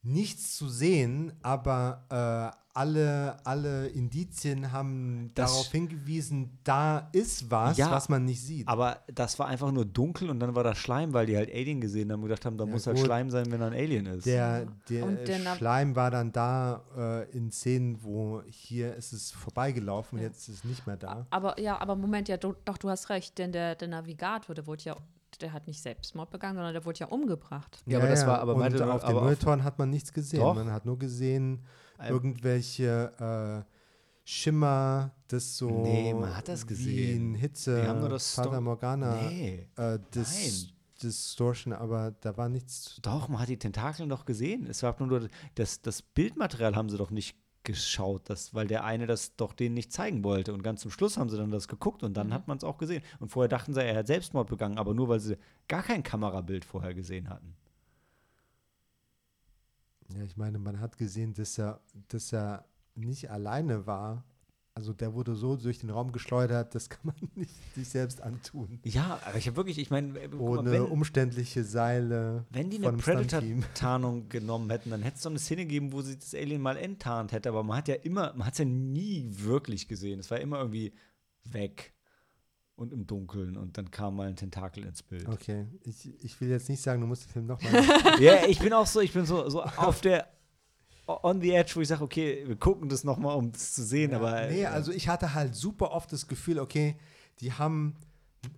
nichts 0.03 0.55
zu 0.57 0.67
sehen, 0.67 1.31
aber 1.43 2.03
äh, 2.09 2.57
alle, 2.73 3.37
alle 3.45 3.87
Indizien 3.89 4.71
haben 4.71 5.29
Das- 5.35 5.51
darauf 5.51 5.71
hingewiesen, 5.71 6.57
da 6.63 7.09
ist 7.11 7.51
was, 7.51 7.77
Ja, 7.77 7.91
was 7.91 8.07
man 8.09 8.23
nicht 8.25 8.41
sieht. 8.41 8.67
Aber 8.67 9.01
das 9.13 9.37
war 9.39 9.47
einfach 9.47 9.71
nur 9.71 9.85
dunkel 9.85 10.29
und 10.29 10.39
dann 10.39 10.55
war 10.55 10.63
da 10.63 10.73
Schleim, 10.73 11.11
weil 11.13 11.25
die 11.25 11.35
halt 11.35 11.53
Alien 11.53 11.81
gesehen 11.81 12.11
haben 12.11 12.21
und 12.21 12.29
gedacht 12.29 12.45
haben, 12.45 12.57
da 12.57 12.63
Ja, 12.63 12.71
muss 12.71 12.87
halt. 12.87 12.97
Schleim 12.97 13.29
sein, 13.29 13.51
wenn 13.51 13.59
er 13.61 13.67
ein 13.67 13.73
Alien 13.73 14.05
ist. 14.05 14.25
Der, 14.25 14.67
der, 14.89 15.05
Und 15.05 15.27
der 15.27 15.55
Schleim 15.57 15.95
war 15.97 16.09
dann 16.11 16.31
da 16.31 16.81
äh, 16.97 17.29
in 17.37 17.51
Szenen, 17.51 18.01
wo 18.01 18.41
hier 18.47 18.95
ist 18.95 19.11
es 19.13 19.31
vorbeigelaufen 19.31 20.17
und 20.17 20.23
Ja. 20.23 20.29
jetzt 20.29 20.47
ist 20.47 20.55
es 20.59 20.63
nicht 20.63 20.87
mehr 20.87 20.97
da. 20.97 21.27
Aber 21.29 21.59
ja, 21.59 21.77
aber 21.79 21.95
Moment, 21.97 22.29
ja, 22.29 22.37
du, 22.37 22.55
doch, 22.65 22.77
du 22.77 22.89
hast 22.89 23.09
recht, 23.09 23.37
denn 23.37 23.51
der, 23.51 23.75
der 23.75 23.89
Navigator, 23.89 24.55
der 24.55 24.65
wurde 24.65 24.83
ja, 24.85 24.95
der 25.41 25.53
hat 25.53 25.67
nicht 25.67 25.81
Selbstmord 25.81 26.29
begangen, 26.29 26.55
sondern 26.55 26.73
der 26.73 26.85
wurde 26.85 26.99
ja 26.99 27.07
umgebracht. 27.07 27.81
Ja, 27.85 27.97
aber 27.99 28.07
das 28.07 28.25
war- 28.25 28.39
aber 28.39 28.53
und 28.55 28.59
meinte- 28.59 28.91
auf 28.91 29.03
auf- 29.03 29.13
Monitoren 29.23 29.63
hat 29.63 29.77
man 29.79 29.89
nichts 29.89 30.13
gesehen. 30.13 30.39
Doch. 30.41 30.55
Man 30.55 30.71
hat 30.71 30.85
nur 30.85 30.97
gesehen, 30.99 31.63
irgendwelche 32.07 33.65
äh, 33.67 33.71
Schimmer, 34.23 35.11
das 35.27 35.57
so 35.57 35.69
Nee, 35.83 36.13
man 36.13 36.35
hat 36.35 36.47
das 36.47 36.63
wie 36.63 36.67
gesehen. 36.67 37.31
ein 37.31 37.35
Hitze, 37.35 37.77
Wir 37.81 37.87
haben 37.89 37.99
nur 37.99 38.09
das 38.09 38.33
Fata 38.33 38.49
Sto- 38.51 38.61
Morgana, 38.61 39.15
Nee. 39.29 39.67
äh, 39.75 39.99
Dis 40.13 40.33
Nein. 40.33 40.77
Distortion, 41.01 41.73
aber 41.73 42.11
da 42.21 42.37
war 42.37 42.47
nichts. 42.47 42.99
Doch, 43.01 43.27
man 43.27 43.41
hat 43.41 43.49
die 43.49 43.57
Tentakeln 43.57 44.07
doch 44.07 44.23
gesehen. 44.25 44.67
Es 44.67 44.83
war 44.83 44.95
nur, 44.99 45.07
nur 45.07 45.29
das, 45.55 45.81
das 45.81 46.03
Bildmaterial 46.03 46.75
haben 46.75 46.89
sie 46.89 46.97
doch 46.97 47.09
nicht 47.09 47.35
geschaut, 47.63 48.29
das, 48.29 48.53
weil 48.53 48.67
der 48.67 48.83
eine 48.83 49.05
das 49.07 49.35
doch 49.35 49.53
denen 49.53 49.75
nicht 49.75 49.91
zeigen 49.93 50.23
wollte. 50.23 50.53
Und 50.53 50.63
ganz 50.63 50.81
zum 50.81 50.91
Schluss 50.91 51.17
haben 51.17 51.29
sie 51.29 51.37
dann 51.37 51.51
das 51.51 51.67
geguckt 51.67 52.03
und 52.03 52.15
dann 52.15 52.27
Mhm. 52.27 52.33
hat 52.33 52.47
man 52.47 52.57
es 52.57 52.63
auch 52.63 52.77
gesehen. 52.77 53.03
Und 53.19 53.29
vorher 53.29 53.49
dachten 53.49 53.73
sie, 53.73 53.83
er 53.83 53.97
hat 53.97 54.07
Selbstmord 54.07 54.49
begangen, 54.49 54.77
aber 54.77 54.93
nur 54.93 55.09
weil 55.09 55.19
sie 55.19 55.37
gar 55.67 55.83
kein 55.83 56.03
Kamerabild 56.03 56.65
vorher 56.65 56.93
gesehen 56.93 57.29
hatten. 57.29 57.55
Ja, 60.09 60.23
ich 60.23 60.35
meine, 60.37 60.59
man 60.59 60.79
hat 60.79 60.97
gesehen, 60.97 61.33
dass 61.33 61.57
er, 61.57 61.81
dass 62.09 62.33
er 62.33 62.65
nicht 62.95 63.31
alleine 63.31 63.85
war. 63.85 64.23
Also 64.73 64.93
der 64.93 65.13
wurde 65.13 65.35
so 65.35 65.57
durch 65.57 65.79
den 65.79 65.89
Raum 65.89 66.13
geschleudert, 66.13 66.73
das 66.75 66.89
kann 66.89 67.01
man 67.03 67.15
nicht 67.35 67.53
sich 67.75 67.89
selbst 67.89 68.21
antun. 68.21 68.79
Ja, 68.83 69.19
aber 69.25 69.37
ich 69.37 69.47
habe 69.47 69.57
wirklich, 69.57 69.77
ich 69.77 69.89
meine, 69.89 70.17
äh, 70.17 70.33
Ohne 70.33 70.71
wenn, 70.71 70.83
umständliche 70.83 71.63
Seile. 71.65 72.45
wenn 72.49 72.69
die 72.69 72.77
eine. 72.77 72.97
Predator-Tarnung 72.97 74.29
genommen 74.29 74.69
hätten, 74.69 74.89
dann 74.89 75.01
hätte 75.01 75.17
es 75.17 75.23
doch 75.23 75.29
eine 75.29 75.39
Szene 75.39 75.63
gegeben, 75.63 75.91
wo 75.91 76.01
sie 76.01 76.17
das 76.17 76.33
Alien 76.33 76.61
mal 76.61 76.77
enttarnt 76.77 77.33
hätte. 77.33 77.49
Aber 77.49 77.63
man 77.63 77.77
hat 77.77 77.89
ja 77.89 77.95
immer, 77.95 78.33
man 78.33 78.47
hat 78.47 78.53
es 78.53 78.59
ja 78.59 78.65
nie 78.65 79.27
wirklich 79.29 79.89
gesehen. 79.89 80.19
Es 80.19 80.31
war 80.31 80.39
immer 80.39 80.59
irgendwie 80.59 80.93
weg 81.43 81.93
und 82.75 82.93
im 82.93 83.05
Dunkeln 83.05 83.57
und 83.57 83.77
dann 83.77 83.91
kam 83.91 84.15
mal 84.15 84.27
ein 84.27 84.35
Tentakel 84.35 84.85
ins 84.85 85.03
Bild. 85.03 85.27
Okay, 85.27 85.67
ich, 85.83 86.09
ich 86.23 86.39
will 86.39 86.49
jetzt 86.49 86.69
nicht 86.69 86.81
sagen, 86.81 87.01
du 87.01 87.07
musst 87.07 87.25
den 87.25 87.29
Film 87.31 87.45
nochmal. 87.45 87.71
Ja, 88.19 88.45
ich 88.47 88.59
bin 88.59 88.73
auch 88.73 88.87
so, 88.87 89.01
ich 89.01 89.13
bin 89.13 89.25
so, 89.25 89.49
so 89.49 89.61
auf 89.77 90.01
der 90.01 90.27
on 91.23 91.41
the 91.41 91.51
edge, 91.51 91.73
wo 91.75 91.81
ich 91.81 91.87
sage, 91.87 92.03
okay, 92.03 92.43
wir 92.45 92.55
gucken 92.55 92.89
das 92.89 93.03
nochmal, 93.03 93.35
um 93.35 93.51
das 93.51 93.73
zu 93.73 93.83
sehen, 93.83 94.13
aber 94.13 94.47
nee, 94.47 94.63
äh, 94.63 94.65
also 94.65 94.91
ich 94.91 95.07
hatte 95.07 95.33
halt 95.33 95.55
super 95.55 95.91
oft 95.91 96.11
das 96.11 96.27
Gefühl, 96.27 96.59
okay, 96.59 96.95
die 97.39 97.53
haben 97.53 97.95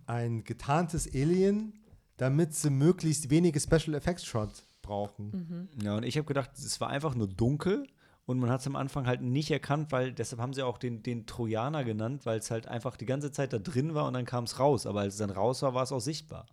ein 0.06 0.44
getarntes 0.44 1.06
Alien, 1.12 1.74
damit 2.16 2.54
sie 2.54 2.70
möglichst 2.70 3.30
wenige 3.30 3.60
Special 3.60 3.94
Effects 3.94 4.24
Shots 4.24 4.66
brauchen. 4.82 5.68
ja, 5.82 5.96
und 5.96 6.02
ich 6.04 6.16
habe 6.16 6.26
gedacht, 6.26 6.50
es 6.56 6.80
war 6.80 6.88
einfach 6.88 7.14
nur 7.14 7.28
dunkel 7.28 7.86
und 8.26 8.38
man 8.38 8.50
hat 8.50 8.60
es 8.60 8.66
am 8.66 8.76
Anfang 8.76 9.06
halt 9.06 9.22
nicht 9.22 9.50
erkannt, 9.50 9.92
weil 9.92 10.12
deshalb 10.12 10.40
haben 10.40 10.54
sie 10.54 10.62
auch 10.62 10.78
den, 10.78 11.02
den 11.02 11.26
Trojaner 11.26 11.84
genannt, 11.84 12.24
weil 12.24 12.38
es 12.38 12.50
halt 12.50 12.68
einfach 12.68 12.96
die 12.96 13.06
ganze 13.06 13.32
Zeit 13.32 13.52
da 13.52 13.58
drin 13.58 13.94
war 13.94 14.06
und 14.06 14.14
dann 14.14 14.24
kam 14.24 14.44
es 14.44 14.58
raus, 14.58 14.86
aber 14.86 15.00
als 15.00 15.14
es 15.14 15.18
dann 15.18 15.30
raus 15.30 15.62
war, 15.62 15.74
war 15.74 15.82
es 15.82 15.92
auch 15.92 16.00
sichtbar. 16.00 16.46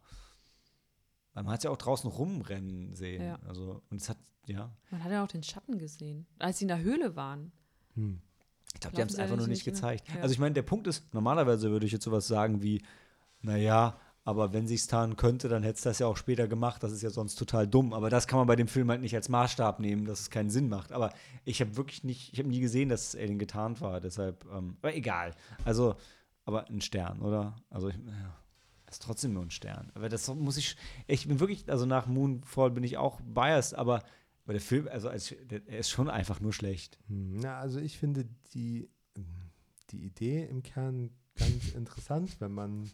Weil 1.33 1.43
man 1.43 1.53
hat 1.53 1.59
es 1.59 1.63
ja 1.63 1.71
auch 1.71 1.77
draußen 1.77 2.09
rumrennen 2.09 2.93
sehen. 2.95 3.23
Ja. 3.23 3.39
Also, 3.47 3.81
und 3.89 4.01
es 4.01 4.09
hat, 4.09 4.17
ja, 4.47 4.71
Man 4.89 5.03
hat 5.03 5.11
ja 5.11 5.23
auch 5.23 5.27
den 5.27 5.43
Schatten 5.43 5.77
gesehen, 5.77 6.25
als 6.39 6.59
sie 6.59 6.65
in 6.65 6.69
der 6.69 6.81
Höhle 6.81 7.15
waren. 7.15 7.51
Hm. 7.95 8.21
Ich 8.73 8.79
glaube, 8.79 8.95
die 8.95 9.01
haben 9.01 9.09
es 9.09 9.15
sie 9.15 9.21
einfach 9.21 9.37
nur 9.37 9.47
nicht 9.47 9.65
ne? 9.65 9.71
gezeigt. 9.71 10.07
Ja. 10.09 10.21
Also 10.21 10.33
ich 10.33 10.39
meine, 10.39 10.53
der 10.53 10.61
Punkt 10.61 10.87
ist, 10.87 11.13
normalerweise 11.13 11.71
würde 11.71 11.85
ich 11.85 11.91
jetzt 11.91 12.05
sowas 12.05 12.27
sagen 12.27 12.61
wie, 12.61 12.81
naja, 13.41 13.97
aber 14.23 14.53
wenn 14.53 14.67
sich's 14.67 14.87
tarnen 14.87 15.15
könnte, 15.15 15.49
dann 15.49 15.63
hätte 15.63 15.77
es 15.77 15.81
das 15.81 15.99
ja 15.99 16.07
auch 16.07 16.17
später 16.17 16.47
gemacht. 16.47 16.83
Das 16.83 16.91
ist 16.91 17.01
ja 17.01 17.09
sonst 17.09 17.35
total 17.35 17.67
dumm. 17.67 17.91
Aber 17.93 18.09
das 18.09 18.27
kann 18.27 18.37
man 18.37 18.47
bei 18.47 18.55
dem 18.55 18.67
Film 18.67 18.89
halt 18.89 19.01
nicht 19.01 19.15
als 19.15 19.29
Maßstab 19.29 19.79
nehmen, 19.79 20.05
dass 20.05 20.21
es 20.21 20.29
keinen 20.29 20.51
Sinn 20.51 20.69
macht. 20.69 20.91
Aber 20.91 21.11
ich 21.43 21.59
habe 21.59 21.75
wirklich 21.75 22.03
nicht, 22.03 22.31
ich 22.31 22.39
habe 22.39 22.49
nie 22.49 22.59
gesehen, 22.59 22.89
dass 22.89 23.15
Alien 23.15 23.39
getarnt 23.39 23.81
war. 23.81 23.99
Deshalb, 23.99 24.45
ähm, 24.53 24.77
aber 24.81 24.95
egal. 24.95 25.33
Also, 25.65 25.95
aber 26.45 26.67
ein 26.69 26.81
Stern, 26.81 27.19
oder? 27.21 27.55
Also, 27.71 27.89
ich, 27.89 27.95
ja, 27.95 28.35
ist 28.91 29.03
trotzdem 29.03 29.33
nur 29.33 29.43
ein 29.43 29.51
Stern. 29.51 29.91
Aber 29.93 30.09
das 30.09 30.27
muss 30.33 30.57
ich, 30.57 30.75
ich 31.07 31.27
bin 31.27 31.39
wirklich, 31.39 31.69
also 31.69 31.85
nach 31.85 32.07
Moonfall 32.07 32.71
bin 32.71 32.83
ich 32.83 32.97
auch 32.97 33.21
biased, 33.21 33.75
aber, 33.75 34.03
aber 34.43 34.53
der 34.53 34.61
Film, 34.61 34.87
also 34.89 35.07
er 35.07 35.79
ist 35.79 35.89
schon 35.89 36.09
einfach 36.09 36.39
nur 36.39 36.53
schlecht. 36.53 36.99
Hm, 37.07 37.37
Na, 37.37 37.59
also 37.59 37.79
ich 37.79 37.97
finde 37.97 38.27
die, 38.53 38.89
die 39.91 40.05
Idee 40.05 40.45
im 40.45 40.63
Kern 40.63 41.11
ganz 41.35 41.69
interessant, 41.75 42.39
wenn 42.39 42.51
man 42.51 42.89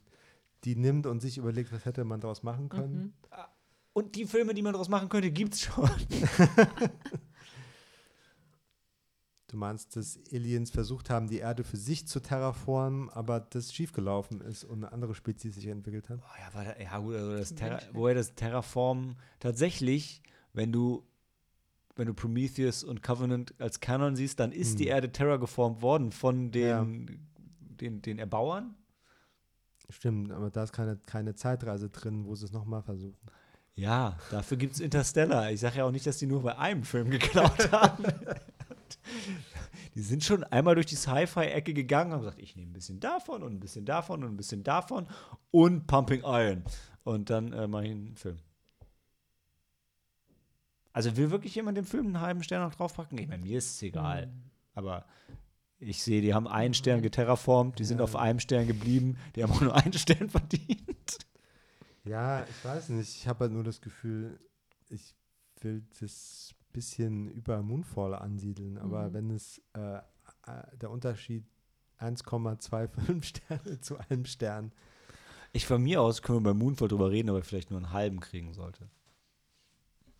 die 0.63 0.75
nimmt 0.75 1.05
und 1.05 1.19
sich 1.19 1.37
überlegt, 1.37 1.71
was 1.71 1.85
hätte 1.85 2.03
man 2.03 2.19
daraus 2.19 2.43
machen 2.43 2.69
können. 2.69 2.95
Mhm. 2.95 3.13
Und 3.93 4.15
die 4.15 4.25
Filme, 4.25 4.53
die 4.53 4.61
man 4.61 4.73
daraus 4.73 4.89
machen 4.89 5.09
könnte, 5.09 5.31
gibt's 5.31 5.61
schon. 5.61 5.89
Du 9.49 9.55
meinst, 9.55 9.95
dass 9.95 10.19
Aliens 10.33 10.71
versucht 10.71 11.09
haben, 11.09 11.29
die 11.29 11.37
Erde 11.37 11.63
für 11.63 11.77
sich 11.77 12.05
zu 12.05 12.19
terraformen, 12.19 13.09
aber 13.11 13.39
das 13.39 13.73
schiefgelaufen 13.73 14.41
ist 14.41 14.65
und 14.65 14.83
eine 14.83 14.91
andere 14.91 15.15
Spezies 15.15 15.55
sich 15.55 15.67
entwickelt 15.67 16.09
hat? 16.09 16.19
Oh, 16.21 16.37
ja, 16.37 16.63
da, 16.63 16.77
ja, 16.81 16.97
gut, 16.99 17.15
also 17.15 17.31
das 17.37 17.55
Terra, 17.55 17.79
woher 17.93 18.13
das 18.13 18.35
Terraform 18.35 19.15
tatsächlich, 19.39 20.21
wenn 20.51 20.73
du, 20.73 21.03
wenn 21.95 22.07
du 22.07 22.13
Prometheus 22.13 22.83
und 22.83 23.01
Covenant 23.01 23.53
als 23.57 23.79
Kanon 23.79 24.17
siehst, 24.17 24.37
dann 24.41 24.51
ist 24.51 24.71
Hm. 24.71 24.77
die 24.79 24.87
Erde 24.87 25.11
terrageformt 25.13 25.81
worden 25.81 26.11
von 26.11 26.51
den, 26.51 26.67
Ja. 26.67 26.85
den, 27.79 28.01
den 28.01 28.19
Erbauern. 28.19 28.75
Stimmt, 29.89 30.33
aber 30.33 30.49
da 30.49 30.63
ist 30.63 30.73
keine, 30.73 30.97
keine 31.05 31.35
Zeitreise 31.35 31.89
drin, 31.89 32.25
wo 32.25 32.35
sie 32.35 32.43
es 32.43 32.51
nochmal 32.51 32.81
versuchen. 32.83 33.15
Ja, 33.75 34.17
dafür 34.31 34.57
gibt 34.57 34.73
es 34.73 34.81
Interstellar. 34.81 35.51
Ich 35.51 35.61
sage 35.61 35.77
ja 35.77 35.85
auch 35.85 35.91
nicht, 35.91 36.05
dass 36.05 36.17
die 36.17 36.25
nur 36.27 36.41
bei 36.41 36.57
einem 36.57 36.83
Film 36.83 37.09
geklaut 37.11 37.71
haben. 37.71 38.03
die 39.97 40.03
sind 40.03 40.23
schon 40.23 40.43
einmal 40.43 40.75
durch 40.75 40.85
die 40.85 40.95
Sci-Fi-Ecke 40.95 41.73
gegangen 41.73 42.11
und 42.11 42.17
haben 42.17 42.21
gesagt, 42.25 42.39
ich 42.41 42.55
nehme 42.55 42.69
ein 42.69 42.73
bisschen 42.73 42.99
davon 42.99 43.41
und 43.41 43.53
ein 43.55 43.59
bisschen 43.59 43.83
davon 43.83 44.23
und 44.23 44.29
ein 44.31 44.37
bisschen 44.37 44.63
davon 44.63 45.07
und 45.49 45.87
Pumping 45.87 46.21
Iron. 46.23 46.63
Und 47.03 47.31
dann 47.31 47.51
äh, 47.51 47.67
mache 47.67 47.85
ich 47.85 47.91
einen 47.91 48.15
Film. 48.15 48.37
Also 50.93 51.17
will 51.17 51.31
wirklich 51.31 51.55
jemand 51.55 51.77
dem 51.77 51.85
Film 51.85 52.05
einen 52.07 52.21
halben 52.21 52.43
Stern 52.43 52.61
noch 52.61 52.75
draufpacken? 52.75 53.17
Ich 53.17 53.27
meine, 53.27 53.41
mir 53.43 53.57
ist 53.57 53.71
es 53.75 53.81
egal. 53.81 54.31
Aber 54.75 55.05
ich 55.79 56.03
sehe, 56.03 56.21
die 56.21 56.33
haben 56.33 56.47
einen 56.47 56.73
Stern 56.75 57.01
geterraformt, 57.01 57.79
die 57.79 57.83
sind 57.85 57.97
Ja. 57.97 58.03
auf 58.03 58.15
einem 58.15 58.39
Stern 58.39 58.67
geblieben, 58.67 59.17
die 59.35 59.41
haben 59.43 59.51
auch 59.51 59.61
nur 59.61 59.75
einen 59.75 59.93
Stern 59.93 60.29
verdient. 60.29 61.17
Ja, 62.03 62.43
ich 62.43 62.65
weiß 62.65 62.89
nicht. 62.89 63.15
Ich 63.15 63.27
habe 63.27 63.41
halt 63.45 63.51
nur 63.51 63.63
das 63.63 63.81
Gefühl, 63.81 64.39
ich 64.89 65.15
will 65.61 65.83
das 65.99 66.53
bisschen 66.73 67.29
über 67.29 67.61
Moonfall 67.61 68.13
ansiedeln, 68.15 68.77
aber 68.77 69.09
Mhm. 69.09 69.13
wenn 69.13 69.29
es 69.31 69.61
äh, 69.73 69.97
äh, 69.97 70.01
der 70.79 70.91
Unterschied 70.91 71.45
1,25 71.99 73.23
Sterne 73.23 73.81
zu 73.81 73.97
einem 73.97 74.25
Stern. 74.25 74.71
Ich 75.53 75.65
von 75.65 75.81
mir 75.81 76.01
aus 76.01 76.21
können 76.21 76.39
wir 76.39 76.51
bei 76.53 76.57
Moonfall 76.57 76.87
drüber 76.89 77.09
reden, 77.09 77.29
aber 77.29 77.41
vielleicht 77.43 77.71
nur 77.71 77.79
einen 77.79 77.91
halben 77.93 78.19
kriegen 78.19 78.53
sollte. 78.53 78.89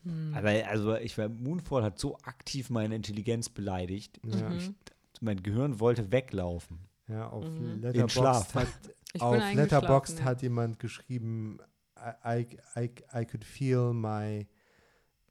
Hm. 0.04 0.34
Aber 0.36 0.50
also 0.68 0.96
ich 0.96 1.18
war, 1.18 1.30
Moonfall 1.30 1.84
hat 1.84 2.00
so 2.00 2.18
aktiv 2.24 2.70
meine 2.70 2.96
Intelligenz 2.96 3.50
beleidigt. 3.50 4.20
Ja, 4.26 4.50
Mhm. 4.50 4.76
Mein 5.20 5.42
Gehirn 5.42 5.80
wollte 5.80 6.12
weglaufen. 6.12 6.80
ja 7.08 7.28
auf 7.30 7.46
Mhm. 7.46 7.82
Letterboxd 7.82 8.56
hat, 8.56 8.68
Ich 9.14 9.22
auf 9.22 9.54
Letterboxd 9.54 10.24
hat 10.24 10.42
jemand 10.42 10.80
geschrieben, 10.80 11.60
I, 11.98 12.42
I, 12.42 12.58
I, 12.76 12.92
I 13.22 13.26
could 13.26 13.44
feel 13.44 13.94
my 13.94 14.46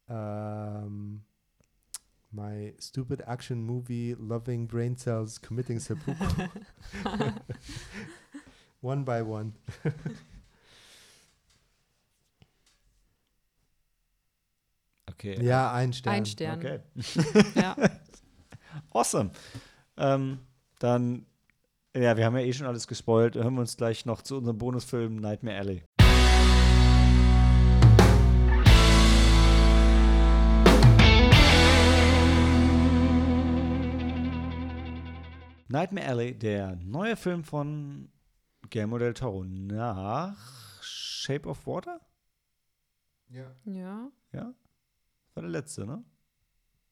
um, 0.09 1.21
my 2.31 2.73
stupid 2.79 3.21
action 3.27 3.63
movie 3.63 4.15
loving 4.15 4.67
brain 4.67 4.97
cells 4.97 5.37
committing 5.37 5.79
seppuku. 5.79 6.47
one 8.81 9.03
by 9.03 9.21
one. 9.21 9.53
Okay. 15.19 15.43
Ja, 15.43 15.73
ein 15.73 15.93
Stern. 15.93 16.13
Ein 16.13 16.25
Stern. 16.27 16.59
Okay. 16.59 16.79
Ja. 17.55 17.75
Awesome. 18.91 19.31
Ähm, 19.97 20.39
dann, 20.77 21.25
ja, 21.95 22.15
wir 22.17 22.25
haben 22.25 22.35
ja 22.37 22.43
eh 22.43 22.53
schon 22.53 22.67
alles 22.67 22.87
gespoilt. 22.87 23.35
Hören 23.35 23.55
wir 23.55 23.61
uns 23.61 23.77
gleich 23.77 24.05
noch 24.05 24.21
zu 24.21 24.37
unserem 24.37 24.59
Bonusfilm 24.59 25.15
Nightmare 25.15 25.57
Alley. 25.57 25.83
Nightmare 35.69 36.07
Alley, 36.07 36.37
der 36.37 36.75
neue 36.77 37.15
Film 37.15 37.43
von 37.43 38.09
Guillermo 38.69 38.97
del 38.97 39.13
Toro 39.13 39.43
nach 39.43 40.81
Shape 40.81 41.47
of 41.47 41.65
Water? 41.67 41.99
Ja. 43.29 43.53
ja. 43.65 44.09
Ja? 44.31 44.53
War 45.33 45.41
der 45.43 45.49
letzte, 45.51 45.85
ne? 45.85 46.03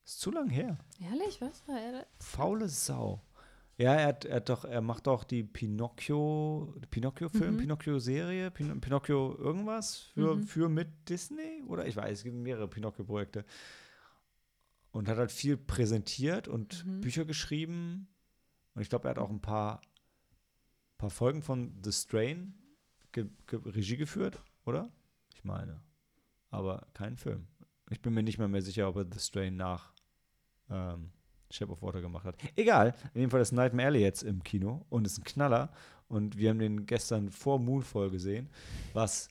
Ist 0.04 0.20
zu 0.20 0.32
lang 0.32 0.50
her. 0.50 0.78
Ehrlich, 1.00 1.42
was 1.42 1.68
war 1.68 1.80
er? 1.80 2.06
Faule 2.20 2.68
Sau. 2.68 3.22
Ja, 3.78 3.94
er, 3.96 4.08
hat, 4.08 4.26
er, 4.26 4.36
hat 4.38 4.50
doch, 4.50 4.64
er 4.66 4.82
macht 4.82 5.08
doch 5.08 5.24
die 5.24 5.44
Pinocchio, 5.44 6.76
Pinocchio-Film, 6.92 7.56
Mhm. 7.56 7.60
Pinocchio-Serie, 7.60 8.52
Pin, 8.52 8.80
Pinocchio 8.80 9.36
irgendwas 9.38 9.98
für, 10.14 10.36
Mhm. 10.36 10.44
für 10.44 10.70
mit 10.70 11.10
Disney? 11.10 11.64
Oder 11.68 11.86
ich 11.86 11.96
weiß, 11.96 12.20
es 12.20 12.24
gibt 12.24 12.36
mehrere 12.38 12.68
Pinocchio-Projekte. 12.70 13.46
Und 14.92 15.10
hat 15.10 15.18
halt 15.18 15.32
viel 15.32 15.58
präsentiert 15.58 16.48
und 16.48 16.86
Mhm. 16.86 17.02
Bücher 17.02 17.26
geschrieben. 17.26 18.08
Und 18.76 18.82
ich 18.82 18.90
glaube, 18.90 19.08
er 19.08 19.12
hat 19.12 19.20
auch 19.20 19.30
ein 19.30 19.42
paar, 19.42 19.82
paar 20.98 21.10
Folgen 21.10 21.42
von 21.42 21.74
The 21.84 21.92
Strain 21.92 22.54
ge, 23.12 23.26
ge, 23.48 23.60
Regie 23.66 23.98
geführt, 23.98 24.44
oder? 24.66 24.92
Ich 25.34 25.44
meine. 25.44 25.82
Aber 26.50 26.86
keinen 26.94 27.18
Film. 27.18 27.48
Ich 27.90 28.02
bin 28.02 28.14
mir 28.14 28.24
nicht 28.24 28.38
mehr, 28.38 28.48
mehr 28.48 28.62
sicher, 28.62 28.88
ob 28.88 28.98
er 28.98 29.06
The 29.12 29.20
Strain 29.20 29.56
nach 29.56 29.94
ähm, 30.70 31.12
Shape 31.50 31.72
of 31.72 31.82
Water 31.82 32.02
gemacht 32.02 32.26
hat. 32.26 32.36
Egal, 32.56 32.94
in 33.14 33.22
dem 33.22 33.30
Fall 33.30 33.42
ist 33.42 33.52
Nightmare 33.52 33.88
Alley 33.88 34.02
jetzt 34.02 34.24
im 34.24 34.44
Kino 34.44 34.86
und 34.90 35.06
ist 35.06 35.18
ein 35.18 35.24
Knaller. 35.24 35.72
Und 36.08 36.38
wir 36.38 36.50
haben 36.50 36.60
den 36.60 36.86
gestern 36.86 37.32
vor 37.32 37.60
Moonfall 37.60 38.10
gesehen, 38.10 38.50
was 38.94 39.30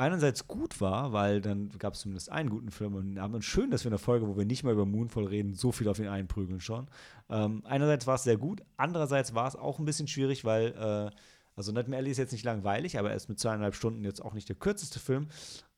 einerseits 0.00 0.48
gut 0.48 0.80
war, 0.80 1.12
weil 1.12 1.40
dann 1.40 1.68
gab 1.78 1.94
es 1.94 2.00
zumindest 2.00 2.32
einen 2.32 2.48
guten 2.48 2.70
Film 2.70 2.94
und 2.94 3.20
haben 3.20 3.34
uns 3.34 3.44
schön, 3.44 3.70
dass 3.70 3.84
wir 3.84 3.88
in 3.88 3.92
der 3.92 3.98
Folge, 3.98 4.26
wo 4.26 4.36
wir 4.36 4.46
nicht 4.46 4.64
mal 4.64 4.72
über 4.72 4.86
Moonfall 4.86 5.26
reden, 5.26 5.54
so 5.54 5.72
viel 5.72 5.88
auf 5.88 5.98
ihn 5.98 6.08
einprügeln 6.08 6.60
schon. 6.60 6.88
Ähm, 7.28 7.62
einerseits 7.66 8.06
war 8.06 8.14
es 8.14 8.24
sehr 8.24 8.38
gut, 8.38 8.62
andererseits 8.76 9.34
war 9.34 9.46
es 9.46 9.56
auch 9.56 9.78
ein 9.78 9.84
bisschen 9.84 10.08
schwierig, 10.08 10.44
weil, 10.44 10.68
äh, 10.68 11.16
also 11.54 11.70
Nightmare 11.72 11.98
Alley 11.98 12.10
ist 12.10 12.18
jetzt 12.18 12.32
nicht 12.32 12.44
langweilig, 12.44 12.98
aber 12.98 13.10
er 13.10 13.16
ist 13.16 13.28
mit 13.28 13.38
zweieinhalb 13.38 13.74
Stunden 13.74 14.02
jetzt 14.02 14.24
auch 14.24 14.32
nicht 14.32 14.48
der 14.48 14.56
kürzeste 14.56 14.98
Film. 14.98 15.28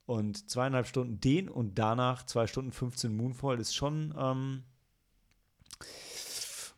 Und 0.04 0.50
zweieinhalb 0.50 0.86
Stunden 0.86 1.20
den 1.20 1.48
und 1.48 1.78
danach 1.78 2.26
zwei 2.26 2.46
Stunden 2.46 2.72
15 2.72 3.16
Moonfall 3.16 3.60
ist 3.60 3.74
schon 3.74 4.12
ähm, 4.18 4.62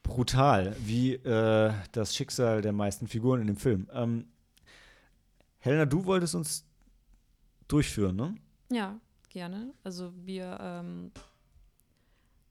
brutal, 0.02 0.76
wie 0.80 1.14
äh, 1.14 1.72
das 1.92 2.14
Schicksal 2.14 2.60
der 2.60 2.72
meisten 2.72 3.08
Figuren 3.08 3.40
in 3.40 3.46
dem 3.46 3.56
Film. 3.56 3.88
Ähm, 3.92 4.26
Helena, 5.58 5.86
du 5.86 6.04
wolltest 6.04 6.34
uns 6.34 6.66
durchführen, 7.68 8.16
ne? 8.16 8.34
Ja, 8.70 8.98
gerne. 9.30 9.72
Also 9.82 10.12
wir 10.24 10.58
ähm, 10.60 11.10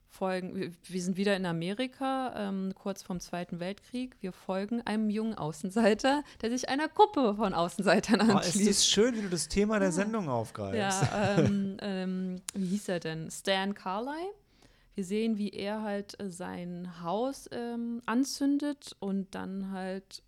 folgen, 0.08 0.56
wir, 0.56 0.72
wir 0.84 1.02
sind 1.02 1.18
wieder 1.18 1.36
in 1.36 1.46
Amerika, 1.46 2.34
ähm, 2.38 2.74
kurz 2.76 3.04
vorm 3.04 3.20
Zweiten 3.20 3.60
Weltkrieg. 3.60 4.16
Wir 4.22 4.32
folgen 4.32 4.82
einem 4.82 5.10
jungen 5.10 5.34
Außenseiter, 5.36 6.24
der 6.42 6.50
sich 6.50 6.70
einer 6.70 6.88
Gruppe 6.88 7.36
von 7.36 7.54
Außenseitern 7.54 8.22
Oh, 8.22 8.26
ist 8.40 8.48
anschließt. 8.48 8.70
es 8.70 8.88
schön, 8.88 9.16
wie 9.16 9.22
du 9.22 9.30
das 9.30 9.48
Thema 9.48 9.80
der 9.80 9.92
Sendung 9.92 10.30
aufgreifst. 10.30 10.78
Ja, 11.12 11.38
ähm, 11.40 11.78
ähm, 11.82 12.42
wie 12.54 12.66
hieß 12.68 12.90
er 12.90 13.00
denn? 13.00 13.30
Stan 13.32 13.74
Carlyle. 13.74 14.34
Wir 14.96 15.04
sehen, 15.04 15.40
wie 15.40 15.50
er 15.50 15.82
halt 15.82 16.20
äh, 16.20 16.30
sein 16.30 17.02
Haus 17.02 17.50
ähm, 17.52 18.02
anzündet 18.06 18.96
und 19.00 19.34
dann 19.34 19.72
halt 19.72 20.22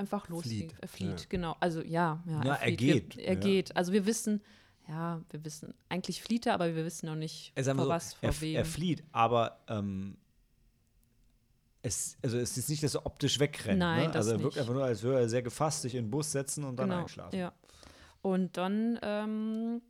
einfach 0.00 0.28
losgeht. 0.28 0.72
Flieht, 0.72 0.74
Er 0.82 0.88
flieht, 0.88 1.20
ja. 1.20 1.26
genau. 1.28 1.56
Also 1.60 1.80
ja, 1.82 2.22
ja, 2.26 2.42
Ja, 2.44 2.54
er 2.54 2.58
flieht. 2.66 2.78
geht, 2.78 3.16
Wir, 3.16 3.24
er 3.26 3.34
ja. 3.34 3.40
geht. 3.40 3.76
Also 3.76 3.92
wir 3.92 4.04
wissen, 4.06 4.42
ja, 4.88 5.20
wir 5.30 5.44
wissen, 5.44 5.74
eigentlich 5.88 6.22
flieht 6.22 6.46
er, 6.46 6.54
aber 6.54 6.74
wir 6.74 6.84
wissen 6.84 7.06
noch 7.06 7.14
nicht, 7.14 7.52
Er, 7.54 7.64
vor 7.64 7.84
so, 7.84 7.88
was, 7.88 8.14
vor 8.14 8.28
er, 8.28 8.40
wem. 8.40 8.56
er 8.56 8.64
flieht, 8.64 9.04
aber 9.12 9.60
ähm, 9.68 10.16
es, 11.82 12.16
also 12.22 12.36
es 12.38 12.56
ist 12.58 12.68
nicht, 12.68 12.82
dass 12.82 12.94
er 12.94 13.06
optisch 13.06 13.38
wegrennt. 13.38 13.78
Nein, 13.78 14.00
ne? 14.00 14.06
das 14.08 14.16
Also 14.26 14.32
er 14.32 14.40
wirkt 14.40 14.54
nicht. 14.56 14.60
einfach 14.60 14.74
nur, 14.74 14.84
als 14.84 15.02
würde 15.02 15.20
er 15.20 15.28
sehr 15.28 15.42
gefasst 15.42 15.82
sich 15.82 15.94
in 15.94 16.06
den 16.06 16.10
Bus 16.10 16.32
setzen 16.32 16.64
und 16.64 16.76
dann 16.76 16.90
genau, 16.90 17.02
einschlafen. 17.02 17.38
Ja. 17.38 17.52
Und 18.22 18.56
dann 18.58 18.98
ähm, 19.02 19.80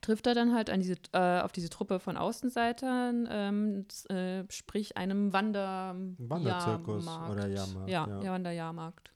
trifft 0.00 0.28
er 0.28 0.34
dann 0.34 0.54
halt 0.54 0.70
an 0.70 0.78
diese, 0.78 0.94
äh, 1.12 1.40
auf 1.40 1.50
diese 1.50 1.70
Truppe 1.70 1.98
von 1.98 2.16
Außenseitern, 2.16 3.28
ähm, 3.30 3.86
äh, 4.10 4.44
sprich 4.48 4.96
einem 4.96 5.32
Wander 5.32 5.96
Wanderzirkus 6.18 7.04
oder 7.08 7.48
Jahrmarkt, 7.48 7.88
Ja, 7.90 8.06
ja. 8.06 8.22
ja. 8.22 8.32
Wanderjahrmarkt. 8.32 9.10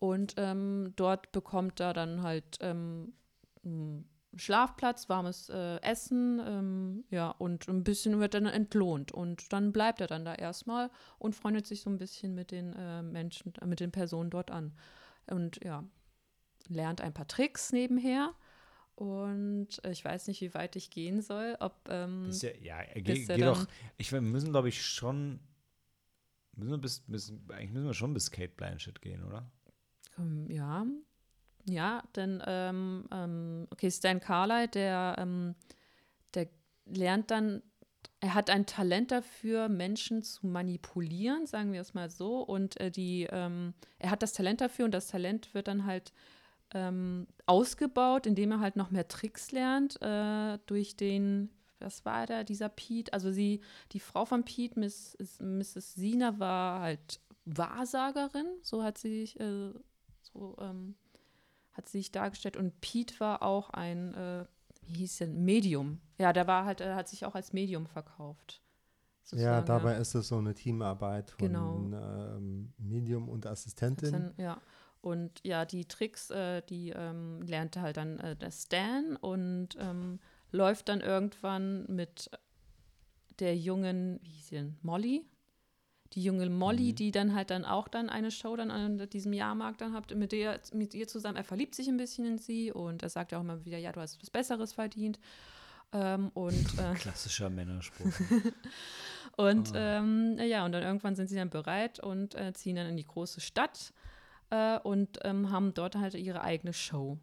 Und 0.00 0.34
ähm, 0.36 0.92
dort 0.96 1.32
bekommt 1.32 1.80
er 1.80 1.92
dann 1.92 2.22
halt 2.22 2.58
ähm, 2.60 3.12
einen 3.64 4.08
Schlafplatz, 4.36 5.08
warmes 5.08 5.48
äh, 5.48 5.80
Essen, 5.82 6.40
ähm, 6.46 7.04
ja, 7.10 7.30
und 7.30 7.66
ein 7.68 7.82
bisschen 7.82 8.20
wird 8.20 8.34
dann 8.34 8.46
entlohnt. 8.46 9.10
Und 9.10 9.52
dann 9.52 9.72
bleibt 9.72 10.00
er 10.00 10.06
dann 10.06 10.24
da 10.24 10.34
erstmal 10.34 10.90
und 11.18 11.34
freundet 11.34 11.66
sich 11.66 11.80
so 11.80 11.90
ein 11.90 11.98
bisschen 11.98 12.34
mit 12.34 12.52
den 12.52 12.74
äh, 12.74 13.02
Menschen, 13.02 13.52
äh, 13.60 13.66
mit 13.66 13.80
den 13.80 13.90
Personen 13.90 14.30
dort 14.30 14.50
an. 14.52 14.72
Und 15.26 15.58
ja, 15.64 15.82
lernt 16.68 17.00
ein 17.00 17.14
paar 17.14 17.26
Tricks 17.26 17.72
nebenher. 17.72 18.34
Und 18.94 19.82
äh, 19.84 19.90
ich 19.90 20.04
weiß 20.04 20.28
nicht, 20.28 20.40
wie 20.40 20.54
weit 20.54 20.76
ich 20.76 20.90
gehen 20.90 21.22
soll, 21.22 21.56
ob 21.60 21.88
ähm, 21.88 22.30
ja, 22.30 22.50
ja, 22.60 22.76
er 22.80 22.96
er 22.96 23.02
geht 23.02 23.28
dann- 23.30 23.40
doch. 23.40 23.66
Ich, 23.96 24.12
wir 24.12 24.20
müssen, 24.20 24.50
glaube 24.50 24.68
ich, 24.68 24.84
schon. 24.84 25.40
Müssen 26.56 26.70
wir 26.72 26.78
bis, 26.78 27.00
bis, 27.06 27.32
eigentlich 27.50 27.70
müssen 27.72 27.86
wir 27.86 27.94
schon 27.94 28.12
bis 28.14 28.30
Kate 28.30 28.52
Blanchett 28.56 29.00
gehen, 29.00 29.24
oder? 29.24 29.50
Ähm, 30.18 30.50
ja, 30.50 30.86
ja, 31.64 32.02
denn 32.16 32.42
ähm, 32.46 33.06
ähm, 33.12 33.66
okay, 33.70 33.90
Stan 33.90 34.20
Carlyle, 34.20 34.68
der, 34.68 35.16
ähm, 35.18 35.54
der 36.34 36.48
lernt 36.86 37.30
dann 37.30 37.62
er 38.20 38.34
hat 38.34 38.50
ein 38.50 38.66
Talent 38.66 39.12
dafür, 39.12 39.68
Menschen 39.68 40.22
zu 40.22 40.46
manipulieren, 40.46 41.46
sagen 41.46 41.72
wir 41.72 41.80
es 41.80 41.94
mal 41.94 42.10
so. 42.10 42.40
Und 42.40 42.78
äh, 42.80 42.90
die, 42.90 43.28
ähm, 43.30 43.74
er 43.98 44.10
hat 44.10 44.22
das 44.22 44.32
Talent 44.32 44.60
dafür 44.60 44.86
und 44.86 44.92
das 44.92 45.06
Talent 45.06 45.54
wird 45.54 45.68
dann 45.68 45.84
halt 45.84 46.12
ähm, 46.74 47.28
ausgebaut, 47.46 48.26
indem 48.26 48.52
er 48.52 48.60
halt 48.60 48.76
noch 48.76 48.90
mehr 48.90 49.06
Tricks 49.06 49.52
lernt 49.52 50.02
äh, 50.02 50.58
durch 50.66 50.96
den, 50.96 51.50
was 51.78 52.04
war 52.04 52.26
da, 52.26 52.42
dieser 52.42 52.68
Pete? 52.68 53.12
Also 53.12 53.30
sie, 53.30 53.60
die 53.92 54.00
Frau 54.00 54.24
von 54.24 54.44
Pete, 54.44 54.78
Miss, 54.80 55.16
Mrs. 55.40 55.94
Sina, 55.94 56.40
war 56.40 56.80
halt 56.80 57.20
Wahrsagerin, 57.44 58.46
so 58.62 58.82
hat 58.82 58.98
sie 58.98 59.20
sich, 59.20 59.38
äh, 59.38 59.70
so 60.32 60.56
ähm, 60.60 60.94
hat 61.72 61.88
sie 61.88 61.98
sich 61.98 62.12
dargestellt. 62.12 62.56
Und 62.56 62.80
Pete 62.80 63.18
war 63.20 63.42
auch 63.42 63.70
ein, 63.70 64.14
äh, 64.14 64.44
wie 64.82 64.94
hieß 64.94 65.18
denn, 65.18 65.44
Medium. 65.44 66.00
Ja, 66.18 66.32
der 66.32 66.46
war 66.46 66.64
halt, 66.64 66.80
er 66.80 66.96
hat 66.96 67.08
sich 67.08 67.24
auch 67.24 67.34
als 67.34 67.52
Medium 67.52 67.86
verkauft. 67.86 68.62
Ja, 69.32 69.60
dabei 69.60 69.92
ja. 69.92 69.98
ist 69.98 70.14
es 70.14 70.28
so 70.28 70.38
eine 70.38 70.54
Teamarbeit 70.54 71.30
von 71.32 71.48
genau. 71.48 71.76
ähm, 71.76 72.72
Medium 72.78 73.28
und 73.28 73.46
Assistentin. 73.46 74.32
Ja. 74.38 74.60
Und 75.00 75.40
ja, 75.44 75.64
die 75.64 75.84
Tricks, 75.84 76.30
äh, 76.30 76.62
die 76.62 76.90
ähm, 76.90 77.42
lernte 77.42 77.80
halt 77.80 77.98
dann 77.98 78.18
äh, 78.18 78.36
der 78.36 78.50
Stan 78.50 79.16
und 79.16 79.76
ähm, 79.78 80.18
läuft 80.50 80.88
dann 80.88 81.00
irgendwann 81.00 81.86
mit 81.86 82.30
der 83.38 83.56
jungen, 83.56 84.18
wie 84.22 84.30
hieß 84.30 84.48
sie 84.48 84.54
denn, 84.56 84.76
Molly? 84.82 85.24
Die 86.14 86.22
junge 86.22 86.48
Molly, 86.48 86.92
mhm. 86.92 86.94
die 86.94 87.10
dann 87.10 87.34
halt 87.34 87.50
dann 87.50 87.64
auch 87.64 87.88
dann 87.88 88.08
eine 88.08 88.30
Show 88.30 88.56
dann 88.56 88.70
an 88.70 89.10
diesem 89.10 89.32
Jahrmarkt 89.32 89.80
dann 89.80 89.94
habt, 89.94 90.14
mit 90.14 90.32
der, 90.32 90.58
mit 90.72 90.94
ihr 90.94 91.06
zusammen, 91.06 91.36
er 91.36 91.44
verliebt 91.44 91.74
sich 91.74 91.88
ein 91.88 91.98
bisschen 91.98 92.24
in 92.24 92.38
sie 92.38 92.72
und 92.72 93.02
er 93.02 93.10
sagt 93.10 93.32
ja 93.32 93.38
auch 93.38 93.42
immer 93.42 93.64
wieder, 93.64 93.78
ja, 93.78 93.92
du 93.92 94.00
hast 94.00 94.20
was 94.20 94.30
Besseres 94.30 94.72
verdient. 94.72 95.18
Ähm, 95.92 96.30
und, 96.34 96.66
äh, 96.78 96.94
Klassischer 96.94 97.50
Männerspruch. 97.50 98.12
und 99.36 99.70
oh. 99.72 99.76
ähm, 99.76 100.38
ja, 100.38 100.64
und 100.64 100.72
dann 100.72 100.82
irgendwann 100.82 101.14
sind 101.14 101.28
sie 101.28 101.36
dann 101.36 101.50
bereit 101.50 102.00
und 102.00 102.34
äh, 102.34 102.52
ziehen 102.52 102.76
dann 102.76 102.86
in 102.86 102.96
die 102.96 103.06
große 103.06 103.40
Stadt 103.40 103.92
äh, 104.50 104.78
und 104.78 105.18
ähm, 105.22 105.50
haben 105.50 105.74
dort 105.74 105.96
halt 105.96 106.14
ihre 106.14 106.42
eigene 106.42 106.72
Show. 106.72 107.18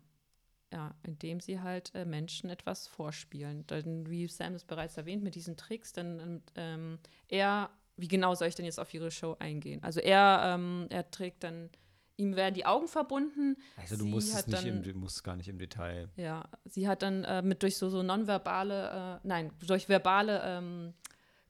Ja, 0.74 0.94
indem 1.04 1.40
sie 1.40 1.62
halt 1.62 1.94
äh, 1.94 2.06
Menschen 2.06 2.50
etwas 2.50 2.88
vorspielen. 2.88 3.66
Dann, 3.68 4.10
wie 4.10 4.28
Sam 4.28 4.56
es 4.56 4.66
bereits 4.66 4.98
erwähnt, 4.98 5.24
mit 5.24 5.36
diesen 5.36 5.56
Tricks, 5.56 5.94
dann 5.94 6.42
ähm, 6.56 7.00
er, 7.30 7.70
wie 7.98 8.08
genau 8.08 8.36
soll 8.36 8.48
ich 8.48 8.56
denn 8.56 8.66
jetzt 8.66 8.80
auf 8.80 8.94
ihre 8.94 9.12
Show 9.12 9.36
eingehen? 9.40 9.84
Also 9.84 10.00
er, 10.00 10.42
ähm, 10.46 10.88
er 10.90 11.10
trägt 11.12 11.44
dann 11.44 11.70
ihm 12.18 12.36
werden 12.36 12.54
die 12.54 12.66
Augen 12.66 12.88
verbunden. 12.88 13.58
Also 13.78 13.98
du 13.98 14.06
musst, 14.06 14.30
es 14.30 14.48
nicht 14.48 14.66
dann, 14.66 14.84
im, 14.84 15.00
musst 15.00 15.24
gar 15.24 15.36
nicht 15.36 15.50
im 15.50 15.60
Detail. 15.60 16.10
Ja, 16.16 16.46
sie 16.64 16.88
hat 16.88 17.02
dann 17.02 17.24
äh, 17.24 17.42
mit 17.42 17.62
durch 17.62 17.78
so, 17.78 17.90
so 17.90 18.04
nonverbale, 18.04 19.20
äh, 19.24 19.28
nein, 19.28 19.52
durch 19.66 19.90
verbale 19.90 20.42
ähm, 20.44 20.94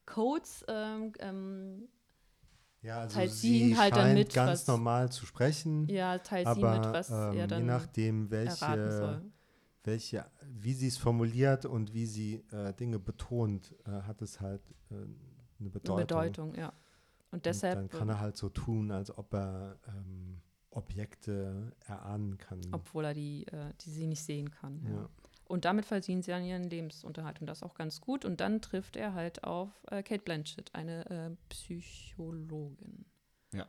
Codes 0.06 0.64
ähm, 0.68 1.12
ähm, 1.18 1.88
ja, 2.82 3.00
also 3.00 3.16
teilt 3.16 3.32
sie, 3.32 3.68
sie 3.68 3.76
halt 3.76 3.96
dann 3.96 4.14
mit, 4.14 4.32
ganz 4.32 4.60
was, 4.60 4.66
normal 4.68 5.10
zu 5.10 5.26
sprechen. 5.26 5.88
Ja, 5.88 6.18
teilt 6.18 6.46
aber, 6.46 6.74
sie 6.74 6.80
mit, 6.80 6.92
was 6.92 7.10
ähm, 7.10 7.38
er 7.38 7.46
dann 7.46 7.60
je 7.60 7.66
nachdem, 7.66 8.30
welche, 8.30 9.22
welche 9.82 10.26
wie 10.48 10.74
sie 10.74 10.88
es 10.88 10.96
formuliert 10.96 11.64
und 11.64 11.94
wie 11.94 12.06
sie 12.06 12.44
äh, 12.52 12.72
Dinge 12.74 12.98
betont, 12.98 13.74
äh, 13.86 13.90
hat 14.02 14.22
es 14.22 14.40
halt 14.40 14.62
äh, 14.90 14.94
eine 15.58 15.70
Bedeutung. 15.70 15.96
Eine 15.96 16.06
Bedeutung, 16.06 16.54
ja. 16.54 16.72
Und 17.30 17.46
deshalb. 17.46 17.78
Und 17.78 17.92
dann 17.92 17.98
kann 17.98 18.08
er 18.08 18.20
halt 18.20 18.36
so 18.36 18.48
tun, 18.48 18.90
als 18.90 19.16
ob 19.16 19.34
er 19.34 19.78
ähm, 19.88 20.40
Objekte 20.70 21.72
erahnen 21.86 22.38
kann. 22.38 22.60
Obwohl 22.72 23.04
er 23.04 23.14
die, 23.14 23.46
äh, 23.48 23.72
die 23.80 23.90
sie 23.90 24.06
nicht 24.06 24.22
sehen 24.22 24.50
kann. 24.50 24.82
Ja. 24.84 24.90
ja. 24.90 25.08
Und 25.48 25.64
damit 25.64 25.86
verdienen 25.86 26.22
sie 26.22 26.32
dann 26.32 26.44
ihren 26.44 26.64
Lebensunterhalt 26.64 27.40
und 27.40 27.46
das 27.46 27.62
auch 27.62 27.74
ganz 27.74 28.00
gut. 28.00 28.24
Und 28.24 28.40
dann 28.40 28.60
trifft 28.60 28.96
er 28.96 29.14
halt 29.14 29.44
auf 29.44 29.70
äh, 29.90 30.02
Kate 30.02 30.22
Blanchett, 30.22 30.74
eine 30.74 31.08
äh, 31.08 31.36
Psychologin. 31.48 33.06
Ja. 33.52 33.66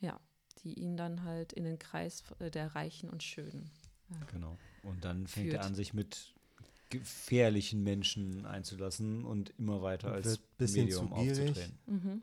Ja, 0.00 0.20
die 0.62 0.74
ihn 0.74 0.96
dann 0.96 1.22
halt 1.22 1.52
in 1.52 1.64
den 1.64 1.78
Kreis 1.78 2.24
äh, 2.40 2.50
der 2.50 2.74
Reichen 2.74 3.08
und 3.08 3.22
Schönen. 3.22 3.70
Äh, 4.10 4.32
genau. 4.32 4.58
Und 4.82 5.04
dann 5.04 5.28
fängt 5.28 5.50
führt. 5.50 5.62
er 5.62 5.66
an, 5.66 5.76
sich 5.76 5.94
mit 5.94 6.34
gefährlichen 6.92 7.82
Menschen 7.82 8.44
einzulassen 8.44 9.24
und 9.24 9.50
immer 9.58 9.80
weiter 9.80 10.12
als 10.12 10.40
Medium 10.58 11.12
aufzudrehen. 11.12 11.78
Mhm. 11.86 12.22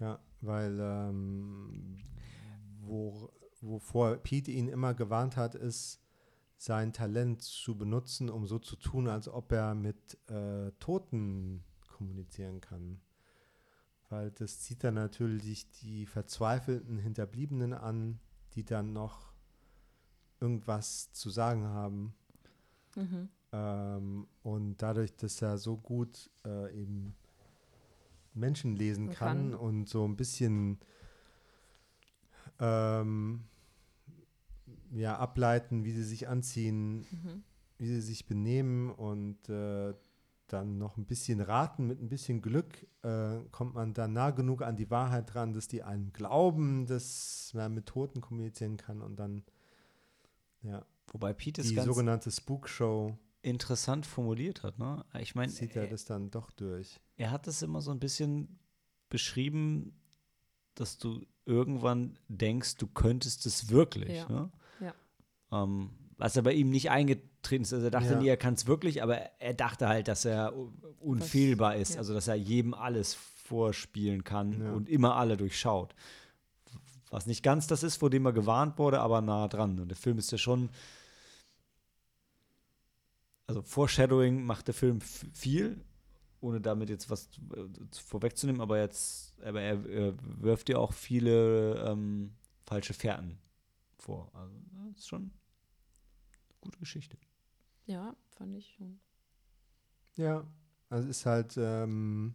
Ja, 0.00 0.18
weil 0.40 0.78
ähm, 0.80 1.98
wo, 2.80 3.30
wovor 3.60 4.16
Pete 4.16 4.50
ihn 4.50 4.68
immer 4.68 4.94
gewarnt 4.94 5.36
hat, 5.36 5.54
ist, 5.54 6.00
sein 6.56 6.92
Talent 6.92 7.42
zu 7.42 7.76
benutzen, 7.76 8.28
um 8.28 8.46
so 8.46 8.58
zu 8.58 8.76
tun, 8.76 9.08
als 9.08 9.28
ob 9.28 9.52
er 9.52 9.74
mit 9.74 10.18
äh, 10.28 10.72
Toten 10.80 11.64
kommunizieren 11.88 12.60
kann. 12.60 13.00
Weil 14.08 14.30
das 14.32 14.60
zieht 14.60 14.82
dann 14.84 14.94
natürlich 14.94 15.70
die 15.70 16.06
verzweifelten 16.06 16.98
Hinterbliebenen 16.98 17.72
an, 17.72 18.20
die 18.54 18.64
dann 18.64 18.92
noch 18.92 19.32
irgendwas 20.40 21.12
zu 21.12 21.30
sagen 21.30 21.64
haben. 21.64 22.14
Mhm. 22.96 23.28
Ähm, 23.52 24.26
und 24.42 24.76
dadurch, 24.78 25.14
dass 25.16 25.42
er 25.42 25.58
so 25.58 25.76
gut 25.76 26.30
äh, 26.46 26.80
eben 26.80 27.14
Menschen 28.34 28.76
lesen 28.76 29.10
kann, 29.10 29.50
kann, 29.50 29.54
und 29.54 29.88
so 29.88 30.06
ein 30.06 30.16
bisschen 30.16 30.78
ähm, 32.58 33.44
ja, 34.92 35.18
ableiten, 35.18 35.84
wie 35.84 35.92
sie 35.92 36.04
sich 36.04 36.28
anziehen, 36.28 37.00
mhm. 37.00 37.42
wie 37.78 37.86
sie 37.86 38.00
sich 38.00 38.26
benehmen 38.26 38.90
und 38.90 39.48
äh, 39.48 39.94
dann 40.48 40.78
noch 40.78 40.96
ein 40.96 41.06
bisschen 41.06 41.40
raten, 41.40 41.86
mit 41.86 42.00
ein 42.00 42.08
bisschen 42.08 42.42
Glück 42.42 42.86
äh, 43.02 43.38
kommt 43.50 43.74
man 43.74 43.94
dann 43.94 44.12
nah 44.12 44.30
genug 44.30 44.62
an 44.62 44.76
die 44.76 44.90
Wahrheit 44.90 45.32
dran, 45.32 45.52
dass 45.52 45.66
die 45.66 45.82
einem 45.82 46.12
glauben, 46.12 46.86
dass 46.86 47.52
man 47.54 47.72
mit 47.74 47.86
Toten 47.86 48.20
kommunizieren 48.20 48.76
kann 48.76 49.00
und 49.00 49.16
dann, 49.16 49.42
ja. 50.62 50.84
Wobei 51.10 51.34
Pete 51.34 51.62
die 51.62 51.78
sogenannte 51.80 52.30
Spook 52.30 52.68
Show 52.68 53.18
interessant 53.42 54.06
formuliert 54.06 54.62
hat, 54.62 54.78
ne? 54.78 55.04
Ich 55.20 55.34
meine, 55.34 55.52
zieht 55.52 55.76
er 55.76 55.86
das 55.86 56.04
dann 56.04 56.30
doch 56.30 56.50
durch. 56.52 57.00
Er 57.16 57.30
hat 57.30 57.46
das 57.46 57.62
immer 57.62 57.80
so 57.80 57.90
ein 57.90 57.98
bisschen 57.98 58.58
beschrieben, 59.08 60.00
dass 60.74 60.98
du 60.98 61.26
irgendwann 61.44 62.18
denkst, 62.28 62.76
du 62.76 62.86
könntest 62.86 63.46
es 63.46 63.68
wirklich. 63.68 64.16
Ja. 64.16 64.28
Ne? 64.28 64.50
Ähm, 65.52 65.90
was 66.16 66.38
aber 66.38 66.52
ihm 66.52 66.70
nicht 66.70 66.90
eingetreten 66.90 67.62
ist. 67.62 67.72
Also 67.72 67.86
er 67.86 67.90
dachte 67.90 68.12
ja. 68.12 68.18
nie, 68.18 68.28
er 68.28 68.36
kann 68.36 68.54
es 68.54 68.66
wirklich, 68.66 69.02
aber 69.02 69.16
er 69.40 69.54
dachte 69.54 69.88
halt, 69.88 70.08
dass 70.08 70.24
er 70.24 70.54
unfehlbar 71.00 71.76
ist. 71.76 71.94
Ja. 71.94 71.98
Also 71.98 72.14
dass 72.14 72.28
er 72.28 72.36
jedem 72.36 72.74
alles 72.74 73.14
vorspielen 73.14 74.24
kann 74.24 74.62
ja. 74.62 74.72
und 74.72 74.88
immer 74.88 75.16
alle 75.16 75.36
durchschaut. 75.36 75.94
Was 77.10 77.26
nicht 77.26 77.42
ganz 77.42 77.66
das 77.66 77.82
ist, 77.82 77.96
vor 77.96 78.08
dem 78.08 78.24
er 78.24 78.32
gewarnt 78.32 78.78
wurde, 78.78 79.00
aber 79.00 79.20
nah 79.20 79.48
dran. 79.48 79.78
Und 79.78 79.88
der 79.88 79.96
Film 79.96 80.18
ist 80.18 80.32
ja 80.32 80.38
schon. 80.38 80.70
Also 83.52 83.60
Foreshadowing 83.60 84.44
macht 84.44 84.66
der 84.68 84.72
Film 84.72 85.02
viel, 85.02 85.84
ohne 86.40 86.58
damit 86.58 86.88
jetzt 86.88 87.10
was 87.10 87.28
äh, 87.54 87.68
vorwegzunehmen, 87.92 88.62
aber 88.62 88.78
jetzt, 88.78 89.38
aber 89.42 89.60
er, 89.60 89.84
er 89.84 90.14
wirft 90.40 90.70
ja 90.70 90.78
auch 90.78 90.94
viele 90.94 91.84
ähm, 91.86 92.32
falsche 92.64 92.94
Fährten 92.94 93.38
vor. 93.98 94.30
Also 94.34 94.54
das 94.88 95.00
ist 95.00 95.08
schon 95.08 95.32
gute 96.62 96.78
Geschichte. 96.78 97.18
Ja, 97.84 98.16
fand 98.30 98.56
ich 98.56 98.72
schon. 98.74 98.98
Ja, 100.16 100.46
also 100.88 101.10
es 101.10 101.18
ist 101.18 101.26
halt 101.26 101.54
ähm, 101.58 102.34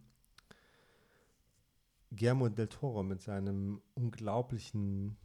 Guillermo 2.10 2.48
del 2.48 2.68
Toro 2.68 3.02
mit 3.02 3.22
seinem 3.22 3.82
unglaublichen 3.94 5.16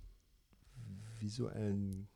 visuellen. 1.19 2.07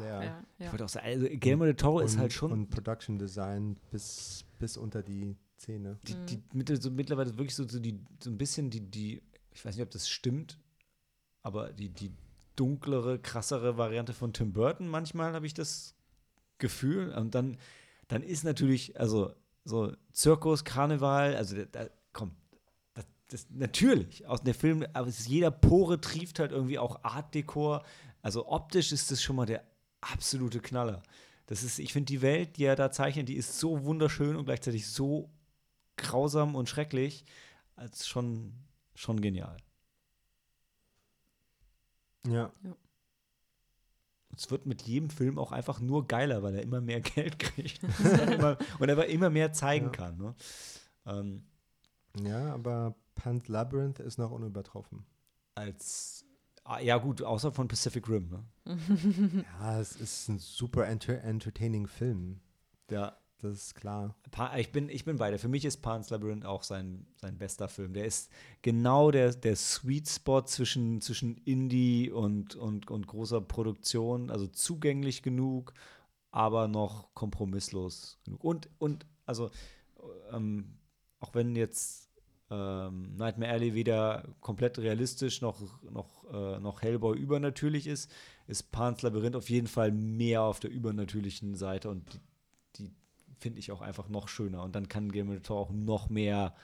Ja, 0.00 0.22
ja. 0.22 0.44
Ich 0.58 0.70
wollte 0.70 0.84
auch 0.84 0.88
sagen, 0.88 1.06
also 1.06 1.26
Guillermo 1.26 1.64
del 1.64 1.76
Toro 1.76 1.98
und, 1.98 2.04
ist 2.04 2.18
halt 2.18 2.32
schon. 2.32 2.52
Und 2.52 2.70
Production 2.70 3.18
Design 3.18 3.76
bis, 3.90 4.44
bis 4.58 4.76
unter 4.76 5.02
die 5.02 5.36
Zähne. 5.56 5.98
Die, 6.06 6.14
die, 6.26 6.42
mit, 6.52 6.82
so 6.82 6.90
mittlerweile 6.90 7.36
wirklich 7.36 7.54
so, 7.54 7.68
so, 7.68 7.78
die, 7.78 8.00
so 8.22 8.30
ein 8.30 8.38
bisschen 8.38 8.70
die, 8.70 8.80
die, 8.80 9.22
ich 9.52 9.64
weiß 9.64 9.76
nicht, 9.76 9.84
ob 9.84 9.90
das 9.90 10.08
stimmt, 10.08 10.58
aber 11.42 11.72
die, 11.72 11.90
die 11.90 12.12
dunklere, 12.56 13.18
krassere 13.18 13.76
Variante 13.76 14.12
von 14.12 14.32
Tim 14.32 14.52
Burton 14.52 14.88
manchmal, 14.88 15.32
habe 15.32 15.46
ich 15.46 15.54
das 15.54 15.94
Gefühl. 16.58 17.12
Und 17.12 17.34
dann, 17.34 17.56
dann 18.08 18.22
ist 18.22 18.44
natürlich, 18.44 18.98
also 18.98 19.34
so 19.64 19.94
Zirkus, 20.12 20.64
Karneval, 20.64 21.36
also 21.36 21.56
da, 21.56 21.64
da 21.64 21.90
komm, 22.12 22.32
das, 22.94 23.06
das, 23.28 23.46
natürlich, 23.50 24.26
aus 24.26 24.42
der 24.42 24.54
Film, 24.54 24.84
aber 24.92 25.08
ist, 25.08 25.28
jeder 25.28 25.50
Pore 25.50 26.00
trieft 26.00 26.38
halt 26.38 26.52
irgendwie 26.52 26.78
auch 26.78 27.02
Art-Dekor. 27.02 27.82
Also 28.22 28.46
optisch 28.48 28.92
ist 28.92 29.10
das 29.10 29.22
schon 29.22 29.36
mal 29.36 29.46
der 29.46 29.64
absolute 30.00 30.60
Knaller. 30.60 31.02
Das 31.46 31.62
ist, 31.62 31.78
ich 31.78 31.92
finde 31.92 32.06
die 32.06 32.22
Welt, 32.22 32.56
die 32.56 32.64
er 32.64 32.76
da 32.76 32.90
zeichnet, 32.92 33.28
die 33.28 33.34
ist 33.36 33.58
so 33.58 33.84
wunderschön 33.84 34.36
und 34.36 34.44
gleichzeitig 34.44 34.86
so 34.86 35.30
grausam 35.96 36.54
und 36.54 36.68
schrecklich, 36.68 37.24
als 37.76 38.06
schon, 38.06 38.52
schon 38.94 39.20
genial. 39.20 39.56
Ja. 42.26 42.52
ja. 42.62 42.76
es 44.36 44.50
wird 44.50 44.66
mit 44.66 44.82
jedem 44.82 45.10
Film 45.10 45.38
auch 45.38 45.52
einfach 45.52 45.80
nur 45.80 46.06
geiler, 46.06 46.42
weil 46.42 46.54
er 46.54 46.62
immer 46.62 46.80
mehr 46.80 47.00
Geld 47.00 47.38
kriegt 47.38 47.80
immer, 48.32 48.58
und 48.78 48.88
er 48.88 49.06
immer 49.06 49.30
mehr 49.30 49.52
zeigen 49.52 49.86
Ja. 49.86 49.92
kann. 49.92 50.16
Ne? 50.18 50.34
Ähm, 51.06 51.42
Ja, 52.22 52.52
aber 52.54 52.94
Pan's 53.14 53.48
Labyrinth 53.48 53.98
ist 54.00 54.18
noch 54.18 54.30
unübertroffen. 54.30 55.04
als 55.54 56.24
ja 56.78 56.98
gut, 56.98 57.22
außer 57.22 57.50
von 57.52 57.66
Pacific 57.68 58.08
Rim. 58.08 58.28
Ne? 58.30 59.44
Ja, 59.60 59.80
es 59.80 59.96
ist 59.96 60.28
ein 60.28 60.38
super 60.38 60.86
enter 60.86 61.22
entertaining 61.22 61.86
Film. 61.86 62.40
Ja, 62.90 63.16
Das 63.42 63.52
ist 63.54 63.74
klar. 63.74 64.14
Pa 64.30 64.56
ich 64.58 64.70
bin, 64.70 64.88
ich 64.88 65.04
bin 65.04 65.16
bei 65.16 65.30
dir. 65.30 65.38
Für 65.38 65.48
mich 65.48 65.64
ist 65.64 65.78
Pan's 65.78 66.10
Labyrinth 66.10 66.44
auch 66.44 66.62
sein, 66.62 67.06
sein 67.16 67.38
bester 67.38 67.68
Film. 67.68 67.94
Der 67.94 68.04
ist 68.04 68.30
genau 68.62 69.10
der, 69.10 69.32
der 69.32 69.56
Sweet 69.56 70.08
Spot 70.08 70.42
zwischen, 70.42 71.00
zwischen 71.00 71.36
Indie 71.38 72.10
und, 72.10 72.54
und, 72.54 72.90
und 72.90 73.06
großer 73.06 73.40
Produktion. 73.40 74.30
Also 74.30 74.46
zugänglich 74.46 75.22
genug, 75.22 75.72
aber 76.30 76.68
noch 76.68 77.14
kompromisslos 77.14 78.18
genug. 78.24 78.44
Und, 78.44 78.68
und 78.78 79.06
also, 79.24 79.50
ähm, 80.32 80.76
auch 81.20 81.34
wenn 81.34 81.56
jetzt 81.56 82.09
ähm, 82.50 83.14
Nightmare 83.16 83.52
Alley 83.52 83.74
weder 83.74 84.28
komplett 84.40 84.78
realistisch 84.78 85.40
noch, 85.40 85.60
noch, 85.82 86.24
äh, 86.32 86.58
noch 86.58 86.82
Hellboy 86.82 87.16
übernatürlich 87.18 87.86
ist, 87.86 88.10
ist 88.48 88.72
Pan's 88.72 89.02
Labyrinth 89.02 89.36
auf 89.36 89.48
jeden 89.50 89.68
Fall 89.68 89.92
mehr 89.92 90.42
auf 90.42 90.58
der 90.60 90.70
übernatürlichen 90.70 91.54
Seite 91.54 91.88
und 91.90 92.20
die, 92.76 92.88
die 92.88 92.90
finde 93.38 93.58
ich 93.60 93.70
auch 93.70 93.80
einfach 93.80 94.08
noch 94.08 94.26
schöner. 94.28 94.62
Und 94.64 94.74
dann 94.74 94.88
kann 94.88 95.10
Guillermo 95.12 95.38
Toro 95.40 95.60
auch 95.62 95.70
noch 95.70 96.08
mehr 96.10 96.54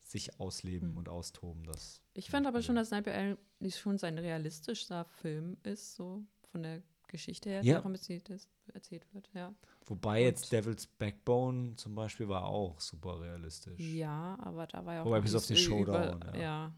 sich 0.00 0.40
ausleben 0.40 0.90
Hm. 0.92 0.96
und 0.96 1.08
austoben. 1.10 1.64
Das 1.64 2.00
Ich 2.14 2.30
fand 2.30 2.46
aber 2.46 2.62
schon, 2.62 2.76
dass 2.76 2.88
Sniper 2.88 3.12
Alley 3.12 3.36
schon 3.70 3.98
sein 3.98 4.16
realistischster 4.16 5.04
Film 5.04 5.58
ist, 5.64 5.94
so 5.96 6.22
von 6.50 6.62
der 6.62 6.82
Geschichte 7.08 7.50
her, 7.50 7.60
die 7.60 7.68
Ja. 7.68 7.80
auch 7.80 7.84
erzählt, 7.90 8.28
ist, 8.30 8.48
erzählt 8.72 9.06
wird. 9.12 9.28
Ja. 9.34 9.52
Wobei 9.88 10.18
Und- 10.20 10.24
jetzt 10.26 10.52
Devil's 10.52 10.86
Backbone 10.86 11.76
zum 11.76 11.94
Beispiel 11.94 12.28
war 12.28 12.44
auch 12.44 12.78
super 12.80 13.20
realistisch. 13.20 13.78
ja, 13.80 14.36
aber 14.42 14.66
da 14.66 14.84
war 14.84 14.94
ja 14.94 15.02
auch. 15.02 15.06
Wobei 15.06 15.20
bis 15.20 15.34
auf 15.34 15.46
den 15.46 15.56
über- 15.56 15.64
Showdown, 15.64 16.20
ja. 16.34 16.40
Ja. 16.40 16.72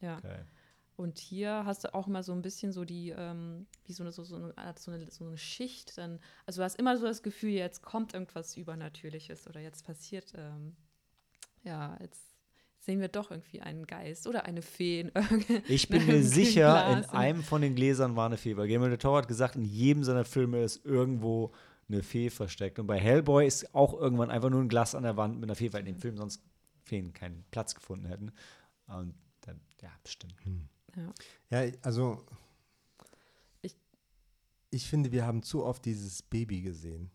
ja. 0.00 0.18
Okay. 0.18 0.38
Und 0.96 1.18
hier 1.18 1.64
hast 1.64 1.84
du 1.84 1.94
auch 1.94 2.06
immer 2.06 2.22
so 2.22 2.32
ein 2.32 2.42
bisschen 2.42 2.70
so 2.70 2.84
die, 2.84 3.10
ähm, 3.10 3.66
wie 3.86 3.92
so 3.92 4.02
eine, 4.04 4.12
so, 4.12 4.22
so, 4.24 4.36
eine, 4.36 4.54
so, 4.76 4.90
eine, 4.92 5.10
so 5.10 5.24
eine 5.26 5.38
Schicht. 5.38 5.96
Dann, 5.98 6.20
also 6.46 6.60
du 6.60 6.64
hast 6.64 6.78
immer 6.78 6.96
so 6.98 7.06
das 7.06 7.22
Gefühl, 7.22 7.50
jetzt 7.50 7.82
kommt 7.82 8.14
irgendwas 8.14 8.56
Übernatürliches 8.56 9.48
oder 9.48 9.60
jetzt 9.60 9.84
passiert, 9.86 10.32
ähm, 10.36 10.76
ja, 11.64 11.96
jetzt 12.00 12.20
sehen 12.78 13.00
wir 13.00 13.08
doch 13.08 13.30
irgendwie 13.30 13.62
einen 13.62 13.86
Geist 13.86 14.26
oder 14.26 14.44
eine 14.44 14.60
Fee. 14.62 15.10
Ich 15.68 15.88
bin 15.88 16.02
in 16.02 16.06
mir 16.08 16.22
sicher, 16.22 16.98
in 16.98 17.04
einem 17.06 17.42
von 17.42 17.62
den 17.62 17.74
Gläsern 17.74 18.14
war 18.14 18.26
eine 18.26 18.36
Fee. 18.36 18.56
Weil 18.56 18.66
Guillermo 18.66 18.86
del 18.88 18.98
Toro 18.98 19.16
hat 19.16 19.28
gesagt, 19.28 19.56
in 19.56 19.64
jedem 19.64 20.04
seiner 20.04 20.24
Filme 20.24 20.62
ist 20.62 20.84
irgendwo 20.84 21.52
eine 21.92 22.02
Fee 22.02 22.30
versteckt. 22.30 22.78
Und 22.78 22.86
bei 22.86 22.98
Hellboy 22.98 23.46
ist 23.46 23.74
auch 23.74 23.94
irgendwann 23.94 24.30
einfach 24.30 24.50
nur 24.50 24.60
ein 24.60 24.68
Glas 24.68 24.94
an 24.94 25.02
der 25.02 25.16
Wand 25.16 25.34
mit 25.40 25.44
einer 25.44 25.54
Fee, 25.56 25.72
weil 25.72 25.80
in 25.80 25.86
dem 25.86 25.98
Film 25.98 26.16
sonst 26.16 26.42
Feen 26.82 27.12
keinen 27.12 27.44
Platz 27.50 27.74
gefunden 27.74 28.06
hätten. 28.06 28.32
Und 28.86 29.14
dann, 29.42 29.60
ja, 29.80 29.90
bestimmt. 30.02 30.34
Ja. 30.96 31.12
Ja, 31.64 31.72
also 31.82 32.24
Ich- 33.62 33.76
ich 34.70 34.88
finde, 34.88 35.12
wir 35.12 35.24
haben 35.26 35.42
zu 35.42 35.64
oft 35.64 35.84
dieses 35.84 36.22
Baby 36.22 36.62
gesehen. 36.62 37.10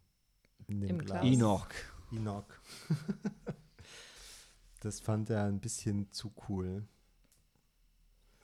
In 0.67 0.81
dem 0.81 0.89
Im 0.91 0.97
Glas. 0.99 1.21
Glas. 1.21 1.33
Enoch. 1.33 1.67
Enoch. 2.11 2.45
das 4.79 4.99
fand 4.99 5.29
er 5.29 5.45
ein 5.45 5.59
bisschen 5.59 6.11
zu 6.11 6.33
cool. 6.47 6.87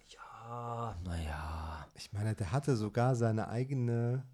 Ja, 0.10 0.97
naja. 1.03 1.88
Ich 1.95 2.11
meine, 2.14 2.35
der 2.35 2.51
hatte 2.51 2.76
sogar 2.76 3.15
seine 3.15 3.47
eigene 3.47 4.26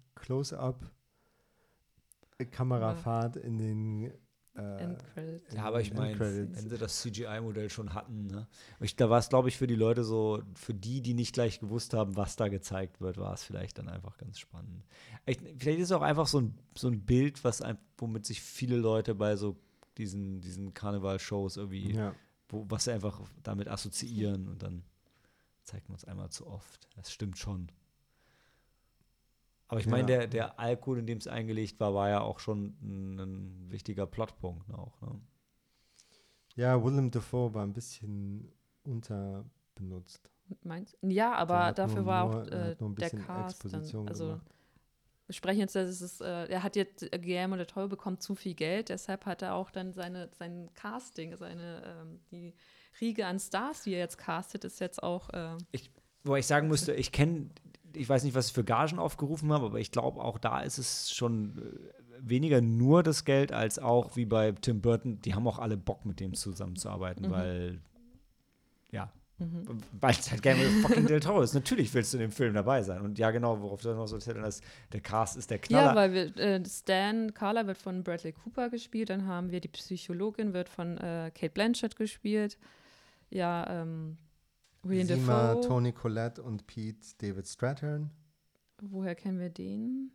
Close-up-Kamerafahrt 2.46 3.36
in 3.36 3.58
den 3.58 4.12
äh, 4.56 4.82
Endcredits. 4.82 5.54
Ja, 5.54 5.64
aber 5.64 5.80
ich 5.80 5.90
in 5.90 5.96
meine, 5.96 6.18
wenn 6.18 6.68
sie 6.68 6.78
das 6.78 7.00
CGI-Modell 7.02 7.70
schon 7.70 7.94
hatten, 7.94 8.26
ne? 8.26 8.48
Ich, 8.80 8.96
da 8.96 9.08
war 9.08 9.18
es, 9.18 9.28
glaube 9.28 9.48
ich, 9.48 9.56
für 9.56 9.66
die 9.66 9.76
Leute 9.76 10.02
so, 10.04 10.42
für 10.54 10.74
die, 10.74 11.02
die 11.02 11.14
nicht 11.14 11.32
gleich 11.34 11.60
gewusst 11.60 11.94
haben, 11.94 12.16
was 12.16 12.36
da 12.36 12.48
gezeigt 12.48 13.00
wird, 13.00 13.16
war 13.18 13.32
es 13.32 13.44
vielleicht 13.44 13.78
dann 13.78 13.88
einfach 13.88 14.18
ganz 14.18 14.38
spannend. 14.38 14.84
Ich, 15.26 15.38
vielleicht 15.58 15.78
ist 15.78 15.86
es 15.86 15.92
auch 15.92 16.02
einfach 16.02 16.26
so 16.26 16.40
ein, 16.40 16.58
so 16.76 16.88
ein 16.88 17.00
Bild, 17.02 17.44
was 17.44 17.62
ein, 17.62 17.78
womit 17.96 18.26
sich 18.26 18.40
viele 18.40 18.76
Leute 18.76 19.14
bei 19.14 19.36
so 19.36 19.56
diesen, 19.98 20.40
diesen 20.40 20.74
Karneval-Shows 20.74 21.56
irgendwie, 21.56 21.92
Ja. 21.94 22.14
wo, 22.48 22.64
was 22.68 22.84
sie 22.84 22.92
einfach 22.92 23.20
damit 23.42 23.68
assoziieren 23.68 24.48
und 24.48 24.62
dann 24.62 24.82
zeigt 25.62 25.88
man 25.88 25.96
es 25.96 26.04
einmal 26.04 26.30
zu 26.30 26.46
oft. 26.48 26.88
Das 26.96 27.12
stimmt 27.12 27.38
schon. 27.38 27.68
Aber 29.70 29.80
ich 29.80 29.86
meine, 29.86 30.02
Ja. 30.12 30.18
der, 30.18 30.26
der 30.26 30.58
Alkohol, 30.60 30.98
in 30.98 31.06
dem 31.06 31.18
es 31.18 31.26
eingelegt 31.26 31.78
war, 31.80 31.94
war 31.94 32.08
ja 32.08 32.20
auch 32.20 32.38
schon 32.40 32.74
ein, 32.82 33.18
ein 33.18 33.70
wichtiger 33.70 34.06
Plotpunkt 34.06 34.68
auch. 34.74 35.00
Ne? 35.00 35.20
ja, 36.56 36.82
Willem 36.84 37.10
Dafoe 37.10 37.54
war 37.54 37.62
ein 37.64 37.72
bisschen 37.72 38.52
unterbenutzt. 38.82 40.30
Meinst 40.64 40.96
Ja, 41.02 41.34
aber 41.34 41.72
dafür 41.72 41.98
nur- 41.98 42.06
war 42.06 42.26
nur- 42.28 42.42
auch 42.42 42.46
äh, 42.48 42.70
hat 42.70 42.80
nur 42.80 42.90
ein 42.90 42.94
der 42.96 43.10
Cast. 43.10 43.72
Dann, 43.72 43.82
also 44.08 44.26
gemacht. 44.26 44.46
wir 45.26 45.34
sprechen 45.34 45.60
jetzt, 45.60 45.76
dass 45.76 46.00
es, 46.00 46.20
äh, 46.20 46.46
er 46.48 46.62
hat 46.64 46.74
jetzt, 46.74 47.02
äh, 47.04 47.18
Guillermo 47.18 47.54
del 47.56 47.66
Toro 47.66 47.86
bekommt 47.86 48.20
zu 48.22 48.34
viel 48.34 48.54
Geld, 48.54 48.88
deshalb 48.88 49.26
hat 49.26 49.42
er 49.42 49.54
auch 49.54 49.70
dann 49.70 49.92
seine, 49.92 50.28
sein 50.32 50.68
Casting, 50.74 51.36
seine, 51.36 51.82
ähm, 51.86 52.20
die 52.32 52.54
Riege 53.00 53.26
an 53.26 53.38
Stars, 53.38 53.82
die 53.84 53.92
er 53.92 54.00
jetzt 54.00 54.18
castet, 54.18 54.64
ist 54.64 54.80
jetzt 54.80 55.00
auch, 55.02 55.30
äh, 55.30 55.56
Wo 56.24 56.34
ich 56.34 56.46
sagen 56.46 56.66
müsste, 56.68 56.92
ich 56.94 57.12
kenne, 57.12 57.48
ich 57.94 58.08
weiß 58.08 58.24
nicht, 58.24 58.34
was 58.34 58.48
ich 58.48 58.52
für 58.52 58.64
Gagen 58.64 58.98
aufgerufen 58.98 59.52
habe, 59.52 59.66
aber 59.66 59.80
ich 59.80 59.90
glaube, 59.90 60.22
auch 60.22 60.38
da 60.38 60.60
ist 60.60 60.78
es 60.78 61.10
schon 61.12 61.58
äh, 61.58 62.28
weniger 62.28 62.60
nur 62.60 63.02
das 63.02 63.24
Geld, 63.24 63.52
als 63.52 63.78
auch 63.78 64.16
wie 64.16 64.26
bei 64.26 64.52
Tim 64.52 64.80
Burton, 64.80 65.20
die 65.22 65.34
haben 65.34 65.46
auch 65.46 65.58
alle 65.58 65.76
Bock, 65.76 66.04
mit 66.04 66.20
dem 66.20 66.34
zusammenzuarbeiten, 66.34 67.26
Mhm. 67.26 67.30
weil, 67.30 67.80
ja, 68.90 69.10
mhm. 69.38 69.66
weil 70.00 70.12
es 70.12 70.30
halt 70.30 70.42
gerne 70.42 70.62
fucking 70.82 71.06
Del 71.06 71.20
Toro 71.20 71.42
ist. 71.42 71.54
Natürlich 71.54 71.92
willst 71.94 72.12
du 72.12 72.18
in 72.18 72.22
dem 72.22 72.32
Film 72.32 72.54
dabei 72.54 72.82
sein. 72.82 73.00
Und 73.00 73.18
ja, 73.18 73.30
genau, 73.30 73.60
worauf 73.60 73.80
du 73.80 73.94
noch 73.94 74.06
so 74.06 74.16
erzählt 74.16 74.38
hast, 74.40 74.62
der 74.92 75.00
Cast 75.00 75.36
ist 75.36 75.50
der 75.50 75.58
Knaller. 75.58 75.90
Ja, 75.90 75.94
weil 75.94 76.12
wir, 76.12 76.36
äh, 76.36 76.62
Stan 76.66 77.32
Carla 77.32 77.66
wird 77.66 77.78
von 77.78 78.04
Bradley 78.04 78.32
Cooper 78.32 78.68
gespielt, 78.70 79.10
dann 79.10 79.26
haben 79.26 79.50
wir 79.50 79.60
die 79.60 79.68
Psychologin, 79.68 80.52
wird 80.52 80.68
von 80.68 80.98
äh, 80.98 81.30
Kate 81.34 81.50
Blanchett 81.50 81.96
gespielt. 81.96 82.58
Ja, 83.30 83.82
ähm, 83.82 84.18
William 84.82 85.06
Sima, 85.06 85.54
Dafoe. 85.54 85.66
Tony 85.68 85.92
Collette 85.92 86.42
und 86.42 86.66
Pete 86.66 87.06
David 87.18 87.46
Strathern. 87.46 88.10
Woher 88.82 89.14
kennen 89.14 89.38
wir 89.38 89.50
den? 89.50 90.12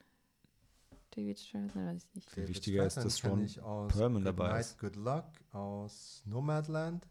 David 1.12 1.40
Stratton, 1.40 1.72
weiß 1.76 2.04
ich 2.04 2.16
nicht. 2.16 2.30
Viel 2.30 2.44
David 2.44 2.56
wichtiger 2.56 2.86
ist, 2.86 2.94
Stratton 2.94 3.10
dass 3.10 3.26
Ron 3.26 3.44
ich 3.44 3.60
aus 3.62 3.94
Perlman 3.94 4.24
Good 4.24 4.28
dabei 4.28 4.48
Night, 4.50 4.62
ist. 4.62 4.80
Good 4.80 4.96
Luck 4.98 5.26
aus 5.52 6.24
Nomadland. 6.26 7.08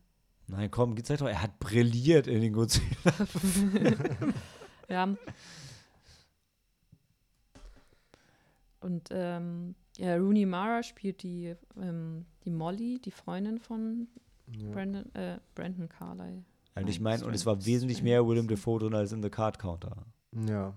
Nein, 0.46 0.70
komm, 0.70 1.02
zeig 1.02 1.18
doch, 1.20 1.28
er 1.28 1.40
hat 1.40 1.58
brilliert 1.58 2.26
in 2.26 2.40
den 2.42 2.52
Godzilla. 2.52 2.84
Ja. 4.90 5.16
Und 8.80 9.08
ähm, 9.10 9.74
ja, 9.96 10.16
Rooney 10.16 10.44
Mara 10.44 10.82
spielt 10.82 11.22
die, 11.22 11.54
ähm, 11.80 12.26
die 12.44 12.50
Molly, 12.50 13.00
die 13.02 13.10
Freundin 13.10 13.58
von 13.58 14.08
Ja. 14.52 14.70
Brandon, 14.72 15.14
äh, 15.14 15.38
Brandon 15.54 15.88
Carlyle. 15.88 16.44
Und 16.74 16.88
ich 16.88 17.00
meine, 17.00 17.24
und 17.24 17.34
es 17.34 17.46
war 17.46 17.64
wesentlich 17.64 18.02
mehr 18.02 18.26
Willem 18.26 18.48
Dafoe 18.48 18.80
drin 18.80 18.94
als 18.94 19.12
in 19.12 19.22
The 19.22 19.30
Card 19.30 19.58
Counter. 19.58 20.06
ja. 20.32 20.74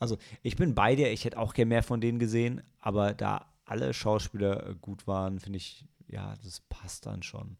Also, 0.00 0.16
ich 0.42 0.54
bin 0.54 0.76
bei 0.76 0.94
dir, 0.94 1.10
ich 1.10 1.24
hätte 1.24 1.38
auch 1.38 1.54
gerne 1.54 1.70
mehr 1.70 1.82
von 1.82 2.00
denen 2.00 2.20
gesehen, 2.20 2.62
aber 2.78 3.14
da 3.14 3.46
alle 3.64 3.92
Schauspieler 3.92 4.68
äh, 4.68 4.74
gut 4.80 5.08
waren, 5.08 5.40
finde 5.40 5.56
ich, 5.56 5.84
ja, 6.06 6.36
das 6.44 6.60
passt 6.68 7.06
dann 7.06 7.24
schon. 7.24 7.56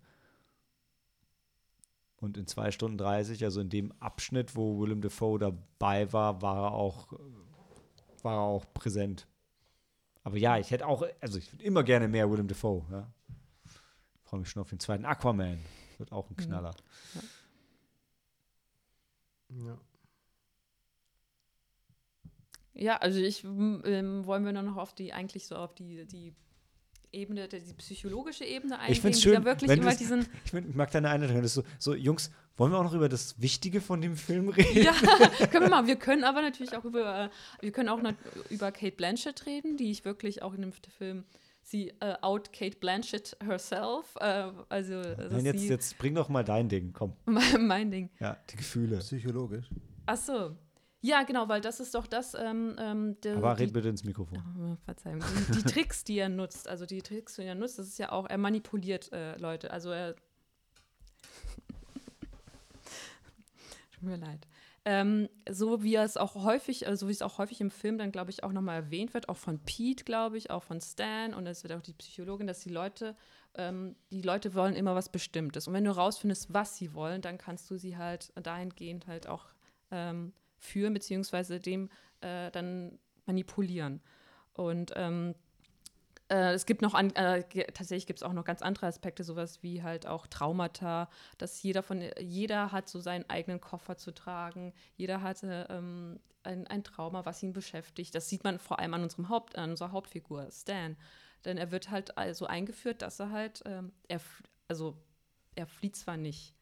Und 2.21 2.37
in 2.37 2.47
2 2.47 2.71
Stunden 2.71 2.99
30, 2.99 3.45
also 3.45 3.61
in 3.61 3.71
dem 3.71 3.93
Abschnitt, 4.01 4.57
wo 4.57 4.81
Willem 4.81 5.01
Dafoe 5.01 5.39
dabei 5.39 6.13
war, 6.13 6.43
war 6.43 6.67
er 6.67 6.73
auch, 6.73 7.13
war 8.23 8.35
er 8.35 8.41
auch 8.41 8.65
präsent. 8.73 9.27
Aber 10.25 10.37
ja, 10.37 10.59
ich 10.59 10.71
hätte 10.71 10.87
auch, 10.87 11.05
also 11.21 11.39
ich 11.39 11.53
würde 11.53 11.65
immer 11.65 11.83
gerne 11.85 12.09
mehr 12.09 12.31
Willem 12.31 12.49
Dafoe. 12.49 12.85
Ja. 12.91 13.13
Ich 13.65 14.23
freue 14.23 14.41
mich 14.41 14.49
schon 14.51 14.63
auf 14.63 14.71
den 14.71 14.81
zweiten 14.81 15.05
Aquaman. 15.05 15.59
Wird 15.99 16.13
auch 16.13 16.31
ein 16.31 16.35
Mhm. 16.39 16.43
Knaller. 16.43 16.75
ja. 19.51 19.79
Ja, 22.75 22.97
also 22.99 23.19
ich 23.19 23.43
ähm, 23.43 24.23
wollen 24.25 24.45
wir 24.45 24.53
nur 24.53 24.63
noch 24.63 24.77
auf 24.77 24.95
die, 24.95 25.13
eigentlich 25.13 25.47
so 25.47 25.57
auf 25.57 25.75
die, 25.75 26.05
die 26.07 26.33
Ebene, 27.11 27.49
die 27.49 27.59
psychologische 27.75 28.45
Ebene 28.45 28.79
eingehen. 28.79 28.93
Ich 28.93 29.01
find's 29.01 29.19
die 29.19 29.25
schön, 29.25 29.33
ja 29.35 29.45
wirklich 29.45 29.69
wenn 29.69 29.81
immer 29.81 29.95
diesen, 29.97 30.27
Ich, 30.45 30.51
find, 30.53 30.69
ich 30.69 30.75
mag 30.77 30.91
deine 30.93 31.09
Einleitung. 31.11 31.37
Das 31.43 31.47
ist 31.47 31.55
so, 31.55 31.65
so, 31.79 31.95
Jungs, 31.95 32.31
wollen 32.57 32.71
wir 32.71 32.79
auch 32.79 32.85
noch 32.85 32.95
über 32.95 33.09
das 33.09 33.41
Wichtige 33.41 33.81
von 33.81 34.01
dem 34.01 34.15
Film 34.17 34.49
reden? 34.57 34.83
Ja, 34.85 34.93
können 35.49 35.65
wir 35.65 35.71
mal. 35.71 35.87
Wir 35.89 35.97
können 35.97 36.23
aber 36.23 36.41
natürlich 36.41 36.77
auch 36.77 36.85
über, 36.85 37.25
äh, 37.25 37.31
wir 37.61 37.73
können 37.73 37.89
auch 37.89 38.01
nat- 38.01 38.15
über 38.51 38.71
Kate 38.71 38.95
Blanchett 38.95 39.47
reden, 39.47 39.77
die 39.77 39.91
ich 39.91 40.05
wirklich 40.05 40.43
auch 40.43 40.55
in 40.55 40.61
dem 40.61 40.73
Film, 40.73 41.25
sie 41.71 41.89
äh, 42.01 42.15
out 42.23 42.53
Kate 42.53 42.77
Blanchett 42.79 43.37
herself, 43.45 44.15
äh, 44.21 44.51
also 44.69 45.03
das 45.03 45.31
Nein, 45.31 45.39
ist 45.39 45.45
jetzt, 45.45 45.61
sie, 45.61 45.69
jetzt 45.69 45.99
bring 45.99 46.15
doch 46.15 46.29
mal 46.29 46.45
dein 46.45 46.69
Ding, 46.69 46.93
komm. 46.93 47.15
mein, 47.27 47.67
mein 47.67 47.91
Ding. 47.91 48.11
Ja, 48.21 48.37
die 48.51 48.57
Gefühle. 48.57 48.99
Psychologisch. 48.99 49.69
Ach 50.07 50.17
so. 50.17 50.57
Ja, 51.01 51.23
genau, 51.23 51.49
weil 51.49 51.61
das 51.61 51.79
ist 51.79 51.95
doch 51.95 52.09
das. 52.09 52.35
Ähm, 52.35 52.75
ähm, 52.79 53.21
der, 53.23 53.37
Aber 53.37 53.55
die, 53.55 53.65
red 53.65 53.73
bitte 53.73 53.89
ins 53.89 54.03
Mikrofon. 54.03 54.43
Oh, 54.59 54.77
Verzeihung. 54.85 55.21
Die, 55.21 55.53
die 55.53 55.63
Tricks, 55.63 56.03
die 56.03 56.19
er 56.19 56.29
nutzt, 56.29 56.67
also 56.67 56.87
die 56.87 57.03
Tricks, 57.03 57.37
die 57.37 57.43
er 57.43 57.55
nutzt, 57.55 57.79
das 57.79 57.87
ist 57.87 57.99
ja 57.99 58.11
auch, 58.11 58.29
er 58.29 58.39
manipuliert 58.39 59.13
äh, 59.13 59.37
Leute. 59.37 59.71
Also 59.71 59.91
er. 59.91 60.15
Tut 63.93 64.03
mir 64.03 64.17
leid. 64.17 64.47
Ähm, 64.91 65.29
so 65.47 65.83
wie 65.83 65.97
es 65.97 66.17
auch 66.17 66.35
häufig, 66.35 66.89
also 66.89 67.09
wie 67.09 67.13
es 67.13 67.21
auch 67.21 67.37
häufig 67.37 67.61
im 67.61 67.71
Film 67.71 67.99
dann, 67.99 68.11
glaube 68.11 68.31
ich, 68.31 68.43
auch 68.43 68.53
nochmal 68.53 68.77
erwähnt 68.77 69.13
wird, 69.13 69.29
auch 69.29 69.37
von 69.37 69.59
Pete, 69.59 70.03
glaube 70.03 70.39
ich, 70.39 70.51
auch 70.51 70.63
von 70.63 70.81
Stan 70.81 71.35
und 71.35 71.47
es 71.47 71.63
wird 71.63 71.75
auch 71.75 71.83
die 71.83 71.93
Psychologin, 71.93 72.47
dass 72.47 72.61
die 72.61 72.71
Leute, 72.71 73.15
ähm, 73.55 73.97
die 74.11 74.23
Leute 74.23 74.55
wollen 74.55 74.75
immer 74.75 74.95
was 74.95 75.11
Bestimmtes. 75.11 75.69
Und 75.69 75.75
wenn 75.75 75.85
du 75.85 75.91
rausfindest, 75.91 76.55
was 76.55 76.79
sie 76.79 76.95
wollen, 76.95 77.21
dann 77.21 77.37
kannst 77.37 77.71
du 77.71 77.77
sie 77.77 77.99
halt 77.99 78.33
dahingehend 78.43 79.07
halt 79.07 79.27
auch 79.27 79.45
ähm, 79.91 80.33
führen, 80.57 80.95
beziehungsweise 80.95 81.61
dem 81.61 81.91
äh, 82.23 82.51
dann 82.51 82.99
manipulieren. 83.27 84.01
Und 84.55 84.95
ähm, 84.97 85.35
äh, 86.29 86.53
es 86.53 86.67
gibt 86.67 86.83
noch, 86.83 86.95
an, 86.95 87.11
äh, 87.15 87.43
tatsächlich 87.73 88.07
gibt 88.07 88.19
es 88.19 88.23
auch 88.23 88.33
noch 88.33 88.45
ganz 88.45 88.63
andere 88.63 88.87
Aspekte, 88.87 89.25
sowas 89.25 89.63
wie 89.63 89.83
halt 89.83 90.07
auch 90.07 90.27
Traumata, 90.27 91.09
dass 91.39 91.63
jeder 91.63 91.83
von, 91.83 92.03
jeder 92.21 92.73
hat 92.73 92.89
so 92.89 93.01
seinen 93.01 93.29
eigenen 93.31 93.61
Koffer 93.61 93.97
zu 93.97 94.13
tragen, 94.13 94.73
jeder 94.97 95.23
hatte 95.23 95.67
ähm, 95.71 96.21
ein, 96.43 96.67
ein 96.67 96.85
Trauma, 96.85 97.25
was 97.25 97.43
ihn 97.43 97.53
beschäftigt. 97.53 98.15
Das 98.15 98.29
sieht 98.29 98.45
man 98.45 98.59
vor 98.59 98.79
allem 98.79 98.95
an 98.95 99.03
unserem 99.03 99.29
Haupt, 99.29 99.57
an 99.57 99.71
unserer 99.71 99.93
Hauptfigur, 99.93 100.49
Stan. 100.51 100.97
Denn 101.45 101.57
er 101.57 101.71
wird 101.71 101.91
halt 101.91 102.19
also 102.19 102.47
eingeführt, 102.47 103.03
dass 103.03 103.21
er 103.21 103.31
halt, 103.31 103.63
ähm, 103.67 103.93
er, 104.09 104.21
also 104.67 104.97
er 105.55 105.67
flieht 105.67 105.97
zwar 105.97 106.17
nicht 106.17 106.55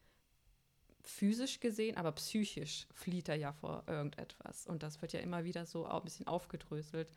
physisch 1.01 1.59
gesehen, 1.59 1.97
aber 1.97 2.11
psychisch 2.13 2.87
flieht 2.93 3.29
er 3.29 3.35
ja 3.35 3.53
vor 3.53 3.83
irgendetwas. 3.87 4.67
Und 4.67 4.83
das 4.83 5.01
wird 5.01 5.13
ja 5.13 5.19
immer 5.19 5.43
wieder 5.45 5.65
so 5.65 5.85
ein 5.85 6.03
bisschen 6.03 6.27
aufgedröselt. 6.27 7.11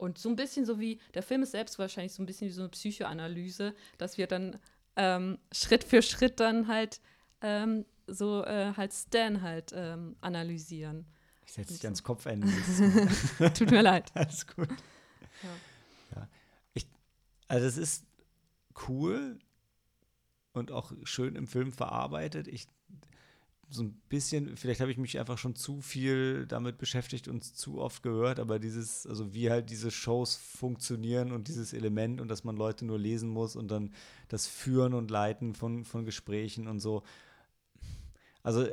Und 0.00 0.16
so 0.16 0.30
ein 0.30 0.36
bisschen 0.36 0.64
so 0.64 0.80
wie, 0.80 0.98
der 1.12 1.22
Film 1.22 1.42
ist 1.42 1.50
selbst 1.50 1.78
wahrscheinlich 1.78 2.14
so 2.14 2.22
ein 2.22 2.26
bisschen 2.26 2.48
wie 2.48 2.52
so 2.52 2.62
eine 2.62 2.70
Psychoanalyse, 2.70 3.74
dass 3.98 4.16
wir 4.16 4.26
dann 4.26 4.58
ähm, 4.96 5.38
Schritt 5.52 5.84
für 5.84 6.00
Schritt 6.00 6.40
dann 6.40 6.68
halt 6.68 7.02
ähm, 7.42 7.84
so 8.06 8.42
äh, 8.44 8.72
halt 8.78 8.94
Stan 8.94 9.42
halt 9.42 9.72
ähm, 9.74 10.16
analysieren. 10.22 11.04
Ich 11.44 11.52
setze 11.52 11.74
dich 11.74 11.84
ans 11.84 12.02
Kopfende. 12.02 12.48
Tut 13.54 13.70
mir 13.70 13.82
leid. 13.82 14.10
Alles 14.14 14.46
gut. 14.46 14.70
Ja. 15.42 16.16
ja. 16.16 16.28
Ich, 16.72 16.86
also 17.46 17.66
es 17.66 17.76
ist 17.76 18.06
cool 18.88 19.38
und 20.52 20.72
auch 20.72 20.92
schön 21.04 21.36
im 21.36 21.46
Film 21.46 21.72
verarbeitet. 21.72 22.48
Ich 22.48 22.68
so 23.70 23.84
ein 23.84 23.92
bisschen, 24.08 24.56
vielleicht 24.56 24.80
habe 24.80 24.90
ich 24.90 24.98
mich 24.98 25.18
einfach 25.18 25.38
schon 25.38 25.54
zu 25.54 25.80
viel 25.80 26.46
damit 26.46 26.78
beschäftigt 26.78 27.28
und 27.28 27.44
zu 27.44 27.80
oft 27.80 28.02
gehört, 28.02 28.40
aber 28.40 28.58
dieses, 28.58 29.06
also 29.06 29.32
wie 29.32 29.48
halt 29.48 29.70
diese 29.70 29.92
Shows 29.92 30.34
funktionieren 30.36 31.30
und 31.30 31.46
dieses 31.46 31.72
Element 31.72 32.20
und 32.20 32.28
dass 32.28 32.42
man 32.42 32.56
Leute 32.56 32.84
nur 32.84 32.98
lesen 32.98 33.28
muss 33.28 33.54
und 33.54 33.68
dann 33.68 33.94
das 34.28 34.48
Führen 34.48 34.92
und 34.92 35.10
Leiten 35.10 35.54
von, 35.54 35.84
von 35.84 36.04
Gesprächen 36.04 36.66
und 36.66 36.80
so. 36.80 37.04
Also 38.42 38.66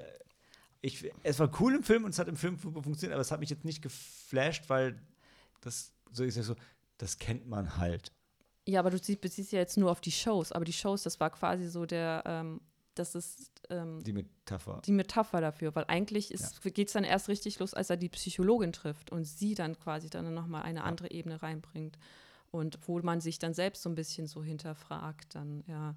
ich, 0.82 1.12
es 1.24 1.38
war 1.38 1.52
cool 1.60 1.76
im 1.76 1.84
Film 1.84 2.04
und 2.04 2.12
es 2.12 2.20
hat 2.20 2.28
im 2.28 2.38
Film 2.38 2.58
funktioniert, 2.58 3.14
aber 3.14 3.22
es 3.22 3.32
hat 3.32 3.40
mich 3.40 3.52
jetzt 3.52 3.66
nicht 3.66 3.84
geflasht, 3.84 4.68
weil 4.68 5.00
das, 5.62 5.94
so 6.12 6.24
ich 6.24 6.34
sag 6.34 6.44
so, 6.44 6.56
das 6.98 7.20
kennt 7.20 7.48
man 7.48 7.78
halt. 7.78 8.12
Ja, 8.66 8.80
aber 8.80 8.90
du 8.90 8.98
beziehst 8.98 9.52
ja 9.52 9.60
jetzt 9.60 9.78
nur 9.78 9.92
auf 9.92 10.02
die 10.02 10.12
Shows, 10.12 10.52
aber 10.52 10.66
die 10.66 10.74
Shows, 10.74 11.04
das 11.04 11.20
war 11.20 11.30
quasi 11.30 11.70
so 11.70 11.86
der, 11.86 12.24
ähm, 12.26 12.62
das 12.96 13.16
ist 13.16 13.52
ähm, 13.70 14.04
die 14.04 14.14
Metapher. 14.14 14.82
Die 14.86 14.92
Metapher 14.92 15.42
dafür, 15.42 15.76
weil 15.76 15.86
eigentlich 15.88 16.30
ja. 16.30 16.70
geht 16.72 16.88
es 16.88 16.94
dann 16.94 17.04
erst 17.04 17.30
richtig 17.30 17.60
los, 17.60 17.74
als 17.74 17.90
er 17.90 17.98
die 17.98 18.10
Psychologin 18.10 18.72
trifft 18.72 19.12
und 19.12 19.26
sie 19.26 19.56
dann 19.56 19.78
quasi 19.78 20.10
dann 20.10 20.34
nochmal 20.34 20.64
eine 20.64 20.80
ja. 20.80 20.86
andere 20.86 21.12
Ebene 21.12 21.42
reinbringt. 21.42 21.98
Und 22.52 22.80
wo 22.88 23.00
man 23.00 23.20
sich 23.20 23.40
dann 23.40 23.54
selbst 23.54 23.84
so 23.84 23.90
ein 23.90 23.96
bisschen 23.96 24.28
so 24.28 24.44
hinterfragt, 24.44 25.36
dann, 25.36 25.64
ja. 25.68 25.96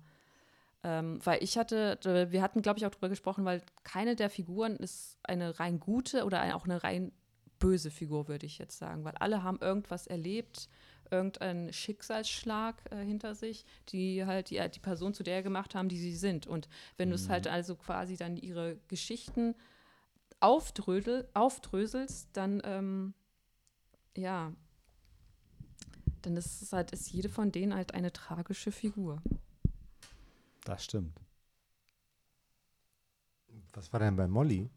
Ähm, 0.83 1.21
weil 1.25 1.43
ich 1.43 1.59
hatte, 1.59 1.99
wir 2.31 2.43
hatten, 2.43 2.63
glaube 2.63 2.79
ich, 2.79 2.87
auch 2.87 2.91
darüber 2.91 3.11
gesprochen, 3.11 3.45
weil 3.45 3.63
keine 3.85 4.17
der 4.17 4.31
Figuren 4.31 4.77
ist 4.77 5.19
eine 5.23 5.61
rein 5.61 5.79
gute 5.79 6.25
oder 6.25 6.57
auch 6.57 6.65
eine 6.65 6.83
rein 6.83 7.13
böse 7.59 7.91
Figur, 7.91 8.27
würde 8.27 8.47
ich 8.47 8.59
jetzt 8.59 8.79
sagen, 8.79 9.05
weil 9.05 9.15
alle 9.17 9.43
haben 9.43 9.59
irgendwas 9.61 10.07
erlebt, 10.07 10.69
irgendeinen 11.11 11.73
Schicksalsschlag 11.73 12.77
äh, 12.91 13.05
hinter 13.05 13.35
sich, 13.35 13.65
die 13.89 14.25
halt 14.25 14.51
die, 14.51 14.61
die 14.71 14.81
Person 14.81 15.15
zu 15.15 15.23
der 15.23 15.43
gemacht 15.43 15.75
haben, 15.75 15.89
die 15.89 15.99
sie 15.99 16.15
sind. 16.15 16.47
Und 16.47 16.69
wenn 16.97 17.09
mhm. 17.09 17.13
du 17.13 17.17
es 17.17 17.29
halt 17.29 17.47
also 17.47 17.77
quasi 17.77 18.17
dann 18.17 18.37
ihre 18.37 18.79
Geschichten 18.89 19.55
aufdrödel, 20.41 21.29
aufdröselst, 21.35 22.29
dann 22.33 22.63
ähm, 22.65 23.15
ja, 24.17 24.53
dann 26.23 26.37
ist 26.37 26.63
es 26.63 26.73
halt, 26.73 26.91
ist 26.93 27.11
jede 27.11 27.29
von 27.29 27.53
denen 27.53 27.75
halt 27.75 27.95
eine 27.95 28.13
tragische 28.13 28.73
Figur. 28.73 29.23
Das 30.65 30.85
stimmt. 30.85 31.19
Was 33.73 33.93
war 33.93 34.01
denn 34.01 34.17
bei 34.17 34.29
Molly 34.29 34.69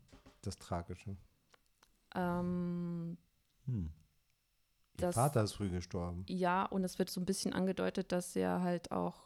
das 0.41 0.57
Tragische? 0.57 1.17
Ähm, 2.15 3.17
hm. 3.65 3.91
Ihr 5.01 5.11
Vater 5.11 5.43
ist 5.43 5.53
früh 5.53 5.69
gestorben. 5.69 6.25
Ja, 6.27 6.65
und 6.65 6.83
es 6.83 6.99
wird 6.99 7.09
so 7.09 7.19
ein 7.19 7.25
bisschen 7.25 7.53
angedeutet, 7.53 8.11
dass 8.11 8.35
er 8.35 8.61
halt 8.61 8.91
auch, 8.91 9.23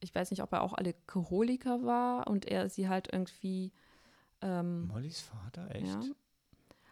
ich 0.00 0.14
weiß 0.14 0.30
nicht, 0.30 0.42
ob 0.42 0.52
er 0.52 0.62
auch 0.62 0.74
Alkoholiker 0.74 1.84
war 1.84 2.26
und 2.26 2.46
er 2.46 2.68
sie 2.68 2.88
halt 2.88 3.12
irgendwie. 3.12 3.72
Ähm, 4.42 4.88
Mollys 4.88 5.20
Vater, 5.20 5.74
echt? 5.74 5.86
Ja. 5.86 6.00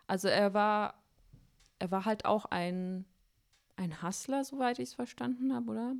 Also 0.07 0.29
er 0.29 0.55
war, 0.55 0.95
er 1.79 1.91
war 1.91 2.05
halt 2.05 2.25
auch 2.25 2.47
ein, 2.47 3.05
ein 3.77 4.03
Hustler, 4.03 4.45
soweit 4.45 4.79
ich 4.79 4.89
es 4.89 4.95
verstanden 4.95 5.55
habe, 5.55 5.71
oder? 5.71 5.95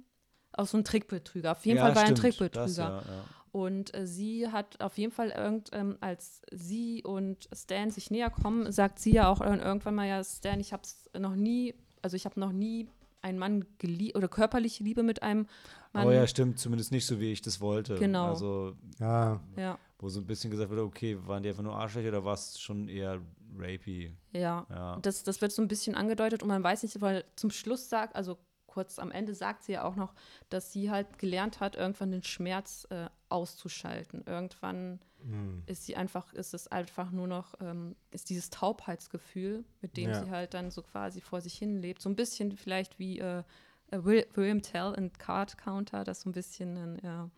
Auch 0.53 0.67
so 0.67 0.79
ein 0.79 0.85
Trickbetrüger. 0.85 1.53
Auf 1.53 1.67
jeden 1.67 1.79
ja, 1.79 1.85
Fall 1.85 1.95
war 1.95 2.03
er 2.05 2.09
ein. 2.09 2.15
Trickbetrüger. 2.15 2.65
Das, 2.65 2.77
ja, 2.79 3.01
ja. 3.01 3.25
Und 3.53 3.95
äh, 3.95 4.07
sie 4.07 4.49
hat 4.49 4.81
auf 4.81 4.99
jeden 4.99 5.13
Fall 5.13 5.31
irgend, 5.31 5.71
ähm, 5.73 5.99
als 6.01 6.43
sie 6.51 7.03
und 7.05 7.49
Stan 7.53 7.91
sich 7.91 8.11
näher 8.11 8.31
kommen, 8.31 8.71
sagt 8.73 8.99
sie 8.99 9.13
ja 9.13 9.29
auch 9.29 9.41
irgendwann 9.41 9.95
mal 9.95 10.07
ja, 10.07 10.23
Stan, 10.25 10.61
ich 10.61 10.73
habe 10.73 10.83
es 10.83 11.11
noch 11.19 11.35
nie 11.35 11.75
also 12.03 12.17
ich 12.17 12.25
habe 12.25 12.39
noch 12.39 12.53
nie 12.53 12.89
einen 13.23 13.39
Mann 13.39 13.65
geliebt 13.79 14.17
oder 14.17 14.29
körperliche 14.29 14.85
Liebe 14.85 15.03
mit 15.03 15.23
einem 15.23 15.47
Mann. 15.93 16.05
Aber 16.05 16.15
ja, 16.15 16.27
stimmt, 16.27 16.59
zumindest 16.59 16.93
nicht 16.93 17.07
so, 17.07 17.21
wie 17.21 17.33
ich 17.33 17.43
das 17.43 17.61
wollte. 17.61 17.97
Genau. 17.97 18.29
Also, 18.29 18.75
ja. 19.01 19.41
ja. 19.57 19.79
Wo 19.99 20.09
so 20.09 20.21
ein 20.21 20.27
bisschen 20.27 20.51
gesagt 20.51 20.71
wird, 20.71 20.81
okay, 20.81 21.19
waren 21.27 21.43
die 21.43 21.49
einfach 21.49 21.63
nur 21.63 21.75
Arschlöcher 21.75 22.09
oder 22.09 22.25
war 22.25 22.35
es 22.35 22.61
schon 22.61 22.89
eher 22.89 23.21
rapey? 23.57 24.15
Ja. 24.33 24.67
ja. 24.71 24.99
Das, 25.03 25.25
das 25.25 25.41
wird 25.41 25.53
so 25.53 25.63
ein 25.63 25.69
bisschen 25.69 25.95
angedeutet 25.95 26.43
und 26.43 26.49
man 26.49 26.63
weiß 26.63 26.83
nicht, 26.85 27.01
weil 27.01 27.25
zum 27.35 27.51
Schluss 27.51 27.89
sagt, 27.89 28.15
also 28.15 28.39
kurz 28.67 28.99
am 28.99 29.11
Ende 29.11 29.35
sagt 29.35 29.65
sie 29.65 29.73
ja 29.73 29.85
auch 29.85 29.97
noch, 29.97 30.15
dass 30.51 30.73
sie 30.73 30.91
halt 30.91 31.19
gelernt 31.19 31.59
hat, 31.59 31.75
irgendwann 31.75 32.13
den 32.13 32.23
Schmerz 32.23 32.87
äh, 32.91 33.07
auszuschalten. 33.29 34.23
Irgendwann 34.27 35.01
mhm. 35.25 35.63
ist 35.67 35.87
sie 35.87 35.97
einfach, 35.97 36.33
ist 36.33 36.55
es 36.55 36.69
einfach 36.69 37.11
nur 37.11 37.27
noch, 37.27 37.55
ähm, 37.61 37.97
ist 38.11 38.31
dieses 38.31 38.51
Taubheitsgefühl, 38.51 39.65
mit 39.81 39.97
dem 39.97 40.11
ja. 40.11 40.25
sie 40.25 40.31
halt 40.31 40.55
dann 40.55 40.71
so 40.71 40.83
quasi 40.83 41.21
vor 41.21 41.41
sich 41.41 41.55
hin 41.55 41.81
lebt. 41.81 42.03
So 42.03 42.09
ein 42.09 42.17
bisschen 42.17 42.57
vielleicht 42.57 42.99
wie 42.99 43.19
äh, 43.19 43.43
äh 43.91 44.05
William 44.05 44.63
Tell 44.63 44.95
in 44.97 45.13
Card 45.13 45.59
Counter, 45.59 46.05
das 46.05 46.23
so 46.23 46.31
ein 46.31 46.33
bisschen 46.33 46.99
ja, 47.03 47.31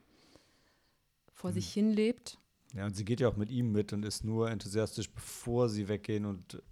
vor 1.33 1.51
mhm. 1.51 1.55
sich 1.55 1.73
hin 1.73 1.93
lebt. 1.93 2.39
Ja, 2.75 2.87
und 2.87 2.95
sie 2.95 3.05
geht 3.05 3.21
ja 3.21 3.29
auch 3.29 3.37
mit 3.37 3.51
ihm 3.51 3.73
mit 3.73 3.93
und 3.93 4.05
ist 4.05 4.25
nur 4.25 4.51
enthusiastisch, 4.51 5.11
bevor 5.11 5.69
sie 5.69 5.89
weggehen. 5.89 6.25
Und 6.25 6.63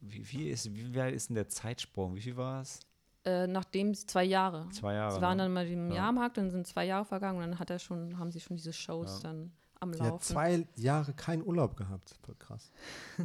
wie, 0.00 0.30
wie, 0.30 0.48
ist, 0.48 0.72
wie 0.72 0.98
ist 1.12 1.28
denn 1.28 1.34
der 1.34 1.48
Zeitsprung? 1.48 2.14
Wie 2.14 2.20
viel 2.20 2.36
war 2.36 2.62
es? 2.62 2.80
Äh, 3.24 3.46
nachdem 3.46 3.94
zwei 3.94 4.24
Jahre. 4.24 4.68
Zwei 4.70 4.94
Jahre. 4.94 5.14
Sie 5.14 5.20
waren 5.20 5.36
ne? 5.36 5.44
dann 5.44 5.52
mal 5.52 5.66
im 5.66 5.90
ja. 5.90 5.96
Jahrmarkt, 5.96 6.38
dann 6.38 6.50
sind 6.50 6.66
zwei 6.66 6.86
Jahre 6.86 7.04
vergangen 7.04 7.38
und 7.38 7.50
dann 7.50 7.58
hat 7.58 7.68
er 7.68 7.78
schon, 7.78 8.18
haben 8.18 8.30
sie 8.30 8.40
schon 8.40 8.56
diese 8.56 8.72
Shows 8.72 9.22
ja. 9.22 9.28
dann 9.28 9.52
am 9.80 9.92
sie 9.92 9.98
Laufen. 9.98 10.14
Hat 10.14 10.24
zwei 10.24 10.66
Jahre 10.76 11.12
keinen 11.14 11.42
Urlaub 11.44 11.76
gehabt. 11.76 12.16
Voll 12.22 12.36
krass. 12.36 12.70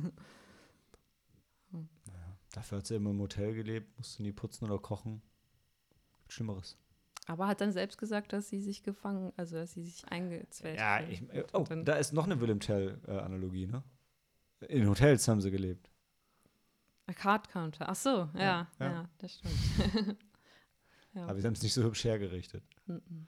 naja, 1.72 2.38
dafür 2.54 2.80
hat 2.80 2.88
sie 2.88 2.96
immer 2.96 3.12
im 3.12 3.20
Hotel 3.20 3.54
gelebt, 3.54 3.96
musste 3.98 4.24
nie 4.24 4.32
putzen 4.32 4.66
oder 4.66 4.80
kochen. 4.80 5.22
Schlimmeres. 6.28 6.78
Aber 7.28 7.48
hat 7.48 7.62
dann 7.62 7.72
selbst 7.72 7.98
gesagt, 7.98 8.34
dass 8.34 8.50
sie 8.50 8.62
sich 8.62 8.84
gefangen, 8.84 9.34
also 9.36 9.56
dass 9.56 9.74
sie 9.74 9.84
sich 9.84 10.08
eingezwählt 10.10 10.78
Ja, 10.78 11.02
ich, 11.02 11.24
oh, 11.54 11.64
da 11.64 11.94
ist 11.94 12.14
noch 12.14 12.26
eine 12.26 12.40
Willem 12.40 12.60
Tell-Analogie, 12.60 13.68
ne? 13.68 13.84
In 14.68 14.88
Hotels 14.88 15.28
haben 15.28 15.42
sie 15.42 15.52
gelebt. 15.52 15.90
Card 17.14 17.50
Counter. 17.50 17.88
Ach 17.90 17.96
so, 17.96 18.30
ja, 18.34 18.40
ja, 18.40 18.68
ja. 18.80 18.86
ja 18.86 19.10
das 19.20 19.36
stimmt. 19.36 19.56
ja. 21.14 21.24
Aber 21.24 21.38
wir 21.38 21.44
haben 21.44 21.54
es 21.54 21.62
nicht 21.62 21.74
so 21.74 21.84
hübsch 21.84 22.04
hergerichtet. 22.04 22.64
Mhm. 22.88 23.02
Hm. 23.08 23.28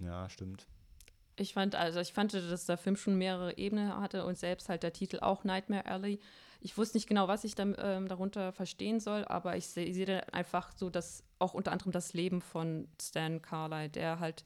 Ja, 0.00 0.28
stimmt. 0.28 0.66
Ich 1.36 1.54
fand, 1.54 1.74
also 1.74 2.00
ich 2.00 2.12
fand, 2.12 2.34
dass 2.34 2.66
der 2.66 2.76
Film 2.76 2.96
schon 2.96 3.16
mehrere 3.16 3.56
Ebenen 3.56 3.96
hatte 3.96 4.24
und 4.26 4.36
selbst 4.36 4.68
halt 4.68 4.82
der 4.82 4.92
Titel 4.92 5.20
auch 5.20 5.44
Nightmare 5.44 5.86
Alley. 5.86 6.18
Ich 6.60 6.76
wusste 6.76 6.98
nicht 6.98 7.06
genau, 7.06 7.28
was 7.28 7.44
ich 7.44 7.54
dann, 7.54 7.74
ähm, 7.78 8.08
darunter 8.08 8.52
verstehen 8.52 9.00
soll, 9.00 9.24
aber 9.24 9.56
ich 9.56 9.66
sehe 9.66 9.92
seh 9.94 10.20
einfach 10.32 10.72
so, 10.76 10.90
dass 10.90 11.24
auch 11.38 11.54
unter 11.54 11.72
anderem 11.72 11.92
das 11.92 12.12
Leben 12.12 12.42
von 12.42 12.88
Stan 13.00 13.40
Carlyle, 13.40 13.88
der 13.88 14.20
halt, 14.20 14.44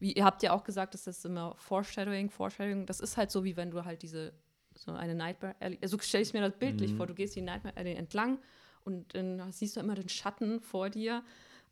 wie 0.00 0.12
ihr 0.12 0.24
habt 0.24 0.42
ja 0.42 0.52
auch 0.52 0.64
gesagt, 0.64 0.94
dass 0.94 1.04
das 1.04 1.24
immer 1.24 1.54
Foreshadowing, 1.56 2.28
Foreshadowing, 2.30 2.86
das 2.86 2.98
ist 2.98 3.16
halt 3.16 3.30
so, 3.30 3.44
wie 3.44 3.56
wenn 3.56 3.70
du 3.70 3.84
halt 3.84 4.02
diese 4.02 4.32
so 4.74 4.90
eine 4.92 5.14
Nightmare 5.14 5.54
Alley. 5.60 5.78
Also 5.80 5.96
stelle 6.00 6.22
ich 6.24 6.32
mir 6.32 6.40
das 6.40 6.58
bildlich 6.58 6.92
Mhm. 6.92 6.96
vor. 6.96 7.06
Du 7.06 7.14
gehst 7.14 7.36
die 7.36 7.42
Nightmare 7.42 7.76
Alley 7.76 7.94
entlang 7.94 8.38
und 8.84 9.14
dann 9.14 9.52
siehst 9.52 9.76
du 9.76 9.80
immer 9.80 9.94
den 9.94 10.08
Schatten 10.08 10.60
vor 10.60 10.90
dir 10.90 11.22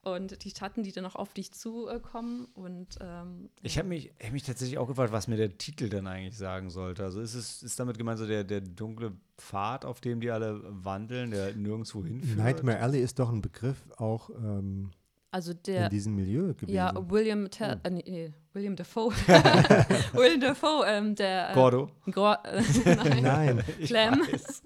und 0.02 0.44
die 0.44 0.50
Schatten, 0.50 0.82
die 0.82 0.92
dann 0.92 1.04
auch 1.06 1.14
auf 1.16 1.34
dich 1.34 1.52
zukommen. 1.52 2.46
Und 2.54 2.98
ähm, 3.00 3.50
Ich 3.62 3.76
habe 3.78 3.88
mich, 3.88 4.12
hab 4.22 4.32
mich 4.32 4.42
tatsächlich 4.44 4.78
auch 4.78 4.86
gefragt, 4.88 5.12
was 5.12 5.28
mir 5.28 5.36
der 5.36 5.58
Titel 5.58 5.88
denn 5.88 6.06
eigentlich 6.06 6.36
sagen 6.38 6.70
sollte. 6.70 7.04
Also 7.04 7.20
ist 7.20 7.34
es 7.34 7.62
ist 7.62 7.78
damit 7.78 7.98
gemeint 7.98 8.18
so 8.18 8.26
der, 8.26 8.44
der 8.44 8.60
dunkle 8.62 9.12
Pfad, 9.36 9.84
auf 9.84 10.00
dem 10.00 10.20
die 10.20 10.30
alle 10.30 10.60
wandeln, 10.64 11.30
der 11.32 11.54
nirgendwo 11.54 12.04
hinführt? 12.04 12.38
Nightmare 12.38 12.80
Alley 12.80 13.00
ist 13.02 13.18
doch 13.18 13.30
ein 13.30 13.42
Begriff 13.42 13.76
auch 13.98 14.30
ähm, 14.30 14.90
also 15.32 15.52
in 15.52 15.58
der 15.66 15.88
diesem 15.90 16.16
Milieu 16.16 16.54
gewesen. 16.54 16.70
Ja, 16.74 16.92
William 17.08 17.48
Tell, 17.50 17.76
Oh. 17.84 17.86
äh, 17.86 17.90
nee, 17.90 18.32
William 18.52 18.74
Dafoe. 18.74 19.12
William 20.12 20.40
Dafoe, 20.40 20.84
ähm, 20.86 21.14
der. 21.14 21.50
Äh, 21.50 21.54
Gordo. 21.54 21.90
Gor 22.10 22.38
äh, 22.44 22.62
nein, 22.96 23.22
Nein, 23.22 23.64
Ich 23.78 23.88
Clem. 23.90 24.14
weiß. 24.20 24.62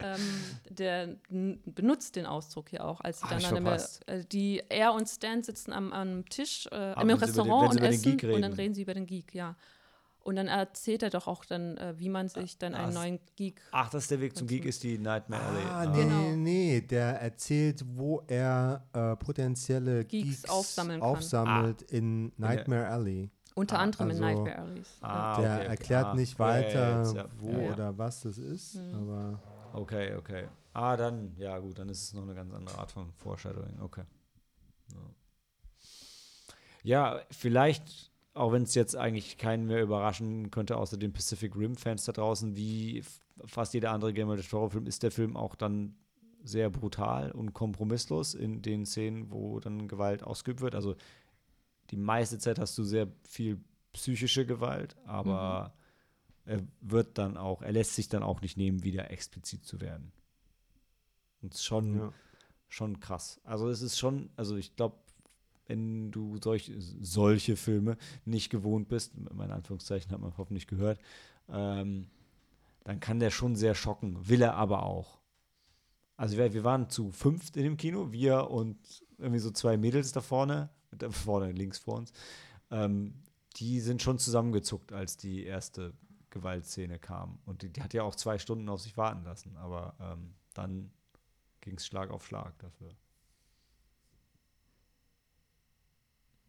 Ähm, 0.00 0.20
der 0.68 1.08
benutzt 1.64 2.16
den 2.16 2.26
Ausdruck 2.26 2.68
hier 2.70 2.84
auch, 2.84 3.00
als 3.00 3.20
sie 3.20 3.26
dann 3.28 3.38
dem, 3.40 3.48
verpasst. 3.64 4.06
äh, 4.08 4.24
die 4.24 4.62
er 4.68 4.92
und 4.92 5.08
Stan 5.08 5.42
sitzen 5.42 5.72
am, 5.72 5.92
am 5.92 6.24
Tisch, 6.28 6.66
äh, 6.72 6.74
Ah, 6.74 7.00
im 7.02 7.08
den- 7.08 7.16
Restaurant 7.18 7.72
sie 7.72 7.78
und 7.78 7.84
den 7.84 7.92
essen 7.92 8.16
Geek 8.16 8.34
und 8.34 8.42
dann 8.42 8.52
reden. 8.52 8.74
sie 8.74 8.82
über 8.82 8.94
den 8.94 9.06
Geek, 9.06 9.34
ja. 9.34 9.56
Und 10.20 10.34
dann 10.34 10.48
erzählt 10.48 11.04
er 11.04 11.10
doch 11.10 11.28
auch 11.28 11.44
dann, 11.44 11.76
äh, 11.76 11.94
wie 11.98 12.08
man 12.08 12.28
sich 12.28 12.58
dann 12.58 12.74
Ah, 12.74 12.84
einen 12.84 12.94
neuen 12.94 13.20
Geek. 13.36 13.60
Ach, 13.70 13.88
das 13.90 14.02
ist 14.04 14.10
der 14.10 14.20
Weg 14.20 14.36
zum 14.36 14.48
Geek, 14.48 14.64
ist 14.64 14.82
die 14.82 14.98
Nightmare 14.98 15.40
Alley. 15.44 15.62
Ah, 15.70 15.86
nee, 15.86 16.02
Genau. 16.02 16.18
nee, 16.30 16.36
nee, 16.36 16.80
der 16.80 17.20
erzählt, 17.22 17.84
wo 17.94 18.22
er 18.26 18.84
äh, 18.92 19.14
potenzielle 19.14 20.04
Geeks 20.04 20.42
Geeks, 20.42 20.50
aufsammeln 20.50 20.98
kann. 21.00 21.08
aufsammelt 21.08 21.82
in 21.82 22.32
der- 22.36 22.48
Nightmare 22.48 22.88
Alley. 22.88 23.30
Unter 23.54 23.78
Ah, 23.78 23.82
anderem 23.82 24.10
in 24.10 24.16
also- 24.16 24.24
Nightmare 24.24 24.58
Alleys. 24.58 24.88
Ah, 25.00 25.40
Der 25.40 25.50
okay, 25.52 25.60
okay. 25.60 25.68
erklärt 25.70 26.04
Ah, 26.06 26.14
nicht 26.14 26.38
ja, 26.38 26.44
ja, 26.46 26.54
weiter, 26.66 27.12
ja. 27.14 27.24
wo 27.38 27.50
Ja, 27.52 27.58
ja. 27.60 27.72
oder 27.72 27.98
was 27.98 28.20
das 28.22 28.36
ist, 28.38 28.74
Mhm. 28.74 28.94
aber 28.94 29.40
Okay, 29.76 30.14
okay. 30.14 30.48
Ah, 30.72 30.96
dann, 30.96 31.34
ja 31.38 31.58
gut, 31.58 31.78
dann 31.78 31.88
ist 31.88 32.02
es 32.02 32.14
noch 32.14 32.22
eine 32.22 32.34
ganz 32.34 32.52
andere 32.52 32.78
Art 32.78 32.90
von 32.90 33.12
Foreshadowing. 33.12 33.80
Okay. 33.80 34.04
Ja, 34.92 35.00
ja 36.82 37.20
vielleicht, 37.30 38.10
auch 38.34 38.52
wenn 38.52 38.62
es 38.62 38.74
jetzt 38.74 38.96
eigentlich 38.96 39.38
keinen 39.38 39.66
mehr 39.66 39.82
überraschen 39.82 40.50
könnte, 40.50 40.76
außer 40.76 40.96
den 40.96 41.12
Pacific 41.12 41.54
Rim-Fans 41.56 42.04
da 42.04 42.12
draußen, 42.12 42.56
wie 42.56 43.04
fast 43.44 43.74
jeder 43.74 43.90
andere 43.90 44.12
Game 44.12 44.30
of 44.30 44.52
Horror-Film, 44.52 44.86
ist 44.86 45.02
der 45.02 45.10
Film 45.10 45.36
auch 45.36 45.54
dann 45.54 45.94
sehr 46.42 46.70
brutal 46.70 47.32
und 47.32 47.52
kompromisslos 47.52 48.34
in 48.34 48.62
den 48.62 48.86
Szenen, 48.86 49.30
wo 49.30 49.60
dann 49.60 49.88
Gewalt 49.88 50.22
ausgeübt 50.22 50.60
wird. 50.60 50.74
Also 50.74 50.94
die 51.90 51.96
meiste 51.96 52.38
Zeit 52.38 52.58
hast 52.58 52.78
du 52.78 52.84
sehr 52.84 53.08
viel 53.28 53.60
psychische 53.92 54.46
Gewalt, 54.46 54.96
aber 55.04 55.74
er 56.46 56.62
wird 56.80 57.18
dann 57.18 57.36
auch, 57.36 57.62
er 57.62 57.72
lässt 57.72 57.94
sich 57.94 58.08
dann 58.08 58.22
auch 58.22 58.40
nicht 58.40 58.56
nehmen, 58.56 58.84
wieder 58.84 59.10
explizit 59.10 59.64
zu 59.64 59.80
werden. 59.80 60.12
Und 61.42 61.52
es 61.52 61.60
ist 61.60 61.66
schon, 61.66 61.98
ja. 61.98 62.12
schon 62.68 63.00
krass. 63.00 63.40
Also 63.44 63.68
es 63.68 63.82
ist 63.82 63.98
schon, 63.98 64.30
also 64.36 64.56
ich 64.56 64.76
glaube, 64.76 64.96
wenn 65.66 66.12
du 66.12 66.38
solch, 66.42 66.72
solche 66.78 67.56
Filme 67.56 67.96
nicht 68.24 68.50
gewohnt 68.50 68.88
bist, 68.88 69.12
meine 69.34 69.54
Anführungszeichen 69.54 70.10
hat 70.12 70.20
man 70.20 70.36
hoffentlich 70.38 70.66
gehört, 70.68 71.00
ähm, 71.48 72.08
dann 72.84 73.00
kann 73.00 73.18
der 73.18 73.30
schon 73.30 73.56
sehr 73.56 73.74
schocken. 73.74 74.28
Will 74.28 74.42
er 74.42 74.54
aber 74.54 74.84
auch. 74.84 75.18
Also 76.16 76.36
wir, 76.36 76.54
wir 76.54 76.64
waren 76.64 76.88
zu 76.88 77.10
fünft 77.10 77.56
in 77.56 77.64
dem 77.64 77.76
Kino, 77.76 78.12
wir 78.12 78.50
und 78.50 78.78
irgendwie 79.18 79.40
so 79.40 79.50
zwei 79.50 79.76
Mädels 79.76 80.12
da 80.12 80.20
vorne, 80.20 80.70
da 80.92 81.10
vorne 81.10 81.50
links 81.52 81.78
vor 81.78 81.96
uns, 81.96 82.12
ähm, 82.70 83.14
die 83.56 83.80
sind 83.80 84.02
schon 84.02 84.18
zusammengezuckt, 84.18 84.92
als 84.92 85.16
die 85.16 85.44
erste 85.44 85.94
Gewaltszene 86.36 86.98
kam. 86.98 87.38
Und 87.46 87.62
die, 87.62 87.70
die 87.72 87.82
hat 87.82 87.94
ja 87.94 88.02
auch 88.02 88.14
zwei 88.14 88.38
Stunden 88.38 88.68
auf 88.68 88.80
sich 88.80 88.96
warten 88.96 89.24
lassen, 89.24 89.56
aber 89.56 89.94
ähm, 90.00 90.34
dann 90.54 90.90
ging 91.60 91.76
es 91.76 91.86
Schlag 91.86 92.10
auf 92.10 92.26
Schlag 92.26 92.58
dafür. 92.58 92.90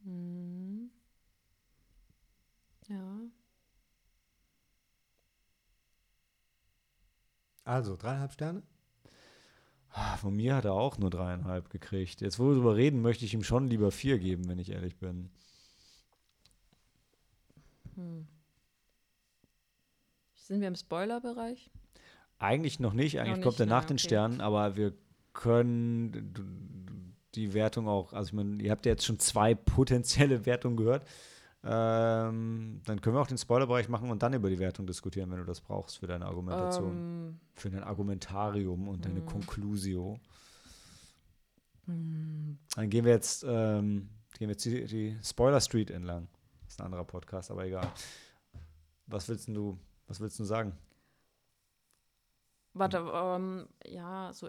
Mhm. 0.05 0.89
Ja. 2.87 3.29
Also, 7.65 7.95
dreieinhalb 7.97 8.33
Sterne? 8.33 8.63
Ah, 9.91 10.15
Von 10.17 10.33
mir 10.35 10.55
hat 10.55 10.63
er 10.65 10.73
auch 10.73 10.97
nur 10.97 11.09
dreieinhalb 11.09 11.69
gekriegt. 11.69 12.21
Jetzt, 12.21 12.39
wo 12.39 12.47
wir 12.47 12.55
drüber 12.55 12.75
reden, 12.77 13.01
möchte 13.01 13.25
ich 13.25 13.33
ihm 13.33 13.43
schon 13.43 13.67
lieber 13.67 13.91
vier 13.91 14.17
geben, 14.19 14.47
wenn 14.47 14.59
ich 14.59 14.69
ehrlich 14.71 14.97
bin. 14.97 15.29
Hm. 17.95 18.27
Sind 20.47 20.61
wir 20.61 20.69
im 20.69 20.75
Spoiler-Bereich? 20.75 21.69
Eigentlich 22.39 22.79
noch 22.79 22.93
nicht, 22.93 23.19
eigentlich 23.19 23.37
Noch 23.37 23.43
kommt 23.43 23.59
er 23.59 23.65
nach 23.65 23.81
na, 23.81 23.87
den 23.87 23.95
okay. 23.97 24.05
Sternen, 24.05 24.39
aber 24.39 24.77
wir 24.77 24.93
können 25.33 26.33
die 27.35 27.53
Wertung 27.53 27.87
auch, 27.89 28.13
also 28.13 28.29
ich 28.29 28.33
meine, 28.33 28.63
ihr 28.63 28.71
habt 28.71 28.85
ja 28.85 28.93
jetzt 28.93 29.05
schon 29.05 29.19
zwei 29.19 29.55
potenzielle 29.55 30.45
Wertungen 30.45 30.77
gehört. 30.77 31.05
Ähm, 31.63 32.81
dann 32.85 33.01
können 33.01 33.15
wir 33.17 33.21
auch 33.21 33.27
den 33.27 33.37
Spoilerbereich 33.37 33.89
machen 33.89 34.09
und 34.09 34.23
dann 34.23 34.33
über 34.33 34.49
die 34.49 34.59
Wertung 34.59 34.87
diskutieren, 34.87 35.29
wenn 35.31 35.39
du 35.39 35.43
das 35.43 35.59
brauchst 35.59 35.97
für 35.97 36.07
deine 36.07 36.25
Argumentation. 36.25 36.91
Ähm, 36.95 37.39
für 37.55 37.69
dein 37.69 37.83
Argumentarium 37.83 38.87
und 38.87 39.03
deine 39.03 39.19
Mm. 39.19 39.25
Conclusio. 39.25 40.17
hm, 41.85 42.57
Dann 42.75 42.89
gehen 42.89 43.03
wir 43.03 43.11
jetzt, 43.11 43.43
ähm, 43.45 44.07
gehen 44.37 44.47
wir 44.47 44.49
jetzt 44.49 44.63
die, 44.63 44.85
die 44.85 45.17
Spoiler 45.21 45.59
Street 45.59 45.91
entlang. 45.91 46.29
Das 46.63 46.75
ist 46.75 46.79
ein 46.79 46.85
anderer 46.85 47.03
Podcast, 47.03 47.51
aber 47.51 47.65
egal. 47.65 47.91
Was 49.07 49.27
willst 49.27 49.47
denn 49.47 49.55
du, 49.55 49.77
was 50.07 50.19
willst 50.19 50.39
du 50.39 50.43
sagen? 50.43 50.73
warte, 52.73 52.97
ähm, 52.97 53.67
ja, 53.87 54.31
so. 54.33 54.47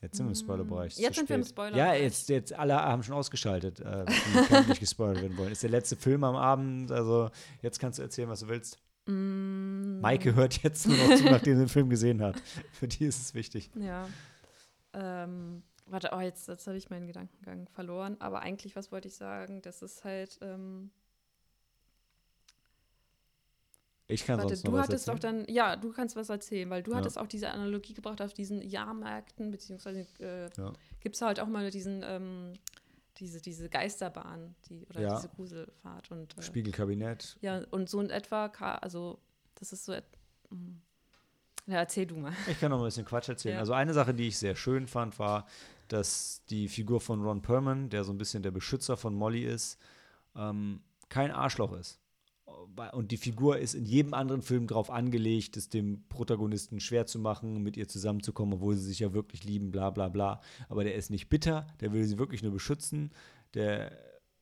Jetzt 0.00 0.16
sind 0.18 0.26
wir 0.26 0.30
im 0.30 0.32
Mm. 0.32 0.34
Spoilerbereich. 0.36 0.96
Jetzt 0.98 1.16
sind 1.16 1.28
wir 1.28 1.36
im 1.36 1.42
spät. 1.42 1.50
Spoilerbereich. 1.52 1.98
Ja, 1.98 2.00
jetzt, 2.00 2.28
jetzt 2.28 2.52
alle 2.52 2.74
haben 2.76 3.02
schon 3.02 3.14
ausgeschaltet, 3.14 3.80
äh, 3.80 4.04
die 4.06 4.68
nicht 4.68 4.80
gespoilert 4.80 5.20
werden 5.22 5.36
wollen. 5.36 5.50
Ist 5.50 5.62
der 5.64 5.70
letzte 5.70 5.96
Film 5.96 6.22
am 6.22 6.36
Abend, 6.36 6.92
also 6.92 7.30
jetzt 7.62 7.80
kannst 7.80 7.98
du 7.98 8.02
erzählen, 8.02 8.28
was 8.28 8.40
du 8.40 8.48
willst. 8.48 8.78
Mm, 9.06 10.00
Maike 10.00 10.34
hört 10.34 10.62
jetzt 10.62 10.86
nur 10.86 10.96
noch 10.96 11.16
zu, 11.16 11.24
nachdem 11.24 11.54
sie 11.56 11.62
den 11.64 11.68
Film 11.68 11.88
gesehen 11.88 12.22
hat. 12.22 12.40
Für 12.72 12.86
die 12.86 13.06
ist 13.06 13.20
es 13.20 13.34
wichtig. 13.34 13.70
Ja. 13.74 14.08
Ähm, 14.92 15.62
warte, 15.86 16.10
oh, 16.12 16.20
jetzt, 16.20 16.46
jetzt 16.48 16.66
habe 16.68 16.76
ich 16.76 16.90
meinen 16.90 17.06
Gedankengang 17.06 17.66
verloren. 17.68 18.16
Aber 18.20 18.40
eigentlich, 18.40 18.76
was 18.76 18.92
wollte 18.92 19.08
ich 19.08 19.14
sagen? 19.14 19.60
Das 19.62 19.82
ist 19.82 20.04
halt. 20.04 20.38
Ähm, 20.42 20.90
Ich 24.08 24.24
kann 24.24 24.38
warte, 24.38 24.50
sonst 24.50 24.64
noch 24.64 24.72
du 24.72 24.78
was 24.78 24.88
hattest 24.88 25.08
erzählen. 25.08 25.36
doch 25.36 25.44
dann. 25.46 25.54
Ja, 25.54 25.76
du 25.76 25.92
kannst 25.92 26.14
was 26.16 26.28
erzählen, 26.28 26.70
weil 26.70 26.82
du 26.82 26.92
Ja. 26.92 26.98
hattest 26.98 27.18
auch 27.18 27.26
diese 27.26 27.50
Analogie 27.50 27.92
gebracht 27.94 28.22
auf 28.22 28.32
diesen 28.34 28.62
Jahrmärkten, 28.62 29.50
beziehungsweise 29.50 30.06
äh, 30.20 30.48
Ja. 30.56 30.72
gibt 31.00 31.16
es 31.16 31.22
halt 31.22 31.40
auch 31.40 31.48
mal 31.48 31.70
diesen. 31.70 32.02
Ähm, 32.04 32.52
diese, 33.18 33.40
diese 33.40 33.70
Geisterbahn, 33.70 34.54
die, 34.68 34.84
oder 34.90 35.00
Ja. 35.00 35.14
diese 35.16 35.30
Gruselfahrt 35.30 36.10
und 36.10 36.36
äh, 36.36 36.42
Spiegelkabinett. 36.42 37.38
ja, 37.40 37.62
und 37.70 37.88
so 37.88 37.98
in 38.02 38.10
etwa, 38.10 38.44
also 38.82 39.18
das 39.54 39.72
ist 39.72 39.86
so 39.86 39.94
ja, 39.94 41.78
erzähl 41.78 42.06
du 42.06 42.16
mal. 42.16 42.32
Ich 42.46 42.60
kann 42.60 42.70
noch 42.70 42.78
ein 42.80 42.84
bisschen 42.84 43.06
Quatsch 43.06 43.28
erzählen. 43.30 43.54
Ja. 43.54 43.60
Also 43.60 43.72
eine 43.72 43.92
Sache, 43.94 44.12
die 44.14 44.28
ich 44.28 44.38
sehr 44.38 44.54
schön 44.54 44.86
fand, 44.86 45.18
war, 45.18 45.46
dass 45.88 46.42
die 46.50 46.68
Figur 46.68 47.00
von 47.00 47.22
Ron 47.22 47.40
Perlman, 47.42 47.88
der 47.88 48.04
so 48.04 48.12
ein 48.12 48.18
bisschen 48.18 48.42
der 48.42 48.50
Beschützer 48.50 48.96
von 48.98 49.14
Molly 49.14 49.44
ist, 49.46 49.78
ähm, 50.36 50.80
kein 51.08 51.30
Arschloch 51.30 51.72
ist. 51.72 51.98
Und 52.92 53.10
die 53.10 53.16
Figur 53.16 53.58
ist 53.58 53.74
in 53.74 53.84
jedem 53.84 54.14
anderen 54.14 54.42
Film 54.42 54.66
darauf 54.66 54.90
angelegt, 54.90 55.56
es 55.56 55.68
dem 55.68 56.04
Protagonisten 56.08 56.80
schwer 56.80 57.06
zu 57.06 57.18
machen, 57.18 57.62
mit 57.62 57.76
ihr 57.76 57.88
zusammenzukommen, 57.88 58.54
obwohl 58.54 58.76
sie 58.76 58.86
sich 58.86 59.00
ja 59.00 59.12
wirklich 59.12 59.44
lieben, 59.44 59.70
bla 59.70 59.90
bla 59.90 60.08
bla. 60.08 60.40
Aber 60.68 60.84
der 60.84 60.94
ist 60.94 61.10
nicht 61.10 61.28
bitter, 61.28 61.66
der 61.80 61.92
will 61.92 62.04
sie 62.04 62.18
wirklich 62.18 62.42
nur 62.42 62.52
beschützen. 62.52 63.10
Der, 63.54 63.92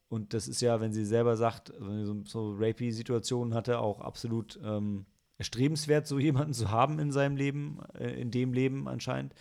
und 0.09 0.35
das 0.35 0.49
ist 0.49 0.61
ja, 0.61 0.81
wenn 0.81 0.93
sie 0.93 1.05
selber 1.05 1.37
sagt, 1.37 1.73
wenn 1.79 1.99
sie 1.99 2.07
so, 2.07 2.23
so 2.25 2.55
Rapey-Situationen 2.59 3.55
hatte, 3.55 3.79
auch 3.79 4.01
absolut 4.01 4.59
ähm, 4.65 5.07
erstrebenswert, 5.39 6.07
so 6.07 6.19
jemanden 6.19 6.55
zu 6.55 6.71
haben 6.71 6.99
in 6.99 7.13
seinem 7.13 7.37
Leben, 7.37 7.81
äh, 7.99 8.21
in 8.21 8.31
dem 8.31 8.53
Leben 8.53 8.89
anscheinend. 8.89 9.35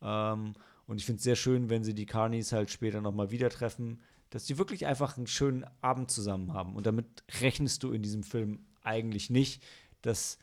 Ähm, 0.00 0.54
und 0.86 0.98
ich 0.98 1.06
finde 1.06 1.18
es 1.18 1.24
sehr 1.24 1.36
schön, 1.36 1.70
wenn 1.70 1.84
sie 1.84 1.94
die 1.94 2.06
Carnies 2.06 2.52
halt 2.52 2.70
später 2.70 3.00
nochmal 3.00 3.30
wieder 3.30 3.50
treffen, 3.50 4.00
dass 4.32 4.46
die 4.46 4.56
wirklich 4.56 4.86
einfach 4.86 5.18
einen 5.18 5.26
schönen 5.26 5.66
Abend 5.82 6.10
zusammen 6.10 6.54
haben. 6.54 6.74
Und 6.74 6.86
damit 6.86 7.22
rechnest 7.40 7.82
du 7.82 7.92
in 7.92 8.02
diesem 8.02 8.22
Film 8.22 8.64
eigentlich 8.82 9.28
nicht, 9.28 9.62
dass 10.00 10.38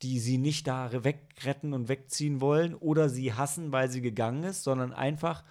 die 0.00 0.20
sie 0.20 0.38
nicht 0.38 0.68
da 0.68 1.04
wegretten 1.04 1.74
und 1.74 1.88
wegziehen 1.88 2.40
wollen 2.40 2.74
oder 2.74 3.08
sie 3.08 3.34
hassen, 3.34 3.72
weil 3.72 3.90
sie 3.90 4.00
gegangen 4.00 4.44
ist, 4.44 4.62
sondern 4.62 4.92
einfach 4.92 5.42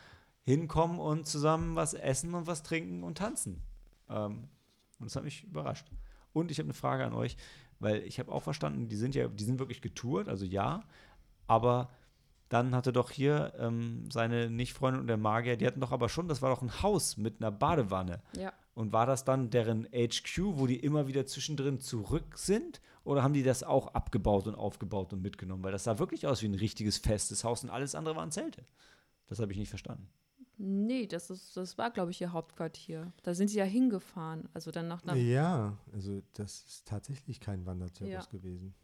hinkommen 0.43 0.99
und 0.99 1.27
zusammen 1.27 1.76
was 1.76 1.93
essen 1.93 2.34
und 2.34 2.47
was 2.47 2.63
trinken 2.63 3.03
und 3.03 3.18
tanzen. 3.18 3.61
Ähm, 4.09 4.47
und 4.99 5.05
das 5.05 5.18
hat 5.18 5.26
mich 5.26 5.43
überrascht. 5.43 5.88
Und 6.31 6.49
ich 6.49 6.59
habe 6.59 6.68
eine 6.68 6.73
Frage 6.73 7.05
an 7.05 7.13
euch, 7.13 7.35
weil 7.80 8.03
ich 8.03 8.19
habe 8.19 8.31
auch 8.31 8.43
verstanden, 8.43 8.88
die 8.88 8.95
sind 8.95 9.15
ja, 9.15 9.27
die 9.27 9.43
sind 9.43 9.59
wirklich 9.59 9.81
getourt, 9.81 10.30
also 10.30 10.45
ja, 10.45 10.84
aber 11.45 11.89
dann 12.52 12.76
hatte 12.76 12.91
doch 12.91 13.11
hier 13.11 13.53
ähm, 13.57 14.10
seine 14.11 14.49
Nicht-Freundin 14.49 15.02
und 15.02 15.07
der 15.07 15.18
Magier, 15.18 15.56
die 15.56 15.65
hatten 15.65 15.80
doch 15.80 15.91
aber 15.91 16.10
schon, 16.10 16.28
das 16.28 16.41
war 16.41 16.49
doch 16.49 16.61
ein 16.61 16.82
Haus 16.84 17.15
mit 17.15 17.40
einer 17.40 17.52
Badewanne. 17.52 18.22
Ja. 18.38 18.52
Und 18.73 18.91
war 18.91 19.06
das 19.06 19.23
dann 19.23 19.49
deren 19.49 19.86
HQ, 19.94 20.38
wo 20.57 20.68
die 20.68 20.78
immer 20.80 21.07
wieder 21.07 21.26
zwischendrin 21.26 21.80
zurück 21.80 22.38
sind? 22.38 22.82
Oder 23.03 23.23
haben 23.23 23.34
die 23.34 23.44
das 23.44 23.64
auch 23.64 23.94
abgebaut 23.94 24.48
und 24.48 24.56
aufgebaut 24.56 25.14
und 25.14 25.22
mitgenommen? 25.22 25.64
Weil 25.64 25.72
das 25.72 25.86
sah 25.86 25.98
wirklich 25.98 26.28
aus 26.28 26.41
wie 26.41 26.48
ein 26.48 26.53
richtiges 26.56 26.98
festes 26.98 27.44
Haus 27.44 27.64
und 27.64 27.69
alles 27.69 27.95
andere 27.95 28.15
waren 28.15 28.32
Zelte. 28.32 28.65
Das 29.28 29.40
habe 29.40 29.52
ich 29.53 29.57
nicht 29.57 29.69
verstanden. 29.69 30.10
Nee, 30.57 31.07
das, 31.07 31.30
ist, 31.30 31.56
das 31.57 31.78
war, 31.78 31.90
glaube 31.90 32.11
ich, 32.11 32.22
ihr 32.22 32.34
Hauptquartier. 32.34 33.11
Da 33.23 33.34
sind 33.34 33.48
sie 33.48 33.57
ja 33.57 33.65
hingefahren. 33.65 34.48
Also 34.53 34.72
dann 34.72 34.88
nach, 34.88 35.03
nach 35.06 35.15
Ja, 35.15 35.78
also 35.94 36.22
das 36.34 36.64
ist 36.65 36.88
tatsächlich 36.88 37.40
kein 37.40 37.65
Wanderzirkus 37.65 38.26
Ja. 38.26 38.32
gewesen. 38.32 38.76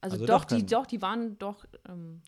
also, 0.00 0.14
also 0.14 0.26
doch, 0.26 0.44
doch 0.44 0.56
die, 0.56 0.66
doch, 0.66 0.86
die 0.86 1.00
waren 1.02 1.38
doch, 1.38 1.64
ähm, 1.88 2.20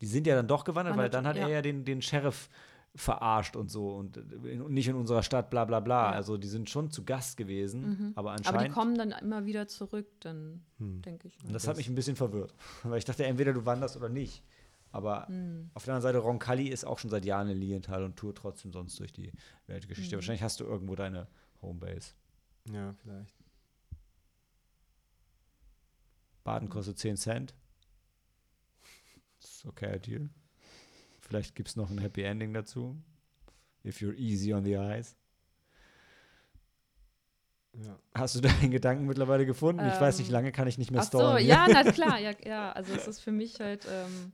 Die 0.00 0.06
sind 0.06 0.26
ja 0.26 0.34
dann 0.34 0.48
doch 0.48 0.64
gewandert, 0.64 0.96
weil 0.96 1.04
Wandert, 1.04 1.14
dann 1.14 1.26
hat 1.26 1.36
er 1.36 1.48
ja. 1.48 1.54
ja 1.56 1.62
den, 1.62 1.84
den 1.84 2.00
Sheriff 2.02 2.48
verarscht 2.94 3.54
und 3.54 3.70
so 3.70 3.94
und 3.94 4.16
äh, 4.16 4.20
in, 4.52 4.66
nicht 4.72 4.88
in 4.88 4.96
unserer 4.96 5.22
Stadt, 5.22 5.48
bla 5.50 5.64
bla 5.64 5.78
bla. 5.80 6.10
Ja. 6.10 6.16
Also 6.16 6.36
die 6.38 6.48
sind 6.48 6.68
schon 6.68 6.90
zu 6.90 7.04
Gast 7.04 7.36
gewesen, 7.36 7.82
Mhm. 7.82 8.12
aber 8.16 8.32
aber 8.32 8.40
die 8.42 8.48
anscheinend. 8.48 8.74
kommen 8.74 8.98
dann 8.98 9.12
immer 9.12 9.46
wieder 9.46 9.68
zurück, 9.68 10.06
dann 10.20 10.64
Hm. 10.78 11.00
denke 11.02 11.28
ich. 11.28 11.38
und 11.44 11.52
das 11.52 11.68
hat 11.68 11.76
mich 11.76 11.88
ein 11.88 11.94
bisschen 11.94 12.16
verwirrt. 12.16 12.52
Weil 12.82 12.98
ich 12.98 13.04
dachte, 13.04 13.24
entweder 13.24 13.52
du 13.52 13.64
wanderst 13.64 13.96
oder 13.96 14.08
nicht. 14.08 14.42
Aber 14.90 15.28
Hm. 15.28 15.70
auf 15.74 15.84
der 15.84 15.94
anderen 15.94 16.14
Seite, 16.14 16.18
Roncalli 16.24 16.66
ist 16.66 16.84
auch 16.84 16.98
schon 16.98 17.10
seit 17.10 17.24
Jahren 17.24 17.48
in 17.48 17.58
Lilienthal 17.58 18.02
und 18.02 18.16
tourt 18.16 18.38
trotzdem 18.38 18.72
sonst 18.72 18.98
durch 18.98 19.12
die 19.12 19.30
Weltgeschichte. 19.68 20.16
Mhm. 20.16 20.18
Wahrscheinlich 20.18 20.42
hast 20.42 20.58
du 20.58 20.64
irgendwo 20.64 20.96
deine 20.96 21.28
Homebase. 21.62 22.14
Ja, 22.72 22.92
vielleicht. 22.94 23.36
Baden 26.42 26.68
kostet 26.68 26.98
10 26.98 27.16
Cent. 27.16 27.54
Das 29.40 29.50
ist 29.50 29.66
okay, 29.66 29.98
Deal. 29.98 30.28
Vielleicht 31.20 31.54
gibt 31.54 31.68
es 31.68 31.76
noch 31.76 31.90
ein 31.90 31.98
Happy 31.98 32.22
Ending 32.22 32.52
dazu. 32.52 32.96
If 33.84 34.00
you're 34.00 34.14
easy 34.14 34.52
on 34.52 34.64
the 34.64 34.74
eyes. 34.76 35.16
Ja. 37.72 37.98
Hast 38.14 38.34
du 38.34 38.40
deinen 38.40 38.70
Gedanken 38.70 39.06
mittlerweile 39.06 39.46
gefunden? 39.46 39.86
ich 39.86 40.00
weiß 40.00 40.18
nicht, 40.18 40.28
Ähm, 40.28 40.32
lange 40.34 40.52
kann 40.52 40.66
ich 40.68 40.76
nicht 40.76 40.90
mehr 40.90 41.00
Ach 41.00 41.10
so, 41.10 41.18
stallen. 41.18 41.46
ja, 41.46 41.66
na 41.68 41.90
klar, 41.90 42.18
ja, 42.20 42.32
ja. 42.44 42.72
Also 42.72 42.92
es 42.94 43.06
ist 43.06 43.20
für 43.20 43.32
mich 43.32 43.60
halt 43.60 43.86
ähm, 43.90 44.32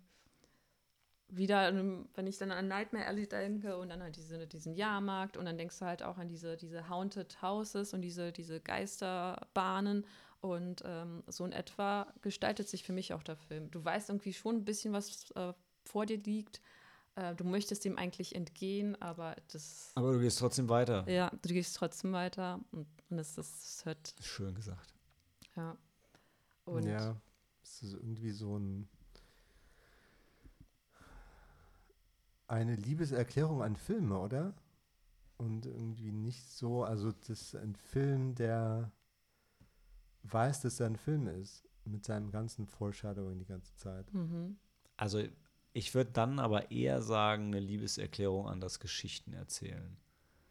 wieder, 1.29 1.69
ähm, 1.69 2.09
wenn 2.15 2.27
ich 2.27 2.39
dann 2.39 2.51
an 2.51 2.67
Nightmare 2.67 3.07
Alley 3.07 3.29
denke 3.29 3.77
und 3.77 3.91
dann 3.91 4.03
halt 4.03 4.17
diese, 4.17 4.47
diesen 4.47 4.75
Jahrmarkt 4.75 5.37
und 5.37 5.45
dann 5.45 5.59
denkst 5.59 5.79
du 5.79 5.85
halt 5.85 6.03
auch 6.03 6.19
an 6.19 6.29
diese, 6.29 6.57
diese 6.57 6.89
Haunted 6.89 7.43
Houses 7.43 7.93
und 7.93 8.01
diese, 8.03 8.33
diese 8.33 8.61
Geisterbahnen 8.61 10.07
und 10.55 10.83
ähm, 10.85 11.23
so 11.27 11.45
in 11.45 11.53
etwa 11.53 12.07
gestaltet 12.23 12.69
sich 12.69 12.83
für 12.85 12.93
mich 12.93 13.13
auch 13.13 13.23
der 13.23 13.37
Film. 13.37 13.71
Du 13.71 13.85
weißt 13.85 14.09
irgendwie 14.11 14.33
schon 14.33 14.57
ein 14.57 14.65
bisschen, 14.65 14.93
was 14.93 15.31
äh, 15.33 15.53
vor 15.85 16.07
dir 16.07 16.19
liegt. 16.19 16.61
Äh, 17.15 17.35
du 17.35 17.45
möchtest 17.45 17.85
dem 17.85 17.97
eigentlich 17.99 18.35
entgehen, 18.35 19.01
aber 19.01 19.37
das, 19.53 19.93
Aber 19.95 20.13
du 20.13 20.21
gehst 20.21 20.39
trotzdem 20.39 20.69
weiter. 20.69 21.09
ja, 21.11 21.31
du 21.43 21.49
gehst 21.49 21.77
trotzdem 21.77 22.13
weiter 22.13 22.61
und, 22.73 22.87
und 23.11 23.19
es, 23.19 23.37
es 23.39 23.85
hört, 23.85 24.15
Schön 24.21 24.55
gesagt. 24.55 24.95
ja. 25.57 25.77
Und 26.65 26.85
ja, 26.85 27.17
es 27.63 27.83
ist 27.83 27.93
irgendwie 27.95 28.33
so 28.33 28.59
ein 28.59 28.89
eine 32.49 32.77
Liebeserklärung 32.77 33.63
an 33.63 33.77
Filme, 33.77 34.19
oder? 34.19 34.55
Und 35.37 35.67
irgendwie 35.67 36.13
nicht 36.13 36.49
so, 36.51 36.85
also 36.85 37.13
das 37.13 37.29
ist 37.43 37.57
ein 37.57 37.75
Film, 37.75 38.35
der 38.35 38.91
weiß, 40.33 40.61
dass 40.63 40.81
er 40.81 40.87
ein 40.87 40.97
Film 40.97 41.27
ist, 41.29 41.65
mit 41.85 42.05
seinem 42.05 42.31
ganzen 42.31 42.67
Foreshadowing 42.67 43.39
die 43.39 43.45
ganze 43.47 43.75
Zeit. 43.77 44.13
Mhm. 44.13 44.57
Also 44.97 45.23
ich 45.73 45.95
würde 45.95 46.11
dann 46.13 46.39
aber 46.39 46.71
eher 46.71 47.03
sagen, 47.03 47.47
eine 47.49 47.61
Liebeserklärung 47.61 48.49
an 48.49 48.61
das 48.61 48.81
Geschichtenerzählen. 48.81 49.97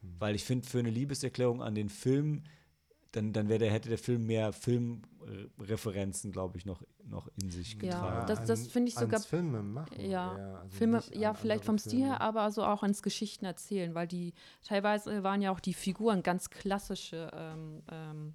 Hm. 0.02 0.16
Weil 0.20 0.36
ich 0.36 0.44
finde, 0.44 0.68
für 0.68 0.80
eine 0.80 0.92
Liebeserklärung 0.92 1.64
an 1.64 1.74
den 1.74 1.90
Film, 1.90 2.44
dann, 3.12 3.34
dann 3.34 3.48
der, 3.48 3.60
hätte 3.72 3.90
der 3.90 3.98
Film 3.98 4.28
mehr 4.28 4.54
Filmreferenzen, 4.54 6.32
glaube 6.32 6.58
ich, 6.58 6.66
noch, 6.66 6.84
noch 7.06 7.28
in 7.42 7.50
sich 7.50 7.74
Ja, 7.74 7.80
getragen. 7.80 8.28
das- 8.28 8.46
das 8.46 8.68
finde 8.68 8.90
ich 8.90 8.96
sogar- 8.96 9.14
ans 9.14 9.26
Filme 9.26 9.64
machen. 9.64 10.00
Ja, 10.00 10.60
also 10.62 10.78
Filme, 10.78 11.02
ja, 11.14 11.34
vielleicht 11.34 11.66
vom 11.66 11.78
Stil 11.78 12.04
her, 12.06 12.22
aber 12.22 12.42
also 12.42 12.64
auch 12.64 12.84
ans 12.84 13.02
Geschichten 13.04 13.46
erzählen, 13.46 13.96
weil 13.96 14.08
die 14.08 14.34
teilweise 14.64 15.24
waren 15.24 15.42
ja 15.42 15.52
auch 15.52 15.60
die 15.60 15.74
Figuren 15.74 16.24
ganz 16.24 16.50
klassische 16.50 17.30
ähm, 17.34 17.82
ähm, 17.92 18.34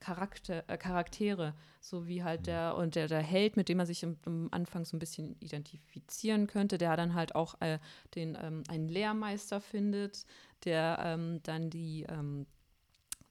Charakter, 0.00 0.64
äh, 0.68 0.76
Charaktere, 0.76 1.54
so 1.80 2.06
wie 2.06 2.20
Mhm. 2.20 2.24
halt 2.24 2.46
der 2.46 2.76
und 2.76 2.94
der, 2.94 3.08
der 3.08 3.22
Held, 3.22 3.56
mit 3.56 3.68
dem 3.68 3.78
man 3.78 3.86
sich 3.86 4.02
im, 4.02 4.16
am 4.24 4.48
Anfang 4.50 4.84
so 4.84 4.96
ein 4.96 5.00
bisschen 5.00 5.36
identifizieren 5.40 6.46
könnte, 6.46 6.78
der 6.78 6.96
dann 6.96 7.14
halt 7.14 7.34
auch 7.34 7.60
äh, 7.60 7.78
den 8.14 8.36
ähm, 8.40 8.62
einen 8.68 8.88
Lehrmeister 8.88 9.60
findet, 9.60 10.26
der 10.64 10.98
ähm, 11.02 11.40
dann 11.42 11.70
die 11.70 12.04
ähm, 12.08 12.46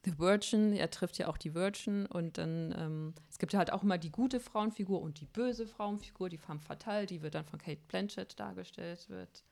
The 0.06 0.20
Virgin, 0.20 0.74
er 0.74 0.92
trifft 0.92 1.18
ja 1.18 1.28
auch 1.28 1.38
die 1.38 1.56
Virgin 1.56 2.06
und 2.06 2.38
dann, 2.38 2.76
ähm, 2.78 3.16
es 3.28 3.40
gibt 3.40 3.54
ja 3.54 3.60
halt 3.60 3.74
auch 3.74 3.82
immer 3.82 3.98
die 3.98 4.12
gute 4.12 4.40
Frauenfigur 4.40 5.02
und 5.02 5.20
die 5.20 5.26
böse 5.26 5.66
Frauenfigur, 5.66 6.30
die 6.30 6.38
femme 6.38 6.60
fatale, 6.60 7.08
die 7.08 7.24
wird 7.24 7.34
dann 7.34 7.46
von 7.46 7.60
Kate 7.60 7.82
Blanchett 7.88 8.40
dargestellt 8.40 9.10
wird. 9.10 9.44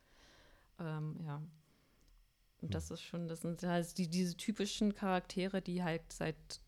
Ähm, 0.80 1.18
ja. 1.26 1.42
Und 2.62 2.76
das 2.76 2.92
ist 2.92 3.02
schon, 3.02 3.28
das 3.28 3.42
sind 3.42 3.64
halt 3.64 3.98
die, 3.98 4.08
diese 4.08 4.38
typischen 4.38 4.94
Charaktere, 4.94 5.62
die 5.62 5.84
halt 5.84 6.02
seit 6.14 6.62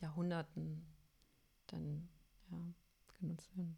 Jahrhunderten 0.00 0.82
dann, 1.68 2.08
ja, 2.50 2.58
genutzt 3.20 3.56
werden. 3.56 3.76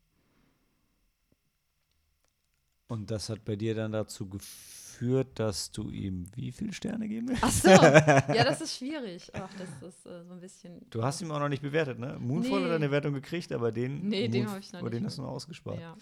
Und 2.88 3.10
das 3.10 3.28
hat 3.28 3.44
bei 3.44 3.54
dir 3.54 3.74
dann 3.74 3.92
dazu 3.92 4.28
geführt, 4.28 5.38
dass 5.38 5.70
du 5.70 5.90
ihm 5.90 6.26
wie 6.34 6.50
viele 6.50 6.72
Sterne 6.72 7.08
geben 7.08 7.28
willst? 7.28 7.42
Ach 7.44 7.50
so, 7.52 7.68
ja, 7.70 8.44
das 8.44 8.60
ist 8.60 8.76
schwierig. 8.76 9.30
Ach, 9.32 9.48
das 9.56 9.68
ist 9.88 10.06
äh, 10.06 10.24
so 10.24 10.32
ein 10.34 10.40
bisschen. 10.40 10.84
Du 10.90 11.02
hast 11.02 11.20
ihn 11.22 11.30
auch 11.30 11.38
noch 11.38 11.48
nicht 11.48 11.62
bewertet, 11.62 12.00
ne? 12.00 12.18
Moonfall 12.18 12.58
Nee. 12.60 12.64
hat 12.66 12.72
eine 12.72 12.90
Wertung 12.90 13.14
gekriegt, 13.14 13.52
aber 13.52 13.70
den, 13.70 14.08
Nee, 14.08 14.26
den 14.26 14.44
Moonf- 14.46 14.50
hab 14.54 14.58
ich 14.60 14.72
noch 14.72 14.80
aber 14.80 14.90
den 14.90 15.02
nicht 15.02 15.06
hast 15.06 15.18
du 15.18 15.22
noch 15.22 15.30
ausgespart. 15.30 15.78
Ja. 15.80 15.96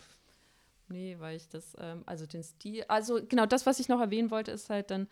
Nee, 0.88 1.16
weil 1.18 1.36
ich 1.36 1.46
das, 1.50 1.74
ähm, 1.78 2.02
also 2.06 2.24
den 2.24 2.42
Stil, 2.42 2.84
also 2.88 3.20
genau 3.28 3.44
das, 3.44 3.66
was 3.66 3.78
ich 3.80 3.88
noch 3.88 4.00
erwähnen 4.00 4.30
wollte, 4.30 4.52
ist 4.52 4.70
halt 4.70 4.90
dann, 4.90 5.06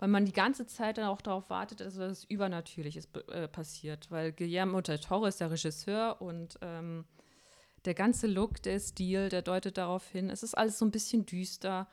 weil 0.00 0.08
man 0.08 0.24
die 0.24 0.32
ganze 0.32 0.66
Zeit 0.66 0.98
dann 0.98 1.04
auch 1.04 1.20
darauf 1.20 1.48
wartet, 1.50 1.78
dass 1.80 1.96
es 1.96 2.24
Übernatürliches 2.24 3.06
be- 3.06 3.28
äh, 3.28 3.46
passiert. 3.46 4.10
Weil 4.10 4.32
Guillermo 4.32 4.80
del 4.80 4.98
Toro 4.98 5.26
ist 5.26 5.40
der 5.40 5.52
Regisseur 5.52 6.20
und 6.20 6.58
ähm, 6.62 7.04
der 7.84 7.94
ganze 7.94 8.26
Look, 8.26 8.60
der 8.62 8.80
Stil, 8.80 9.28
der 9.28 9.42
deutet 9.42 9.78
darauf 9.78 10.08
hin, 10.08 10.28
es 10.28 10.42
ist 10.42 10.56
alles 10.58 10.78
so 10.78 10.84
ein 10.84 10.90
bisschen 10.90 11.24
düster. 11.26 11.86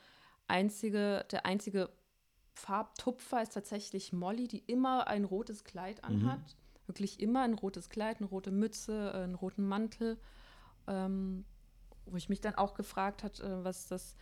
Einzige, 0.48 1.26
der 1.32 1.46
einzige 1.46 1.90
Farbtupfer 2.54 3.44
ist 3.44 3.54
tatsächlich 3.54 4.14
Molly, 4.14 4.48
die 4.48 4.64
immer 4.66 5.08
ein 5.08 5.26
rotes 5.26 5.64
Kleid 5.64 6.04
anhat. 6.04 6.56
Wirklich 6.88 7.20
immer 7.20 7.42
ein 7.44 7.54
rotes 7.54 7.90
Kleid, 7.90 8.18
eine 8.18 8.28
rote 8.28 8.50
Mütze, 8.50 9.12
äh, 9.14 9.24
einen 9.24 9.36
roten 9.36 9.68
Mantel. 9.68 10.18
Ähm, 10.88 11.46
wo 12.06 12.16
ich 12.16 12.30
mich 12.30 12.40
dann 12.40 12.56
auch 12.56 12.74
gefragt 12.74 13.22
hat, 13.22 13.42
äh, 13.42 13.64
was 13.66 13.88
das, 13.90 14.16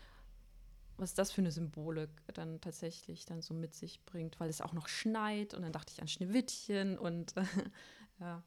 was 0.98 1.14
das 1.14 1.32
für 1.32 1.42
eine 1.42 1.52
Symbolik 1.52 2.10
dann 2.34 2.62
tatsächlich 2.62 3.26
dann 3.26 3.42
so 3.42 3.54
mit 3.54 3.74
sich 3.74 4.04
bringt, 4.06 4.40
weil 4.40 4.50
es 4.50 4.62
auch 4.62 4.74
noch 4.74 4.88
schneit 4.88 5.54
und 5.54 5.62
dann 5.62 5.72
dachte 5.72 5.92
ich 5.94 6.02
an 6.02 6.08
Schneewittchen 6.08 6.98
und 6.98 7.34
ja. 8.20 8.44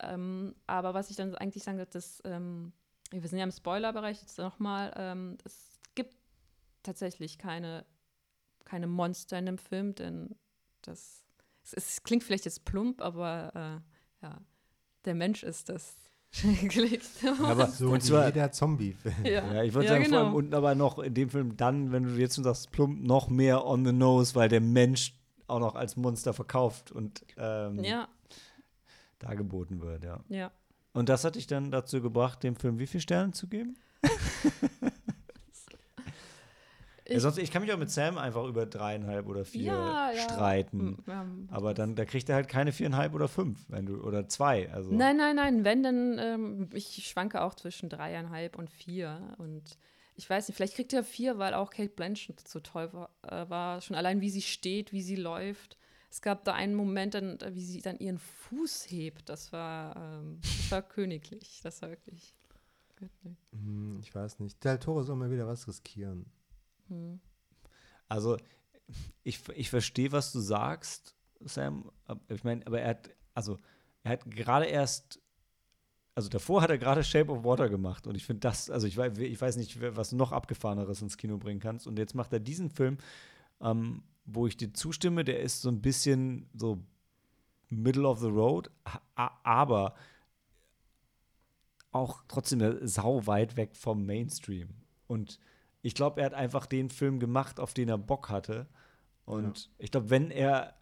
Ähm, 0.00 0.54
aber 0.66 0.94
was 0.94 1.10
ich 1.10 1.16
dann 1.16 1.34
eigentlich 1.36 1.62
sagen 1.62 1.78
würde, 1.78 2.00
ähm, 2.24 2.72
wir 3.10 3.28
sind 3.28 3.38
ja 3.38 3.44
im 3.44 3.52
Spoilerbereich 3.52 4.20
jetzt 4.20 4.38
nochmal, 4.38 4.92
ähm, 4.96 5.38
es 5.44 5.78
gibt 5.94 6.16
tatsächlich 6.82 7.38
keine, 7.38 7.86
keine 8.64 8.86
Monster 8.86 9.38
in 9.38 9.46
dem 9.46 9.58
Film, 9.58 9.94
denn 9.94 10.34
das 10.82 11.22
es, 11.64 11.72
es 11.72 12.02
klingt 12.02 12.24
vielleicht 12.24 12.44
jetzt 12.44 12.64
plump, 12.64 13.00
aber 13.00 13.52
äh, 13.54 14.24
ja, 14.24 14.40
der 15.04 15.14
Mensch 15.14 15.42
ist 15.42 15.68
das 15.68 15.96
schrecklichste 16.32 17.34
Aber 17.44 17.66
So 17.66 17.88
und 17.90 18.02
wie 18.02 18.06
zwar, 18.08 18.26
jeder 18.26 18.50
Zombie-Film. 18.52 19.24
ja. 19.24 19.52
ja, 19.54 19.62
ich 19.62 19.74
würde 19.74 19.86
Ja, 19.86 19.92
sagen, 19.92 20.04
vor 20.04 20.10
genau. 20.10 20.24
allem 20.26 20.34
unten 20.34 20.54
aber 20.54 20.74
noch 20.74 20.98
in 20.98 21.14
dem 21.14 21.28
Film 21.30 21.56
dann, 21.56 21.92
wenn 21.92 22.04
du 22.04 22.10
jetzt 22.20 22.34
schon 22.36 22.44
sagst, 22.44 22.70
plump, 22.72 23.02
noch 23.02 23.28
mehr 23.28 23.64
on 23.66 23.84
the 23.84 23.92
nose, 23.92 24.34
weil 24.34 24.48
der 24.48 24.60
Mensch 24.60 25.14
auch 25.46 25.60
noch 25.60 25.74
als 25.74 25.96
Monster 25.96 26.32
verkauft 26.32 26.90
und 26.92 27.24
ähm, 27.36 27.84
Ja, 27.84 28.08
dargeboten 29.18 29.80
wird, 29.82 30.04
ja. 30.04 30.20
ja. 30.28 30.50
Und 30.94 31.08
das 31.08 31.24
hat 31.24 31.36
dich 31.36 31.46
dann 31.46 31.70
dazu 31.70 32.00
gebracht, 32.02 32.42
dem 32.42 32.56
Film 32.56 32.78
wie 32.78 32.86
viele 32.86 33.02
Sterne 33.02 33.32
zu 33.32 33.46
geben? 33.48 33.76
ja, 37.12 37.16
Ich- 37.16 37.22
sonst, 37.22 37.38
ich 37.38 37.50
kann 37.50 37.62
mich 37.62 37.72
auch 37.72 37.78
mit 37.78 37.90
Sam 37.90 38.18
einfach 38.18 38.44
über 38.46 38.66
dreieinhalb 38.66 39.26
oder 39.26 39.44
vier 39.44 39.62
Ja, 39.72 40.10
ja. 40.12 40.20
streiten. 40.22 40.80
M- 40.80 40.98
ja, 41.06 41.26
Aber 41.50 41.74
dann, 41.74 41.94
da 41.94 42.04
kriegt 42.04 42.28
er 42.28 42.34
halt 42.36 42.48
keine 42.48 42.72
viereinhalb 42.72 43.14
oder 43.14 43.28
fünf, 43.28 43.64
wenn 43.68 43.86
du, 43.86 44.02
oder 44.02 44.28
zwei. 44.28 44.70
Also. 44.72 44.90
Nein, 44.92 45.16
nein, 45.16 45.36
nein. 45.36 45.64
Wenn, 45.64 45.82
dann, 45.82 46.18
ähm, 46.18 46.70
ich 46.72 47.08
schwanke 47.08 47.42
auch 47.42 47.54
zwischen 47.54 47.88
dreieinhalb 47.88 48.58
und 48.58 48.68
vier. 48.70 49.34
Und 49.38 49.78
ich 50.16 50.28
weiß 50.28 50.48
nicht, 50.48 50.56
vielleicht 50.56 50.74
kriegt 50.74 50.92
er 50.92 51.04
vier, 51.04 51.38
weil 51.38 51.54
auch 51.54 51.70
Kate 51.70 51.88
Blanchett 51.90 52.46
so 52.46 52.60
toll 52.60 52.92
war, 52.92 53.10
äh, 53.22 53.48
war. 53.48 53.80
Schon 53.80 53.96
allein, 53.96 54.20
wie 54.20 54.30
sie 54.30 54.42
steht, 54.42 54.92
wie 54.92 55.02
sie 55.02 55.16
läuft. 55.16 55.78
Es 56.10 56.20
gab 56.20 56.44
da 56.44 56.52
einen 56.52 56.74
Moment, 56.74 57.14
dann, 57.14 57.40
äh, 57.40 57.54
wie 57.54 57.64
sie 57.64 57.80
dann 57.80 57.96
ihren 57.98 58.18
Fuß 58.18 58.90
hebt. 58.90 59.30
Das 59.30 59.50
war, 59.52 59.96
ähm, 59.96 60.40
das 60.42 60.70
war 60.70 60.82
königlich. 60.88 61.60
Das 61.62 61.80
war 61.80 61.88
wirklich. 61.88 62.34
Hm, 63.52 63.98
Ich 64.00 64.14
weiß 64.14 64.38
nicht. 64.38 64.62
Del 64.62 64.78
Toro 64.78 65.02
soll 65.02 65.16
mal 65.16 65.30
wieder 65.30 65.46
was 65.46 65.66
riskieren. 65.66 66.26
Hm. 66.92 67.20
Also, 68.08 68.36
ich, 69.22 69.40
ich 69.54 69.70
verstehe, 69.70 70.12
was 70.12 70.32
du 70.32 70.40
sagst, 70.40 71.16
Sam. 71.40 71.90
Ich 72.28 72.44
meine, 72.44 72.66
aber 72.66 72.80
er 72.80 72.90
hat, 72.90 73.10
also, 73.34 73.58
er 74.02 74.12
hat 74.12 74.30
gerade 74.30 74.66
erst, 74.66 75.20
also 76.14 76.28
davor 76.28 76.62
hat 76.62 76.70
er 76.70 76.78
gerade 76.78 77.02
Shape 77.02 77.30
of 77.32 77.44
Water 77.44 77.68
gemacht. 77.68 78.06
Und 78.06 78.16
ich 78.16 78.24
finde 78.24 78.40
das, 78.40 78.68
also 78.70 78.86
ich 78.86 78.96
weiß, 78.96 79.16
ich 79.18 79.40
weiß 79.40 79.56
nicht, 79.56 79.80
was 79.96 80.10
du 80.10 80.16
noch 80.16 80.32
abgefahreneres 80.32 81.00
ins 81.00 81.16
Kino 81.16 81.38
bringen 81.38 81.60
kannst. 81.60 81.86
Und 81.86 81.98
jetzt 81.98 82.14
macht 82.14 82.32
er 82.32 82.40
diesen 82.40 82.68
Film, 82.68 82.98
ähm, 83.60 84.02
wo 84.24 84.46
ich 84.46 84.56
dir 84.56 84.72
zustimme, 84.72 85.24
der 85.24 85.40
ist 85.40 85.62
so 85.62 85.70
ein 85.70 85.80
bisschen 85.80 86.48
so 86.54 86.78
middle 87.70 88.06
of 88.06 88.20
the 88.20 88.28
road, 88.28 88.70
aber 89.14 89.94
auch 91.90 92.22
trotzdem 92.28 92.86
sau 92.86 93.26
weit 93.26 93.56
weg 93.56 93.76
vom 93.76 94.04
Mainstream. 94.04 94.68
Und 95.06 95.38
ich 95.82 95.94
glaube, 95.94 96.20
er 96.20 96.26
hat 96.26 96.34
einfach 96.34 96.66
den 96.66 96.90
Film 96.90 97.18
gemacht, 97.18 97.60
auf 97.60 97.74
den 97.74 97.88
er 97.88 97.98
Bock 97.98 98.30
hatte. 98.30 98.66
Und 99.24 99.58
ja. 99.58 99.70
ich 99.78 99.90
glaube, 99.90 100.10
wenn 100.10 100.30
er 100.30 100.74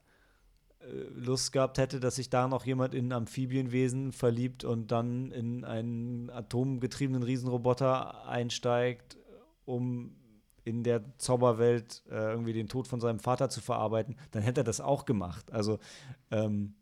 äh, 0.81 0.87
Lust 1.15 1.53
gehabt 1.53 1.79
hätte, 1.79 2.01
dass 2.01 2.17
sich 2.17 2.31
da 2.31 2.49
noch 2.49 2.65
jemand 2.65 2.95
in 2.95 3.09
ein 3.09 3.13
Amphibienwesen 3.13 4.13
verliebt 4.13 4.65
und 4.65 4.93
dann 4.93 5.33
in 5.33 5.65
einen 5.65 6.31
atomgetriebenen 6.31 7.23
Riesenroboter 7.23 8.27
einsteigt, 8.29 9.17
um 9.65 10.17
in 10.65 10.83
der 10.85 11.17
Zauberwelt 11.19 12.03
äh, 12.11 12.31
irgendwie 12.31 12.53
den 12.53 12.69
Tod 12.69 12.87
von 12.87 13.01
seinem 13.01 13.19
Vater 13.19 13.49
zu 13.49 13.61
verarbeiten, 13.61 14.17
dann 14.31 14.43
hätte 14.43 14.61
er 14.61 14.65
das 14.65 14.81
auch 14.81 15.07
gemacht. 15.07 15.51
Also, 15.53 15.79
ähm, 16.31 16.75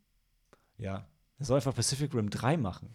ja, 0.77 1.07
er 1.39 1.45
soll 1.45 1.57
einfach 1.57 1.74
Pacific 1.74 2.12
Rim 2.15 2.31
3 2.31 2.57
machen. 2.57 2.95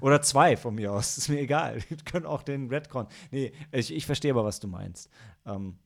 Oder 0.00 0.22
zwei 0.22 0.56
von 0.56 0.74
mir 0.74 0.92
aus, 0.92 1.18
ist 1.18 1.28
mir 1.28 1.40
egal. 1.40 1.82
Wir 1.88 1.96
können 1.98 2.26
auch 2.26 2.42
den 2.42 2.68
Redcon. 2.68 3.06
Nee, 3.30 3.52
ich, 3.72 3.92
ich 3.92 4.06
verstehe 4.06 4.32
aber, 4.32 4.44
was 4.44 4.60
du 4.60 4.68
meinst. 4.68 5.10
Ähm, 5.46 5.78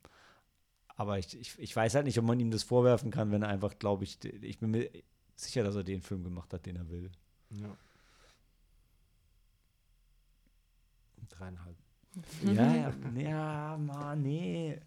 aber 0.96 1.18
ich, 1.18 1.38
ich, 1.38 1.58
ich 1.58 1.76
weiß 1.76 1.94
halt 1.94 2.06
nicht, 2.06 2.18
ob 2.18 2.24
man 2.24 2.40
ihm 2.40 2.50
das 2.50 2.62
vorwerfen 2.64 3.10
kann, 3.10 3.30
wenn 3.30 3.42
er 3.42 3.48
einfach, 3.48 3.78
glaube 3.78 4.04
ich, 4.04 4.18
ich 4.24 4.58
bin 4.58 4.72
mir 4.72 4.90
sicher, 5.36 5.62
dass 5.62 5.76
er 5.76 5.84
den 5.84 6.02
Film 6.02 6.24
gemacht 6.24 6.52
hat, 6.52 6.66
den 6.66 6.76
er 6.76 6.88
will. 6.88 7.10
Ja. 7.50 7.76
Dreieinhalb. 11.28 11.76
Ja, 12.42 12.74
ja, 12.74 12.92
ja, 13.14 13.76
Mann, 13.78 14.22
nee. 14.22 14.80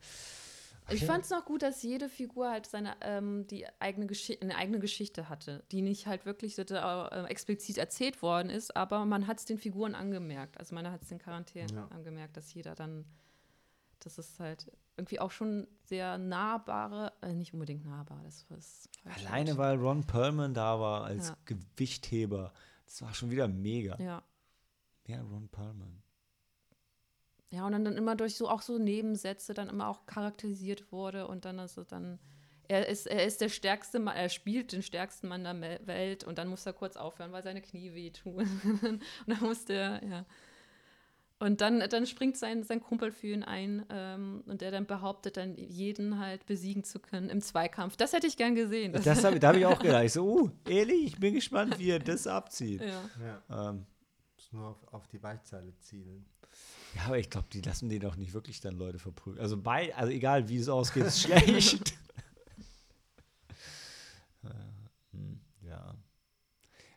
Ich 0.94 1.06
fand 1.06 1.24
es 1.24 1.30
noch 1.30 1.46
gut, 1.46 1.62
dass 1.62 1.84
jede 1.84 2.10
Figur 2.10 2.50
halt 2.50 2.66
seine 2.66 2.96
ähm, 3.02 3.48
die 3.48 3.66
eigene 3.80 4.08
eine 4.42 4.56
eigene 4.56 4.80
Geschichte 4.80 5.30
hatte, 5.30 5.64
die 5.72 5.82
nicht 5.82 6.08
halt 6.08 6.26
wirklich 6.26 6.56
so 6.56 6.62
äh, 6.64 7.26
explizit 7.26 7.78
erzählt 7.78 8.22
worden 8.22 8.50
ist, 8.50 8.76
aber 8.76 9.06
man 9.06 9.28
hat 9.28 9.40
es 9.40 9.46
den 9.46 9.58
Figuren 9.58 9.96
angemerkt. 9.96 10.58
Also 10.58 10.76
man 10.76 10.90
hat 10.90 11.02
es 11.02 11.10
den 11.10 11.20
Charakteren 11.20 11.74
ja. 11.74 11.88
angemerkt, 11.88 12.38
dass 12.38 12.54
jeder 12.54 12.76
dann, 12.76 13.06
das 14.00 14.18
ist 14.18 14.40
halt 14.40 14.72
irgendwie 14.98 15.20
auch 15.20 15.32
schon 15.32 15.68
sehr 15.86 16.18
nahbare, 16.18 17.14
äh, 17.22 17.34
nicht 17.34 17.54
unbedingt 17.54 17.86
nahbar, 17.86 18.22
das 18.24 18.46
was 18.50 18.90
Alleine 19.04 19.58
weil 19.58 19.78
Ron 19.78 20.06
Perlman 20.06 20.54
da 20.54 20.80
war 20.80 21.06
als 21.06 21.30
ja. 21.30 21.38
Gewichtheber, 21.46 22.54
das 22.86 23.02
war 23.02 23.14
schon 23.14 23.32
wieder 23.32 23.48
mega. 23.48 23.98
Ja. 24.00 24.24
Ja, 25.08 25.22
Ron 25.22 25.50
Perlman. 25.50 26.04
Ja, 27.52 27.66
und 27.66 27.74
dann, 27.74 27.84
dann 27.84 27.98
immer 27.98 28.16
durch 28.16 28.36
so 28.36 28.50
auch 28.50 28.62
so 28.62 28.78
Nebensätze 28.78 29.54
dann 29.54 29.70
immer 29.70 29.90
auch 29.90 30.06
charakterisiert 30.06 30.92
wurde 30.92 31.28
und 31.28 31.46
dann 31.46 31.60
also 31.60 31.84
dann 31.84 32.20
er 32.72 32.88
ist, 32.88 33.06
er 33.06 33.26
ist 33.26 33.42
der 33.42 33.50
stärkste 33.50 34.00
Mann, 34.00 34.16
er 34.16 34.30
spielt 34.30 34.72
den 34.72 34.82
stärksten 34.82 35.28
Mann 35.28 35.44
der 35.44 35.86
Welt 35.88 36.24
und 36.24 36.38
dann 36.38 36.48
muss 36.48 36.66
er 36.66 36.72
kurz 36.72 36.96
aufhören, 36.96 37.34
weil 37.34 37.44
seine 37.44 37.62
Knie 37.62 37.94
wehtun. 37.94 38.48
und 38.82 39.02
dann 39.28 39.42
musste 39.42 39.74
er, 39.74 40.04
ja. 40.06 40.26
Und 41.38 41.60
dann, 41.60 41.80
dann 41.90 42.06
springt 42.06 42.38
sein, 42.38 42.64
sein 42.64 42.82
Kumpel 42.82 43.12
für 43.12 43.28
ihn 43.28 43.44
ein 43.44 43.84
ähm, 43.90 44.44
und 44.46 44.62
der 44.62 44.70
dann 44.70 44.86
behauptet, 44.86 45.38
dann 45.38 45.56
jeden 45.58 46.20
halt 46.20 46.46
besiegen 46.46 46.84
zu 46.84 47.00
können 47.00 47.30
im 47.30 47.42
Zweikampf. 47.42 47.98
Das 47.98 48.14
hätte 48.14 48.28
ich 48.28 48.38
gern 48.38 48.54
gesehen. 48.54 48.94
Das, 48.94 49.24
hab, 49.24 49.40
da 49.40 49.48
habe 49.48 49.58
ich 49.58 49.66
auch 49.66 49.80
gedacht. 49.80 50.06
Ich 50.06 50.14
so, 50.14 50.24
uh, 50.24 50.50
Eli, 50.66 51.06
ich 51.08 51.20
bin 51.20 51.34
gespannt, 51.34 51.80
wie 51.80 51.90
er 51.90 52.00
das 52.00 52.28
abzieht. 52.28 52.82
Ja. 52.82 53.42
ja. 53.50 53.70
Ähm, 53.70 53.88
muss 54.36 54.54
nur 54.54 54.68
auf, 54.68 54.94
auf 54.94 55.08
die 55.08 55.22
Weichzeile 55.22 55.76
zielen. 55.80 56.26
Ja, 56.96 57.06
aber 57.06 57.20
ich 57.20 57.30
glaube, 57.30 57.48
die 57.52 57.62
lassen 57.62 57.90
die 57.90 58.00
doch 58.00 58.16
nicht 58.16 58.34
wirklich 58.34 58.60
dann 58.60 58.76
Leute 58.76 59.00
verprügeln. 59.00 59.42
Also 59.42 59.58
bei, 59.58 59.96
also 59.96 60.12
egal 60.12 60.50
wie 60.50 60.58
es 60.58 60.70
ausgeht, 60.70 61.06
ist 61.06 61.22
schlecht. 61.22 61.94
Äh, 64.44 64.50
hm, 65.12 65.40
ja. 65.62 65.94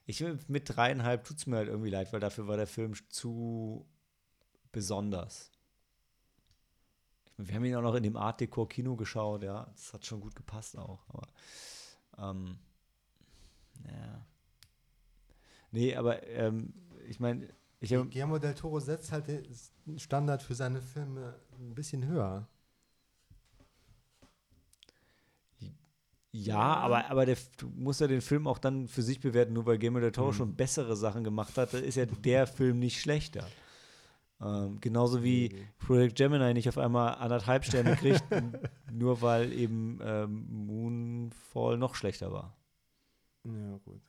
Ich 0.06 0.24
mit 0.48 0.74
dreieinhalb 0.74 1.24
tut 1.24 1.36
es 1.36 1.46
mir 1.46 1.56
halt 1.56 1.68
irgendwie 1.68 1.90
leid, 1.90 2.10
weil 2.10 2.20
dafür 2.20 2.46
war 2.46 2.56
der 2.56 2.66
Film 2.66 2.94
zu 3.10 3.86
besonders. 4.72 5.50
Wir 7.36 7.54
haben 7.54 7.64
ihn 7.64 7.74
auch 7.74 7.82
noch 7.82 7.96
in 7.96 8.02
dem 8.02 8.16
Art 8.16 8.40
Deco 8.40 8.64
Kino 8.64 8.96
geschaut, 8.96 9.42
ja. 9.42 9.66
Das 9.74 9.92
hat 9.92 10.06
schon 10.06 10.20
gut 10.20 10.34
gepasst 10.34 10.78
auch. 10.78 11.04
Aber 11.08 11.28
ähm, 12.30 12.58
ja. 13.86 14.26
Nee, 15.70 15.96
aber 15.96 16.26
ähm, 16.28 16.72
ich 17.08 17.18
meine, 17.18 17.48
ich 17.84 17.94
hab, 17.94 18.10
Guillermo 18.10 18.38
del 18.38 18.54
Toro 18.54 18.80
setzt 18.80 19.12
halt 19.12 19.26
den 19.28 19.98
Standard 19.98 20.42
für 20.42 20.54
seine 20.54 20.80
Filme 20.80 21.34
ein 21.58 21.74
bisschen 21.74 22.06
höher. 22.06 22.48
Ja, 26.36 26.74
aber, 26.78 27.08
aber 27.10 27.26
der, 27.26 27.36
du 27.58 27.68
musst 27.76 28.00
ja 28.00 28.08
den 28.08 28.20
Film 28.20 28.48
auch 28.48 28.58
dann 28.58 28.88
für 28.88 29.02
sich 29.02 29.20
bewerten, 29.20 29.52
nur 29.52 29.66
weil 29.66 29.78
Guillermo 29.78 30.00
del 30.00 30.10
Toro 30.10 30.32
mhm. 30.32 30.36
schon 30.36 30.56
bessere 30.56 30.96
Sachen 30.96 31.22
gemacht 31.22 31.56
hat, 31.56 31.74
ist 31.74 31.94
ja 31.94 32.06
der 32.06 32.48
Film 32.48 32.80
nicht 32.80 33.00
schlechter. 33.00 33.46
Ähm, 34.40 34.80
genauso 34.80 35.22
wie 35.22 35.50
mhm. 35.50 35.86
Project 35.86 36.16
Gemini 36.16 36.52
nicht 36.54 36.68
auf 36.68 36.76
einmal 36.76 37.14
anderthalb 37.14 37.64
Sterne 37.64 37.94
kriegt, 37.94 38.24
nur 38.92 39.22
weil 39.22 39.52
eben 39.52 40.00
ähm, 40.02 40.66
Moonfall 40.66 41.78
noch 41.78 41.94
schlechter 41.94 42.32
war. 42.32 42.56
Ja, 43.44 43.78
gut. 43.84 44.02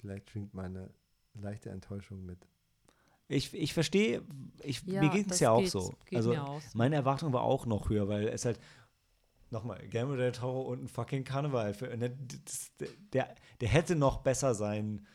Vielleicht 0.00 0.30
schwingt 0.30 0.52
meine 0.52 0.90
leichte 1.34 1.70
Enttäuschung 1.70 2.24
mit. 2.24 2.46
Ich, 3.28 3.54
ich 3.54 3.72
verstehe, 3.72 4.22
ich, 4.62 4.82
ja, 4.82 5.00
mir 5.00 5.10
geht 5.10 5.30
es 5.30 5.40
ja 5.40 5.50
auch 5.50 5.66
so. 5.66 5.94
Also 6.12 6.36
auch 6.36 6.60
so. 6.60 6.78
meine 6.78 6.96
Erwartung 6.96 7.32
war 7.32 7.42
auch 7.42 7.64
noch 7.64 7.88
höher, 7.88 8.06
weil 8.08 8.28
es 8.28 8.44
halt 8.44 8.60
nochmal, 9.50 9.78
Guillermo 9.88 10.16
del 10.16 10.32
Toro 10.32 10.62
und 10.62 10.82
ein 10.84 10.88
fucking 10.88 11.24
Karneval. 11.24 11.72
Für, 11.72 11.96
ne, 11.96 12.10
das, 12.44 12.70
der, 13.12 13.34
der 13.60 13.68
hätte 13.68 13.96
noch 13.96 14.18
besser 14.18 14.54
sein. 14.54 15.06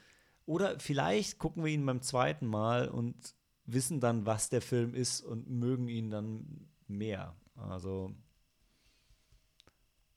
Oder 0.46 0.80
vielleicht 0.80 1.38
gucken 1.38 1.64
wir 1.64 1.72
ihn 1.72 1.86
beim 1.86 2.02
zweiten 2.02 2.48
Mal 2.48 2.88
und 2.88 3.36
wissen 3.66 4.00
dann, 4.00 4.26
was 4.26 4.50
der 4.50 4.64
Film 4.64 4.96
ist 4.96 5.22
und 5.22 5.48
mögen 5.48 5.88
ihn 5.88 6.10
dann 6.10 6.68
mehr. 6.88 7.36
Also, 7.56 8.12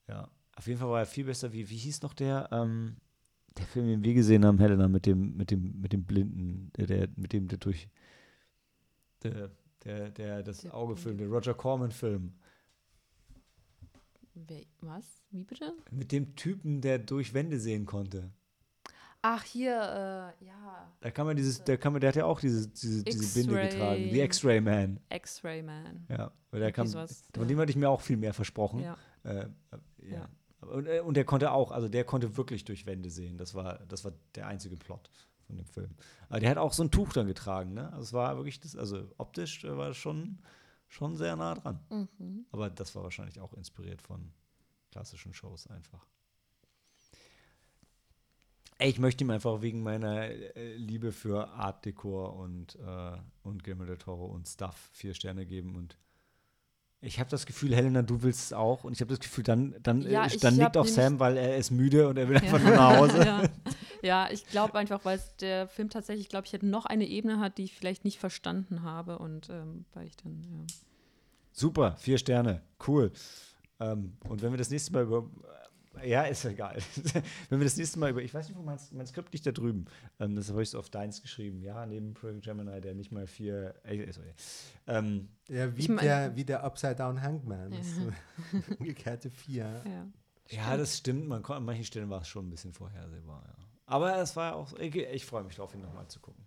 ja. 0.09 0.31
Auf 0.55 0.67
jeden 0.67 0.79
Fall 0.79 0.89
war 0.89 1.01
er 1.01 1.07
viel 1.07 1.25
besser 1.25 1.53
wie, 1.53 1.69
wie 1.69 1.77
hieß 1.77 2.03
noch 2.03 2.15
der? 2.15 2.49
Ähm, 2.53 2.97
der 3.59 3.67
Film, 3.67 3.87
den 3.87 4.05
wir 4.05 4.15
gesehen 4.15 4.45
haben, 4.45 4.59
Helena, 4.59 4.89
mit 4.89 5.07
dem, 5.07 5.37
mit 5.37 5.51
dem, 5.51 5.81
mit 5.81 5.93
dem 5.93 6.05
Blinden, 6.05 6.71
der, 6.77 6.87
der 6.87 7.09
mit 7.17 7.33
dem 7.33 7.49
der 7.49 7.59
durch 7.59 7.89
der, 9.23 9.51
der, 9.85 10.11
der 10.11 10.43
das 10.43 10.59
der 10.59 10.75
Auge 10.75 10.97
filmt, 10.97 11.21
der 11.21 11.29
Roger 11.29 11.55
Corman-Film. 11.55 12.33
Was? 14.81 15.23
Wie 15.31 15.45
bitte? 15.45 15.75
Mit 15.91 16.11
dem 16.11 16.35
Typen, 16.37 16.81
der 16.81 16.99
durch 16.99 17.35
Wände 17.35 17.61
sehen 17.61 17.85
konnte. 17.87 18.33
Ach, 19.25 19.45
hier, 19.45 19.73
äh, 20.41 20.45
ja. 20.45 20.93
Da 21.01 21.11
kann 21.13 21.27
man 21.27 21.37
dieses, 21.37 21.63
der 21.63 21.79
kann 21.79 21.93
man, 21.93 22.01
der 22.01 22.09
hat 22.09 22.17
ja 22.17 22.25
auch 22.25 22.41
diese, 22.41 22.69
diese, 22.69 23.05
diese 23.05 23.41
Binde 23.41 23.69
getragen. 23.69 24.11
The 24.11 24.21
X-Ray 24.21 24.61
Man. 24.61 24.99
X-Ray 25.11 25.63
Man. 25.63 26.07
Ja, 26.09 26.33
weil 26.51 26.61
der 26.61 26.73
kam, 26.73 26.89
von 26.89 27.07
ja. 27.07 27.45
dem 27.45 27.59
hatte 27.61 27.71
ich 27.71 27.77
mir 27.77 27.89
auch 27.89 28.01
viel 28.01 28.17
mehr 28.17 28.35
versprochen. 28.35 28.81
Ja. 28.81 28.97
Äh, 29.23 29.49
ja. 30.01 30.17
ja. 30.17 30.29
Und, 30.63 30.87
äh, 30.87 31.01
und 31.01 31.17
der 31.17 31.25
konnte 31.25 31.53
auch, 31.53 31.71
also 31.71 31.89
der 31.89 32.05
konnte 32.05 32.37
wirklich 32.37 32.65
durch 32.65 32.87
Wände 32.87 33.11
sehen. 33.11 33.39
Das 33.39 33.55
war, 33.55 33.79
das 33.89 34.05
war 34.05 34.13
der 34.35 34.47
einzige 34.47 34.77
Plot 34.77 35.11
von 35.47 35.57
dem 35.57 35.67
Film. 35.67 35.95
Aber 36.29 36.41
der 36.41 36.51
hat 36.51 36.59
auch 36.59 36.73
so 36.73 36.85
ein 36.85 36.91
Tuch 36.91 37.13
dann 37.13 37.27
getragen, 37.27 37.75
ne? 37.75 37.93
Also 37.93 38.03
es 38.03 38.13
war 38.13 38.37
wirklich, 38.37 38.61
das, 38.61 38.77
also 38.77 39.09
optisch 39.19 39.65
war 39.65 39.89
das 39.89 39.97
schon, 39.97 40.39
schon 40.89 41.17
sehr 41.17 41.37
nah 41.37 41.55
dran. 41.55 41.81
Mhm. 41.91 42.47
Aber 42.53 42.71
das 42.71 42.95
war 42.95 43.03
wahrscheinlich 43.03 43.41
auch 43.41 43.53
inspiriert 43.55 44.03
von 44.03 44.33
klassischen 44.91 45.35
Shows 45.35 45.67
einfach. 45.67 46.07
Ich 48.79 48.99
möchte 48.99 49.23
ihm 49.25 49.31
einfach 49.31 49.63
wegen 49.63 49.83
meiner 49.83 50.25
äh, 50.29 50.75
Liebe 50.75 51.13
für 51.13 51.49
Art 51.51 51.85
Dekor 51.85 52.35
und, 52.35 52.77
äh, 52.77 53.17
und 53.43 53.63
Guillermo 53.63 53.85
del 53.85 53.99
Toro 53.99 54.27
und 54.27 54.49
Stuff 54.49 54.91
vier 54.93 55.15
Sterne 55.15 55.47
geben 55.47 55.77
und 55.77 55.97
ich 57.05 57.19
habe 57.19 57.29
das 57.29 57.47
Gefühl, 57.47 57.75
Helena, 57.75 58.03
du 58.03 58.23
willst 58.23 58.45
es 58.45 58.53
auch. 58.53 58.85
Und 58.85 58.93
ich 58.93 59.01
habe 59.01 59.11
das 59.11 59.19
Gefühl, 59.19 59.43
dann, 59.43 59.75
dann, 59.83 60.03
ja, 60.03 60.25
äh, 60.25 60.37
dann 60.39 60.57
nickt 60.57 60.77
auch 60.77 60.87
Sam, 60.87 61.19
weil 61.19 61.37
er 61.37 61.57
ist 61.57 61.73
müde 61.73 62.09
und 62.09 62.17
er 62.17 62.29
will 62.29 62.37
einfach 62.37 62.63
nur 62.63 62.77
nach 62.77 62.97
Hause. 62.97 63.19
ja. 63.27 63.43
ja, 64.03 64.29
ich 64.31 64.47
glaube 64.47 64.75
einfach, 64.79 65.05
weil 65.05 65.21
der 65.41 65.67
Film 65.67 65.91
tatsächlich, 65.91 66.29
glaube 66.29 66.47
ich, 66.47 66.63
noch 66.63 66.87
eine 66.87 67.05
Ebene 67.07 67.41
hat, 67.41 67.59
die 67.59 67.65
ich 67.65 67.75
vielleicht 67.75 68.05
nicht 68.05 68.21
verstanden 68.21 68.83
habe. 68.83 69.19
Und 69.19 69.51
ähm, 69.51 69.85
weil 69.95 70.07
ich 70.07 70.17
dann, 70.17 70.43
ja. 70.45 70.65
Super, 71.51 71.97
vier 71.99 72.19
Sterne, 72.19 72.63
cool. 72.87 73.11
Ähm, 73.81 74.13
und 74.29 74.41
wenn 74.41 74.53
wir 74.53 74.59
das 74.59 74.71
nächste 74.71 74.93
Mal 74.93 75.03
über 75.03 75.29
Ja, 76.05 76.23
ist 76.23 76.45
egal. 76.45 76.79
Wenn 77.51 77.61
wir 77.61 77.65
das 77.65 77.77
nächste 77.77 77.99
Mal 77.99 78.11
über, 78.11 78.23
ich 78.23 78.33
weiß 78.33 78.49
nicht, 78.49 78.57
wo 78.57 78.63
mein, 78.63 78.79
mein 78.93 79.07
Skript 79.07 79.33
liegt 79.33 79.47
da 79.47 79.53
drüben. 79.53 79.85
Ähm, 80.19 80.35
das 80.35 80.49
habe 80.51 80.63
ich 80.63 80.71
so 80.71 80.79
auf 80.79 80.89
deins 80.91 81.21
geschrieben. 81.23 81.61
Ja, 81.63 81.85
neben 81.87 82.15
Project 82.15 82.45
Gemini, 82.45 82.81
der 82.81 82.95
nicht 82.95 83.13
mal 83.13 83.27
vier. 83.27 83.75
Äh, 83.85 84.11
sorry. 84.13 84.33
Ähm, 84.87 85.29
Ja, 85.49 85.77
wie, 85.77 85.81
Ich 85.81 85.89
mein- 85.89 86.05
der, 86.05 86.35
wie 86.37 86.45
der 86.45 86.65
Upside 86.65 86.97
Down 86.97 87.21
Hangman. 87.23 87.73
Ja. 87.73 87.83
So 87.83 88.13
umgekehrte 88.79 89.31
vier. 89.31 89.83
Ja. 89.85 90.07
ja, 90.71 90.77
das 90.77 90.97
stimmt. 90.99 91.29
Man, 91.29 91.45
an 91.45 91.65
manchen 91.65 91.85
Stellen 91.85 92.09
war 92.11 92.23
es 92.23 92.29
schon 92.29 92.47
ein 92.47 92.51
bisschen 92.51 92.73
vorhersehbar. 92.73 93.43
Ja. 93.47 93.55
Aber 93.87 94.17
es 94.19 94.35
war 94.35 94.57
auch. 94.57 94.73
Ich, 94.79 94.95
ich 94.97 95.27
freue 95.27 95.45
mich 95.45 95.57
drauf, 95.57 95.75
ihn 95.75 95.83
nochmal 95.83 96.09
zu 96.09 96.21
gucken. 96.21 96.43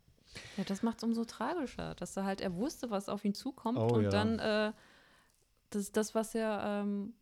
Ja, 0.57 0.63
das 0.65 0.81
macht 0.83 0.97
es 0.97 1.03
umso 1.03 1.23
tragischer, 1.23 1.95
dass 1.95 2.17
er 2.17 2.25
halt, 2.25 2.41
er 2.41 2.55
wusste, 2.55 2.89
was 2.89 3.07
auf 3.07 3.23
ihn 3.23 3.33
zukommt 3.33 3.77
Oh, 3.77 3.87
und 3.95 4.03
ja. 4.05 4.09
dann 4.09 4.39
äh, 4.39 4.73
das, 5.69 5.91
das, 5.91 6.13
was 6.15 6.35
er, 6.35 6.61
ähm, 6.83 7.13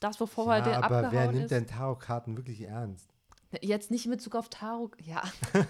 das, 0.00 0.20
wovor 0.20 0.46
Ja, 0.56 0.66
er 0.66 0.84
aber 0.84 0.96
wer 1.00 1.06
abgehauen 1.06 1.30
nimmt 1.32 1.44
ist. 1.46 1.50
denn 1.50 1.66
Tarotkarten 1.66 2.36
wirklich 2.36 2.62
ernst? 2.62 3.08
Jetzt 3.62 3.90
nicht 3.90 4.04
in 4.06 4.10
Bezug 4.12 4.34
auf 4.36 4.48
Tarot, 4.48 4.92
ja. 5.02 5.22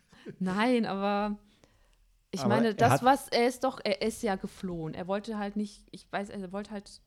Nein, 0.38 0.86
aber 0.86 1.38
ich 2.30 2.40
Aber 2.40 2.56
meine, 2.56 2.74
das, 2.74 3.02
was, 3.02 3.28
er 3.28 3.46
ist 3.46 3.64
doch, 3.64 3.80
er 3.82 4.02
ist 4.02 4.22
ja 4.22 4.36
geflohen. 4.36 4.94
Er 4.94 5.06
wollte 5.06 5.38
halt 5.38 5.56
nicht, 5.56 5.86
ich 5.90 6.06
weiß, 6.12 6.28
er 6.30 6.52
wollte 6.52 6.70
halt, 6.72 7.00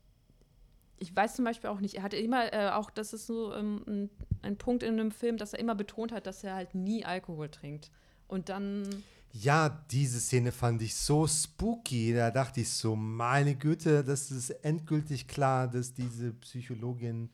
ich 0.98 1.16
weiß 1.16 1.36
zum 1.36 1.46
Beispiel 1.46 1.70
auch 1.70 1.80
nicht, 1.80 1.96
er 1.96 2.04
hatte 2.04 2.18
immer, 2.18 2.52
äh, 2.54 2.70
auch, 2.72 2.90
das 2.90 3.14
ist 3.14 3.28
so 3.28 3.54
ähm, 3.54 3.84
ein, 3.88 4.10
ein 4.42 4.58
Punkt 4.58 4.82
in 4.84 5.00
einem 5.00 5.12
Film, 5.12 5.38
dass 5.38 5.54
er 5.54 5.60
immer 5.60 5.76
betont 5.76 6.12
hat, 6.12 6.26
dass 6.26 6.44
er 6.44 6.56
halt 6.56 6.74
nie 6.74 7.06
Alkohol 7.06 7.50
trinkt. 7.50 7.92
Und 8.28 8.50
dann, 8.50 8.88
Ja, 9.34 9.70
diese 9.70 10.20
Szene 10.20 10.52
fand 10.52 10.82
ich 10.82 10.96
so 10.96 11.26
spooky. 11.28 12.14
Da 12.14 12.32
dachte 12.32 12.62
ich 12.62 12.70
so, 12.70 12.96
meine 12.96 13.56
Güte, 13.56 14.04
das 14.04 14.32
ist 14.32 14.50
endgültig 14.50 15.28
klar, 15.28 15.68
dass 15.68 15.94
diese 15.94 16.34
Psychologin 16.34 17.30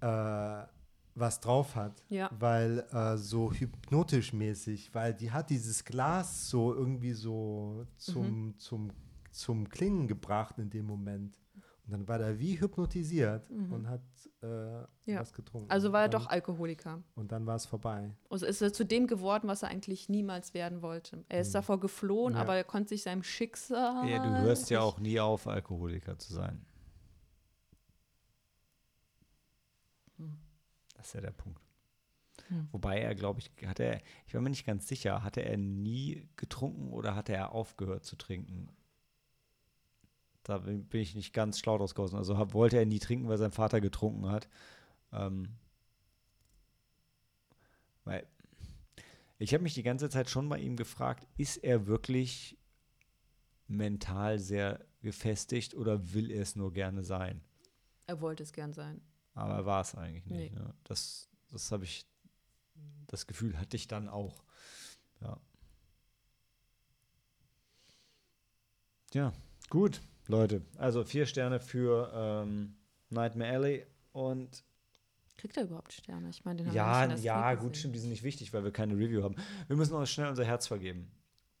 äh, 0.00 0.62
was 1.14 1.40
drauf 1.40 1.74
hat. 1.74 2.02
Ja. 2.08 2.30
Weil 2.38 2.86
äh, 2.92 3.16
so 3.16 3.52
hypnotisch 3.52 4.32
mäßig, 4.32 4.94
weil 4.94 5.14
die 5.14 5.30
hat 5.30 5.50
dieses 5.50 5.84
Glas 5.84 6.48
so 6.48 6.72
irgendwie 6.72 7.12
so 7.12 7.86
zum, 7.96 8.54
zum, 8.58 8.90
zum 9.32 9.68
Klingen 9.68 10.06
gebracht 10.06 10.58
in 10.58 10.70
dem 10.70 10.86
Moment. 10.86 11.38
Und 11.88 11.92
dann 11.92 12.06
war 12.08 12.20
er 12.20 12.38
wie 12.38 12.60
hypnotisiert 12.60 13.48
und 13.48 13.88
hat 13.88 14.02
äh, 14.42 14.82
Ja. 15.10 15.20
was 15.20 15.32
getrunken. 15.32 15.70
also 15.70 15.90
war 15.90 16.02
er 16.02 16.08
dann, 16.10 16.20
doch 16.20 16.28
Alkoholiker. 16.28 17.02
Und 17.14 17.32
dann 17.32 17.46
war 17.46 17.56
es 17.56 17.64
vorbei. 17.64 18.14
Also 18.28 18.44
ist 18.44 18.60
er 18.60 18.74
zu 18.74 18.84
dem 18.84 19.06
geworden, 19.06 19.48
was 19.48 19.62
er 19.62 19.70
eigentlich 19.70 20.10
niemals 20.10 20.52
werden 20.52 20.82
wollte. 20.82 21.24
Er 21.30 21.40
ist 21.40 21.54
davor 21.54 21.80
geflohen, 21.80 22.34
Ja. 22.34 22.40
aber 22.42 22.56
er 22.56 22.64
konnte 22.64 22.90
sich 22.90 23.04
seinem 23.04 23.22
Schicksal. 23.22 24.06
Ja, 24.06 24.22
du 24.22 24.38
hörst 24.42 24.68
ja 24.68 24.82
auch 24.82 24.98
nie 25.00 25.18
auf, 25.18 25.46
Alkoholiker 25.46 26.18
zu 26.18 26.34
sein. 26.34 26.62
Das 30.94 31.06
ist 31.06 31.12
ja 31.14 31.20
der 31.22 31.30
Punkt. 31.30 31.62
Hm. 32.48 32.68
Wobei 32.72 33.00
er, 33.00 33.14
glaube 33.14 33.40
ich, 33.40 33.50
hatte 33.66 33.84
er, 33.84 34.00
ich 34.26 34.34
war 34.34 34.40
mir 34.42 34.50
nicht 34.50 34.66
ganz 34.66 34.88
sicher, 34.88 35.22
hatte 35.22 35.40
er 35.42 35.56
nie 35.56 36.28
getrunken 36.36 36.92
oder 36.92 37.14
hatte 37.14 37.32
er 37.32 37.52
aufgehört 37.52 38.04
zu 38.04 38.16
trinken? 38.16 38.68
Da 40.48 40.56
bin 40.56 40.88
ich 40.92 41.14
nicht 41.14 41.34
ganz 41.34 41.58
schlau 41.58 41.76
draus 41.76 41.94
geworden. 41.94 42.16
Also 42.16 42.38
hab, 42.38 42.54
wollte 42.54 42.78
er 42.78 42.86
nie 42.86 43.00
trinken, 43.00 43.28
weil 43.28 43.36
sein 43.36 43.52
Vater 43.52 43.82
getrunken 43.82 44.30
hat. 44.30 44.48
Ähm, 45.12 45.58
weil 48.04 48.26
ich 49.38 49.52
habe 49.52 49.62
mich 49.62 49.74
die 49.74 49.82
ganze 49.82 50.08
Zeit 50.08 50.30
schon 50.30 50.48
bei 50.48 50.58
ihm 50.58 50.76
gefragt, 50.76 51.26
ist 51.36 51.58
er 51.58 51.86
wirklich 51.86 52.56
mental 53.66 54.38
sehr 54.38 54.82
gefestigt 55.02 55.74
oder 55.74 56.14
will 56.14 56.30
er 56.30 56.40
es 56.40 56.56
nur 56.56 56.72
gerne 56.72 57.04
sein? 57.04 57.42
Er 58.06 58.22
wollte 58.22 58.42
es 58.42 58.54
gern 58.54 58.72
sein. 58.72 59.02
Aber 59.34 59.52
er 59.52 59.66
war 59.66 59.82
es 59.82 59.94
eigentlich 59.94 60.24
nicht. 60.24 60.54
Nee. 60.54 60.58
Ne? 60.58 60.74
Das, 60.84 61.28
das 61.50 61.70
habe 61.72 61.84
ich, 61.84 62.06
das 63.06 63.26
Gefühl 63.26 63.58
hatte 63.58 63.76
ich 63.76 63.86
dann 63.86 64.08
auch. 64.08 64.42
Ja. 65.20 65.38
Ja, 69.12 69.32
gut, 69.68 70.00
Leute. 70.28 70.62
Also 70.76 71.04
vier 71.04 71.26
Sterne 71.26 71.58
für 71.58 72.10
ähm, 72.14 72.76
Nightmare 73.10 73.50
Alley 73.50 73.86
und 74.12 74.62
Kriegt 75.36 75.56
er 75.56 75.64
überhaupt 75.64 75.92
Sterne? 75.92 76.30
Ich 76.30 76.44
meine, 76.44 76.58
den 76.58 76.66
haben 76.66 76.74
ja, 76.74 77.08
wir 77.08 77.16
ja, 77.18 77.50
Street 77.50 77.60
gut, 77.60 77.76
stimmt, 77.76 77.94
die 77.94 78.00
sind 78.00 78.10
nicht 78.10 78.24
wichtig, 78.24 78.52
weil 78.52 78.64
wir 78.64 78.72
keine 78.72 78.94
Review 78.94 79.22
haben. 79.22 79.36
Wir 79.68 79.76
müssen 79.76 79.94
uns 79.94 80.10
schnell 80.10 80.28
unser 80.28 80.44
Herz 80.44 80.66
vergeben. 80.66 81.10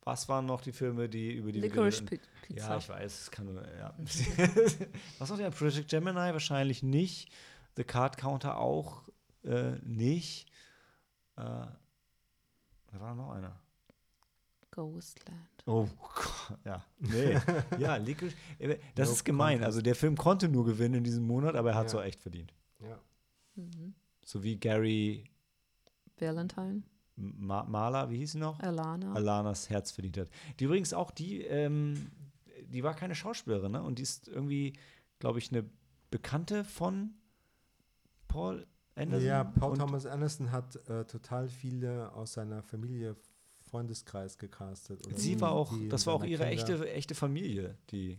Was 0.02 0.28
waren 0.28 0.46
noch 0.46 0.62
die 0.62 0.72
Filme, 0.72 1.08
die 1.08 1.34
über 1.34 1.52
die 1.52 1.60
Licorice 1.60 2.00
wir 2.00 2.18
Pi- 2.18 2.20
Pizza. 2.42 2.70
Ja, 2.70 2.76
ich 2.78 2.88
weiß, 2.88 3.20
es 3.22 3.30
kann 3.30 3.44
nur, 3.46 3.62
ja. 3.76 3.94
Was 5.18 5.30
noch 5.30 5.36
der 5.36 5.50
Project 5.50 5.90
Gemini? 5.90 6.16
Wahrscheinlich 6.16 6.82
nicht. 6.82 7.30
The 7.76 7.84
Card 7.84 8.16
Counter 8.16 8.58
auch 8.58 9.08
äh, 9.44 9.72
nicht. 9.84 10.48
Äh, 11.36 11.42
da 11.42 11.74
war 12.92 13.14
noch 13.14 13.30
einer. 13.30 13.60
Ghostland. 14.70 15.57
Oh 15.68 15.86
Gott, 16.14 16.58
ja. 16.64 16.84
Nee. 16.98 17.38
ja, 17.78 17.96
Licorice. 17.96 18.34
äh, 18.58 18.78
Das 18.94 19.08
No 19.08 19.14
ist 19.14 19.24
gemein. 19.24 19.58
contest. 19.58 19.66
Also 19.66 19.82
der 19.82 19.94
Film 19.94 20.16
konnte 20.16 20.48
nur 20.48 20.64
gewinnen 20.64 20.94
in 20.94 21.04
diesem 21.04 21.26
Monat, 21.26 21.54
aber 21.56 21.70
er 21.70 21.76
hat 21.76 21.84
Ja. 21.84 21.88
so 21.90 22.00
echt 22.00 22.20
verdient. 22.22 22.54
Ja. 22.80 22.98
Mhm. 23.56 23.94
So 24.24 24.42
wie 24.42 24.56
Gary 24.56 25.24
Valentine. 26.18 26.82
Ma 27.16 27.64
Mahler, 27.64 28.08
wie 28.10 28.16
hieß 28.18 28.32
sie 28.32 28.38
noch? 28.38 28.60
Alana. 28.60 29.12
Alanas 29.12 29.68
Herz 29.70 29.90
verdient 29.90 30.16
hat. 30.18 30.28
Die 30.58 30.64
übrigens 30.64 30.92
auch, 30.94 31.10
die, 31.10 31.42
ähm, 31.42 32.10
die 32.68 32.82
war 32.84 32.94
keine 32.94 33.14
Schauspielerin, 33.14 33.72
ne? 33.72 33.82
Und 33.82 33.98
die 33.98 34.04
ist 34.04 34.28
irgendwie, 34.28 34.72
glaube 35.18 35.38
ich, 35.40 35.50
eine 35.52 35.64
Bekannte 36.10 36.64
von 36.64 37.14
Paul 38.28 38.66
Anderson. 38.94 39.26
Ja, 39.26 39.44
Paul 39.44 39.72
und 39.72 39.78
Thomas 39.78 40.06
Anderson 40.06 40.52
hat 40.52 40.76
äh, 40.88 41.04
total 41.06 41.48
viele 41.48 42.12
aus 42.12 42.34
seiner 42.34 42.62
Familie, 42.62 43.16
Freundeskreis 43.68 44.38
gecastet. 44.38 45.06
oder 45.06 45.16
Sie 45.16 45.40
war 45.40 45.52
auch, 45.52 45.72
das 45.88 46.06
war 46.06 46.14
auch 46.14 46.24
ihre 46.24 46.46
Kinder- 46.48 46.52
echte, 46.72 46.92
echte 46.92 47.14
Familie, 47.14 47.76
die. 47.90 48.18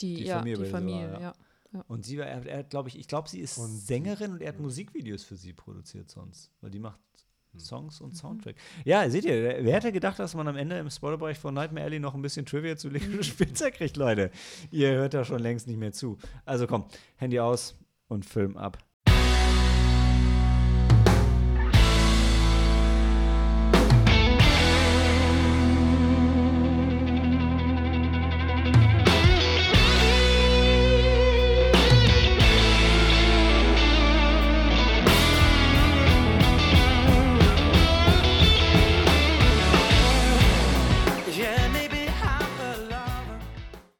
die, 0.00 0.14
die 0.16 0.24
ja, 0.24 0.38
Familie 0.38 0.64
die 0.64 0.70
Familie, 0.70 1.12
war, 1.12 1.20
ja. 1.20 1.34
ja. 1.72 1.84
Und 1.88 2.04
sie 2.04 2.18
war, 2.18 2.26
er, 2.26 2.44
er 2.46 2.62
glaube 2.64 2.88
ich, 2.90 2.98
ich 2.98 3.08
glaube, 3.08 3.28
sie 3.28 3.40
ist 3.40 3.58
Und 3.58 3.68
sie- 3.68 3.86
Sängerin 3.86 4.32
und 4.32 4.42
er 4.42 4.48
hat 4.48 4.60
Musikvideos 4.60 5.24
für 5.24 5.36
sie 5.36 5.52
produziert 5.52 6.10
sonst, 6.10 6.50
weil 6.60 6.70
die 6.70 6.78
macht 6.78 7.00
Hm. 7.52 7.60
Songs 7.60 8.00
Mhm. 8.00 8.06
und 8.06 8.16
Soundtrack. 8.16 8.56
Ja, 8.86 9.08
seht 9.10 9.26
ihr, 9.26 9.34
wer 9.64 9.74
hätte 9.74 9.92
gedacht, 9.92 10.18
dass 10.18 10.34
man 10.34 10.48
am 10.48 10.56
Ende 10.56 10.78
im 10.78 10.88
Spoilerbereich 10.88 11.38
von 11.38 11.52
Nightmare 11.52 11.84
Alley 11.84 11.98
noch 12.00 12.14
ein 12.14 12.22
bisschen 12.22 12.46
Trivia 12.46 12.76
zu 12.78 12.88
Licorice 12.88 13.34
Pizza 13.34 13.70
kriegt, 13.70 13.96
Leute? 13.98 14.30
Ihr 14.70 14.92
hört 14.92 15.12
da 15.12 15.22
schon 15.24 15.38
längst 15.40 15.66
nicht 15.66 15.76
mehr 15.78 15.92
zu. 15.92 16.16
Also 16.46 16.66
komm, 16.66 16.86
Handy 17.16 17.38
aus 17.40 17.74
und 18.08 18.24
Film 18.24 18.56
ab. 18.56 18.78